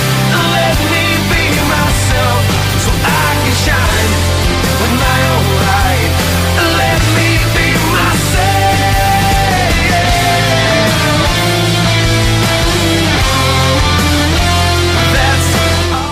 let 0.56 0.78
me 0.92 1.06
be 1.32 1.44
myself 1.74 2.42
so 2.84 2.92
I 3.04 3.30
can 3.44 3.56
shine 3.64 3.99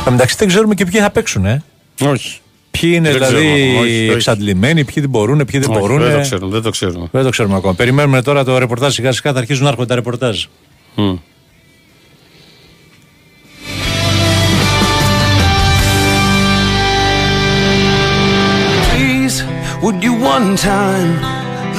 That's 0.08 0.14
Εντάξει, 0.14 0.36
δεν 0.40 0.48
ξέρουμε 0.48 0.74
και 0.76 0.86
ποιοι 0.86 1.02
θα 1.02 1.10
παίξουν, 1.10 1.46
ε. 1.46 1.64
Όχι. 2.02 2.40
Ποιοι 2.72 2.92
είναι 2.96 3.12
Δεν 3.12 3.14
δηλαδή 3.18 3.34
ξέρουμε, 3.36 3.80
όχι, 3.80 4.04
όχι. 4.04 4.10
εξαντλημένοι, 4.12 4.84
ποιοι 4.84 4.96
δεν 5.02 5.10
μπορούν, 5.10 5.46
ποιοι 5.46 5.60
δεν 5.60 5.70
Όχι, 5.70 5.80
μπορούν. 5.80 6.00
δεν 6.00 6.12
το 6.12 6.18
ε. 6.18 6.22
ξέρουμε. 6.22 6.52
Δεν 6.52 6.62
το 6.62 6.70
ξέρουμε. 6.70 7.08
Δεν 7.12 7.24
το 7.24 7.30
ξέρουμε 7.30 7.56
ακόμα. 7.56 7.74
Περιμένουμε 7.74 8.22
τώρα 8.22 8.44
το 8.44 8.58
ρεπορτάζ 8.58 8.94
σιγά 8.94 9.12
σιγά, 9.12 9.32
θα 9.34 9.40
αρχίζουν 9.40 9.64
να 9.64 9.70
έρχονται 9.70 9.88
τα 9.88 9.96
ρεπορτάζ. 9.96 10.46
Μμ. 10.96 11.14
Please, 18.92 19.44
would 19.84 20.04
you 20.04 20.14
one 20.14 20.56
time 20.56 21.10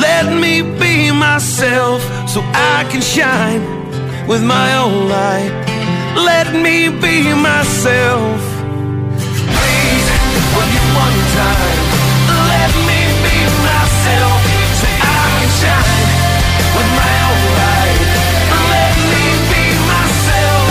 let 0.06 0.26
me 0.42 0.54
be 0.82 1.10
myself 1.10 2.00
so 2.28 2.40
I 2.54 2.86
can 2.90 3.00
shine 3.00 3.62
with 4.26 4.42
my 4.42 4.68
own 4.76 5.08
light? 5.08 5.67
Let 6.16 6.48
me 6.64 6.88
be 7.02 7.16
myself. 7.48 8.40
Please, 9.56 10.08
would 10.54 10.70
you 10.76 10.84
one 11.04 11.18
time 11.36 11.80
let 12.52 12.72
me 12.88 13.00
be 13.24 13.36
myself 13.68 14.40
so 14.80 14.88
I 14.88 15.26
can 15.38 15.50
shine 15.60 16.08
with 16.76 16.90
my 17.00 17.14
own 17.28 17.42
light? 17.60 18.00
Let 18.74 18.96
me 19.12 19.24
be 19.50 19.64
myself 19.92 20.70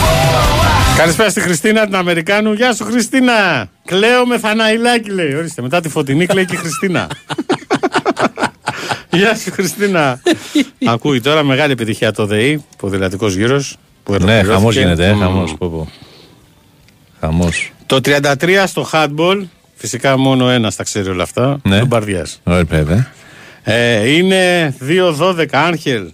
for 0.00 0.20
a 0.42 0.46
while. 0.60 0.96
Καλησπέρα 0.96 1.30
στη 1.30 1.40
Χριστίνα 1.40 1.84
την 1.84 1.96
Αμερικάνου. 1.96 2.52
Γεια 2.52 2.74
σου 2.74 2.84
Χριστίνα. 2.84 3.68
Κλαίω 3.84 4.26
με 4.26 4.38
θαναϊλάκι 4.38 5.10
λέει. 5.10 5.34
Ορίστε, 5.34 5.62
μετά 5.62 5.80
τη 5.80 5.88
φωτεινή 5.88 6.26
κλαίει 6.26 6.44
και 6.44 6.54
η 6.54 6.58
Χριστίνα. 6.58 7.08
Γεια 9.10 9.34
σου 9.34 9.52
Χριστίνα. 9.52 10.20
Ακούει 10.92 11.20
τώρα 11.20 11.42
μεγάλη 11.42 11.72
επιτυχία 11.72 12.12
το 12.12 12.26
ΔΕΗ, 12.26 12.64
ποδηλατικός 12.76 13.34
γύρος. 13.34 13.76
Που 14.06 14.12
Ναι, 14.12 14.16
ολοκληρώθηκε. 14.18 14.52
χαμός 14.52 14.76
γίνεται, 14.76 15.08
ε, 15.08 15.12
Μμ. 15.14 15.18
χαμός. 15.20 15.54
Χαμός. 17.20 17.72
Το 17.86 18.00
33 18.00 18.66
στο 18.66 18.86
handball, 18.92 19.42
φυσικά 19.74 20.18
μόνο 20.18 20.48
ένας 20.48 20.76
τα 20.76 20.82
ξέρει 20.82 21.08
όλα 21.08 21.22
αυτά. 21.22 21.58
Ναι. 21.62 21.78
Του 21.80 21.86
Μπαρδιάς. 21.86 22.40
Ωραία, 22.44 22.64
βέβαια. 22.64 23.12
Ε, 23.62 24.10
είναι 24.16 24.74
2-12 24.80 25.46
Άγχελ, 25.52 26.10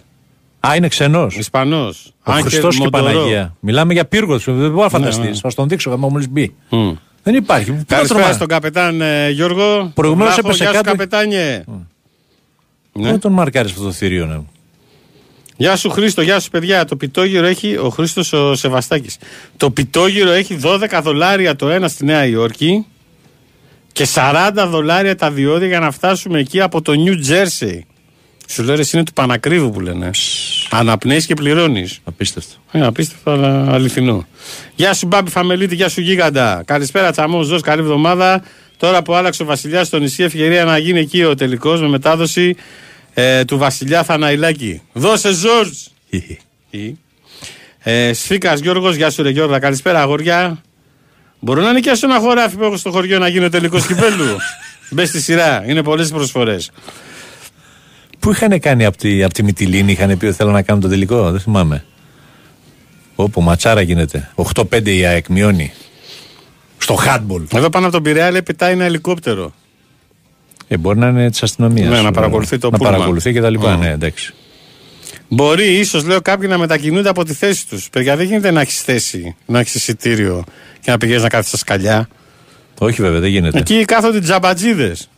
Α, 0.67 0.75
είναι 0.75 0.87
ξενός. 0.87 1.35
Ισπανός. 1.37 2.13
Ο 2.23 2.31
Άγχελ 2.31 2.45
Χριστός 2.49 2.75
και 2.75 2.81
η 2.81 2.89
Μοντορό. 2.91 3.13
Παναγία. 3.13 3.55
Μιλάμε 3.59 3.93
για 3.93 4.05
πύργο. 4.05 4.37
Δεν 4.37 4.53
μπορεί 4.55 4.71
να 4.75 4.89
φανταστεί. 4.89 5.27
ναι. 5.27 5.33
Θα 5.35 5.49
στον 5.49 5.67
δείξω 5.67 5.89
άμα 5.91 6.07
μόλις 6.07 6.29
μπει. 6.29 6.55
Μμ. 6.69 6.91
Δεν 7.23 7.35
υπάρχει. 7.35 7.71
Πού 7.71 7.77
να 7.77 7.83
Καλησπέρα 7.95 8.19
τρομά- 8.19 8.35
στον 8.35 8.47
καπετάν 8.47 9.01
ε, 9.01 9.29
Γιώργο. 9.29 9.91
Προηγουμένως 9.93 10.33
Βλάχο, 10.33 10.47
έπεσε 10.47 10.63
γεια 10.63 10.73
σου, 10.73 10.77
κάτω. 10.83 10.89
καπετάνιε. 10.91 11.63
Ναι. 12.93 13.11
Πού 13.11 13.19
τον 13.19 13.31
μαρκάρεις 13.31 13.71
αυτό 13.71 13.83
το 13.83 13.91
θηρίο, 13.91 14.25
ναι. 14.25 14.39
Γεια 15.57 15.75
σου 15.75 15.89
Χρήστο, 15.89 16.21
γεια 16.21 16.39
σου 16.39 16.49
παιδιά. 16.49 16.85
Το 16.85 16.95
πιτόγυρο 16.95 17.45
έχει 17.45 17.77
ο 17.77 17.89
Χρήστος 17.89 18.33
ο 18.33 18.55
Σεβαστάκης. 18.55 19.17
Το 19.57 19.71
πιτόγυρο 19.71 20.31
έχει 20.31 20.59
12 20.63 20.99
δολάρια 21.03 21.55
το 21.55 21.69
ένα 21.69 21.87
στη 21.87 22.05
Νέα 22.05 22.25
Υόρκη 22.25 22.85
και 23.91 24.07
40 24.15 24.65
δολάρια 24.67 25.15
τα 25.15 25.31
διόδια 25.31 25.67
για 25.67 25.79
να 25.79 25.91
φτάσουμε 25.91 26.39
εκεί 26.39 26.61
από 26.61 26.81
το 26.81 26.93
New 27.05 27.31
Jersey. 27.31 27.79
Σου 28.47 28.63
λέω 28.63 28.75
ρε, 28.75 28.81
εσύ 28.81 28.95
είναι 28.95 29.05
του 29.05 29.13
Πανακρίβου 29.13 29.71
που 29.71 29.79
λένε. 29.79 30.09
Αναπνέεις 30.69 31.25
και 31.25 31.33
πληρώνεις. 31.33 31.99
Απίστευτο. 32.03 32.55
Ε, 32.71 32.85
απίστευτο, 32.85 33.31
αλλά 33.31 33.73
αληθινό. 33.73 34.25
Γεια 34.75 34.93
σου 34.93 35.07
Μπάμπη 35.07 35.29
Φαμελίτη, 35.29 35.75
γεια 35.75 35.89
σου 35.89 36.01
Γίγαντα. 36.01 36.63
Καλησπέρα 36.65 37.11
Τσαμός, 37.11 37.47
δώσ' 37.47 37.61
καλή 37.61 37.81
εβδομάδα. 37.81 38.43
Τώρα 38.77 39.01
που 39.01 39.13
άλλαξε 39.13 39.43
ο 39.43 39.45
Βασιλιάς 39.45 39.87
στο 39.87 39.99
νησί, 39.99 40.23
ευκαιρία 40.23 40.65
να 40.65 40.77
γίνει 40.77 40.99
εκεί 40.99 41.23
ο 41.23 41.35
τελικός 41.35 41.81
με 41.81 41.87
μετάδοση 41.87 42.55
ε, 43.13 43.45
του 43.45 43.57
Βασιλιά 43.57 44.03
Θαναϊλάκη. 44.03 44.81
Δώσε 44.93 45.33
Ζόρζ! 45.33 45.69
Ε, 47.85 48.13
Σφίκας 48.13 48.59
Γιώργος, 48.59 48.95
γεια 48.95 49.09
σου 49.09 49.23
Ρε 49.23 49.29
Γιώργα. 49.29 49.59
Καλησπέρα 49.59 50.01
αγόρια. 50.01 50.61
Μπορώ 51.39 51.61
να 51.61 51.73
νοικιάσω 51.73 52.07
ένα 52.09 52.19
χωράφι 52.19 52.55
που 52.55 52.63
έχω 52.63 52.77
στο 52.77 52.91
χωριό 52.91 53.19
να 53.19 53.27
γίνει 53.27 53.45
ο 53.45 53.49
τελικός 53.49 53.87
κυπέλου. 53.87 54.37
Μπες 54.91 55.07
στη 55.09 55.21
σειρά, 55.21 55.63
είναι 55.67 55.83
πολλές 55.83 56.09
προσφορές. 56.09 56.71
Πού 58.19 58.31
είχαν 58.31 58.59
κάνει 58.59 58.85
από 58.85 58.97
τη, 58.97 59.23
απ 59.23 59.33
τη 59.33 59.43
Μυτιλίνη, 59.43 59.91
είχαν 59.91 60.17
πει 60.17 60.25
ότι 60.25 60.35
θέλουν 60.35 60.53
να 60.53 60.61
κάνουν 60.61 60.81
το 60.81 60.87
τελικό, 60.87 61.31
δεν 61.31 61.39
θυμάμαι. 61.39 61.85
Όπου 63.15 63.41
ματσάρα 63.41 63.81
γίνεται. 63.81 64.31
8-5 64.35 64.87
η 64.87 65.05
ΑΕΚ 65.05 65.27
μειώνει. 65.27 65.73
Στο 66.77 66.97
handball. 67.05 67.45
Εδώ 67.53 67.69
πάνω 67.69 67.85
από 67.85 67.93
τον 67.93 68.03
Πειραιά 68.03 68.31
λέει 68.31 68.43
πετάει 68.43 68.71
ένα 68.71 68.83
ελικόπτερο. 68.83 69.53
Ε, 70.67 70.77
μπορεί 70.77 70.99
να 70.99 71.07
είναι 71.07 71.29
της 71.29 71.43
αστυνομίας. 71.43 71.89
Ναι, 71.89 72.01
να 72.01 72.11
παρακολουθεί 72.11 72.57
το 72.57 72.69
Να 72.69 72.77
πούλμαν. 72.77 72.93
παρακολουθεί 72.93 73.33
και 73.33 73.41
τα 73.41 73.49
λοιπά, 73.49 73.75
Μμ. 73.75 73.79
ναι, 73.79 73.89
εντάξει. 73.89 74.33
Μπορεί 75.27 75.65
ίσως, 75.77 76.05
λέω, 76.05 76.21
κάποιοι 76.21 76.47
να 76.51 76.57
μετακινούνται 76.57 77.09
από 77.09 77.23
τη 77.25 77.33
θέση 77.33 77.67
τους. 77.67 77.89
Παιδιά, 77.89 78.15
δεν 78.15 78.25
γίνεται 78.25 78.51
να 78.51 78.61
έχεις 78.61 78.81
θέση, 78.81 79.35
να 79.45 79.59
έχεις 79.59 79.75
εισιτήριο 79.75 80.43
και 80.81 80.91
να 80.91 80.97
πηγαίνεις 80.97 81.21
να 81.23 81.29
κάθεσαι 81.29 81.49
στα 81.49 81.57
σκαλιά. 81.57 82.07
Όχι 82.79 83.01
βέβαια, 83.01 83.19
δεν 83.19 83.29
γίνεται. 83.29 83.57
Εκεί 83.59 83.85
κάθονται 83.85 84.19
τζαμπατζίδες 84.19 85.09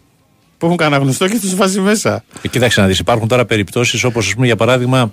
που 0.58 0.66
έχουν 0.66 0.78
κανένα 0.78 1.02
γνωστό 1.04 1.28
και 1.28 1.40
τους 1.40 1.56
βάζει 1.56 1.80
μέσα. 1.80 2.24
Ε, 2.42 2.48
κοίταξε 2.48 2.82
να 2.82 2.88
δεις, 2.88 3.00
υπάρχουν 3.00 3.28
τώρα 3.28 3.46
περιπτώσεις 3.46 4.04
όπως, 4.04 4.34
για 4.38 4.56
παράδειγμα, 4.56 5.12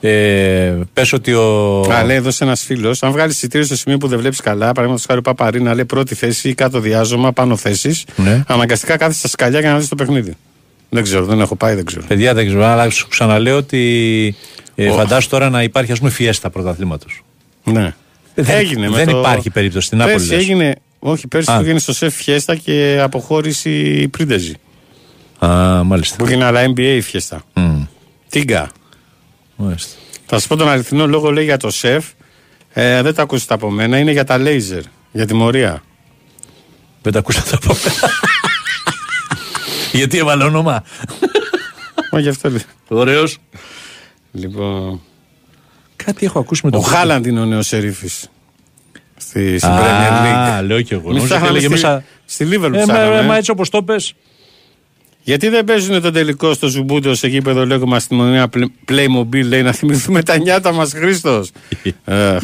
ε, 0.00 0.74
πες 0.92 1.12
ότι 1.12 1.32
ο. 1.32 1.80
Α, 1.80 2.04
λέει 2.04 2.16
εδώ 2.16 2.30
ένας 2.38 2.62
φίλος, 2.64 3.02
αν 3.02 3.12
βγάλεις 3.12 3.34
εισιτήριο 3.34 3.66
στο 3.66 3.76
σημείο 3.76 3.98
που 3.98 4.08
δεν 4.08 4.18
βλέπεις 4.18 4.40
καλά, 4.40 4.66
παραδείγματος 4.66 5.04
χάρη 5.06 5.18
ο 5.18 5.22
Παπαρίνα, 5.22 5.74
λέει 5.74 5.84
πρώτη 5.84 6.14
θέση 6.14 6.48
ή 6.48 6.54
κάτω 6.54 6.80
διάζωμα, 6.80 7.32
πάνω 7.32 7.56
θέση, 7.56 8.02
Ναι. 8.16 8.42
αναγκαστικά 8.46 8.96
κάθεσαι 8.96 9.18
στα 9.18 9.28
σκαλιά 9.28 9.60
για 9.60 9.72
να 9.72 9.78
δεις 9.78 9.88
το 9.88 9.94
παιχνίδι. 9.94 10.36
Δεν 10.88 11.02
ξέρω, 11.02 11.24
δεν 11.24 11.40
έχω 11.40 11.56
πάει, 11.56 11.74
δεν 11.74 11.84
ξέρω. 11.84 12.02
Παιδιά, 12.08 12.34
δεν 12.34 12.46
ξέρω, 12.46 12.64
αλλά 12.64 12.90
σου 12.90 13.08
ξαναλέω 13.08 13.56
ότι. 13.56 14.34
Ε, 14.74 14.90
φαντάσου 14.90 15.28
τώρα 15.28 15.50
να 15.50 15.62
υπάρχει, 15.62 15.92
ας 15.92 15.98
πούμε, 15.98 16.10
φιέστα 16.10 16.50
πρωταθλήματος. 16.50 17.22
Ναι. 17.64 17.94
Δεν- 18.34 18.56
έγινε 18.58 18.88
με 18.88 18.96
δεν 18.96 19.06
το... 19.06 19.18
υπάρχει 19.18 19.50
περίπτωση 19.50 19.86
στην 19.86 19.98
Νάπολη, 19.98 20.16
Πέρσι 20.16 20.32
λες. 20.32 20.40
έγινε, 20.42 20.74
όχι, 20.98 21.28
πέρσι 21.28 21.50
Α. 21.50 21.54
το 21.56 21.60
έγινε 21.62 21.78
στο 21.78 21.92
σεφ 21.92 22.14
φιέστα 22.14 22.54
και 22.56 22.98
αποχώρηση 23.02 24.08
πρίντεζη. 24.08 24.52
Α, 25.38 25.48
μάλιστα. 25.84 26.16
Που 26.16 26.24
έγινε 26.24 26.44
αλλά 26.44 26.60
NBA 26.76 26.98
φιέστα. 27.02 27.42
Μμ, 27.54 27.82
Τίγκα. 28.28 28.70
Μάλιστα. 29.56 29.96
Θα 30.26 30.38
σας 30.38 30.46
πω 30.46 30.56
τον 30.56 30.68
αληθινό 30.68 31.06
λόγο, 31.06 31.32
λέει 31.32 31.44
για 31.44 31.56
το 31.56 31.70
σεφ. 31.70 32.04
Ε, 32.72 33.02
δεν 33.02 33.14
το 33.14 33.22
ακούσετε 33.22 33.54
από 33.54 33.70
μένα, 33.70 33.98
είναι 33.98 34.10
για 34.12 34.24
τα 34.24 34.38
λέιζερ, 34.38 34.82
για 35.12 35.26
τιμωρία. 35.26 35.82
Δεν 37.02 37.12
τα 37.12 37.18
ακούσατε 37.18 37.56
από 37.62 37.74
μένα. 37.84 38.12
Γιατί 39.92 40.18
έβαλε 40.18 40.44
όνομα; 40.44 40.84
Μα 42.12 42.20
γι' 42.20 42.28
αυτό 42.28 42.50
λέει. 42.50 42.62
Ωραίος. 42.88 43.38
Λοιπόν. 44.32 45.00
Κάτι 45.96 46.26
έχω 46.26 46.38
ακούσει 46.38 46.60
με 46.64 46.70
Ο 46.76 46.80
τον 46.80 46.90
Χάλαντ 46.90 47.26
είναι 47.26 47.40
ο 47.40 47.44
νέος 47.44 47.66
σερίφης. 47.66 48.30
Στη, 49.16 49.58
στην 49.58 49.70
Α, 49.70 49.80
Premier 49.80 50.58
League. 50.60 50.64
λέω 50.66 50.80
κι 50.82 50.92
εγώ. 50.94 51.10
Εμείς 51.10 51.22
Νόμιζα 51.22 51.34
ότι 51.34 51.44
ψάχναμε 51.44 51.48
έλεγε 51.58 51.64
στη, 51.64 51.74
μέσα. 51.74 52.04
στη 52.24 52.48
Liverpool 52.50 52.74
Ε, 52.74 52.78
μα, 52.78 52.82
ψάχναμε, 52.92 53.22
μα 53.22 53.34
ε. 53.34 53.38
έτσι 53.38 53.50
όπως 53.50 53.70
το 53.70 53.82
πες. 53.82 54.14
Γιατί 55.26 55.48
δεν 55.48 55.64
παίζουν 55.64 56.02
τον 56.02 56.12
τελικό 56.12 56.54
στο 56.54 56.68
Ζουμπούντο 56.68 57.14
σε 57.14 57.28
γήπεδο 57.28 57.66
λέγουμε 57.66 57.96
αστυνομία 57.96 58.48
Playmobil 58.88 59.44
λέει 59.44 59.62
να 59.62 59.72
θυμηθούμε 59.72 60.22
τα 60.22 60.38
νιάτα 60.38 60.72
μας 60.72 60.92
Χρήστος. 60.92 61.50
Ε, 62.04 62.36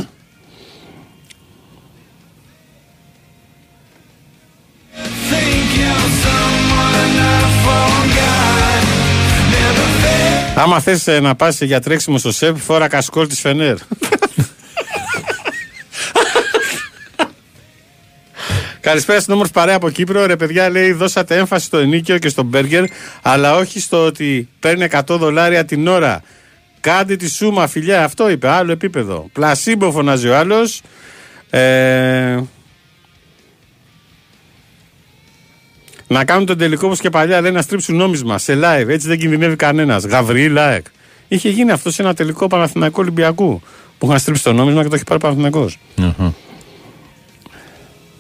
Άμα 10.55 10.81
θες 10.81 11.07
ε, 11.07 11.21
να 11.21 11.35
πας 11.35 11.61
για 11.61 11.81
τρέξιμο 11.81 12.19
στο 12.19 12.33
ΣΕΠ 12.33 12.57
φόρα 12.57 12.89
κασκόλ 12.89 13.27
της 13.27 13.41
Φενέρ. 13.41 13.77
Καλησπέρα 18.83 19.21
στην 19.21 19.33
όμορφη 19.33 19.53
παρέα 19.53 19.77
από 19.77 19.91
Κύπρο. 19.91 20.27
Ρε 20.27 20.37
παιδιά, 20.37 20.71
λέει, 20.71 20.93
δώσατε 20.93 21.37
έμφαση 21.37 21.67
στο 21.67 21.79
ενίκιο 21.79 22.19
και 22.19 22.29
στο 22.29 22.43
μπέργκερ, 22.43 22.85
αλλά 23.23 23.57
όχι 23.57 23.81
στο 23.81 24.05
ότι 24.05 24.49
παίρνει 24.61 24.87
100 24.91 25.01
δολάρια 25.07 25.65
την 25.65 25.87
ώρα. 25.87 26.23
Κάντε 26.81 27.17
τη 27.17 27.31
σούμα, 27.31 27.67
φιλιά. 27.67 28.05
Αυτό 28.05 28.31
είπε, 28.31 28.49
άλλο 28.49 28.73
επίπεδο. 28.73 29.29
Πλασίμπο 29.33 29.91
φωνάζει 29.91 30.29
ο 30.29 30.37
άλλος. 30.37 30.81
Ε, 31.51 32.41
να 36.07 36.25
κάνουν 36.25 36.47
τον 36.47 36.59
τελικό 36.59 36.87
όπως 36.87 37.01
και 37.01 37.11
παλιά, 37.11 37.41
λέει, 37.41 37.51
να 37.51 37.63
στρίψουν 37.63 37.97
νόμισμα 37.97 38.39
σε 38.39 38.59
live. 38.63 38.89
Έτσι 38.89 39.09
δεν 39.09 39.19
κινδυνεύει 39.19 39.57
κανένας. 39.57 40.05
Γαβρί, 40.05 40.49
λάεκ. 40.49 40.87
Είχε 41.29 41.49
γίνει 41.49 41.71
αυτό 41.71 41.91
σε 41.91 42.03
ένα 42.03 42.15
τελικό 42.15 42.47
Παναθηναϊκό 42.47 43.03
Ολυμπιακού 43.03 43.63
που 43.99 44.07
είχαν 44.07 44.19
στρίψει 44.19 44.43
το 44.43 44.53
νόμισμα 44.53 44.83
και 44.83 44.89
το 44.89 44.95
έχει 44.95 45.05
πάρει 45.05 45.21
ο 45.23 45.27
Παναθηναϊκός. 45.27 45.79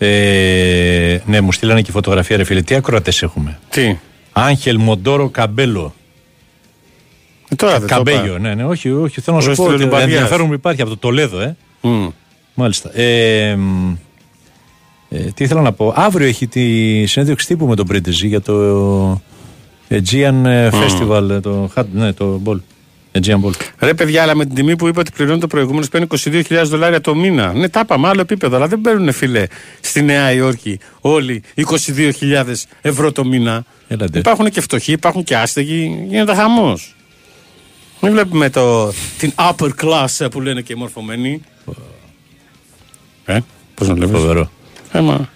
Ε, 0.06 1.18
ναι, 1.26 1.40
μου 1.40 1.52
στείλανε 1.52 1.82
και 1.82 1.90
φωτογραφία, 1.90 2.36
ρε 2.36 2.44
φίλε. 2.44 2.62
Τι 2.62 2.74
ακροατές 2.74 3.22
έχουμε; 3.22 3.58
Τι; 3.68 3.96
Άγχελ 4.32 4.76
Μοντόρο 4.80 5.28
Καμπέλο. 5.28 5.94
Ε, 7.48 7.54
τώρα 7.54 7.72
δεν 7.78 7.88
το 7.88 7.94
Καμπέλιο, 7.94 8.24
είπα. 8.24 8.38
ναι, 8.38 8.54
ναι, 8.54 8.64
όχι, 8.64 8.90
όχι. 8.90 9.20
Θέλω 9.20 9.36
να 9.36 9.42
σου 9.42 9.46
Προς 9.48 9.58
πω 9.58 9.66
τη 9.66 9.72
ότι 9.72 9.82
Λιμπαδιάς. 9.82 10.10
ενδιαφέρον 10.10 10.46
που 10.46 10.52
υπάρχει 10.52 10.80
από 10.80 10.90
το 10.90 10.96
Τολέδο, 10.96 11.40
ε. 11.40 11.56
Μμ. 11.80 12.06
Μάλιστα. 12.54 12.98
Ε, 12.98 13.54
μ, 13.56 13.92
ε, 15.10 15.18
τι 15.34 15.44
ήθελα 15.44 15.60
να 15.60 15.72
πω. 15.72 15.92
Αύριο 15.96 16.26
έχει 16.26 16.46
τη 16.46 17.06
συνέντευξη 17.06 17.46
τύπου 17.46 17.66
με 17.66 17.74
τον 17.76 17.86
Πρίτεζη 17.86 18.26
για 18.26 18.40
το 18.40 19.12
Aegean 19.90 20.44
ε, 20.44 20.68
Festival, 20.72 21.28
ε, 21.30 21.40
το, 21.40 21.70
Hat- 21.76 21.84
ναι, 21.92 22.12
το 22.12 22.40
Ball. 22.44 22.56
Aegean 23.12 23.40
Ball. 23.40 23.52
Ρε 23.78 23.94
παιδιά, 23.94 24.22
αλλά 24.22 24.34
με 24.34 24.46
την 24.46 24.54
τιμή 24.54 24.76
που 24.76 24.86
είπα 24.86 25.00
ότι 25.00 25.10
πληρώνει 25.16 25.40
το 25.40 25.46
προηγούμενο 25.46 25.86
παίρνει 25.90 26.06
22.000 26.10 26.62
δολάρια 26.64 27.00
το 27.00 27.14
μήνα. 27.14 27.52
Ναι, 27.52 27.68
τα 27.68 27.80
είπαμε, 27.80 28.08
άλλο 28.08 28.20
επίπεδο. 28.20 28.56
Αλλά 28.56 28.66
δεν 28.66 28.80
παίρνουν, 28.80 29.12
φίλε, 29.12 29.46
στη 29.80 30.02
Νέα 30.02 30.32
Υόρκη 30.32 30.78
όλοι 31.00 31.42
22.000 31.56 32.44
ευρώ 32.80 33.12
το 33.12 33.24
μήνα. 33.24 33.64
Έλατε. 33.88 34.18
Υπάρχουν 34.18 34.50
και 34.50 34.60
φτωχοί, 34.60 34.92
υπάρχουν 34.92 35.24
και 35.24 35.36
άστεγοι. 35.36 36.06
Γίνεται 36.08 36.34
χαμός. 36.34 36.94
Μην 38.00 38.12
βλέπουμε 38.12 38.50
το, 38.50 38.92
την 39.18 39.32
upper 39.36 39.68
class 39.82 40.30
που 40.30 40.40
λένε 40.40 40.60
και 40.60 40.72
οι 40.72 40.76
μορφωμένοι. 40.76 41.42
Ε, 43.24 43.38
πώς 43.74 43.88
να 43.88 43.94
βλέπεις. 43.94 44.20
Φοβερό. 44.20 44.50
Ε, 44.92 45.00
μα. 45.00 45.28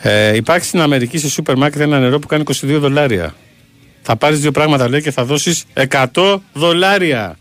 Ε, 0.00 0.36
υπάρχει 0.36 0.66
στην 0.66 0.80
Αμερική 0.80 1.18
σε 1.18 1.28
σούπερ 1.28 1.56
μάρκετ 1.56 1.80
ένα 1.80 1.98
νερό 1.98 2.18
που 2.18 2.26
κάνει 2.26 2.42
22 2.46 2.52
δολάρια. 2.80 3.34
Θα 4.10 4.16
πάρεις 4.16 4.40
δύο 4.40 4.50
πράγματα 4.50 4.88
λέει 4.88 5.02
και 5.02 5.10
θα 5.10 5.24
δώσεις 5.24 5.64
100 6.14 6.38
δολάρια. 6.52 7.38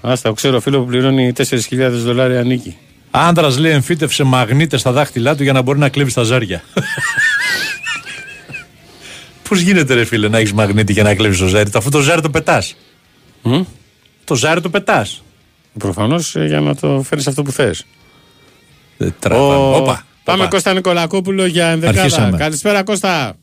Άστα, 0.00 0.28
το 0.28 0.34
ξέρω 0.34 0.60
φίλο 0.60 0.80
που 0.80 0.86
πληρώνει 0.86 1.32
4.000 1.36 1.88
δολάρια 1.90 2.42
νίκη. 2.42 2.76
Άντρα 3.10 3.60
λέει 3.60 3.72
εμφύτευσε 3.72 4.22
μαγνήτες 4.22 4.80
στα 4.80 4.92
δάχτυλά 4.92 5.34
του 5.34 5.42
για 5.42 5.52
να 5.52 5.62
μπορεί 5.62 5.78
να 5.78 5.88
κλέβει 5.88 6.12
τα 6.12 6.22
ζάρια. 6.22 6.62
Πώς 9.48 9.60
γίνεται, 9.60 9.94
ρε 9.94 10.04
φίλε, 10.04 10.28
να 10.28 10.38
έχεις 10.38 10.52
μαγνήτη 10.52 10.92
για 10.92 11.02
να 11.02 11.14
κλέβεις 11.14 11.38
το 11.38 11.46
ζάρι, 11.46 11.70
αφού 11.74 11.90
το 11.90 12.00
ζάρι 12.00 12.20
το 12.20 12.30
πετάς; 12.30 12.76
Μμ; 13.42 13.62
Το 14.24 14.34
ζάρι 14.34 14.60
το 14.60 14.70
πετάς. 14.70 15.22
Προφανώς 15.78 16.36
για 16.36 16.60
να 16.60 16.74
το 16.74 17.02
φέρεις 17.02 17.26
αυτό 17.26 17.42
που 17.42 17.52
θες. 17.52 17.84
Όπα. 19.30 20.06
Πάμε 20.24 20.42
όπα. 20.42 20.50
Κώστα 20.50 20.72
Νικολακόπουλο 20.72 21.46
για 21.46 21.66
ενδεκάδα. 21.66 22.02
Αρχίσαμε. 22.02 22.36
Καλησπέρα 22.36 22.82
Κώστα. 22.82 23.36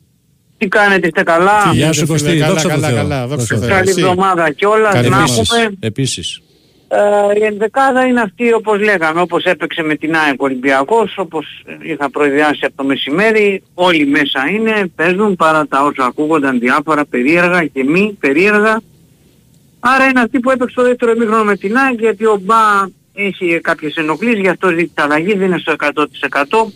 Τι 0.59 0.67
κάνετε, 0.67 1.07
είστε 1.07 1.23
καλά; 1.23 1.61
Τι 1.71 1.75
Γεια 1.77 1.85
σου, 1.93 1.93
γίνεται, 1.93 2.11
Κωστή, 2.11 2.29
φίλε, 2.29 2.45
δόξα 2.45 2.61
τω 2.63 2.69
καλά, 2.69 2.87
Θεώ. 2.87 2.95
καλά, 2.97 3.27
δόξα 3.27 3.35
Δόξα 3.45 3.53
τω 3.55 3.59
τω 3.61 3.65
Θεώ. 3.67 3.75
Καλή 3.77 3.89
Εσύ. 3.89 3.99
εβδομάδα 4.01 4.51
κιόλα. 4.51 4.91
Καλή 4.93 5.09
Να 5.09 5.17
εβδομάδα. 5.21 5.43
πούμε, 5.49 5.77
Επίσης. 5.79 6.41
ε, 6.87 7.39
η 7.39 7.43
ενδεκάδα 7.43 8.05
είναι 8.05 8.21
αυτή 8.21 8.53
όπως 8.53 8.79
λέγαμε, 8.79 9.21
όπως 9.21 9.43
έπαιξε 9.43 9.81
με 9.81 9.95
την 9.95 10.15
ΑΕΚ 10.15 10.41
Ολυμπιακός, 10.41 11.13
όπως 11.17 11.45
είχα 11.81 12.09
προειδιάσει 12.09 12.59
από 12.65 12.73
το 12.75 12.83
μεσημέρι, 12.83 13.63
όλοι 13.73 14.05
μέσα 14.07 14.39
είναι, 14.53 14.91
παίζουν 14.95 15.35
παρά 15.35 15.67
τα 15.67 15.83
όσα 15.83 16.05
ακούγονταν 16.05 16.59
διάφορα 16.59 17.05
περίεργα 17.05 17.65
και 17.65 17.83
μη 17.83 18.17
περίεργα. 18.19 18.81
Άρα 19.79 20.05
είναι 20.05 20.19
αυτή 20.19 20.39
που 20.39 20.49
έπαιξε 20.51 20.75
το 20.75 20.83
δεύτερο 20.83 21.11
ημίχρονο 21.11 21.43
με 21.43 21.55
την 21.57 21.77
ΑΕΚ, 21.77 21.99
γιατί 21.99 22.25
ο 22.25 22.39
Μπα 22.43 22.55
έχει 23.13 23.59
κάποιες 23.63 23.95
ενοχλήσεις, 23.95 24.39
γι' 24.39 24.47
αυτό 24.49 24.69
ζήτησε 24.69 24.93
αλλαγή, 24.95 25.33
δεν 25.37 25.47
είναι 25.47 25.57
στο 25.57 25.71
100%. 25.71 26.71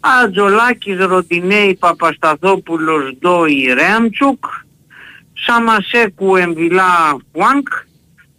Ατζολάκης, 0.00 0.98
Ροντινέη, 0.98 1.74
Παπασταθόπουλος, 1.74 3.16
Ντόι, 3.18 3.72
Ρέαμτσουκ, 3.74 4.44
Σαμασέκου, 5.32 6.36
Εμβιλά, 6.36 7.16
Φουάνκ, 7.32 7.68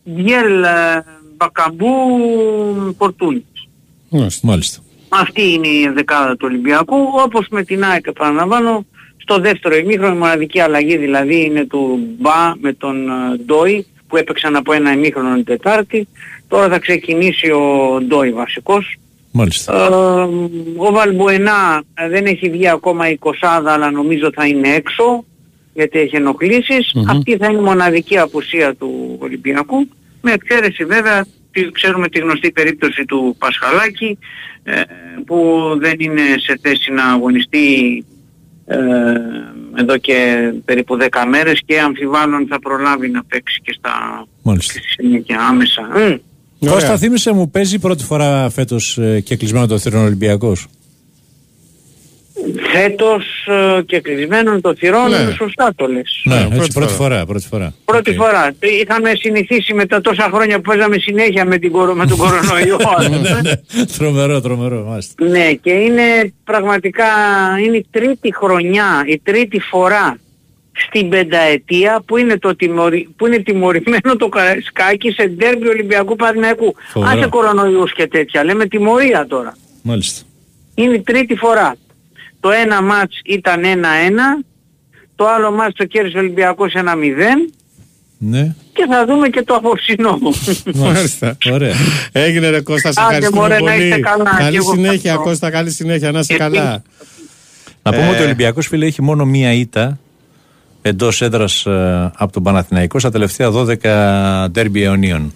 Διέλ, 0.03 0.63
ε, 0.63 1.03
Μπακαμπού, 1.37 1.95
Πορτούνης. 2.97 3.43
Μάλιστα. 4.09 4.47
Μάλιστα. 4.47 4.81
Αυτή 5.09 5.51
είναι 5.51 5.67
η 5.67 5.91
δεκάδα 5.93 6.31
του 6.31 6.47
Ολυμπιακού, 6.49 6.97
όπως 7.23 7.47
με 7.49 7.63
την 7.63 7.83
ΑΕΚ 7.83 8.07
επαναλαμβάνω, 8.07 8.85
στο 9.17 9.39
δεύτερο 9.39 9.75
ημίχρονο 9.75 10.15
η 10.15 10.17
μοναδική 10.17 10.59
αλλαγή 10.59 10.97
δηλαδή 10.97 11.45
είναι 11.45 11.65
του 11.65 11.99
Μπα 12.19 12.55
με 12.61 12.73
τον 12.73 13.09
ε, 13.09 13.37
Ντόι 13.45 13.85
που 14.07 14.17
έπαιξαν 14.17 14.55
από 14.55 14.73
ένα 14.73 14.91
ημίχρονο 14.91 15.35
την 15.35 15.43
Τετάρτη. 15.43 16.07
Τώρα 16.47 16.69
θα 16.69 16.79
ξεκινήσει 16.79 17.51
ο 17.51 17.97
Ντόι 18.01 18.31
βασικός. 18.31 18.97
Μάλιστα. 19.31 19.73
Ε, 19.73 19.93
ο 20.77 20.91
Βαλμποενά 20.91 21.83
ε, 21.93 22.09
δεν 22.09 22.25
έχει 22.25 22.49
βγει 22.49 22.67
ακόμα 22.69 23.09
η 23.09 23.17
κοσάδα 23.17 23.73
αλλά 23.73 23.91
νομίζω 23.91 24.29
θα 24.33 24.45
είναι 24.47 24.69
έξω 24.69 25.23
γιατί 25.73 25.99
έχει 25.99 26.15
ενοχλήσεις. 26.15 26.91
Αυτή 27.09 27.37
θα 27.37 27.45
είναι 27.47 27.59
η 27.59 27.63
μοναδική 27.63 28.17
απουσία 28.17 28.75
του 28.75 29.17
Ολυμπιακού 29.19 29.87
με 30.21 30.31
εξαίρεση 30.31 30.85
βέβαια 30.85 31.25
τη- 31.51 31.71
ξέρουμε 31.71 32.07
τη 32.09 32.19
γνωστή 32.19 32.51
περίπτωση 32.51 33.05
του 33.05 33.35
Πασχαλάκη 33.39 34.17
ε, 34.63 34.81
που 35.25 35.67
δεν 35.79 35.93
είναι 35.97 36.21
σε 36.37 36.59
θέση 36.61 36.91
να 36.91 37.03
αγωνιστεί 37.05 38.05
ε, 38.65 38.77
εδώ 39.75 39.97
και 39.97 40.49
περίπου 40.65 40.97
10 41.01 41.07
μέρες 41.29 41.61
και 41.65 41.79
αμφιβάλλον 41.79 42.47
θα 42.49 42.59
προλάβει 42.59 43.09
να 43.09 43.23
παίξει 43.23 43.61
και 43.63 43.75
στα 43.77 44.25
Μάλιστα. 44.41 44.73
στη 44.73 44.81
συνέχεια 44.87 45.39
άμεσα. 45.49 45.81
Μμ. 45.95 46.15
Κώστα, 46.65 46.97
θύμισε 46.97 47.31
μου, 47.33 47.49
παίζει 47.49 47.79
πρώτη 47.79 48.03
φορά 48.03 48.49
φέτος 48.49 48.99
και 49.23 49.35
κεκλεισμένων 49.35 49.67
των 49.67 49.77
θυρών 49.79 50.03
Ολυμπιακός; 50.05 50.65
Φέτος 52.73 53.25
ε, 53.77 53.81
κεκλεισμένων 53.81 54.61
των 54.61 54.75
θυρών, 54.75 55.09
Ναι. 55.09 55.31
σωστά 55.37 55.71
το 55.75 55.87
λες. 55.87 56.21
Ναι, 56.23 56.35
πρώτη 56.41 56.55
έτσι, 56.55 56.71
πρώτη 56.71 56.93
φορά. 56.93 57.09
φορά. 57.15 57.25
Πρώτη 57.25 57.47
φορά. 57.47 57.73
Πρώτη 57.85 58.09
Οκ. 58.09 58.15
φορά. 58.15 58.51
Είχαμε 58.81 59.11
συνηθίσει 59.19 59.73
με 59.73 59.85
τα 59.85 60.01
τόσα 60.01 60.29
χρόνια 60.33 60.55
που 60.55 60.61
παίζαμε 60.61 60.97
συνέχεια 60.97 61.45
με, 61.45 61.57
την, 61.57 61.71
κορο- 61.71 61.93
με 61.95 62.05
τον 62.05 62.17
κορονοϊό. 62.17 62.77
Ναι, 63.41 63.51
τρομερό, 63.97 64.41
τρομερό. 64.41 64.83
Μάλιστα. 64.89 65.25
ναι, 65.25 65.53
και 65.53 65.71
είναι 65.71 66.33
πραγματικά 66.43 67.05
είναι 67.65 67.77
η 67.77 67.85
τρίτη 67.91 68.33
χρονιά, 68.35 69.03
η 69.07 69.19
τρίτη 69.23 69.59
φορά 69.59 70.17
στην 70.71 71.09
πενταετία 71.09 72.01
που 72.05 72.17
είναι, 72.17 72.37
το 72.37 72.55
τιμωρη, 72.55 73.09
που 73.17 73.27
είναι 73.27 73.37
τιμωρημένο 73.37 74.15
το 74.17 74.27
Καραϊσκάκι 74.29 75.11
σε 75.11 75.27
ντέρμπι 75.27 75.67
Ολυμπιακού 75.67 76.15
Παναθηναϊκού. 76.15 76.75
Φοβερό. 76.91 77.17
Άσε 77.19 77.29
κορονοϊούς 77.29 77.93
και 77.93 78.07
τέτοια, 78.07 78.43
λέμε 78.43 78.65
τιμωρία 78.65 79.25
τώρα. 79.27 79.57
Μάλιστα. 79.81 80.21
Είναι 80.75 80.93
η 80.93 81.01
τρίτη 81.01 81.35
φορά. 81.35 81.75
Το 82.39 82.49
ένα 82.51 82.81
μάτς 82.81 83.19
ήταν 83.25 83.61
1-1, 83.63 84.45
το 85.15 85.27
άλλο 85.27 85.51
μάτς 85.51 85.73
το 85.75 85.85
κέρδισε 85.85 86.17
ο 86.17 86.19
Ολυμπιακός 86.19 86.73
1-0 86.75 86.81
Ναι, 88.17 88.55
και 88.73 88.85
θα 88.89 89.05
δούμε 89.05 89.29
και 89.29 89.41
το 89.43 89.53
απόψινό. 89.55 90.19
Μάλιστα. 90.73 91.37
ωραία. 91.51 91.73
Έγινε 92.11 92.49
ρε 92.49 92.61
Κώστα, 92.61 92.91
σε 92.91 93.01
Άντε, 93.01 93.15
ευχαριστούμε 93.15 93.41
μωρέ, 93.41 93.59
να 93.59 93.75
είστε 93.75 93.89
πολύ. 93.89 94.01
καλά. 94.01 94.29
Και 94.37 94.43
Καλή 94.43 94.55
εγώ 94.55 94.71
συνέχεια 94.71 94.91
ευχαριστώ. 94.93 95.23
Κώστα, 95.23 95.49
καλή 95.49 95.69
συνέχεια, 95.71 96.11
να 96.11 96.19
είσαι 96.19 96.33
Επίσης. 96.33 96.53
καλά. 96.59 96.83
Να 97.83 97.91
πούμε 97.91 98.05
Ε. 98.05 98.09
ότι 98.09 98.21
ο 98.21 98.23
Ολυμπιακός 98.23 98.67
φίλε 98.67 98.85
έχει 98.85 99.01
μόνο 99.01 99.25
μία 99.25 99.51
ήττα 99.53 99.99
εντός 100.89 101.21
έδρας 101.21 101.65
από 102.15 102.31
τον 102.31 102.43
Παναθηναϊκό 102.43 102.99
στα 102.99 103.11
τελευταία 103.11 103.51
12 103.51 104.47
ντέρμπι 104.51 104.83
αιωνίων. 104.83 105.33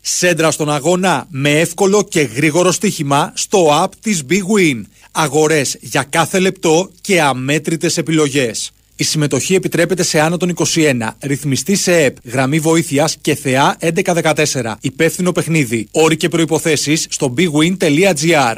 Σέντρα 0.00 0.50
στον 0.50 0.70
αγώνα 0.70 1.26
με 1.30 1.50
εύκολο 1.50 2.04
και 2.08 2.20
γρήγορο 2.20 2.72
στοίχημα 2.72 3.32
στο 3.34 3.82
app 3.84 3.88
της 4.00 4.22
Big 4.30 4.34
Win. 4.34 4.82
Αγορές 5.12 5.76
για 5.80 6.02
κάθε 6.10 6.38
λεπτό 6.38 6.90
και 7.00 7.20
αμέτρητες 7.20 7.96
επιλογές. 7.96 8.70
Η 8.96 9.04
συμμετοχή 9.04 9.54
επιτρέπεται 9.54 10.02
σε 10.02 10.20
άνω 10.20 10.36
των 10.36 10.54
21. 10.74 11.16
Ρυθμιστή 11.20 11.76
σε 11.76 11.96
ΕΠ. 11.96 12.16
Γραμμή 12.24 12.58
βοήθειας 12.58 13.16
και 13.20 13.34
θεά 13.34 13.76
1114. 13.80 14.74
Υπεύθυνο 14.80 15.32
παιχνίδι. 15.32 15.88
Όροι 15.90 16.16
και 16.16 16.28
προϋποθέσεις 16.28 17.06
στο 17.10 17.34
bigwin.gr. 17.36 18.56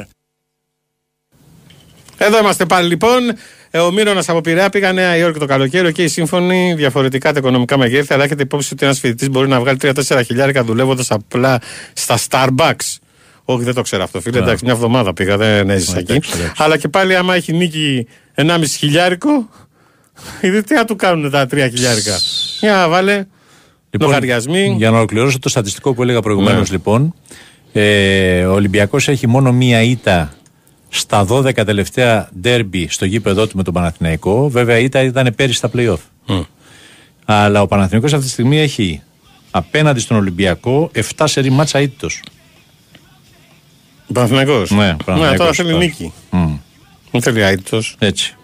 Εδώ 2.17 2.39
είμαστε 2.39 2.65
πάλι 2.65 2.87
λοιπόν. 2.87 3.21
Ε, 3.71 3.79
ο 3.79 3.91
Μύρονα 3.91 4.23
από 4.27 4.41
Πειραιά 4.41 4.69
πήγα 4.69 4.91
Νέα 4.91 5.17
Υόρκη 5.17 5.39
το 5.39 5.45
καλοκαίρι. 5.45 5.91
Και 5.91 6.03
η 6.03 6.07
σύμφωνη, 6.07 6.73
διαφορετικά 6.77 7.33
τα 7.33 7.39
οικονομικά 7.39 7.77
μεγέθη, 7.77 8.13
αλλά 8.13 8.23
έχετε 8.23 8.43
υπόψη 8.43 8.73
ότι 8.73 8.85
ένας 8.85 8.99
φοιτητής 8.99 9.29
μπορεί 9.29 9.47
να 9.47 9.59
βγάλει 9.59 9.77
3-4 9.81 10.21
χιλιάρικα 10.25 10.63
δουλεύοντας 10.63 11.11
απλά 11.11 11.59
στα 11.93 12.17
Starbucks. 12.29 12.97
Όχι, 13.43 13.63
δεν 13.63 13.73
το 13.73 13.81
ξέρω 13.81 14.03
αυτό, 14.03 14.21
φίλε. 14.21 14.37
Εντάξει, 14.39 14.63
μια 14.65 14.73
εβδομάδα 14.73 15.13
πήγα, 15.13 15.37
δεν 15.37 15.69
έζησα 15.69 15.97
εκεί. 15.99 16.11
εντάξει, 16.11 16.31
εντάξει. 16.35 16.53
Αλλά 16.57 16.77
και 16.77 16.87
πάλι, 16.87 17.15
άμα 17.15 17.35
έχει 17.35 17.53
νίκη 17.53 18.07
1,5 18.35 18.63
χιλιάρικο, 18.77 19.49
είδε 20.41 20.61
τι 20.61 20.75
θα 20.75 20.85
του 20.85 20.95
κάνουν 20.95 21.31
τα 21.31 21.43
3 21.45 21.47
χιλιάρικα. 21.69 22.19
Για 22.59 22.87
βάλε. 22.89 23.25
Λογαριασμοί. 23.99 24.57
Λοιπόν, 24.59 24.77
Για 24.77 24.89
να 24.91 24.97
ολοκληρώσω 24.97 25.39
το 25.39 25.49
στατιστικό 25.49 25.93
που 25.93 26.01
έλεγα 26.01 26.19
προηγουμένως, 26.19 26.69
Ναι. 26.69 26.75
λοιπόν, 26.75 27.13
ε, 27.73 28.45
ο 28.45 28.53
Ολυμπιακός 28.53 29.07
έχει 29.07 29.27
μόνο 29.27 29.51
μία 29.51 29.81
ήττα 29.81 30.33
στα 30.89 31.25
12 31.29 31.53
τελευταία 31.53 32.29
ντέρμπι 32.39 32.87
στο 32.89 33.05
γήπεδό 33.05 33.47
του 33.47 33.57
με 33.57 33.63
τον 33.63 33.73
Παναθηναϊκό. 33.73 34.49
Βέβαια, 34.49 34.77
η 34.77 34.83
ήττα 34.83 35.01
ήταν 35.01 35.33
πέρυσι 35.35 35.57
στα 35.57 35.69
playoff. 35.75 35.97
Αλλά 37.25 37.61
ο 37.61 37.67
Παναθηναϊκός 37.67 38.13
αυτή 38.13 38.25
τη 38.25 38.31
στιγμή 38.31 38.59
έχει 38.59 39.01
απέναντι 39.51 39.99
στον 39.99 40.17
Ολυμπιακό 40.17 40.91
7 41.15 41.23
σερή 41.27 41.49
μάτσα 41.49 41.81
ήττος. 41.81 42.23
Παναθηναϊκός. 44.13 44.71
Ναι, 44.71 44.77
ναι, 44.77 44.87
τώρα 44.87 45.03
Παναθηναϊκός 45.05 45.55
θέλει 45.55 45.69
τώρα. 45.69 45.83
νίκη. 45.83 46.13
Μμ. 46.31 46.55
Δεν 47.11 47.21
θέλει 47.21 47.43
άιτος. 47.43 47.95
Έτσι. 47.99 48.35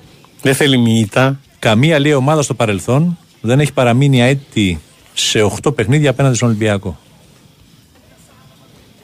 Δεν 0.41 0.55
θέλει 0.55 0.77
μοιήτα. 0.77 1.39
Καμία 1.59 1.95
άλλη 1.95 2.13
ομάδα 2.13 2.41
στο 2.41 2.53
παρελθόν 2.53 3.17
δεν 3.41 3.59
έχει 3.59 3.73
παραμείνει 3.73 4.21
αίτητη 4.21 4.79
σε 5.13 5.41
8 5.63 5.75
παιχνίδια 5.75 6.09
απέναντι 6.09 6.35
στον 6.35 6.47
Ολυμπιακό. 6.47 6.99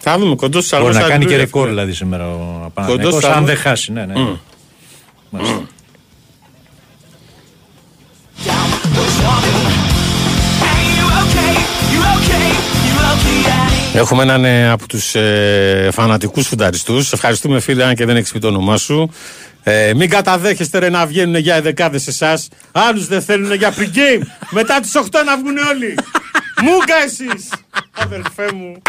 Θα 0.04 0.18
δούμε 0.18 0.36
κοντός 0.36 0.66
στου 0.66 0.78
Μπορεί 0.80 0.94
να 0.94 1.02
κάνει 1.02 1.26
και 1.26 1.36
ρεκόρ 1.36 1.68
δηλαδή 1.68 1.94
σήμερα 1.94 2.28
ο 2.28 2.72
Παναθηναϊκός 2.74 3.14
στους 3.14 3.26
αν 3.26 3.34
άλλους. 3.34 3.48
δεν 3.48 3.58
χάσει. 3.58 3.92
Ναι, 3.92 4.06
ναι. 4.06 4.14
Μάλιστα. 5.30 5.64
Έχουμε 13.94 14.24
έναν 14.24 14.46
ε, 14.46 14.70
από 14.70 14.88
τους 14.88 15.16
ε, 15.16 15.90
φανατικούς 15.94 16.48
φουνταριστούς. 16.48 17.14
Ευχαριστούμε, 17.14 17.60
φίλε, 17.60 17.84
αν 17.84 17.96
και 17.96 18.06
δεν 18.06 18.16
έχεις 18.16 18.32
πει 18.32 18.40
το 18.40 18.48
όνομά 18.48 18.78
σου. 18.78 19.12
Ε, 19.64 19.92
μην 19.96 20.10
καταδέχεστε 20.10 20.80
ρε, 20.80 20.90
να 20.90 21.06
βγαίνουν 21.06 21.36
για 21.36 21.56
εδεκάδες 21.56 22.08
εσάς. 22.08 22.48
Άλλους 22.72 23.08
δεν 23.08 23.22
θέλουν 23.22 23.54
για 23.54 23.74
pre-game. 23.74 24.22
Μετά 24.50 24.80
τις 24.80 24.92
8 24.96 25.08
να 25.26 25.38
βγουν 25.38 25.58
όλοι. 25.58 25.96
Μούγκα 26.66 26.96
εσείς. 27.06 27.50
Αδελφέ 27.92 28.52
μου. 28.54 28.82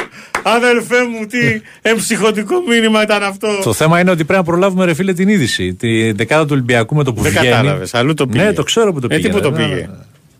Αδελφέ 0.42 0.96
μου, 1.04 1.26
τι 1.26 1.38
εμψυχωτικό 1.82 2.54
μήνυμα 2.68 3.02
ήταν 3.02 3.22
αυτό. 3.22 3.48
Το 3.64 3.72
θέμα 3.72 4.00
είναι 4.00 4.10
ότι 4.10 4.24
πρέπει 4.24 4.38
να 4.40 4.44
προλάβουμε 4.52 4.84
ρε 4.84 4.94
φίλε 4.94 5.12
την 5.12 5.28
είδηση. 5.28 5.74
Τη 5.74 6.12
δεκάδα 6.12 6.42
του 6.42 6.50
Ολυμπιακού 6.52 6.94
με 6.94 7.04
το 7.04 7.12
που 7.12 7.22
Δεν 7.22 7.30
βγαίνει. 7.30 7.46
κατάλαβες, 7.48 7.94
αλλού 7.94 8.14
το 8.14 8.26
πήγε. 8.26 8.44
Ναι, 8.44 8.52
το 8.52 8.62
ξέρω 8.62 8.92
που 8.92 9.00
το 9.00 9.06
Ε, 9.10 9.16
πήγε. 9.16 9.28
τι 9.28 9.34
που 9.34 9.40
το 9.40 9.50
Ναι, 9.50 9.56
πήγε. 9.56 9.74
ναι, 9.74 9.80
ναι. 9.80 9.86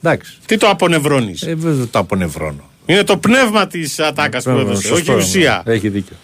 Εντάξει. 0.02 0.32
Τι 0.46 0.56
το 0.56 0.68
απονευρώνεις; 0.68 1.42
Ε, 1.42 1.54
δεν 1.54 1.88
το 1.90 1.98
απονευρώνω. 1.98 2.70
Είναι 2.86 3.02
το 3.02 3.16
πνεύμα 3.16 3.66
της 3.66 3.98
ατάκας 3.98 4.44
που 4.44 4.50
έδωσε, 4.50 4.92
όχι 4.92 5.02
η 5.02 5.04
Σωστό, 5.04 5.14
ουσία. 5.14 5.62
ναι. 5.66 5.72
Έχει 5.74 5.88
δίκιο. 5.88 6.16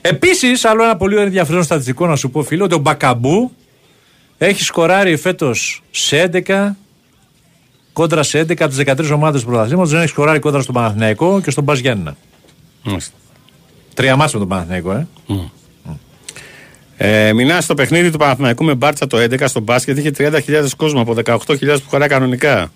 Επίσης, 0.00 0.64
άλλο 0.64 0.82
ένα 0.84 0.96
πολύ 0.96 1.16
ενδιαφέρον 1.20 1.62
στατιστικό 1.62 2.06
να 2.06 2.16
σου 2.16 2.30
πω, 2.30 2.42
φίλο, 2.42 2.64
ότι 2.64 2.74
ο 2.74 2.78
Μπακαμπού 2.78 3.52
έχει 4.38 4.62
σκοράρει 4.62 5.16
φέτος 5.16 5.82
σε 5.90 6.30
11 6.46 6.76
κόντρα 7.92 8.22
σε 8.22 8.38
11 8.38 8.64
από 8.64 8.74
τις 8.74 8.76
13 8.76 9.10
ομάδες 9.14 9.40
του 9.40 9.46
πρωταθλήματος. 9.46 9.90
Δεν 9.90 10.00
έχει 10.00 10.08
σκοράρει 10.08 10.38
κόντρα 10.38 10.60
στον 10.60 10.74
Παναθηναϊκό 10.74 11.40
και 11.40 11.50
στον 11.50 11.64
Μπα 11.64 11.74
Γιάννενα. 11.74 12.16
Μάλιστα. 12.82 13.16
Τρία 13.94 14.16
μάτια 14.16 14.32
με 14.32 14.38
τον 14.38 14.48
Παναθηναϊκό, 14.48 14.92
ε. 14.92 15.06
Ε, 16.96 17.32
Μινά 17.32 17.60
στο 17.60 17.74
παιχνίδι 17.74 18.10
του 18.10 18.18
Παναθηναϊκού 18.18 18.64
με 18.64 18.74
μπάρτσα 18.74 19.06
το 19.06 19.16
11 19.18 19.44
στο 19.48 19.60
μπάσκετ 19.60 19.98
είχε 19.98 20.10
30.000 20.18 20.66
κόσμο 20.76 21.00
από 21.00 21.14
18.000 21.24 21.58
που 21.58 21.88
χωράει 21.88 22.08
κανονικά. 22.08 22.72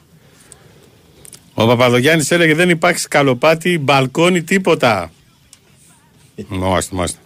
Ο 1.55 1.67
Παπαδογιάννης 1.67 2.31
έλεγε 2.31 2.55
δεν 2.55 2.71
υπάρχει 2.71 2.99
σκαλοπάτι, 2.99 3.79
μπαλκόνι, 3.79 4.43
τίποτα. 4.43 5.11
Μάλιστα, 6.49 6.95
μάλιστα. 6.95 7.19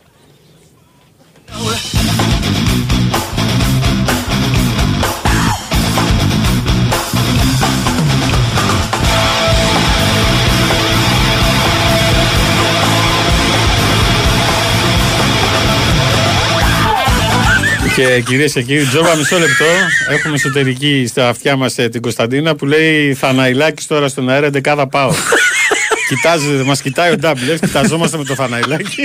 Και 18.02 18.20
κυρίες 18.20 18.52
και 18.52 18.62
κύριοι, 18.62 18.85
Τζόμπα, 18.85 19.16
μισό 19.16 19.39
λεπτό. 19.39 19.64
Έχουμε 20.09 20.35
εσωτερική 20.35 21.06
στα 21.09 21.28
αυτιά 21.28 21.56
μας 21.56 21.74
την 21.74 22.01
Κωνσταντίνα 22.01 22.55
που 22.55 22.66
λέει 22.66 23.14
Θαναϊλάκης 23.14 23.86
τώρα 23.86 24.09
στον 24.09 24.28
αέρα 24.28 24.51
11 24.64 24.85
πάω. 24.90 25.10
Κοιτάζει, 26.09 26.48
μας 26.48 26.82
κοιτάει 26.82 27.12
ο 27.12 27.16
Ντάμπλε, 27.16 27.59
κοιταζόμαστε 27.59 28.16
με 28.16 28.24
το 28.24 28.35
Θαναϊλάκη. 28.35 29.05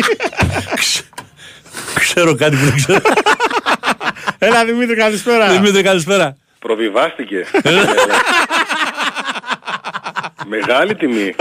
Ξέρω 2.00 2.36
κάτι 2.36 2.56
που 2.56 2.66
δεν 2.66 2.76
ξέρω. 2.76 3.02
Έλα 4.38 4.66
Δημήτρη, 4.66 4.96
καλησπέρα. 4.96 5.50
Δημήτρη, 5.50 5.84
καλησπέρα. 5.84 6.38
Προβιβάστηκε. 6.60 7.46
Μεγάλη 10.56 10.96
τιμή. 10.96 11.36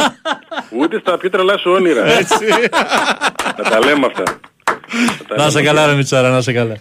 Ούτε 0.80 0.98
στα 0.98 1.18
πιο 1.18 1.30
τρελά 1.30 1.58
σου 1.58 1.70
όνειρα. 1.70 2.06
Έτσι. 2.06 2.46
Να 3.56 3.70
τα 3.70 3.78
λέμε 3.84 4.06
αυτά. 4.06 4.22
Να 5.28 5.36
τα 5.36 5.44
Να 5.44 5.50
σε 5.50 5.56
λέμε 5.56 5.66
καλά, 5.68 5.80
αυτά. 5.80 5.90
ρε 5.90 5.96
Μιτσάρα, 5.96 6.28
να 6.30 6.40
σε 6.40 6.52
καλά. 6.52 6.76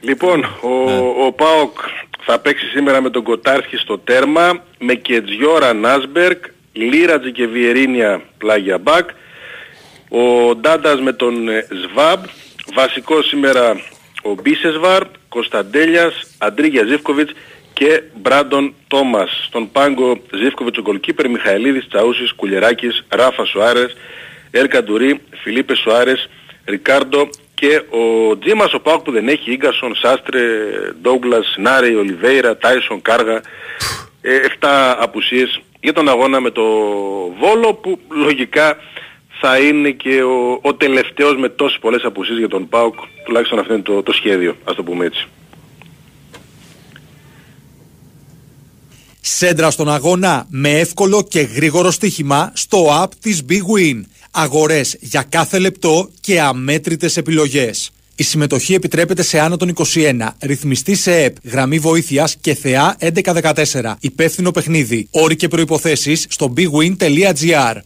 Λοιπόν, 0.00 0.44
ο, 0.44 1.24
ο 1.26 1.32
Πάοκ 1.32 1.78
θα 2.26 2.38
παίξει 2.38 2.66
σήμερα 2.66 3.00
με 3.00 3.10
τον 3.10 3.22
Κοτάρχη 3.22 3.76
στο 3.76 3.98
τέρμα, 3.98 4.62
με 4.78 4.94
Κετζιόρα 4.94 5.72
Νάσμπερκ, 5.72 6.44
Λίρατζη 6.72 7.32
και 7.32 7.46
Βιερίνια 7.46 8.22
πλάγια 8.38 8.78
μπακ, 8.78 9.08
ο 10.08 10.54
Ντάντας 10.54 11.00
με 11.00 11.12
τον 11.12 11.48
ε, 11.48 11.66
Σβάμπ, 11.82 12.24
βασικός 12.74 13.26
σήμερα 13.26 13.80
ο 14.22 14.34
Μπίσεσβαρ, 14.42 15.02
Κωνσταντέλιας, 15.28 16.22
Αντρίγια 16.38 16.84
Ζίβκοβιτς 16.84 17.32
και 17.72 18.02
Μπράντον 18.14 18.74
Τόμας. 18.86 19.44
Στον 19.46 19.70
πάγκο 19.72 20.20
Ζίβκοβιτς 20.32 20.78
ο 20.78 20.82
γκολκίπερ, 20.82 21.30
Μιχαηλίδης, 21.30 21.88
Τσαούσης, 21.88 22.32
Κουλεράκης, 22.32 23.04
Ράφα 23.08 23.44
Σουάρες, 23.44 23.96
Έρκα 24.50 24.82
Ντουρί, 24.82 25.20
Φιλίπε 25.42 25.74
Σουάρες, 25.74 26.28
Ρικάρντο 26.64 27.28
και 27.54 27.82
ο 27.90 28.38
Τζίμας 28.38 28.74
ο 28.74 28.80
Πάοκ 28.80 29.02
που 29.02 29.12
δεν 29.12 29.28
έχει 29.28 29.52
Ίγκασον, 29.52 29.94
Σάστρε, 29.94 30.40
Ντόγκλας, 31.00 31.54
Νάρε, 31.58 31.94
Ολιβέιρα, 31.94 32.56
Τάισον, 32.56 33.02
Κάργα. 33.02 33.40
Ε, 34.20 34.36
7 34.60 34.96
απουσίες 34.98 35.60
για 35.80 35.92
τον 35.92 36.08
αγώνα 36.08 36.40
με 36.40 36.50
το 36.50 36.62
Βόλο 37.40 37.74
που 37.74 37.98
λογικά 38.08 38.76
θα 39.40 39.58
είναι 39.58 39.90
και 39.90 40.22
ο, 40.22 40.58
ο 40.62 40.74
τελευταίος 40.74 41.36
με 41.36 41.48
τόσες 41.48 41.78
πολλές 41.80 42.02
απουσίες 42.04 42.38
για 42.38 42.48
τον 42.48 42.68
ΠΑΟΚ 42.68 42.94
τουλάχιστον 43.24 43.58
αυτό 43.58 43.72
είναι 43.72 43.82
το, 43.82 44.02
το 44.02 44.12
σχέδιο 44.12 44.56
ας 44.64 44.74
το 44.74 44.82
πούμε 44.82 45.04
έτσι. 45.04 45.28
Σέντρα 49.20 49.70
στον 49.70 49.90
αγώνα 49.90 50.46
με 50.48 50.78
εύκολο 50.78 51.26
και 51.28 51.40
γρήγορο 51.40 51.90
στοίχημα 51.90 52.52
στο 52.54 53.02
app 53.02 53.08
της 53.20 53.44
Big 53.48 53.52
Win. 53.54 54.00
Αγορές 54.36 54.96
για 55.00 55.24
κάθε 55.28 55.58
λεπτό 55.58 56.10
και 56.20 56.40
αμέτρητες 56.40 57.16
επιλογές. 57.16 57.90
Η 58.16 58.22
συμμετοχή 58.22 58.74
επιτρέπεται 58.74 59.22
σε 59.22 59.38
άνω 59.38 59.56
των 59.56 59.68
21. 59.68 60.36
Ρυθμιστή 60.42 60.94
σε 60.94 61.16
ΕΠ. 61.16 61.36
Γραμμή 61.44 61.78
βοήθειας 61.78 62.36
και 62.40 62.54
θεά 62.54 62.96
1114. 63.00 63.96
Υπεύθυνο 64.00 64.50
παιχνίδι. 64.50 65.08
Όροι 65.10 65.36
και 65.36 65.48
προϋποθέσεις 65.48 66.26
στο 66.28 66.52
bigwin.gr. 66.56 67.76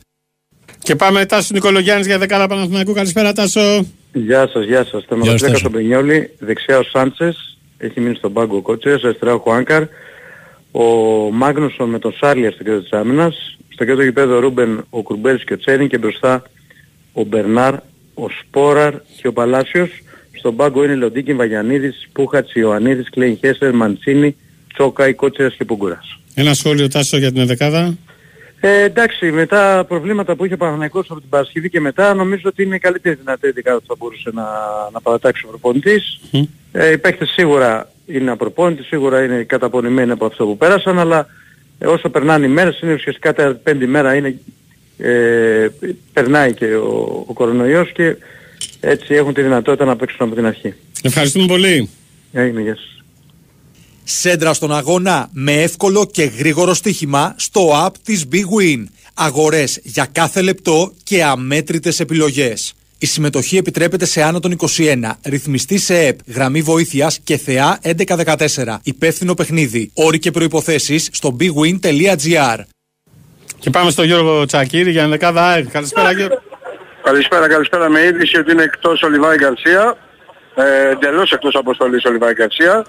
Και 0.78 0.96
πάμε 0.96 1.26
Τάσος 1.26 1.50
Νικολογιάννης 1.50 2.06
για 2.06 2.18
δεκάδα 2.18 2.46
Παναθηναϊκού. 2.46 2.92
Καλησπέρα 2.92 3.32
Τάσο. 3.32 3.86
Γεια 4.12 4.48
σας, 4.52 4.64
γεια 4.64 4.84
σας. 4.84 5.04
Τερματοφύλακα 5.06 5.46
Τάσο. 5.46 5.58
στον 5.58 5.72
Πενιόλη, 5.72 6.30
δεξιά 6.38 6.78
ο 6.78 6.82
Σάντσες, 6.82 7.58
έχει 7.78 8.00
μείνει 8.00 8.14
στον 8.14 8.32
πάγκο 8.32 8.56
ο 8.56 8.60
Κότσες, 8.60 9.04
αριστερά 9.04 9.34
ο 9.34 9.38
Χουάνκαρ, 9.38 9.82
ο 10.70 10.84
Μάγνουσον 11.32 11.88
με 11.88 11.98
τον 11.98 12.12
Σάρλια 12.12 12.50
στο 12.50 12.62
κέντρο 12.62 12.80
της 12.80 12.92
άμυνας, 12.92 13.57
στο 13.78 13.86
κέντρο 13.86 14.04
γηπέδο 14.04 14.36
ο 14.36 14.38
Ρούμπεν, 14.38 14.84
ο 14.90 15.02
Κουρμπέλης 15.02 15.44
και 15.44 15.52
ο 15.52 15.58
Τσέριν 15.58 15.88
και 15.88 15.98
μπροστά 15.98 16.42
ο 17.12 17.24
Μπερνάρ, 17.24 17.74
ο 18.14 18.28
Σπόραρ 18.40 18.94
και 19.20 19.28
ο 19.28 19.32
Παλάσιος. 19.32 19.90
Στον 20.32 20.56
πάγκο 20.56 20.84
είναι 20.84 20.94
Λοντίκιν, 20.94 21.36
Βαγιανίδης, 21.36 22.08
Πούχατς, 22.12 22.54
Ιωαννίδης, 22.54 23.10
Κλέιν 23.10 23.36
Χέσερ, 23.36 23.74
Μαντσίνη, 23.74 24.36
Τσόκα, 24.74 25.12
Κότσερας 25.12 25.54
και 25.54 25.64
Πούγκουρας. 25.64 26.20
Ένα 26.34 26.54
σχόλιο 26.54 26.88
Τάσο 26.88 27.18
για 27.18 27.32
την 27.32 27.46
δεκάδα. 27.46 27.96
Ε, 28.60 28.82
εντάξει, 28.82 29.30
μετά 29.30 29.76
τα 29.76 29.84
προβλήματα 29.84 30.36
που 30.36 30.44
είχε 30.44 30.54
ο 30.54 30.56
Παναθηναϊκός 30.56 31.10
από 31.10 31.20
την 31.20 31.28
Παρασκευή 31.28 31.70
και 31.70 31.80
μετά 31.80 32.14
νομίζω 32.14 32.42
ότι 32.44 32.62
είναι 32.62 32.74
η 32.74 32.78
καλύτερη 32.78 33.14
δυνατή 33.14 33.50
δεκάδα 33.50 33.78
που 33.78 33.86
θα 33.86 33.94
μπορούσε 33.98 34.30
να, 34.32 34.44
να 34.92 35.00
παρατάξει 35.00 35.42
ο 35.44 35.48
προπονητής. 35.48 36.20
Ε, 36.72 36.92
οι 36.92 36.98
παίκτες 36.98 37.28
σίγουρα 37.28 37.92
είναι 38.06 38.30
απροπόνητοι, 38.30 38.82
σίγουρα 38.82 39.24
είναι 39.24 39.42
καταπονημένοι 39.42 40.10
από 40.10 40.26
αυτό 40.26 40.44
που 40.44 40.56
πέρασαν, 40.56 40.98
αλλά 40.98 41.18
ε, 41.18 41.26
όσο 41.84 42.08
περνάνε 42.08 42.46
οι 42.46 42.48
μέρες, 42.48 42.80
είναι 42.80 42.92
ουσιαστικά 42.92 43.32
τα 43.32 43.60
πέντε 43.62 43.86
μέρα 43.86 44.14
είναι, 44.14 44.38
ε, 44.98 45.68
περνάει 46.12 46.54
και 46.54 46.64
ο, 46.64 47.24
ο 47.26 47.32
κορονοϊός 47.32 47.92
και 47.92 48.16
έτσι 48.80 49.14
έχουν 49.14 49.34
τη 49.34 49.42
δυνατότητα 49.42 49.84
να 49.84 49.96
παίξουν 49.96 50.26
από 50.26 50.34
την 50.34 50.46
αρχή. 50.46 50.74
Ευχαριστούμε 51.02 51.46
πολύ. 51.46 51.88
Έγινε, 52.32 52.60
γεια 52.60 52.76
σας. 52.76 53.02
Σέντρα 54.04 54.52
στον 54.54 54.72
αγώνα 54.72 55.28
με 55.32 55.62
εύκολο 55.62 56.06
και 56.12 56.22
γρήγορο 56.22 56.74
στοίχημα 56.74 57.34
στο 57.38 57.86
app 57.86 57.92
της 58.02 58.24
Big 58.32 58.36
Win. 58.36 58.84
Αγορές 59.14 59.80
για 59.82 60.08
κάθε 60.12 60.42
λεπτό 60.42 60.92
και 61.02 61.24
αμέτρητες 61.24 62.00
επιλογές. 62.00 62.74
Η 63.00 63.06
συμμετοχή 63.06 63.56
επιτρέπεται 63.56 64.04
σε 64.04 64.22
άνω 64.22 64.40
των 64.40 64.56
21. 64.76 65.10
Ρυθμιστή 65.24 65.78
σε 65.78 65.98
ΕΠ. 65.98 66.18
Γραμμή 66.34 66.60
βοήθειας 66.62 67.18
και 67.24 67.36
θεά 67.36 67.78
1114. 67.82 68.78
Υπεύθυνο 68.82 69.34
παιχνίδι. 69.34 69.90
Όροι 69.94 70.18
και 70.18 70.30
προποθέσει 70.30 70.98
στο 70.98 71.36
bigwin.gr. 71.40 72.58
Και 73.58 73.70
πάμε 73.70 73.90
στον 73.90 74.04
Γιώργο 74.04 74.44
Τσακύρη 74.44 74.90
για 74.90 75.02
ενδεκάδα 75.02 75.46
ΑΕΚ. 75.46 75.70
Καλησπέρα 75.70 76.12
Γιώργο. 76.12 76.42
Καλησπέρα, 77.02 77.48
καλησπέρα. 77.48 77.88
Με 77.88 78.00
είδηση 78.00 78.38
ότι 78.38 78.52
είναι 78.52 78.62
εκτός 78.62 79.02
ο 79.02 79.08
Λιβάη 79.08 79.36
Γκαρσία. 79.36 79.96
Ε, 80.54 80.90
εντελώς 80.90 81.32
εκτός 81.32 81.54
αποστολής 81.54 82.04
ο 82.04 82.10
Λιβάη 82.10 82.32
Γκαρσία. 82.32 82.86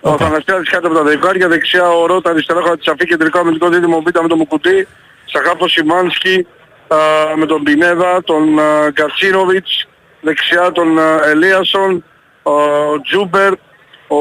Ο 0.00 0.10
Αθανασιάδης 0.10 0.70
κάτω 0.70 0.86
από 0.86 0.96
τα 0.96 1.02
δεκάρια, 1.02 1.48
δεξιά 1.48 1.88
ο 1.90 2.06
Ρώτα, 2.06 2.30
αριστερά 2.30 2.60
ο 2.60 2.62
Χατσαφή, 2.62 3.06
κεντρικό 3.06 3.38
αμυντικό 3.38 3.68
δίδυμο 3.68 4.00
Β 4.00 4.04
με 4.22 4.28
τον 4.28 4.38
Μουκουτί, 4.38 4.88
Σαχάφο 5.24 5.68
Σιμάνσκι 5.68 6.36
α, 6.36 6.57
με 7.36 7.46
τον 7.46 7.62
Πινέδα, 7.62 8.22
τον 8.24 8.58
α, 8.58 8.90
Γκαρσίνοβιτς, 8.92 9.86
δεξιά 10.20 10.72
τον 10.72 10.98
α, 10.98 11.20
Ελίασον, 11.28 12.04
ο 12.42 12.52
Τζούμπερ, 13.00 13.52
ο 14.08 14.18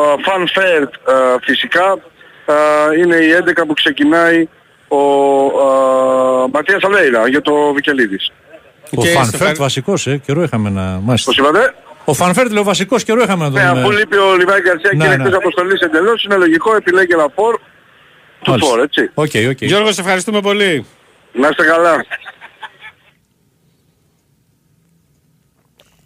α, 0.00 0.16
Φαν 0.24 0.48
Φέρτ 0.48 0.94
α, 0.94 1.38
φυσικά. 1.42 1.84
Α, 2.46 2.54
είναι 2.98 3.16
η 3.16 3.28
11 3.60 3.66
που 3.66 3.74
ξεκινάει 3.74 4.48
ο 4.88 4.98
α, 5.46 6.48
Ματίας 6.52 6.82
Αλέιρα 6.82 7.28
για 7.28 7.40
το 7.40 7.72
Βικελίδης. 7.74 8.32
Ο 8.96 9.02
Φανφέρτ 9.02 9.56
βασικός, 9.56 10.06
ε, 10.06 10.16
καιρό 10.16 10.42
είχαμε 10.42 10.70
να. 10.70 10.82
Μάλιστα. 10.82 11.30
Πώς 11.32 11.38
είπατε; 11.38 11.74
Ο 12.04 12.14
Φανφέρτ 12.14 12.52
λέει 12.52 12.62
βασικός 12.62 13.04
καιρό 13.04 13.22
είχαμε 13.22 13.44
να 13.44 13.50
τον. 13.50 13.60
Ναι, 13.60 13.78
ε, 13.78 13.80
αφού 13.80 13.90
λείπει 13.90 14.16
ο 14.16 14.36
Λιβάη 14.36 14.60
Γκαρσία 14.60 14.90
και 14.90 14.96
Ναι, 14.96 15.04
είναι 15.04 15.16
ναι. 15.16 15.22
εκτός 15.22 15.36
αποστολής 15.36 15.80
εντελώς, 15.80 16.24
είναι 16.24 16.36
λογικό, 16.36 16.76
επιλέγει 16.76 17.12
ένα 17.12 17.26
φορ 17.34 17.54
του 18.42 18.50
Μάλιστα. 18.50 18.70
φορ, 18.70 18.80
έτσι. 18.82 19.10
Οκ, 19.14 19.30
οκ. 19.50 19.60
Γιώργος, 19.60 19.94
σε 19.94 20.00
ευχαριστούμε 20.00 20.40
πολύ. 20.40 20.86
Να 21.32 21.48
είστε 21.48 21.64
καλά. 21.64 22.04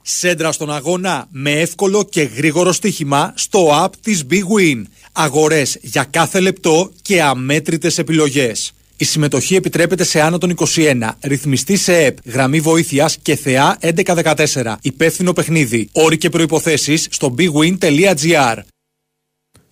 Σέντρα 0.02 0.52
στον 0.52 0.72
αγώνα 0.72 1.26
με 1.30 1.50
εύκολο 1.50 2.04
και 2.04 2.22
γρήγορο 2.22 2.72
στοίχημα 2.72 3.32
στο 3.36 3.84
app 3.84 3.90
της 4.02 4.26
Big 4.30 4.34
Win. 4.34 4.82
Αγορές 5.12 5.78
για 5.80 6.04
κάθε 6.04 6.40
λεπτό 6.40 6.90
και 7.02 7.22
αμέτρητες 7.22 7.98
επιλογές. 7.98 8.72
Η 8.96 9.04
συμμετοχή 9.04 9.54
επιτρέπεται 9.54 10.04
σε 10.04 10.20
άνω 10.20 10.38
των 10.38 10.50
21. 10.50 11.10
Ρυθμιστή 11.22 11.76
σε 11.76 11.96
ΕΠ. 11.96 12.16
Γραμμή 12.24 12.60
βοήθειας 12.60 13.18
και 13.22 13.36
θεά 13.36 13.78
1114. 13.80 14.76
Υπεύθυνο 14.82 15.32
παιχνίδι. 15.32 15.88
Όροι 15.92 16.18
και 16.18 16.28
προϋποθέσεις 16.28 17.06
στο 17.10 17.34
bigwin.gr. 17.38 18.56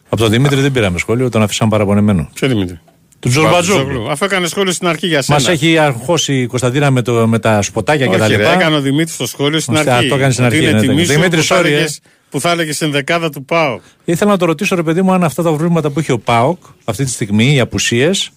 Από 0.09 0.17
τον 0.17 0.31
Δημήτρη 0.31 0.61
δεν 0.61 0.73
πήραμε 0.73 0.99
σχόλιο, 0.99 1.29
τον 1.29 1.43
αφήσαμε 1.43 1.71
παραπονεμένο. 1.71 2.31
Ποιο 2.35 2.49
Δημήτρη; 2.49 2.81
Του 3.25 3.31
Τζορμπατζόγλου. 3.31 4.11
Αφού 4.11 4.25
έκανε 4.25 4.47
σχόλιο 4.47 4.73
στην 4.73 4.87
αρχή 4.89 5.07
για 5.07 5.23
σένα. 5.23 5.41
Μα 5.43 5.51
έχει 5.51 5.79
αγχώσει 5.79 6.35
η 6.41 6.47
Κωνσταντίνα 6.47 6.91
με, 6.91 7.03
το, 7.03 7.27
με 7.29 7.39
τα 7.39 7.63
σποτάκια 7.63 8.07
και 8.07 8.17
τα 8.17 8.25
Όχι, 8.25 8.35
ρε, 8.37 8.43
λοιπά. 8.43 8.53
έκανε 8.53 8.77
ο 8.77 8.81
Δημήτρης 8.81 9.17
το 9.17 9.27
σχόλιο 9.27 9.61
στην 9.61 9.75
Ώστε, 9.77 9.91
αρχή. 9.91 10.07
α, 10.07 10.09
το 10.09 10.15
έκανε 10.15 10.33
στην 10.33 10.45
Ότι 10.45 10.55
αρχή, 10.57 10.69
Είναι 10.69 10.77
ναι, 10.81 10.87
τιμή 10.87 10.95
ναι. 10.95 11.05
σου 11.05 11.13
Δημήτρη, 11.13 11.39
που 11.41 11.45
θα 11.45 11.61
sorry, 11.61 11.65
ε. 11.65 11.69
έλεγες- 11.69 12.01
που 12.31 12.41
θα 12.41 12.51
έλεγες 12.51 12.77
στην 12.77 12.91
δεκάδα 12.91 13.31
του 13.31 13.45
ΠΑΟ. 13.45 13.81
Ήθελα 14.05 14.31
να 14.31 14.37
το 14.37 14.45
ρωτήσω, 14.45 14.75
ρε 14.77 14.83
παιδί 14.83 15.03
μου, 15.03 15.13
αν 15.13 15.25
αυτά 15.25 15.43
τα 15.43 15.49
προβλήματα 15.49 15.91
που 15.91 15.99
έχει 15.99 16.13
ο 16.13 16.19
Πάοκ 16.19 16.59
αυτή 16.85 17.05
τη 17.05 17.11
στιγμή, 17.11 17.55
οι 17.55 17.61
απουσίες, 17.61 18.31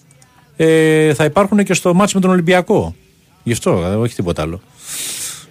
ε, 0.55 1.13
θα 1.13 1.23
υπάρχουν 1.23 1.63
και 1.63 1.73
στο 1.73 1.93
μάτς 1.93 2.13
με 2.13 2.19
τον 2.19 2.29
Ολυμπιακό. 2.29 2.95
Γι' 3.43 3.51
αυτό, 3.51 3.83
ε, 3.91 3.95
όχι 3.95 4.15
τίποτα 4.15 4.41
άλλο. 4.41 4.61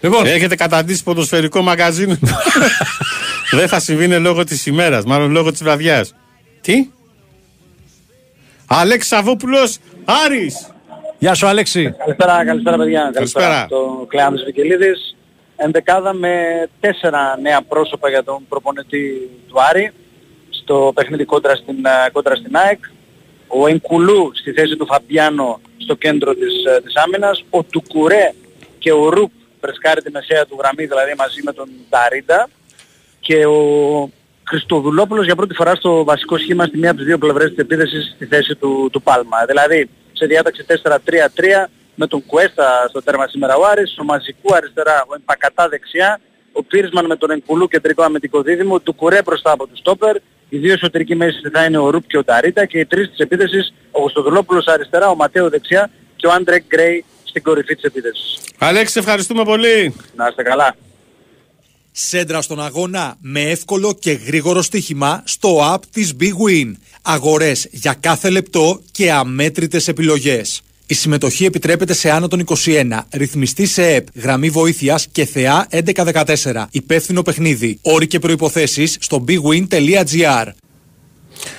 Λοιπόν, 0.00 0.26
Έχετε 0.26 0.54
καταντήσει 0.54 1.02
ποδοσφαιρικό 1.02 1.62
μαγαζίνο. 1.62 2.18
Δεν 3.50 3.68
θα 3.68 3.80
συμβεί 3.80 4.04
είναι 4.04 4.18
λόγω 4.18 4.44
της 4.44 4.66
ημέρας, 4.66 5.04
μάλλον 5.04 5.30
λόγω 5.30 5.50
της 5.50 5.62
βραδιάς. 5.62 6.14
Τι; 6.60 6.72
Αλέξη 8.68 9.09
Σαββόπουλο, 9.09 9.59
Άρης. 10.05 10.72
γεια 11.18 11.34
σου 11.34 11.47
Αλέξη. 11.47 11.94
Καλησπέρα, 11.98 12.44
καλησπέρα 12.44 12.76
παιδιά. 12.76 13.10
Καλησπέρα. 13.14 13.66
Το 13.68 14.05
Κλεάνδης 14.09 14.44
Βικελίδης. 14.44 15.16
Ενδεκάδα 15.56 16.12
με 16.12 16.34
τέσσερα 16.80 17.38
νέα 17.40 17.62
πρόσωπα 17.62 18.09
για 18.09 18.24
τον 18.24 18.47
προπονητή 18.48 19.30
του 19.48 19.62
Άρη 19.62 19.93
στο 20.51 20.93
παιχνίδι 20.94 21.24
κόντρα 21.24 21.55
στην, 21.55 21.84
ε, 21.84 22.10
κόντρα 22.12 22.34
στην 22.34 22.56
ΑΕΚ. 22.56 22.78
Ο 23.47 23.66
Ενκουλού 23.66 24.30
στη 24.34 24.52
θέση 24.52 24.76
του 24.76 24.86
Φαμπιάνο 24.86 25.60
στο 25.76 25.94
κέντρο 25.94 26.34
της, 26.34 26.64
ε, 26.64 26.80
της 26.80 26.94
άμυνας. 26.97 27.44
Ο 27.51 27.62
Τουκουρέ 27.62 28.32
και 28.78 28.93
ο 28.93 29.09
Ρουπ 29.09 29.30
φρεσκάρει 29.60 30.02
τη 30.02 30.10
μεσαία 30.10 30.47
του 30.47 30.56
γραμμή, 30.59 30.86
δηλαδή 30.86 31.14
μαζί 31.18 31.43
με 31.43 31.52
τον 31.52 31.68
Ταρίντα. 31.88 32.48
Και 33.20 33.47
ο 33.47 33.60
Χριστοδουλόπουλος 34.48 35.24
για 35.24 35.36
πρώτη 35.36 35.55
φορά 35.55 35.74
στο 35.74 36.05
βασικό 36.05 36.39
σχήμα 36.39 36.64
στη 36.64 36.78
μία 36.78 36.89
από 36.89 36.98
τις 36.98 37.06
δύο 37.06 37.18
πλευρές 37.18 37.48
της 37.48 37.59
επίθεσης 37.59 38.12
στη 38.14 38.27
θέση 38.27 38.55
του, 38.55 38.89
του 38.93 39.02
Πάλμα. 39.02 39.44
Δηλαδή 39.47 39.89
σε 40.12 40.27
διάταξη 40.27 40.64
4-3-3 40.68 41.68
με 41.94 42.06
τον 42.06 42.27
Κουέστα 42.27 42.86
στο 42.89 43.02
τέρμα 43.02 43.27
σήμερα 43.27 43.56
ο 43.56 43.66
Άρης, 43.66 43.98
ο 43.98 44.05
Μαζικού 44.05 44.55
αριστερά, 44.55 45.05
ο 45.09 45.14
Εμπακατά 45.14 45.68
δεξιά, 45.68 46.20
ο 46.52 46.62
Πίρσμαν 46.62 47.06
με 47.06 47.16
τον 47.16 47.31
Εγκουλού 47.31 47.68
κεντρικό 47.68 48.02
αμυντικό 48.02 48.43
δίδυμο, 48.43 48.81
του 48.81 48.94
Κουρέ 48.94 49.23
μπροστά 49.23 49.51
από 49.51 49.66
τους 49.66 49.78
Στόπερ, 49.78 50.16
οι 50.48 50.59
δύο 50.59 50.73
εσωτερικοί 50.73 51.14
μέση 51.14 51.40
θα 51.52 51.64
είναι 51.64 51.78
ο 51.78 51.90
Ρουπ 51.90 52.06
και 52.06 52.18
ο 52.18 52.24
Ταρίτα 52.24 52.64
και 52.66 52.78
οι 52.78 52.86
τρεις 52.86 53.09
της 53.09 53.18
επίθεσης, 53.18 53.74
ο 53.90 54.01
Κωστοδουλόπουλος 54.01 54.66
αριστερά, 54.66 55.09
ο 55.09 55.14
Ματέο 55.14 55.48
δεξιά 55.48 55.90
και 56.16 56.27
ο 56.27 56.32
Άντρεκ 56.32 56.62
Γκρέι 56.66 57.05
στην 57.24 57.43
κορυφή 57.43 57.74
της 57.74 57.85
επίθεσης. 57.85 58.39
Αλέξη, 58.59 58.93
σε 58.93 58.98
ευχαριστούμε 58.98 59.44
πολύ. 59.44 59.94
Να 60.14 60.27
είστε 60.27 60.43
καλά. 60.43 60.74
Σέντρα 61.98 62.43
στον 62.43 62.62
αγώνα 62.62 63.16
με 63.20 63.40
εύκολο 63.40 63.94
και 63.98 64.12
γρήγορο 64.12 64.62
στοίχημα 64.62 65.23
στο 65.24 65.74
app 65.74 65.78
της 65.90 66.12
Big 66.20 66.24
Win. 66.24 66.73
Αγορές 67.02 67.68
για 67.70 67.94
κάθε 68.01 68.31
λεπτό 68.31 68.81
και 68.90 69.12
αμέτρητες 69.12 69.89
επιλογές. 69.89 70.62
Η 70.86 70.94
συμμετοχή 70.94 71.44
επιτρέπεται 71.44 71.93
σε 71.93 72.10
άνω 72.10 72.28
των 72.28 72.40
21. 72.40 73.06
Ρυθμιστή 73.12 73.66
σε 73.66 73.86
ΕΠ. 73.86 74.06
Γραμμή 74.14 74.51
βοήθειας 74.51 75.06
και 75.12 75.24
θεά 75.24 75.66
1114. 75.70 76.66
Υπεύθυνο 76.70 77.23
παιχνίδι. 77.23 77.78
Όροι 77.82 78.06
και 78.06 78.18
προϋποθέσεις 78.18 78.97
στο 79.01 79.24
bigwin.gr. 79.28 80.47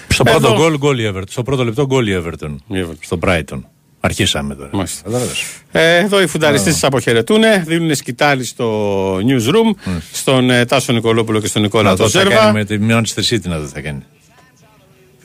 Στο 0.07 0.23
Εδώ. 0.27 0.39
πρώτο 0.39 0.55
γκολ, 0.55 0.77
γκολ 0.77 0.99
η 0.99 1.11
Everton. 1.13 1.29
Στο 1.29 1.43
πρώτο 1.43 1.63
λεπτό 1.63 1.85
γκολ 1.85 2.07
η 2.07 2.23
Everton. 2.23 2.55
Στο 2.99 3.19
Brighton. 3.21 3.61
Αρχίσαμε 4.07 4.55
τώρα. 4.55 4.69
Μάλιστα. 4.73 5.01
Κατάλαβες. 5.03 5.43
Ε, 5.71 5.95
εδώ 5.97 6.21
οι 6.21 6.27
φουνταριστές 6.27 6.73
σας 6.73 6.83
αποχαιρετούν, 6.83 7.41
δίνουν 7.65 7.95
σκητάλη 7.95 8.43
στο 8.45 9.15
newsroom, 9.17 9.91
στον 10.11 10.49
ε, 10.49 10.65
Τάσο 10.65 10.93
Νικολόπουλο 10.93 11.39
και 11.39 11.47
στον 11.47 11.61
Νικόλα 11.61 11.89
Να 11.89 11.95
το 11.95 12.09
θα 12.09 12.19
κάνει 12.19 12.29
Τοζέρβα. 12.29 12.51
με 12.53 12.65
τη 12.65 12.77
Manchester 12.89 13.33
City 13.33 13.41
να 13.49 13.59
το 13.59 13.65
θα 13.67 13.81
κάνει. 13.81 14.03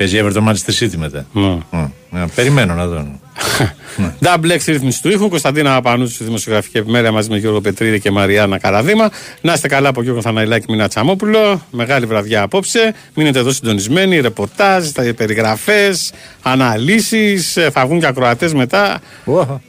Παίζει 0.02 0.18
η 0.18 0.24
Everton 0.24 0.48
Manchester 0.48 0.82
City 0.82 0.96
μετά. 0.96 1.26
Ναι. 1.32 1.58
Μμ. 1.70 1.86
Ναι, 2.10 2.26
Περιμένω 2.34 2.74
να 2.74 2.86
δω. 2.86 3.06
Double 4.24 4.50
X 4.50 4.60
ρύθμιση 4.66 5.02
του 5.02 5.10
ήχου. 5.10 5.28
Κωνσταντίνα 5.28 5.76
Απανούτσου 5.76 6.14
στη 6.14 6.24
δημοσιογραφική 6.24 6.78
επιμέλεια 6.78 7.12
μαζί 7.12 7.30
με 7.30 7.38
Γιώργο 7.38 7.60
Πετρίδη 7.60 8.00
και 8.00 8.10
Μαριάννα 8.10 8.58
Καραδίμα. 8.58 9.10
Να 9.40 9.52
είστε 9.52 9.68
καλά 9.68 9.88
από 9.88 10.02
Γιώργο 10.02 10.20
Θαναϊλάκη 10.20 10.66
Μινά 10.68 10.88
Τσαμόπουλο. 10.88 11.62
Μεγάλη 11.70 12.06
βραδιά 12.06 12.42
απόψε. 12.42 12.94
Μείνετε 13.14 13.38
εδώ 13.38 13.52
συντονισμένοι. 13.52 14.20
Ρεπορτάζ, 14.20 14.88
περιγραφές, 15.16 16.12
αναλύσεις. 16.42 17.58
Θα 17.72 17.86
βγουν 17.86 18.00
και 18.00 18.06
ακροατές 18.06 18.54
μετά. 18.54 19.00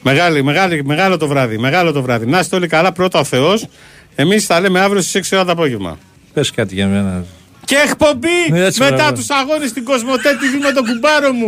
Μεγάλη, 0.02 0.42
μεγάλη, 0.42 0.84
μεγάλο 0.84 1.16
το 1.16 1.26
βράδυ. 1.28 1.58
Μεγάλο 1.58 1.92
το 1.92 2.02
βράδυ. 2.02 2.26
Να 2.26 2.38
είστε 2.38 2.56
όλοι 2.56 2.66
καλά. 2.66 2.92
Πρώτα 2.92 3.18
ο 3.18 3.24
Θεός. 3.24 3.66
Εμείς 4.14 4.46
θα 4.46 4.60
λέμε 4.60 4.80
αύριο 4.80 5.02
στις 5.02 5.30
6 5.30 5.36
ώρα 5.36 5.44
το 5.44 5.52
απόγευμα. 5.52 5.98
Πες 6.32 6.50
κάτι 6.50 6.74
για 6.74 6.86
μένα. 6.86 7.24
Και 7.64 7.76
εκπομπή 7.76 8.50
Ναι, 8.50 8.64
έτσι, 8.64 8.80
μετά 8.80 8.94
μπράβο. 8.94 9.12
τους 9.12 9.30
αγώνες 9.30 9.68
στην 9.70 9.84
Κοσμοτέ 9.84 10.30
TV 10.40 10.62
με 10.62 10.72
τον 10.72 10.84
κουμπάρο 10.86 11.32
μου. 11.32 11.46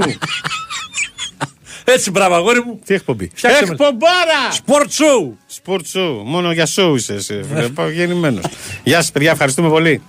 Έτσι, 1.84 2.10
μπράβο, 2.10 2.34
αγόρι 2.34 2.60
μου. 2.64 2.80
Τι 2.84 2.94
εκπομπή. 2.94 3.30
Φτιάξε 3.34 3.64
με. 3.66 3.70
Εκπομπάρα! 3.70 4.51
Sport 4.66 4.86
show. 4.86 5.32
Sport 5.64 5.80
show. 5.93 6.22
Μόνο 6.24 6.52
για 6.52 6.68
show 6.76 6.93
είσαι 6.97 7.14
εσύ. 7.14 7.40
Γεννημένος. 7.94 8.44
Γεια 8.84 8.97
σας, 9.01 9.10
παιδιά. 9.12 9.30
Ευχαριστούμε 9.30 9.68
πολύ. 9.68 10.02